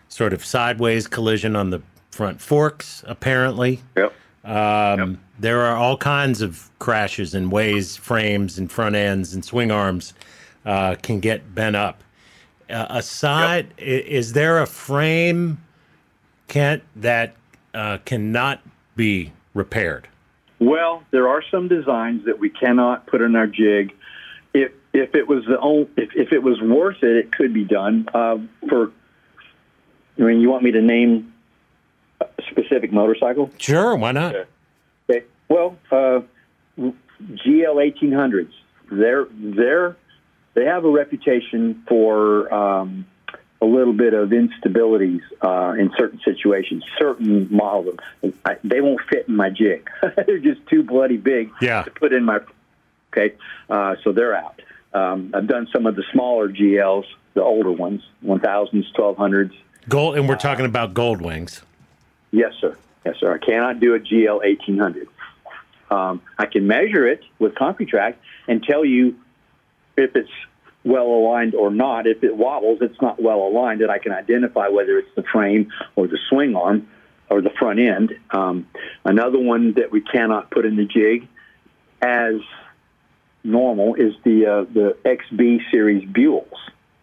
sort 0.09 0.33
of 0.33 0.43
sideways 0.43 1.07
collision 1.07 1.55
on 1.55 1.69
the 1.69 1.81
front 2.11 2.41
forks. 2.41 3.03
Apparently, 3.07 3.81
Yep. 3.95 4.13
um, 4.43 5.19
there 5.39 5.61
are 5.61 5.77
all 5.77 5.95
kinds 5.97 6.41
of 6.41 6.69
crashes 6.79 7.33
and 7.33 7.51
ways 7.51 7.95
frames 7.95 8.57
and 8.57 8.69
front 8.69 8.95
ends 8.95 9.33
and 9.33 9.45
swing 9.45 9.71
arms 9.71 10.13
uh, 10.65 10.95
can 11.01 11.19
get 11.21 11.55
bent 11.55 11.75
up. 11.77 12.03
Uh, 12.69 12.85
aside, 12.89 13.67
i- 13.79 13.81
is 13.83 14.33
there 14.33 14.59
a 14.61 14.65
frame, 14.67 15.61
Kent, 16.49 16.83
that 16.97 17.35
uh, 17.73 17.97
cannot 18.05 18.61
be 18.97 19.31
repaired? 19.53 20.07
Well, 20.61 21.03
there 21.09 21.27
are 21.27 21.43
some 21.49 21.67
designs 21.67 22.25
that 22.25 22.37
we 22.37 22.51
cannot 22.51 23.07
put 23.07 23.21
in 23.21 23.35
our 23.35 23.47
jig. 23.47 23.95
If 24.53 24.71
if 24.93 25.15
it 25.15 25.27
was 25.27 25.43
the 25.45 25.59
only, 25.59 25.89
if, 25.97 26.15
if 26.15 26.31
it 26.31 26.43
was 26.43 26.61
worth 26.61 27.01
it, 27.01 27.17
it 27.17 27.31
could 27.35 27.51
be 27.51 27.63
done. 27.63 28.07
Uh, 28.13 28.37
for 28.69 28.91
I 30.19 30.21
mean, 30.21 30.39
you 30.39 30.51
want 30.51 30.63
me 30.63 30.71
to 30.73 30.81
name 30.81 31.33
a 32.21 32.27
specific 32.51 32.93
motorcycle? 32.93 33.49
Sure, 33.57 33.95
why 33.95 34.11
not? 34.11 34.35
Okay. 35.09 35.25
Well, 35.49 35.77
uh, 35.89 36.21
GL 36.77 36.95
1800s. 37.47 38.51
They're 38.91 39.25
they're 39.31 39.97
they 40.53 40.65
have 40.65 40.85
a 40.85 40.91
reputation 40.91 41.83
for 41.87 42.53
um, 42.53 43.07
a 43.61 43.65
little 43.65 43.93
bit 43.93 44.13
of 44.13 44.29
instabilities 44.29 45.21
uh, 45.41 45.73
in 45.79 45.91
certain 45.97 46.19
situations. 46.25 46.83
Certain 46.99 47.47
models, 47.55 47.99
I, 48.43 48.57
they 48.63 48.81
won't 48.81 49.01
fit 49.09 49.27
in 49.27 49.35
my 49.35 49.49
jig. 49.49 49.87
they're 50.25 50.39
just 50.39 50.65
too 50.67 50.83
bloody 50.83 51.17
big 51.17 51.51
Yeah. 51.61 51.83
to 51.83 51.91
put 51.91 52.11
in 52.13 52.23
my. 52.25 52.39
Okay, 53.13 53.35
uh, 53.69 53.95
so 54.03 54.11
they're 54.13 54.35
out. 54.35 54.61
Um, 54.93 55.31
I've 55.33 55.47
done 55.47 55.67
some 55.71 55.85
of 55.85 55.95
the 55.95 56.03
smaller 56.11 56.49
GLs, 56.49 57.05
the 57.33 57.43
older 57.43 57.71
ones, 57.71 58.01
1000s, 58.25 58.85
1200s. 58.97 59.51
Gold, 59.89 60.17
and 60.17 60.27
we're 60.27 60.35
talking 60.37 60.65
about 60.65 60.93
gold 60.93 61.21
wings. 61.21 61.61
Yes, 62.31 62.53
sir. 62.59 62.77
Yes, 63.05 63.15
sir. 63.19 63.33
I 63.33 63.37
cannot 63.45 63.79
do 63.79 63.95
a 63.95 63.99
GL 63.99 64.37
1800. 64.37 65.07
Um, 65.89 66.21
I 66.37 66.45
can 66.45 66.67
measure 66.67 67.05
it 67.07 67.21
with 67.37 67.53
CompuTrack 67.55 68.15
and 68.47 68.63
tell 68.63 68.85
you 68.85 69.15
if 69.97 70.15
it's 70.15 70.29
well 70.83 71.07
aligned 71.07 71.55
or 71.55 71.69
not. 71.71 72.07
If 72.07 72.23
it 72.23 72.35
wobbles, 72.35 72.79
it's 72.81 72.99
not 73.01 73.21
well 73.21 73.39
aligned, 73.39 73.81
and 73.81 73.91
I 73.91 73.99
can 73.99 74.11
identify 74.11 74.67
whether 74.67 74.97
it's 74.97 75.13
the 75.15 75.23
frame 75.23 75.71
or 75.95 76.07
the 76.07 76.19
swing 76.29 76.55
arm. 76.55 76.87
or 77.29 77.41
the 77.41 77.49
front 77.57 77.79
end. 77.79 78.13
Um, 78.31 78.67
another 79.05 79.39
one 79.39 79.73
that 79.75 79.89
we 79.89 80.01
cannot 80.01 80.51
put 80.51 80.65
in 80.65 80.75
the 80.75 80.83
jig 80.83 81.29
as 82.01 82.41
normal 83.43 83.95
is 83.95 84.13
the 84.23 84.45
uh, 84.45 84.63
the 84.73 84.97
XB 85.05 85.59
series 85.71 86.07
Buells, 86.09 86.57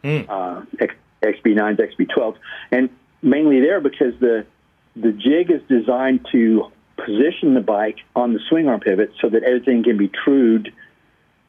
mm. 0.04 0.26
uh, 0.28 0.64
X, 0.78 0.94
XB9s, 1.22 1.80
XB12s, 1.80 2.36
and 2.70 2.90
mainly 3.22 3.60
there 3.60 3.80
because 3.80 4.14
the 4.20 4.46
the 4.96 5.12
jig 5.12 5.50
is 5.50 5.62
designed 5.68 6.26
to 6.32 6.70
position 6.96 7.54
the 7.54 7.60
bike 7.60 7.98
on 8.16 8.34
the 8.34 8.40
swing 8.48 8.68
arm 8.68 8.80
pivot 8.80 9.12
so 9.20 9.28
that 9.28 9.44
everything 9.44 9.84
can 9.84 9.96
be 9.96 10.08
trued 10.08 10.72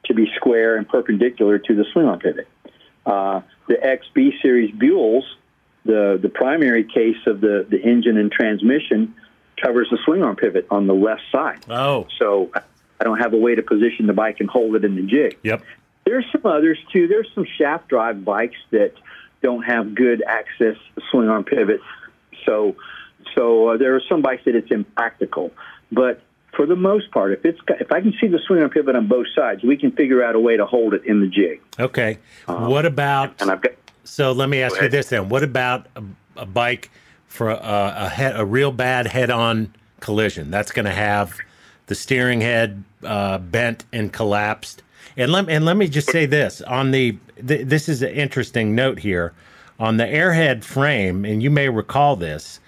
to 0.10 0.14
be 0.14 0.30
square 0.36 0.76
and 0.76 0.88
perpendicular 0.88 1.58
to 1.58 1.76
the 1.76 1.86
swing 1.94 2.06
arm 2.06 2.20
pivot. 2.20 2.48
Uh, 3.06 3.42
the 3.68 3.76
XB 3.76 4.42
series 4.42 4.76
Buells, 4.76 5.24
the 5.86 6.20
the 6.22 6.30
primary 6.30 6.84
case 6.84 7.26
of 7.26 7.40
the 7.40 7.66
the 7.70 7.82
engine 7.82 8.18
and 8.18 8.32
transmission 8.32 9.16
covers 9.64 9.88
the 9.90 9.98
swing 10.06 10.22
arm 10.22 10.36
pivot 10.36 10.68
on 10.70 10.88
the 10.88 10.94
left 10.94 11.22
side. 11.32 11.64
Oh, 11.70 12.08
so 12.20 12.52
I 13.00 13.04
don't 13.04 13.20
have 13.20 13.34
a 13.34 13.38
way 13.38 13.56
to 13.56 13.62
position 13.62 14.08
the 14.08 14.14
bike 14.14 14.38
and 14.40 14.50
hold 14.50 14.76
it 14.76 14.84
in 14.84 14.96
the 14.96 15.04
jig. 15.04 15.38
Yep. 15.44 15.64
There's 16.06 16.26
some 16.32 16.46
others 16.46 16.78
too. 16.92 17.08
There's 17.08 17.30
some 17.34 17.46
shaft 17.58 17.88
drive 17.88 18.26
bikes 18.26 18.58
that 18.72 18.94
don't 19.42 19.64
have 19.64 19.96
good 19.96 20.24
access 20.28 20.76
swing 21.12 21.30
arm 21.30 21.44
pivots. 21.44 21.84
So, 22.46 22.76
so 23.36 23.70
uh, 23.70 23.78
there 23.78 23.96
are 23.96 24.02
some 24.10 24.22
bikes 24.22 24.44
that 24.46 24.56
it's 24.56 24.72
impractical. 24.72 25.52
But 25.92 26.22
for 26.56 26.66
the 26.66 26.76
most 26.76 27.12
part, 27.12 27.32
if 27.32 27.46
it's 27.46 27.60
if 27.80 27.92
I 27.92 28.02
can 28.02 28.14
see 28.20 28.28
the 28.28 28.40
swing 28.40 28.62
arm 28.62 28.70
pivot 28.70 28.96
on 28.96 29.08
both 29.08 29.28
sides, 29.36 29.64
we 29.64 29.78
can 29.78 29.92
figure 29.92 30.24
out 30.24 30.36
a 30.36 30.40
way 30.40 30.58
to 30.58 30.66
hold 30.66 30.94
it 30.94 31.06
in 31.06 31.22
the 31.22 31.28
jig. 31.28 31.62
Okay. 31.80 32.18
Um, 32.48 32.70
what 32.70 32.86
about? 32.86 33.42
And 33.42 33.52
I've 33.52 33.62
got. 33.62 33.74
So 34.04 34.32
let 34.32 34.50
me 34.50 34.62
ask 34.62 34.82
you 34.82 34.90
this 34.90 35.10
then: 35.10 35.30
What 35.30 35.44
about 35.44 35.88
a, 35.96 36.04
a 36.38 36.46
bike 36.46 36.90
for 37.28 37.50
a, 37.52 37.94
a, 37.98 38.10
head, 38.10 38.40
a 38.40 38.46
real 38.46 38.72
bad 38.72 39.08
head-on 39.08 39.74
collision? 40.00 40.50
That's 40.50 40.72
going 40.72 40.86
to 40.86 40.92
have 40.92 41.38
the 41.86 41.96
steering 41.96 42.42
head 42.42 42.84
uh, 43.04 43.38
bent 43.38 43.86
and 43.94 44.12
collapsed. 44.12 44.84
And 45.16 45.32
let 45.32 45.50
and 45.50 45.66
let 45.66 45.78
me 45.78 45.88
just 45.88 46.10
say 46.10 46.26
this 46.26 46.62
on 46.62 46.92
the 46.92 47.18
th- 47.46 47.68
this 47.68 47.90
is 47.90 48.02
an 48.02 48.12
interesting 48.12 48.76
note 48.76 49.00
here 49.00 49.34
on 49.80 49.98
the 49.98 50.06
airhead 50.06 50.64
frame, 50.64 51.26
and 51.26 51.42
you 51.42 51.50
may 51.50 51.70
recall 51.70 52.16
this, 52.16 52.60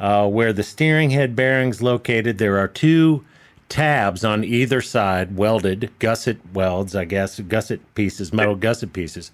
uh, 0.00 0.28
where 0.28 0.52
the 0.52 0.62
steering 0.62 1.10
head 1.10 1.36
bearings 1.36 1.82
located. 1.82 2.38
There 2.38 2.58
are 2.58 2.68
two 2.68 3.24
tabs 3.68 4.24
on 4.24 4.44
either 4.44 4.80
side, 4.80 5.36
welded 5.36 5.90
gusset 5.98 6.36
welds, 6.52 6.94
I 6.94 7.04
guess, 7.04 7.40
gusset 7.40 7.80
pieces, 7.94 8.32
metal 8.32 8.54
gusset 8.54 8.92
pieces. 8.92 9.32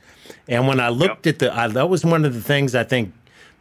And 0.49 0.66
when 0.66 0.81
I 0.81 0.89
looked 0.89 1.27
yep. 1.27 1.35
at 1.35 1.39
the, 1.41 1.57
I, 1.57 1.69
that 1.69 1.89
was 1.89 2.05
one 2.05 2.24
of 2.24 2.35
the 2.35 2.41
things 2.41 2.74
I 2.74 2.85
think 2.85 3.12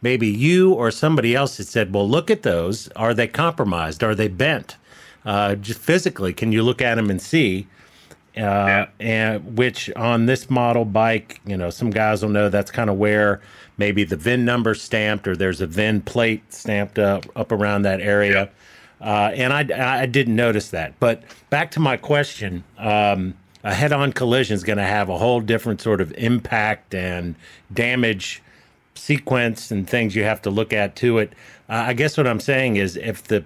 maybe 0.02 0.28
you 0.28 0.72
or 0.72 0.90
somebody 0.90 1.34
else 1.34 1.56
had 1.58 1.66
said, 1.66 1.92
well, 1.92 2.08
look 2.08 2.30
at 2.30 2.42
those. 2.42 2.88
Are 2.90 3.14
they 3.14 3.26
compromised? 3.26 4.02
Are 4.02 4.14
they 4.14 4.28
bent? 4.28 4.76
Uh, 5.24 5.54
just 5.54 5.80
physically, 5.80 6.32
can 6.32 6.52
you 6.52 6.62
look 6.62 6.80
at 6.80 6.94
them 6.94 7.10
and 7.10 7.20
see? 7.20 7.66
Uh, 8.36 8.40
yeah. 8.40 8.86
and 9.00 9.58
which 9.58 9.90
on 9.96 10.26
this 10.26 10.48
model 10.48 10.84
bike, 10.84 11.40
you 11.44 11.56
know, 11.56 11.68
some 11.68 11.90
guys 11.90 12.22
will 12.22 12.30
know 12.30 12.48
that's 12.48 12.70
kind 12.70 12.88
of 12.88 12.96
where 12.96 13.40
maybe 13.76 14.04
the 14.04 14.16
VIN 14.16 14.44
number 14.44 14.74
stamped 14.74 15.26
or 15.26 15.34
there's 15.34 15.60
a 15.60 15.66
VIN 15.66 16.00
plate 16.00 16.52
stamped 16.52 16.98
up 16.98 17.26
up 17.34 17.50
around 17.50 17.82
that 17.82 18.00
area. 18.00 18.48
Yeah. 19.00 19.06
Uh, 19.06 19.30
and 19.34 19.52
I, 19.52 20.02
I 20.02 20.06
didn't 20.06 20.36
notice 20.36 20.70
that. 20.70 20.98
But 21.00 21.22
back 21.48 21.70
to 21.72 21.80
my 21.80 21.96
question, 21.96 22.62
um, 22.78 23.34
a 23.64 23.74
head-on 23.74 24.12
collision 24.12 24.54
is 24.54 24.62
going 24.62 24.78
to 24.78 24.84
have 24.84 25.08
a 25.08 25.18
whole 25.18 25.40
different 25.40 25.80
sort 25.80 26.00
of 26.00 26.12
impact 26.12 26.94
and 26.94 27.34
damage 27.72 28.42
sequence 28.94 29.70
and 29.70 29.88
things 29.88 30.14
you 30.14 30.22
have 30.24 30.42
to 30.42 30.50
look 30.50 30.72
at 30.72 30.96
to 30.96 31.18
it. 31.18 31.32
Uh, 31.68 31.84
I 31.88 31.92
guess 31.94 32.16
what 32.16 32.26
I'm 32.26 32.40
saying 32.40 32.76
is 32.76 32.96
if 32.96 33.24
the 33.24 33.44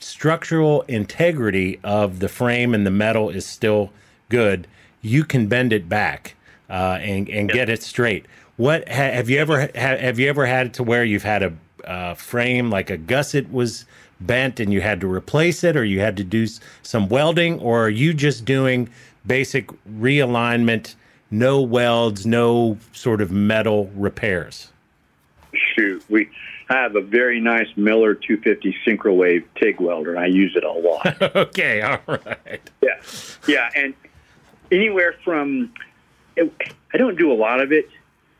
structural 0.00 0.82
integrity 0.82 1.78
of 1.84 2.20
the 2.20 2.28
frame 2.28 2.74
and 2.74 2.86
the 2.86 2.90
metal 2.90 3.30
is 3.30 3.46
still 3.46 3.90
good, 4.28 4.66
you 5.02 5.24
can 5.24 5.46
bend 5.46 5.72
it 5.72 5.88
back 5.88 6.34
uh, 6.68 6.98
and 7.00 7.28
and 7.28 7.48
yep. 7.48 7.54
get 7.54 7.68
it 7.68 7.82
straight. 7.82 8.26
What 8.56 8.88
ha, 8.88 8.94
have 8.94 9.30
you 9.30 9.38
ever 9.38 9.62
ha, 9.62 9.68
have 9.74 10.18
you 10.18 10.28
ever 10.28 10.46
had 10.46 10.68
it 10.68 10.74
to 10.74 10.82
where 10.82 11.04
you've 11.04 11.22
had 11.22 11.42
a 11.42 11.52
uh, 11.86 12.14
frame 12.14 12.70
like 12.70 12.90
a 12.90 12.96
gusset 12.96 13.50
was 13.52 13.86
bent 14.20 14.60
and 14.60 14.72
you 14.72 14.80
had 14.80 15.00
to 15.00 15.10
replace 15.10 15.64
it, 15.64 15.76
or 15.76 15.84
you 15.84 16.00
had 16.00 16.16
to 16.18 16.24
do 16.24 16.46
some 16.82 17.08
welding, 17.08 17.58
or 17.60 17.84
are 17.84 17.90
you 17.90 18.12
just 18.12 18.44
doing 18.44 18.88
basic 19.26 19.68
realignment, 19.88 20.94
no 21.30 21.60
welds, 21.60 22.26
no 22.26 22.76
sort 22.92 23.20
of 23.20 23.30
metal 23.30 23.90
repairs? 23.94 24.70
Shoot, 25.54 26.04
we 26.08 26.28
I 26.70 26.74
have 26.74 26.94
a 26.94 27.00
very 27.00 27.40
nice 27.40 27.66
Miller 27.76 28.14
250 28.14 28.76
Syncrowave 28.86 29.44
TIG 29.56 29.80
welder, 29.80 30.14
and 30.14 30.20
I 30.20 30.26
use 30.26 30.54
it 30.54 30.62
a 30.62 30.70
lot. 30.70 31.20
okay, 31.36 31.82
all 31.82 31.98
right. 32.06 32.60
Yeah, 32.80 33.00
yeah, 33.48 33.70
and 33.74 33.92
anywhere 34.70 35.16
from 35.24 35.72
I 36.38 36.96
don't 36.96 37.18
do 37.18 37.32
a 37.32 37.34
lot 37.34 37.60
of 37.60 37.72
it, 37.72 37.88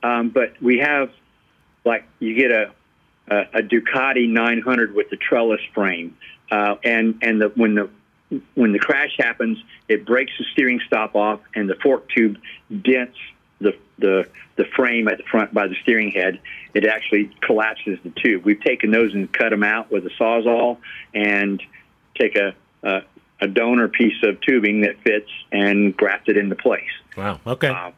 um, 0.05 0.31
but 0.31 0.55
we 0.62 0.78
have 0.78 1.11
like 1.85 2.05
you 2.20 2.35
get 2.35 2.52
a 2.52 2.73
a, 3.28 3.59
a 3.59 3.62
Ducati 3.62 4.28
900 4.28 4.94
with 4.94 5.11
the 5.11 5.16
trellis 5.16 5.61
frame, 5.74 6.16
uh, 6.52 6.77
and 6.85 7.19
and 7.23 7.43
the 7.43 7.48
when 7.57 7.74
the 7.74 7.90
when 8.55 8.70
the 8.73 8.78
crash 8.78 9.16
happens, 9.19 9.59
it 9.89 10.07
breaks 10.07 10.32
the 10.39 10.44
steering 10.52 10.81
stop 10.86 11.16
off, 11.16 11.40
and 11.57 11.69
the 11.69 11.74
fork 11.82 12.09
tube 12.11 12.39
dents 12.82 13.19
the 14.01 14.28
the 14.56 14.64
frame 14.77 15.09
at 15.09 15.18
the 15.18 15.24
front 15.24 15.55
by 15.55 15.66
the 15.66 15.77
steering 15.82 16.10
head, 16.10 16.39
it 16.74 16.85
actually 16.86 17.31
collapses 17.40 17.98
the 18.02 18.10
tube. 18.10 18.44
We've 18.44 18.60
taken 18.60 18.90
those 18.90 19.14
and 19.14 19.32
cut 19.32 19.51
them 19.51 19.62
out 19.62 19.90
with 19.90 20.05
a 20.06 20.10
sawzall 20.10 20.78
and 21.14 21.62
take 22.18 22.36
a, 22.36 22.55
a, 22.82 23.02
a 23.40 23.48
donor 23.48 23.89
piece 23.89 24.22
of 24.22 24.40
tubing 24.43 24.82
that 24.82 25.01
fits 25.01 25.31
and 25.51 25.97
graft 25.97 26.28
it 26.28 26.36
into 26.36 26.56
place. 26.56 26.90
Wow. 27.16 27.40
Okay. 27.47 27.68
Uh, 27.68 27.93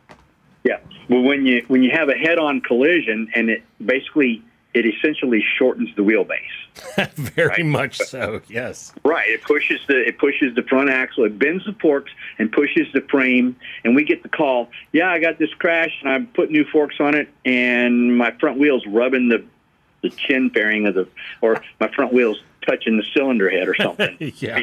yeah. 0.65 0.79
Well, 1.09 1.23
when 1.23 1.47
you 1.47 1.65
when 1.67 1.83
you 1.83 1.91
have 1.91 2.09
a 2.09 2.15
head-on 2.15 2.61
collision 2.61 3.31
and 3.35 3.51
it 3.51 3.63
basically 3.85 4.43
it 4.75 4.87
essentially 4.87 5.45
shortens 5.59 5.95
the 5.97 6.03
wheelbase. 6.03 7.11
Very 7.15 7.49
right? 7.49 7.67
much 7.67 7.99
so. 7.99 8.41
Yes. 8.49 8.93
Right. 9.05 9.29
It 9.29 9.43
pushes 9.43 9.81
the 9.87 10.09
it 10.09 10.19
pushes 10.19 10.55
the 10.55 10.63
front 10.63 10.89
axle. 10.89 11.25
It 11.25 11.39
bends 11.39 11.65
the 11.67 11.75
forks 11.75 12.11
and 12.39 12.51
pushes 12.51 12.87
the 12.95 13.03
frame. 13.03 13.57
And 13.85 13.95
we 13.95 14.05
get 14.05 14.23
the 14.23 14.31
call. 14.31 14.71
Yeah, 14.93 15.11
I 15.11 15.19
got 15.19 15.39
this 15.39 15.53
crash 15.55 15.93
and 16.03 16.11
I 16.11 16.21
put 16.35 16.51
new 16.51 16.65
forks 16.65 16.97
on 17.01 17.15
it, 17.15 17.29
and 17.45 18.17
my 18.17 18.31
front 18.33 18.59
wheels 18.59 18.85
rubbing 18.87 19.29
the 19.29 19.45
the 20.03 20.11
chin 20.11 20.49
bearing 20.49 20.87
of 20.87 20.95
the 20.95 21.07
or 21.43 21.63
my 21.79 21.89
front 21.89 22.13
wheels 22.13 22.43
touching 22.67 22.97
the 22.97 23.05
cylinder 23.15 23.51
head 23.51 23.69
or 23.69 23.75
something. 23.75 24.17
yeah. 24.37 24.63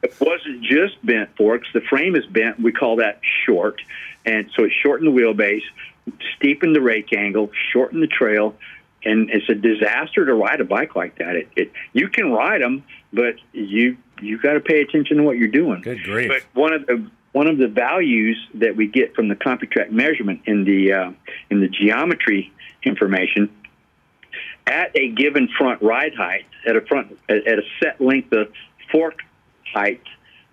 It 0.00 0.14
wasn't 0.20 0.62
just 0.62 1.04
bent 1.04 1.36
forks. 1.36 1.68
The 1.74 1.80
frame 1.80 2.14
is 2.14 2.24
bent. 2.26 2.60
We 2.60 2.72
call 2.72 2.96
that 2.96 3.20
short, 3.44 3.82
and 4.24 4.48
so 4.54 4.64
it 4.64 4.72
shortened 4.82 5.14
the 5.14 5.20
wheelbase, 5.20 5.64
steepened 6.36 6.74
the 6.74 6.80
rake 6.80 7.12
angle, 7.12 7.50
shortened 7.72 8.02
the 8.02 8.06
trail 8.06 8.54
and 9.08 9.30
it's 9.30 9.48
a 9.48 9.54
disaster 9.54 10.26
to 10.26 10.34
ride 10.34 10.60
a 10.60 10.64
bike 10.64 10.94
like 10.94 11.18
that. 11.18 11.36
It, 11.36 11.48
it 11.56 11.72
you 11.92 12.08
can 12.08 12.30
ride 12.30 12.60
them, 12.60 12.84
but 13.12 13.36
you 13.52 13.96
you 14.20 14.38
got 14.38 14.54
to 14.54 14.60
pay 14.60 14.80
attention 14.80 15.18
to 15.18 15.22
what 15.22 15.36
you're 15.36 15.48
doing. 15.48 15.80
Good 15.80 16.02
grief! 16.04 16.28
But 16.28 16.60
one 16.60 16.72
of 16.72 16.86
the 16.86 17.10
one 17.32 17.46
of 17.46 17.58
the 17.58 17.68
values 17.68 18.38
that 18.54 18.76
we 18.76 18.86
get 18.86 19.14
from 19.14 19.28
the 19.28 19.36
CompuTrack 19.36 19.90
measurement 19.90 20.42
in 20.46 20.64
the 20.64 20.92
uh, 20.92 21.12
in 21.50 21.60
the 21.60 21.68
geometry 21.68 22.52
information 22.82 23.50
at 24.66 24.94
a 24.94 25.08
given 25.08 25.48
front 25.58 25.82
ride 25.82 26.14
height 26.14 26.46
at 26.66 26.76
a 26.76 26.80
front 26.82 27.18
at 27.28 27.46
a 27.46 27.62
set 27.82 28.00
length 28.00 28.32
of 28.32 28.52
fork 28.92 29.20
height, 29.72 30.02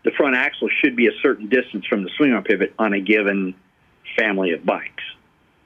the 0.03 0.11
front 0.11 0.36
axle 0.36 0.69
should 0.82 0.95
be 0.95 1.07
a 1.07 1.18
certain 1.22 1.48
distance 1.48 1.86
from 1.86 2.03
the 2.03 2.10
swing 2.18 2.34
arm 2.34 2.44
pivot 2.44 2.73
on 2.80 2.94
a 2.94 2.99
given 2.99 3.53
family 4.18 4.52
of 4.52 4.65
bikes 4.65 5.03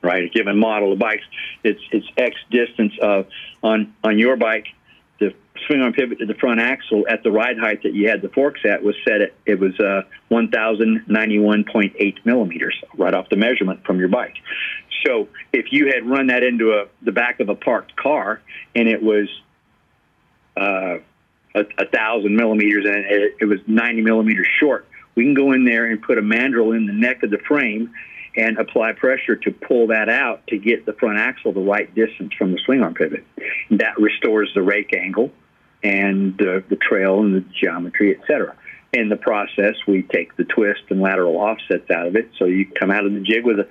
right? 0.01 0.25
A 0.25 0.29
given 0.29 0.57
model 0.57 0.93
of 0.93 0.99
bikes, 0.99 1.23
it's 1.63 1.81
it's 1.91 2.07
X 2.17 2.35
distance 2.51 2.93
of 3.01 3.27
on 3.61 3.93
on 4.03 4.17
your 4.17 4.35
bike. 4.35 4.67
The 5.19 5.33
swing 5.67 5.81
arm 5.81 5.93
pivot 5.93 6.19
to 6.19 6.25
the 6.25 6.35
front 6.35 6.61
axle 6.61 7.05
at 7.09 7.23
the 7.23 7.31
ride 7.31 7.57
height 7.57 7.83
that 7.83 7.93
you 7.93 8.07
had 8.09 8.21
the 8.21 8.29
forks 8.29 8.61
at 8.63 8.83
was 8.83 8.95
set 9.05 9.21
at 9.21 9.33
it 9.45 9.59
was 9.59 9.77
uh, 9.79 10.03
1,091.8 10.31 12.25
millimeters 12.25 12.75
right 12.97 13.13
off 13.13 13.27
the 13.29 13.35
measurement 13.35 13.83
from 13.85 13.99
your 13.99 14.07
bike. 14.07 14.35
So 15.05 15.27
if 15.53 15.71
you 15.71 15.87
had 15.87 16.09
run 16.09 16.27
that 16.27 16.43
into 16.43 16.71
a 16.71 16.87
the 17.01 17.11
back 17.11 17.39
of 17.39 17.49
a 17.49 17.55
parked 17.55 17.95
car 17.95 18.41
and 18.75 18.87
it 18.87 19.01
was 19.01 19.27
uh, 20.57 20.99
a, 21.55 21.65
a 21.77 21.85
thousand 21.85 22.35
millimeters 22.35 22.85
and 22.85 23.05
it, 23.05 23.35
it 23.41 23.45
was 23.45 23.59
90 23.67 24.01
millimeters 24.01 24.47
short, 24.59 24.87
we 25.15 25.23
can 25.23 25.33
go 25.33 25.51
in 25.51 25.65
there 25.65 25.85
and 25.85 26.01
put 26.01 26.17
a 26.17 26.21
mandrel 26.21 26.75
in 26.75 26.85
the 26.85 26.93
neck 26.93 27.23
of 27.23 27.31
the 27.31 27.39
frame 27.39 27.93
and 28.35 28.57
apply 28.57 28.93
pressure 28.93 29.35
to 29.35 29.51
pull 29.51 29.87
that 29.87 30.09
out 30.09 30.45
to 30.47 30.57
get 30.57 30.85
the 30.85 30.93
front 30.93 31.17
axle 31.17 31.51
the 31.51 31.59
right 31.59 31.93
distance 31.95 32.33
from 32.37 32.51
the 32.51 32.59
swing 32.65 32.81
arm 32.81 32.93
pivot. 32.93 33.25
That 33.71 33.99
restores 33.99 34.51
the 34.53 34.61
rake 34.61 34.95
angle 34.95 35.31
and 35.83 36.39
uh, 36.41 36.61
the 36.69 36.75
trail 36.75 37.21
and 37.21 37.35
the 37.35 37.45
geometry, 37.59 38.17
etc. 38.17 38.55
In 38.93 39.09
the 39.09 39.17
process, 39.17 39.75
we 39.87 40.03
take 40.03 40.35
the 40.35 40.43
twist 40.43 40.81
and 40.89 41.01
lateral 41.01 41.37
offsets 41.37 41.89
out 41.91 42.07
of 42.07 42.15
it, 42.15 42.29
so 42.37 42.45
you 42.45 42.65
come 42.65 42.91
out 42.91 43.05
of 43.05 43.13
the 43.13 43.21
jig 43.21 43.45
with 43.45 43.59
a, 43.59 43.67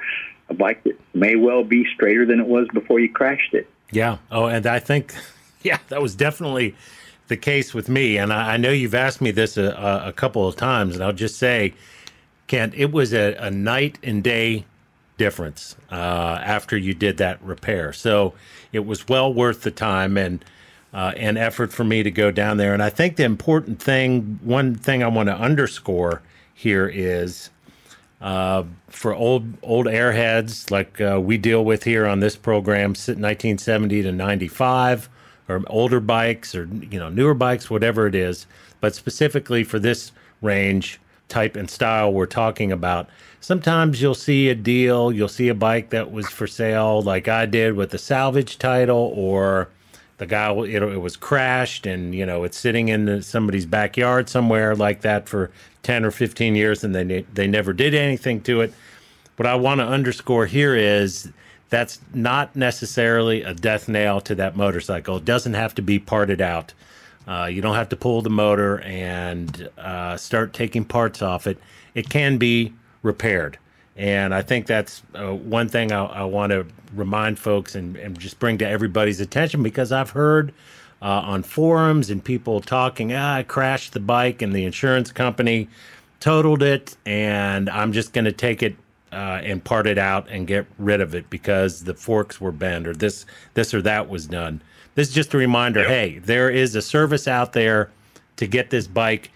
a 0.48 0.55
bike 0.55 0.82
that 0.85 0.98
may 1.14 1.36
well 1.36 1.64
be 1.64 1.85
straighter 1.94 2.24
than 2.24 2.40
it 2.40 2.47
was 2.47 2.68
before 2.72 3.01
you 3.01 3.12
crashed 3.12 3.55
it. 3.55 3.68
Yeah. 3.90 4.18
Oh, 4.30 4.47
and 4.47 4.66
I 4.66 4.78
think 4.78 5.14
Yeah, 5.62 5.78
that 5.89 6.01
was 6.01 6.14
definitely 6.14 6.74
the 7.28 7.36
case 7.36 7.74
with 7.74 7.89
me. 7.89 8.16
And 8.16 8.32
I, 8.32 8.55
I 8.55 8.56
know 8.56 8.70
you've 8.70 8.94
asked 8.94 9.20
me 9.20 9.30
this 9.30 9.56
a, 9.56 10.02
a, 10.06 10.12
couple 10.12 10.47
of 10.47 10.56
times, 10.56 10.94
and 10.94 11.05
I'll 11.05 11.12
just 11.12 11.36
say, 11.36 11.74
Kent, 12.48 12.74
it 12.76 12.90
was 12.90 13.12
a, 13.12 13.34
a 13.34 13.50
night 13.50 13.98
and 14.02 14.24
day 14.24 14.64
difference 15.18 15.76
uh, 15.92 16.40
after 16.42 16.76
you 16.76 16.94
did 16.94 17.18
that 17.18 17.42
repair. 17.42 17.92
So 17.92 18.34
it 18.72 18.86
was 18.86 19.06
well 19.06 19.32
worth 19.32 19.62
the 19.62 19.70
time 19.70 20.16
and 20.16 20.44
uh, 20.92 21.12
and 21.16 21.36
effort 21.36 21.70
for 21.70 21.84
me 21.84 22.02
to 22.02 22.10
go 22.10 22.30
down 22.30 22.56
there. 22.56 22.72
And 22.72 22.82
I 22.82 22.88
think 22.88 23.16
the 23.16 23.24
important 23.24 23.80
thing, 23.80 24.40
one 24.42 24.74
thing 24.74 25.02
I 25.02 25.08
want 25.08 25.28
to 25.28 25.34
underscore 25.34 26.22
here 26.54 26.88
is 26.88 27.50
uh, 28.22 28.64
for 28.88 29.14
old 29.14 29.44
old 29.62 29.86
airheads 29.86 30.70
like 30.70 31.00
uh, 31.00 31.20
we 31.20 31.36
deal 31.36 31.64
with 31.64 31.84
here 31.84 32.06
on 32.06 32.20
this 32.20 32.36
program, 32.36 32.90
1970 32.90 34.02
to 34.02 34.12
95, 34.12 35.08
or 35.48 35.62
older 35.66 36.00
bikes, 36.00 36.54
or 36.54 36.68
you 36.90 36.98
know 36.98 37.10
newer 37.10 37.34
bikes, 37.34 37.70
whatever 37.70 38.06
it 38.06 38.14
is. 38.14 38.46
But 38.80 38.94
specifically 38.94 39.64
for 39.64 39.78
this 39.78 40.12
range 40.40 41.00
type 41.28 41.56
and 41.56 41.70
style 41.70 42.12
we're 42.12 42.26
talking 42.26 42.72
about, 42.72 43.09
sometimes 43.40 44.00
you'll 44.02 44.14
see 44.14 44.48
a 44.48 44.55
deal, 44.55 45.12
you'll 45.12 45.28
see 45.28 45.48
a 45.48 45.55
bike 45.55 45.90
that 45.90 46.10
was 46.10 46.28
for 46.28 46.46
sale, 46.46 47.02
like 47.02 47.28
I 47.28 47.46
did 47.46 47.74
with 47.74 47.90
the 47.90 47.98
salvage 47.98 48.59
title, 48.59 49.12
or 49.14 49.68
the 50.18 50.26
guy 50.26 50.52
it, 50.52 50.82
it 50.82 51.00
was 51.00 51.16
crashed 51.16 51.86
and 51.86 52.14
you 52.14 52.26
know 52.26 52.44
it's 52.44 52.59
sitting 52.59 52.88
in 52.88 53.22
somebody's 53.22 53.66
backyard 53.66 54.28
somewhere 54.28 54.74
like 54.74 55.00
that 55.00 55.28
for 55.28 55.50
10 55.84 56.05
or 56.05 56.10
15 56.10 56.55
years 56.55 56.84
and 56.84 56.94
they 56.94 57.24
they 57.32 57.46
never 57.46 57.72
did 57.72 57.94
anything 57.94 58.40
to 58.42 58.60
it. 58.60 58.74
What 59.36 59.46
i 59.46 59.55
want 59.55 59.80
to 59.80 59.86
underscore 59.86 60.46
here 60.46 60.74
is 60.74 61.30
that's 61.70 62.00
not 62.12 62.56
necessarily 62.56 63.42
a 63.42 63.55
death 63.55 63.88
nail 63.88 64.20
to 64.22 64.34
that 64.34 64.56
motorcycle. 64.56 65.18
It 65.18 65.24
doesn't 65.24 65.55
have 65.55 65.74
to 65.76 65.82
be 65.82 65.98
parted 65.98 66.40
out 66.40 66.72
uh, 67.28 67.46
you 67.46 67.60
don't 67.60 67.76
have 67.76 67.88
to 67.90 67.96
pull 67.96 68.22
the 68.22 68.30
motor 68.30 68.80
and 68.80 69.68
uh, 69.78 70.16
start 70.16 70.52
taking 70.52 70.84
parts 70.84 71.22
off 71.22 71.46
it 71.46 71.59
it 71.94 72.09
can 72.09 72.38
be 72.38 72.72
repaired 73.02 73.59
and 73.98 74.32
I 74.32 74.42
think 74.42 74.66
that's 74.66 75.02
uh, 75.14 75.34
one 75.34 75.68
thing 75.68 75.90
I, 75.90 76.05
I 76.05 76.24
want 76.24 76.52
to 76.52 76.64
remind 76.94 77.38
folks 77.38 77.74
and, 77.74 77.96
and, 77.96 78.16
just 78.18 78.38
bring 78.38 78.56
to 78.59 78.66
everybody's 78.66 79.20
attention 79.20 79.62
because 79.62 79.90
I've 79.90 80.10
heard 80.10 80.55
uh, 81.02 81.06
on 81.06 81.42
forums 81.42 82.09
and 82.09 82.22
people 82.22 82.60
talking, 82.60 83.12
ah, 83.12 83.34
I 83.34 83.42
crashed 83.42 83.92
the 83.92 84.00
bike 84.00 84.40
and 84.40 84.52
the 84.52 84.64
insurance 84.64 85.10
company 85.10 85.68
totaled 86.20 86.62
it, 86.62 86.96
and 87.06 87.68
I'm 87.68 87.92
just 87.92 88.12
going 88.12 88.24
to 88.24 88.32
take 88.32 88.62
it 88.62 88.76
uh, 89.12 89.40
and 89.42 89.62
part 89.62 89.86
it 89.86 89.98
out 89.98 90.28
and 90.28 90.46
get 90.46 90.66
rid 90.78 91.00
of 91.00 91.14
it 91.14 91.28
because 91.28 91.84
the 91.84 91.94
forks 91.94 92.40
were 92.40 92.52
bent 92.52 92.86
or 92.86 92.94
this 92.94 93.26
this 93.55 93.74
or 93.74 93.82
that 93.82 94.09
was 94.09 94.26
done. 94.26 94.60
This 94.94 95.09
is 95.09 95.15
just 95.15 95.35
a 95.35 95.39
reminder. 95.39 95.81
Yep. 95.81 95.89
Hey, 95.89 96.19
there 96.19 96.51
is 96.51 96.74
a 96.74 96.82
service 96.82 97.28
out 97.28 97.52
there 97.52 97.90
to 98.36 98.47
get 98.47 98.70
this 98.70 98.86
bike 98.86 99.31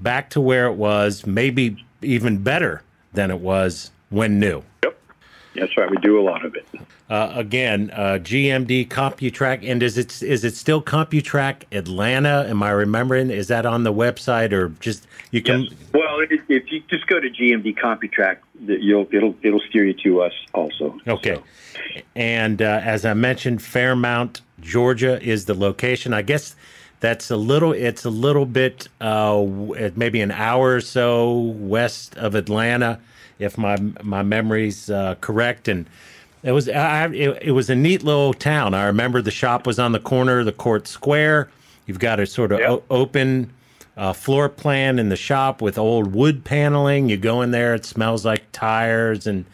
back 0.00 0.30
to 0.30 0.40
where 0.40 0.66
it 0.66 0.74
was, 0.74 1.26
maybe 1.26 1.84
even 2.02 2.42
better 2.42 2.82
than 3.12 3.30
it 3.30 3.40
was 3.40 3.90
when 4.10 4.38
new. 4.38 4.62
Yep. 4.82 4.98
That's 5.54 5.76
right. 5.76 5.90
We 5.90 5.96
do 5.98 6.20
a 6.20 6.22
lot 6.22 6.44
of 6.44 6.54
it. 6.54 6.66
Uh, 7.08 7.32
again, 7.34 7.90
uh, 7.94 8.18
GMD 8.20 8.88
CompuTrack, 8.88 9.68
and 9.68 9.82
is 9.82 9.96
it 9.96 10.22
is 10.22 10.44
it 10.44 10.54
still 10.54 10.82
CompuTrack 10.82 11.62
Atlanta? 11.70 12.44
Am 12.48 12.62
I 12.62 12.70
remembering? 12.70 13.30
Is 13.30 13.48
that 13.48 13.64
on 13.64 13.84
the 13.84 13.92
website 13.92 14.52
or 14.52 14.70
just 14.80 15.06
you 15.30 15.40
can? 15.40 15.62
Yes. 15.62 15.72
Well, 15.94 16.20
if 16.48 16.70
you 16.72 16.82
just 16.88 17.06
go 17.06 17.20
to 17.20 17.30
GMD 17.30 17.78
CompuTrack, 17.78 18.38
you'll 18.66 19.06
it'll 19.12 19.36
it'll 19.42 19.60
steer 19.60 19.86
you 19.86 19.94
to 20.02 20.22
us 20.22 20.32
also. 20.52 20.98
Okay, 21.06 21.36
so. 21.36 21.42
and 22.16 22.60
uh, 22.60 22.80
as 22.82 23.04
I 23.04 23.14
mentioned, 23.14 23.62
Fairmount, 23.62 24.40
Georgia 24.60 25.20
is 25.22 25.44
the 25.44 25.54
location. 25.54 26.12
I 26.12 26.22
guess 26.22 26.56
that's 27.00 27.30
a 27.30 27.36
little. 27.36 27.72
It's 27.72 28.04
a 28.04 28.10
little 28.10 28.46
bit, 28.46 28.88
uh, 29.00 29.44
maybe 29.94 30.20
an 30.20 30.30
hour 30.30 30.76
or 30.76 30.80
so 30.80 31.38
west 31.38 32.16
of 32.16 32.34
Atlanta 32.34 32.98
if 33.38 33.58
my 33.58 33.76
my 34.02 34.22
memory's 34.22 34.90
uh, 34.90 35.16
correct. 35.20 35.68
And 35.68 35.86
it 36.42 36.52
was 36.52 36.68
I, 36.68 37.06
it, 37.08 37.42
it, 37.42 37.50
was 37.52 37.68
a 37.68 37.74
neat 37.74 38.02
little 38.02 38.32
town. 38.32 38.74
I 38.74 38.86
remember 38.86 39.20
the 39.20 39.30
shop 39.30 39.66
was 39.66 39.78
on 39.78 39.92
the 39.92 40.00
corner 40.00 40.40
of 40.40 40.46
the 40.46 40.52
court 40.52 40.86
square. 40.86 41.50
You've 41.86 41.98
got 41.98 42.18
a 42.18 42.26
sort 42.26 42.52
of 42.52 42.60
yep. 42.60 42.70
o- 42.70 42.82
open 42.90 43.52
uh, 43.96 44.12
floor 44.12 44.48
plan 44.48 44.98
in 44.98 45.08
the 45.08 45.16
shop 45.16 45.60
with 45.60 45.78
old 45.78 46.14
wood 46.14 46.44
paneling. 46.44 47.08
You 47.08 47.16
go 47.16 47.42
in 47.42 47.50
there, 47.50 47.74
it 47.74 47.84
smells 47.84 48.24
like 48.24 48.50
tires 48.52 49.26
and. 49.26 49.44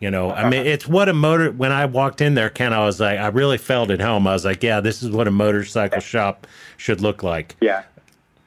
You 0.00 0.10
know, 0.10 0.30
I 0.30 0.48
mean, 0.48 0.66
it's 0.66 0.86
what 0.86 1.08
a 1.08 1.14
motor. 1.14 1.50
When 1.50 1.72
I 1.72 1.86
walked 1.86 2.20
in 2.20 2.34
there, 2.34 2.50
Kent, 2.50 2.74
I 2.74 2.84
was 2.84 3.00
like, 3.00 3.18
I 3.18 3.28
really 3.28 3.58
felt 3.58 3.90
at 3.90 4.00
home. 4.00 4.26
I 4.26 4.32
was 4.32 4.44
like, 4.44 4.62
yeah, 4.62 4.80
this 4.80 5.02
is 5.02 5.10
what 5.10 5.26
a 5.26 5.30
motorcycle 5.30 6.00
shop 6.00 6.46
should 6.76 7.00
look 7.00 7.22
like. 7.22 7.56
Yeah, 7.60 7.84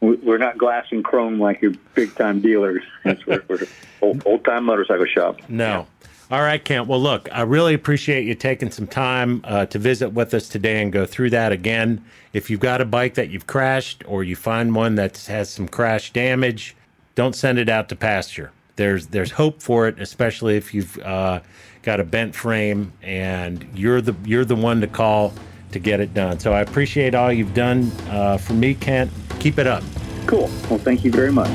we're 0.02 0.38
not 0.38 0.58
glass 0.58 0.86
and 0.92 1.04
chrome 1.04 1.40
like 1.40 1.62
your 1.62 1.74
big 1.94 2.16
time 2.16 2.40
dealers. 2.40 2.84
That's 3.04 3.26
we're, 3.26 3.44
we're 3.48 3.68
old, 4.02 4.46
time 4.46 4.66
motorcycle 4.66 5.06
shop. 5.06 5.38
No. 5.50 5.88
All 6.32 6.42
right, 6.42 6.64
Kent. 6.64 6.88
Well, 6.88 7.02
look, 7.02 7.28
I 7.32 7.42
really 7.42 7.74
appreciate 7.74 8.28
you 8.28 8.36
taking 8.36 8.70
some 8.70 8.86
time 8.86 9.42
uh, 9.44 9.66
to 9.66 9.80
visit 9.80 10.10
with 10.10 10.32
us 10.36 10.48
today 10.48 10.80
and 10.80 10.94
go 10.94 11.08
through 11.08 11.32
that 11.32 11.52
again. 11.52 12.06
If 12.34 12.52
you've 12.52 12.60
got 12.60 12.82
a 12.82 12.86
bike 12.86 13.16
that 13.16 13.32
you've 13.32 13.48
crashed 13.48 14.04
or 14.06 14.24
you 14.24 14.36
find 14.36 14.76
one 14.76 14.94
that 14.96 15.18
has 15.26 15.50
some 15.50 15.68
crash 15.68 16.14
damage, 16.14 16.76
don't 17.16 17.36
send 17.36 17.58
it 17.58 17.68
out 17.68 17.90
to 17.90 17.96
pasture. 17.96 18.52
There's 18.80 19.07
there's 19.07 19.31
hope 19.31 19.61
for 19.61 19.89
it, 19.89 19.99
especially 19.99 20.56
if 20.56 20.73
you've 20.73 20.97
uh, 20.99 21.41
got 21.81 21.99
a 21.99 22.06
bent 22.06 22.34
frame 22.34 22.93
and 23.01 23.68
you're 23.76 23.99
the 23.99 24.15
you're 24.23 24.45
the 24.45 24.56
one 24.56 24.80
to 24.80 24.88
call 24.88 25.34
to 25.73 25.80
get 25.80 25.99
it 25.99 26.14
done. 26.14 26.39
So 26.39 26.53
I 26.53 26.61
appreciate 26.61 27.14
all 27.14 27.30
you've 27.30 27.53
done 27.53 27.91
uh, 28.07 28.38
for 28.38 28.53
me, 28.53 28.73
Kent. 28.73 29.11
Keep 29.41 29.60
it 29.60 29.68
up. 29.68 29.84
Cool. 30.27 30.49
Well, 30.69 30.80
thank 30.80 31.03
you 31.03 31.11
very 31.11 31.30
much. 31.30 31.49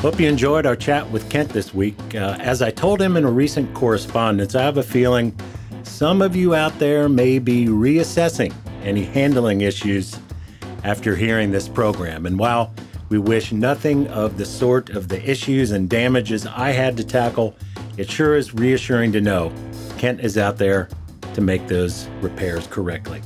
Hope 0.00 0.20
you 0.20 0.28
enjoyed 0.28 0.66
our 0.66 0.76
chat 0.76 1.10
with 1.10 1.30
Kent 1.30 1.48
this 1.48 1.72
week. 1.72 1.96
Uh, 2.14 2.36
as 2.38 2.60
I 2.60 2.70
told 2.70 3.00
him 3.00 3.16
in 3.16 3.24
a 3.24 3.30
recent 3.30 3.72
correspondence, 3.72 4.54
I 4.54 4.60
have 4.60 4.76
a 4.76 4.82
feeling 4.82 5.34
some 5.84 6.20
of 6.20 6.36
you 6.36 6.54
out 6.54 6.78
there 6.78 7.08
may 7.08 7.38
be 7.38 7.64
reassessing 7.64 8.52
any 8.84 9.04
handling 9.04 9.62
issues 9.62 10.18
after 10.84 11.16
hearing 11.16 11.50
this 11.50 11.68
program. 11.68 12.26
And 12.26 12.38
while 12.38 12.72
we 13.08 13.18
wish 13.18 13.52
nothing 13.52 14.08
of 14.08 14.38
the 14.38 14.46
sort 14.46 14.90
of 14.90 15.08
the 15.08 15.22
issues 15.30 15.70
and 15.70 15.88
damages 15.88 16.46
I 16.46 16.70
had 16.70 16.96
to 16.96 17.04
tackle, 17.04 17.54
it 17.96 18.10
sure 18.10 18.36
is 18.36 18.54
reassuring 18.54 19.12
to 19.12 19.20
know 19.20 19.52
Kent 19.98 20.20
is 20.20 20.38
out 20.38 20.58
there 20.58 20.88
to 21.34 21.40
make 21.40 21.66
those 21.68 22.08
repairs 22.20 22.66
correctly. 22.66 23.22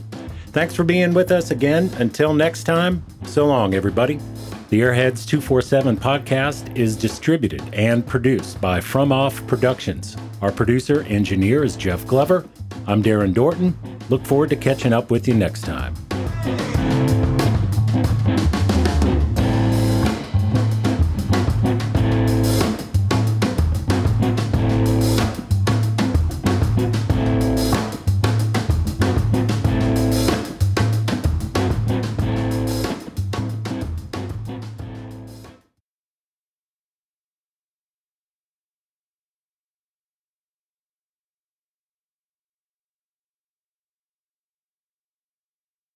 Thanks 0.48 0.74
for 0.74 0.84
being 0.84 1.14
with 1.14 1.30
us 1.30 1.50
again. 1.50 1.90
Until 1.98 2.34
next 2.34 2.64
time, 2.64 3.04
so 3.24 3.46
long, 3.46 3.74
everybody. 3.74 4.18
The 4.68 4.80
Airheads 4.80 5.26
247 5.26 5.96
podcast 5.96 6.76
is 6.76 6.96
distributed 6.96 7.62
and 7.72 8.04
produced 8.04 8.60
by 8.60 8.80
From 8.80 9.12
Off 9.12 9.46
Productions. 9.46 10.16
Our 10.42 10.50
producer 10.50 11.02
engineer 11.02 11.62
is 11.62 11.76
Jeff 11.76 12.04
Glover. 12.06 12.48
I'm 12.86 13.02
Darren 13.02 13.32
Dorton. 13.32 13.74
Look 14.10 14.24
forward 14.26 14.50
to 14.50 14.56
catching 14.56 14.92
up 14.92 15.10
with 15.10 15.28
you 15.28 15.34
next 15.34 15.62
time. 15.62 15.94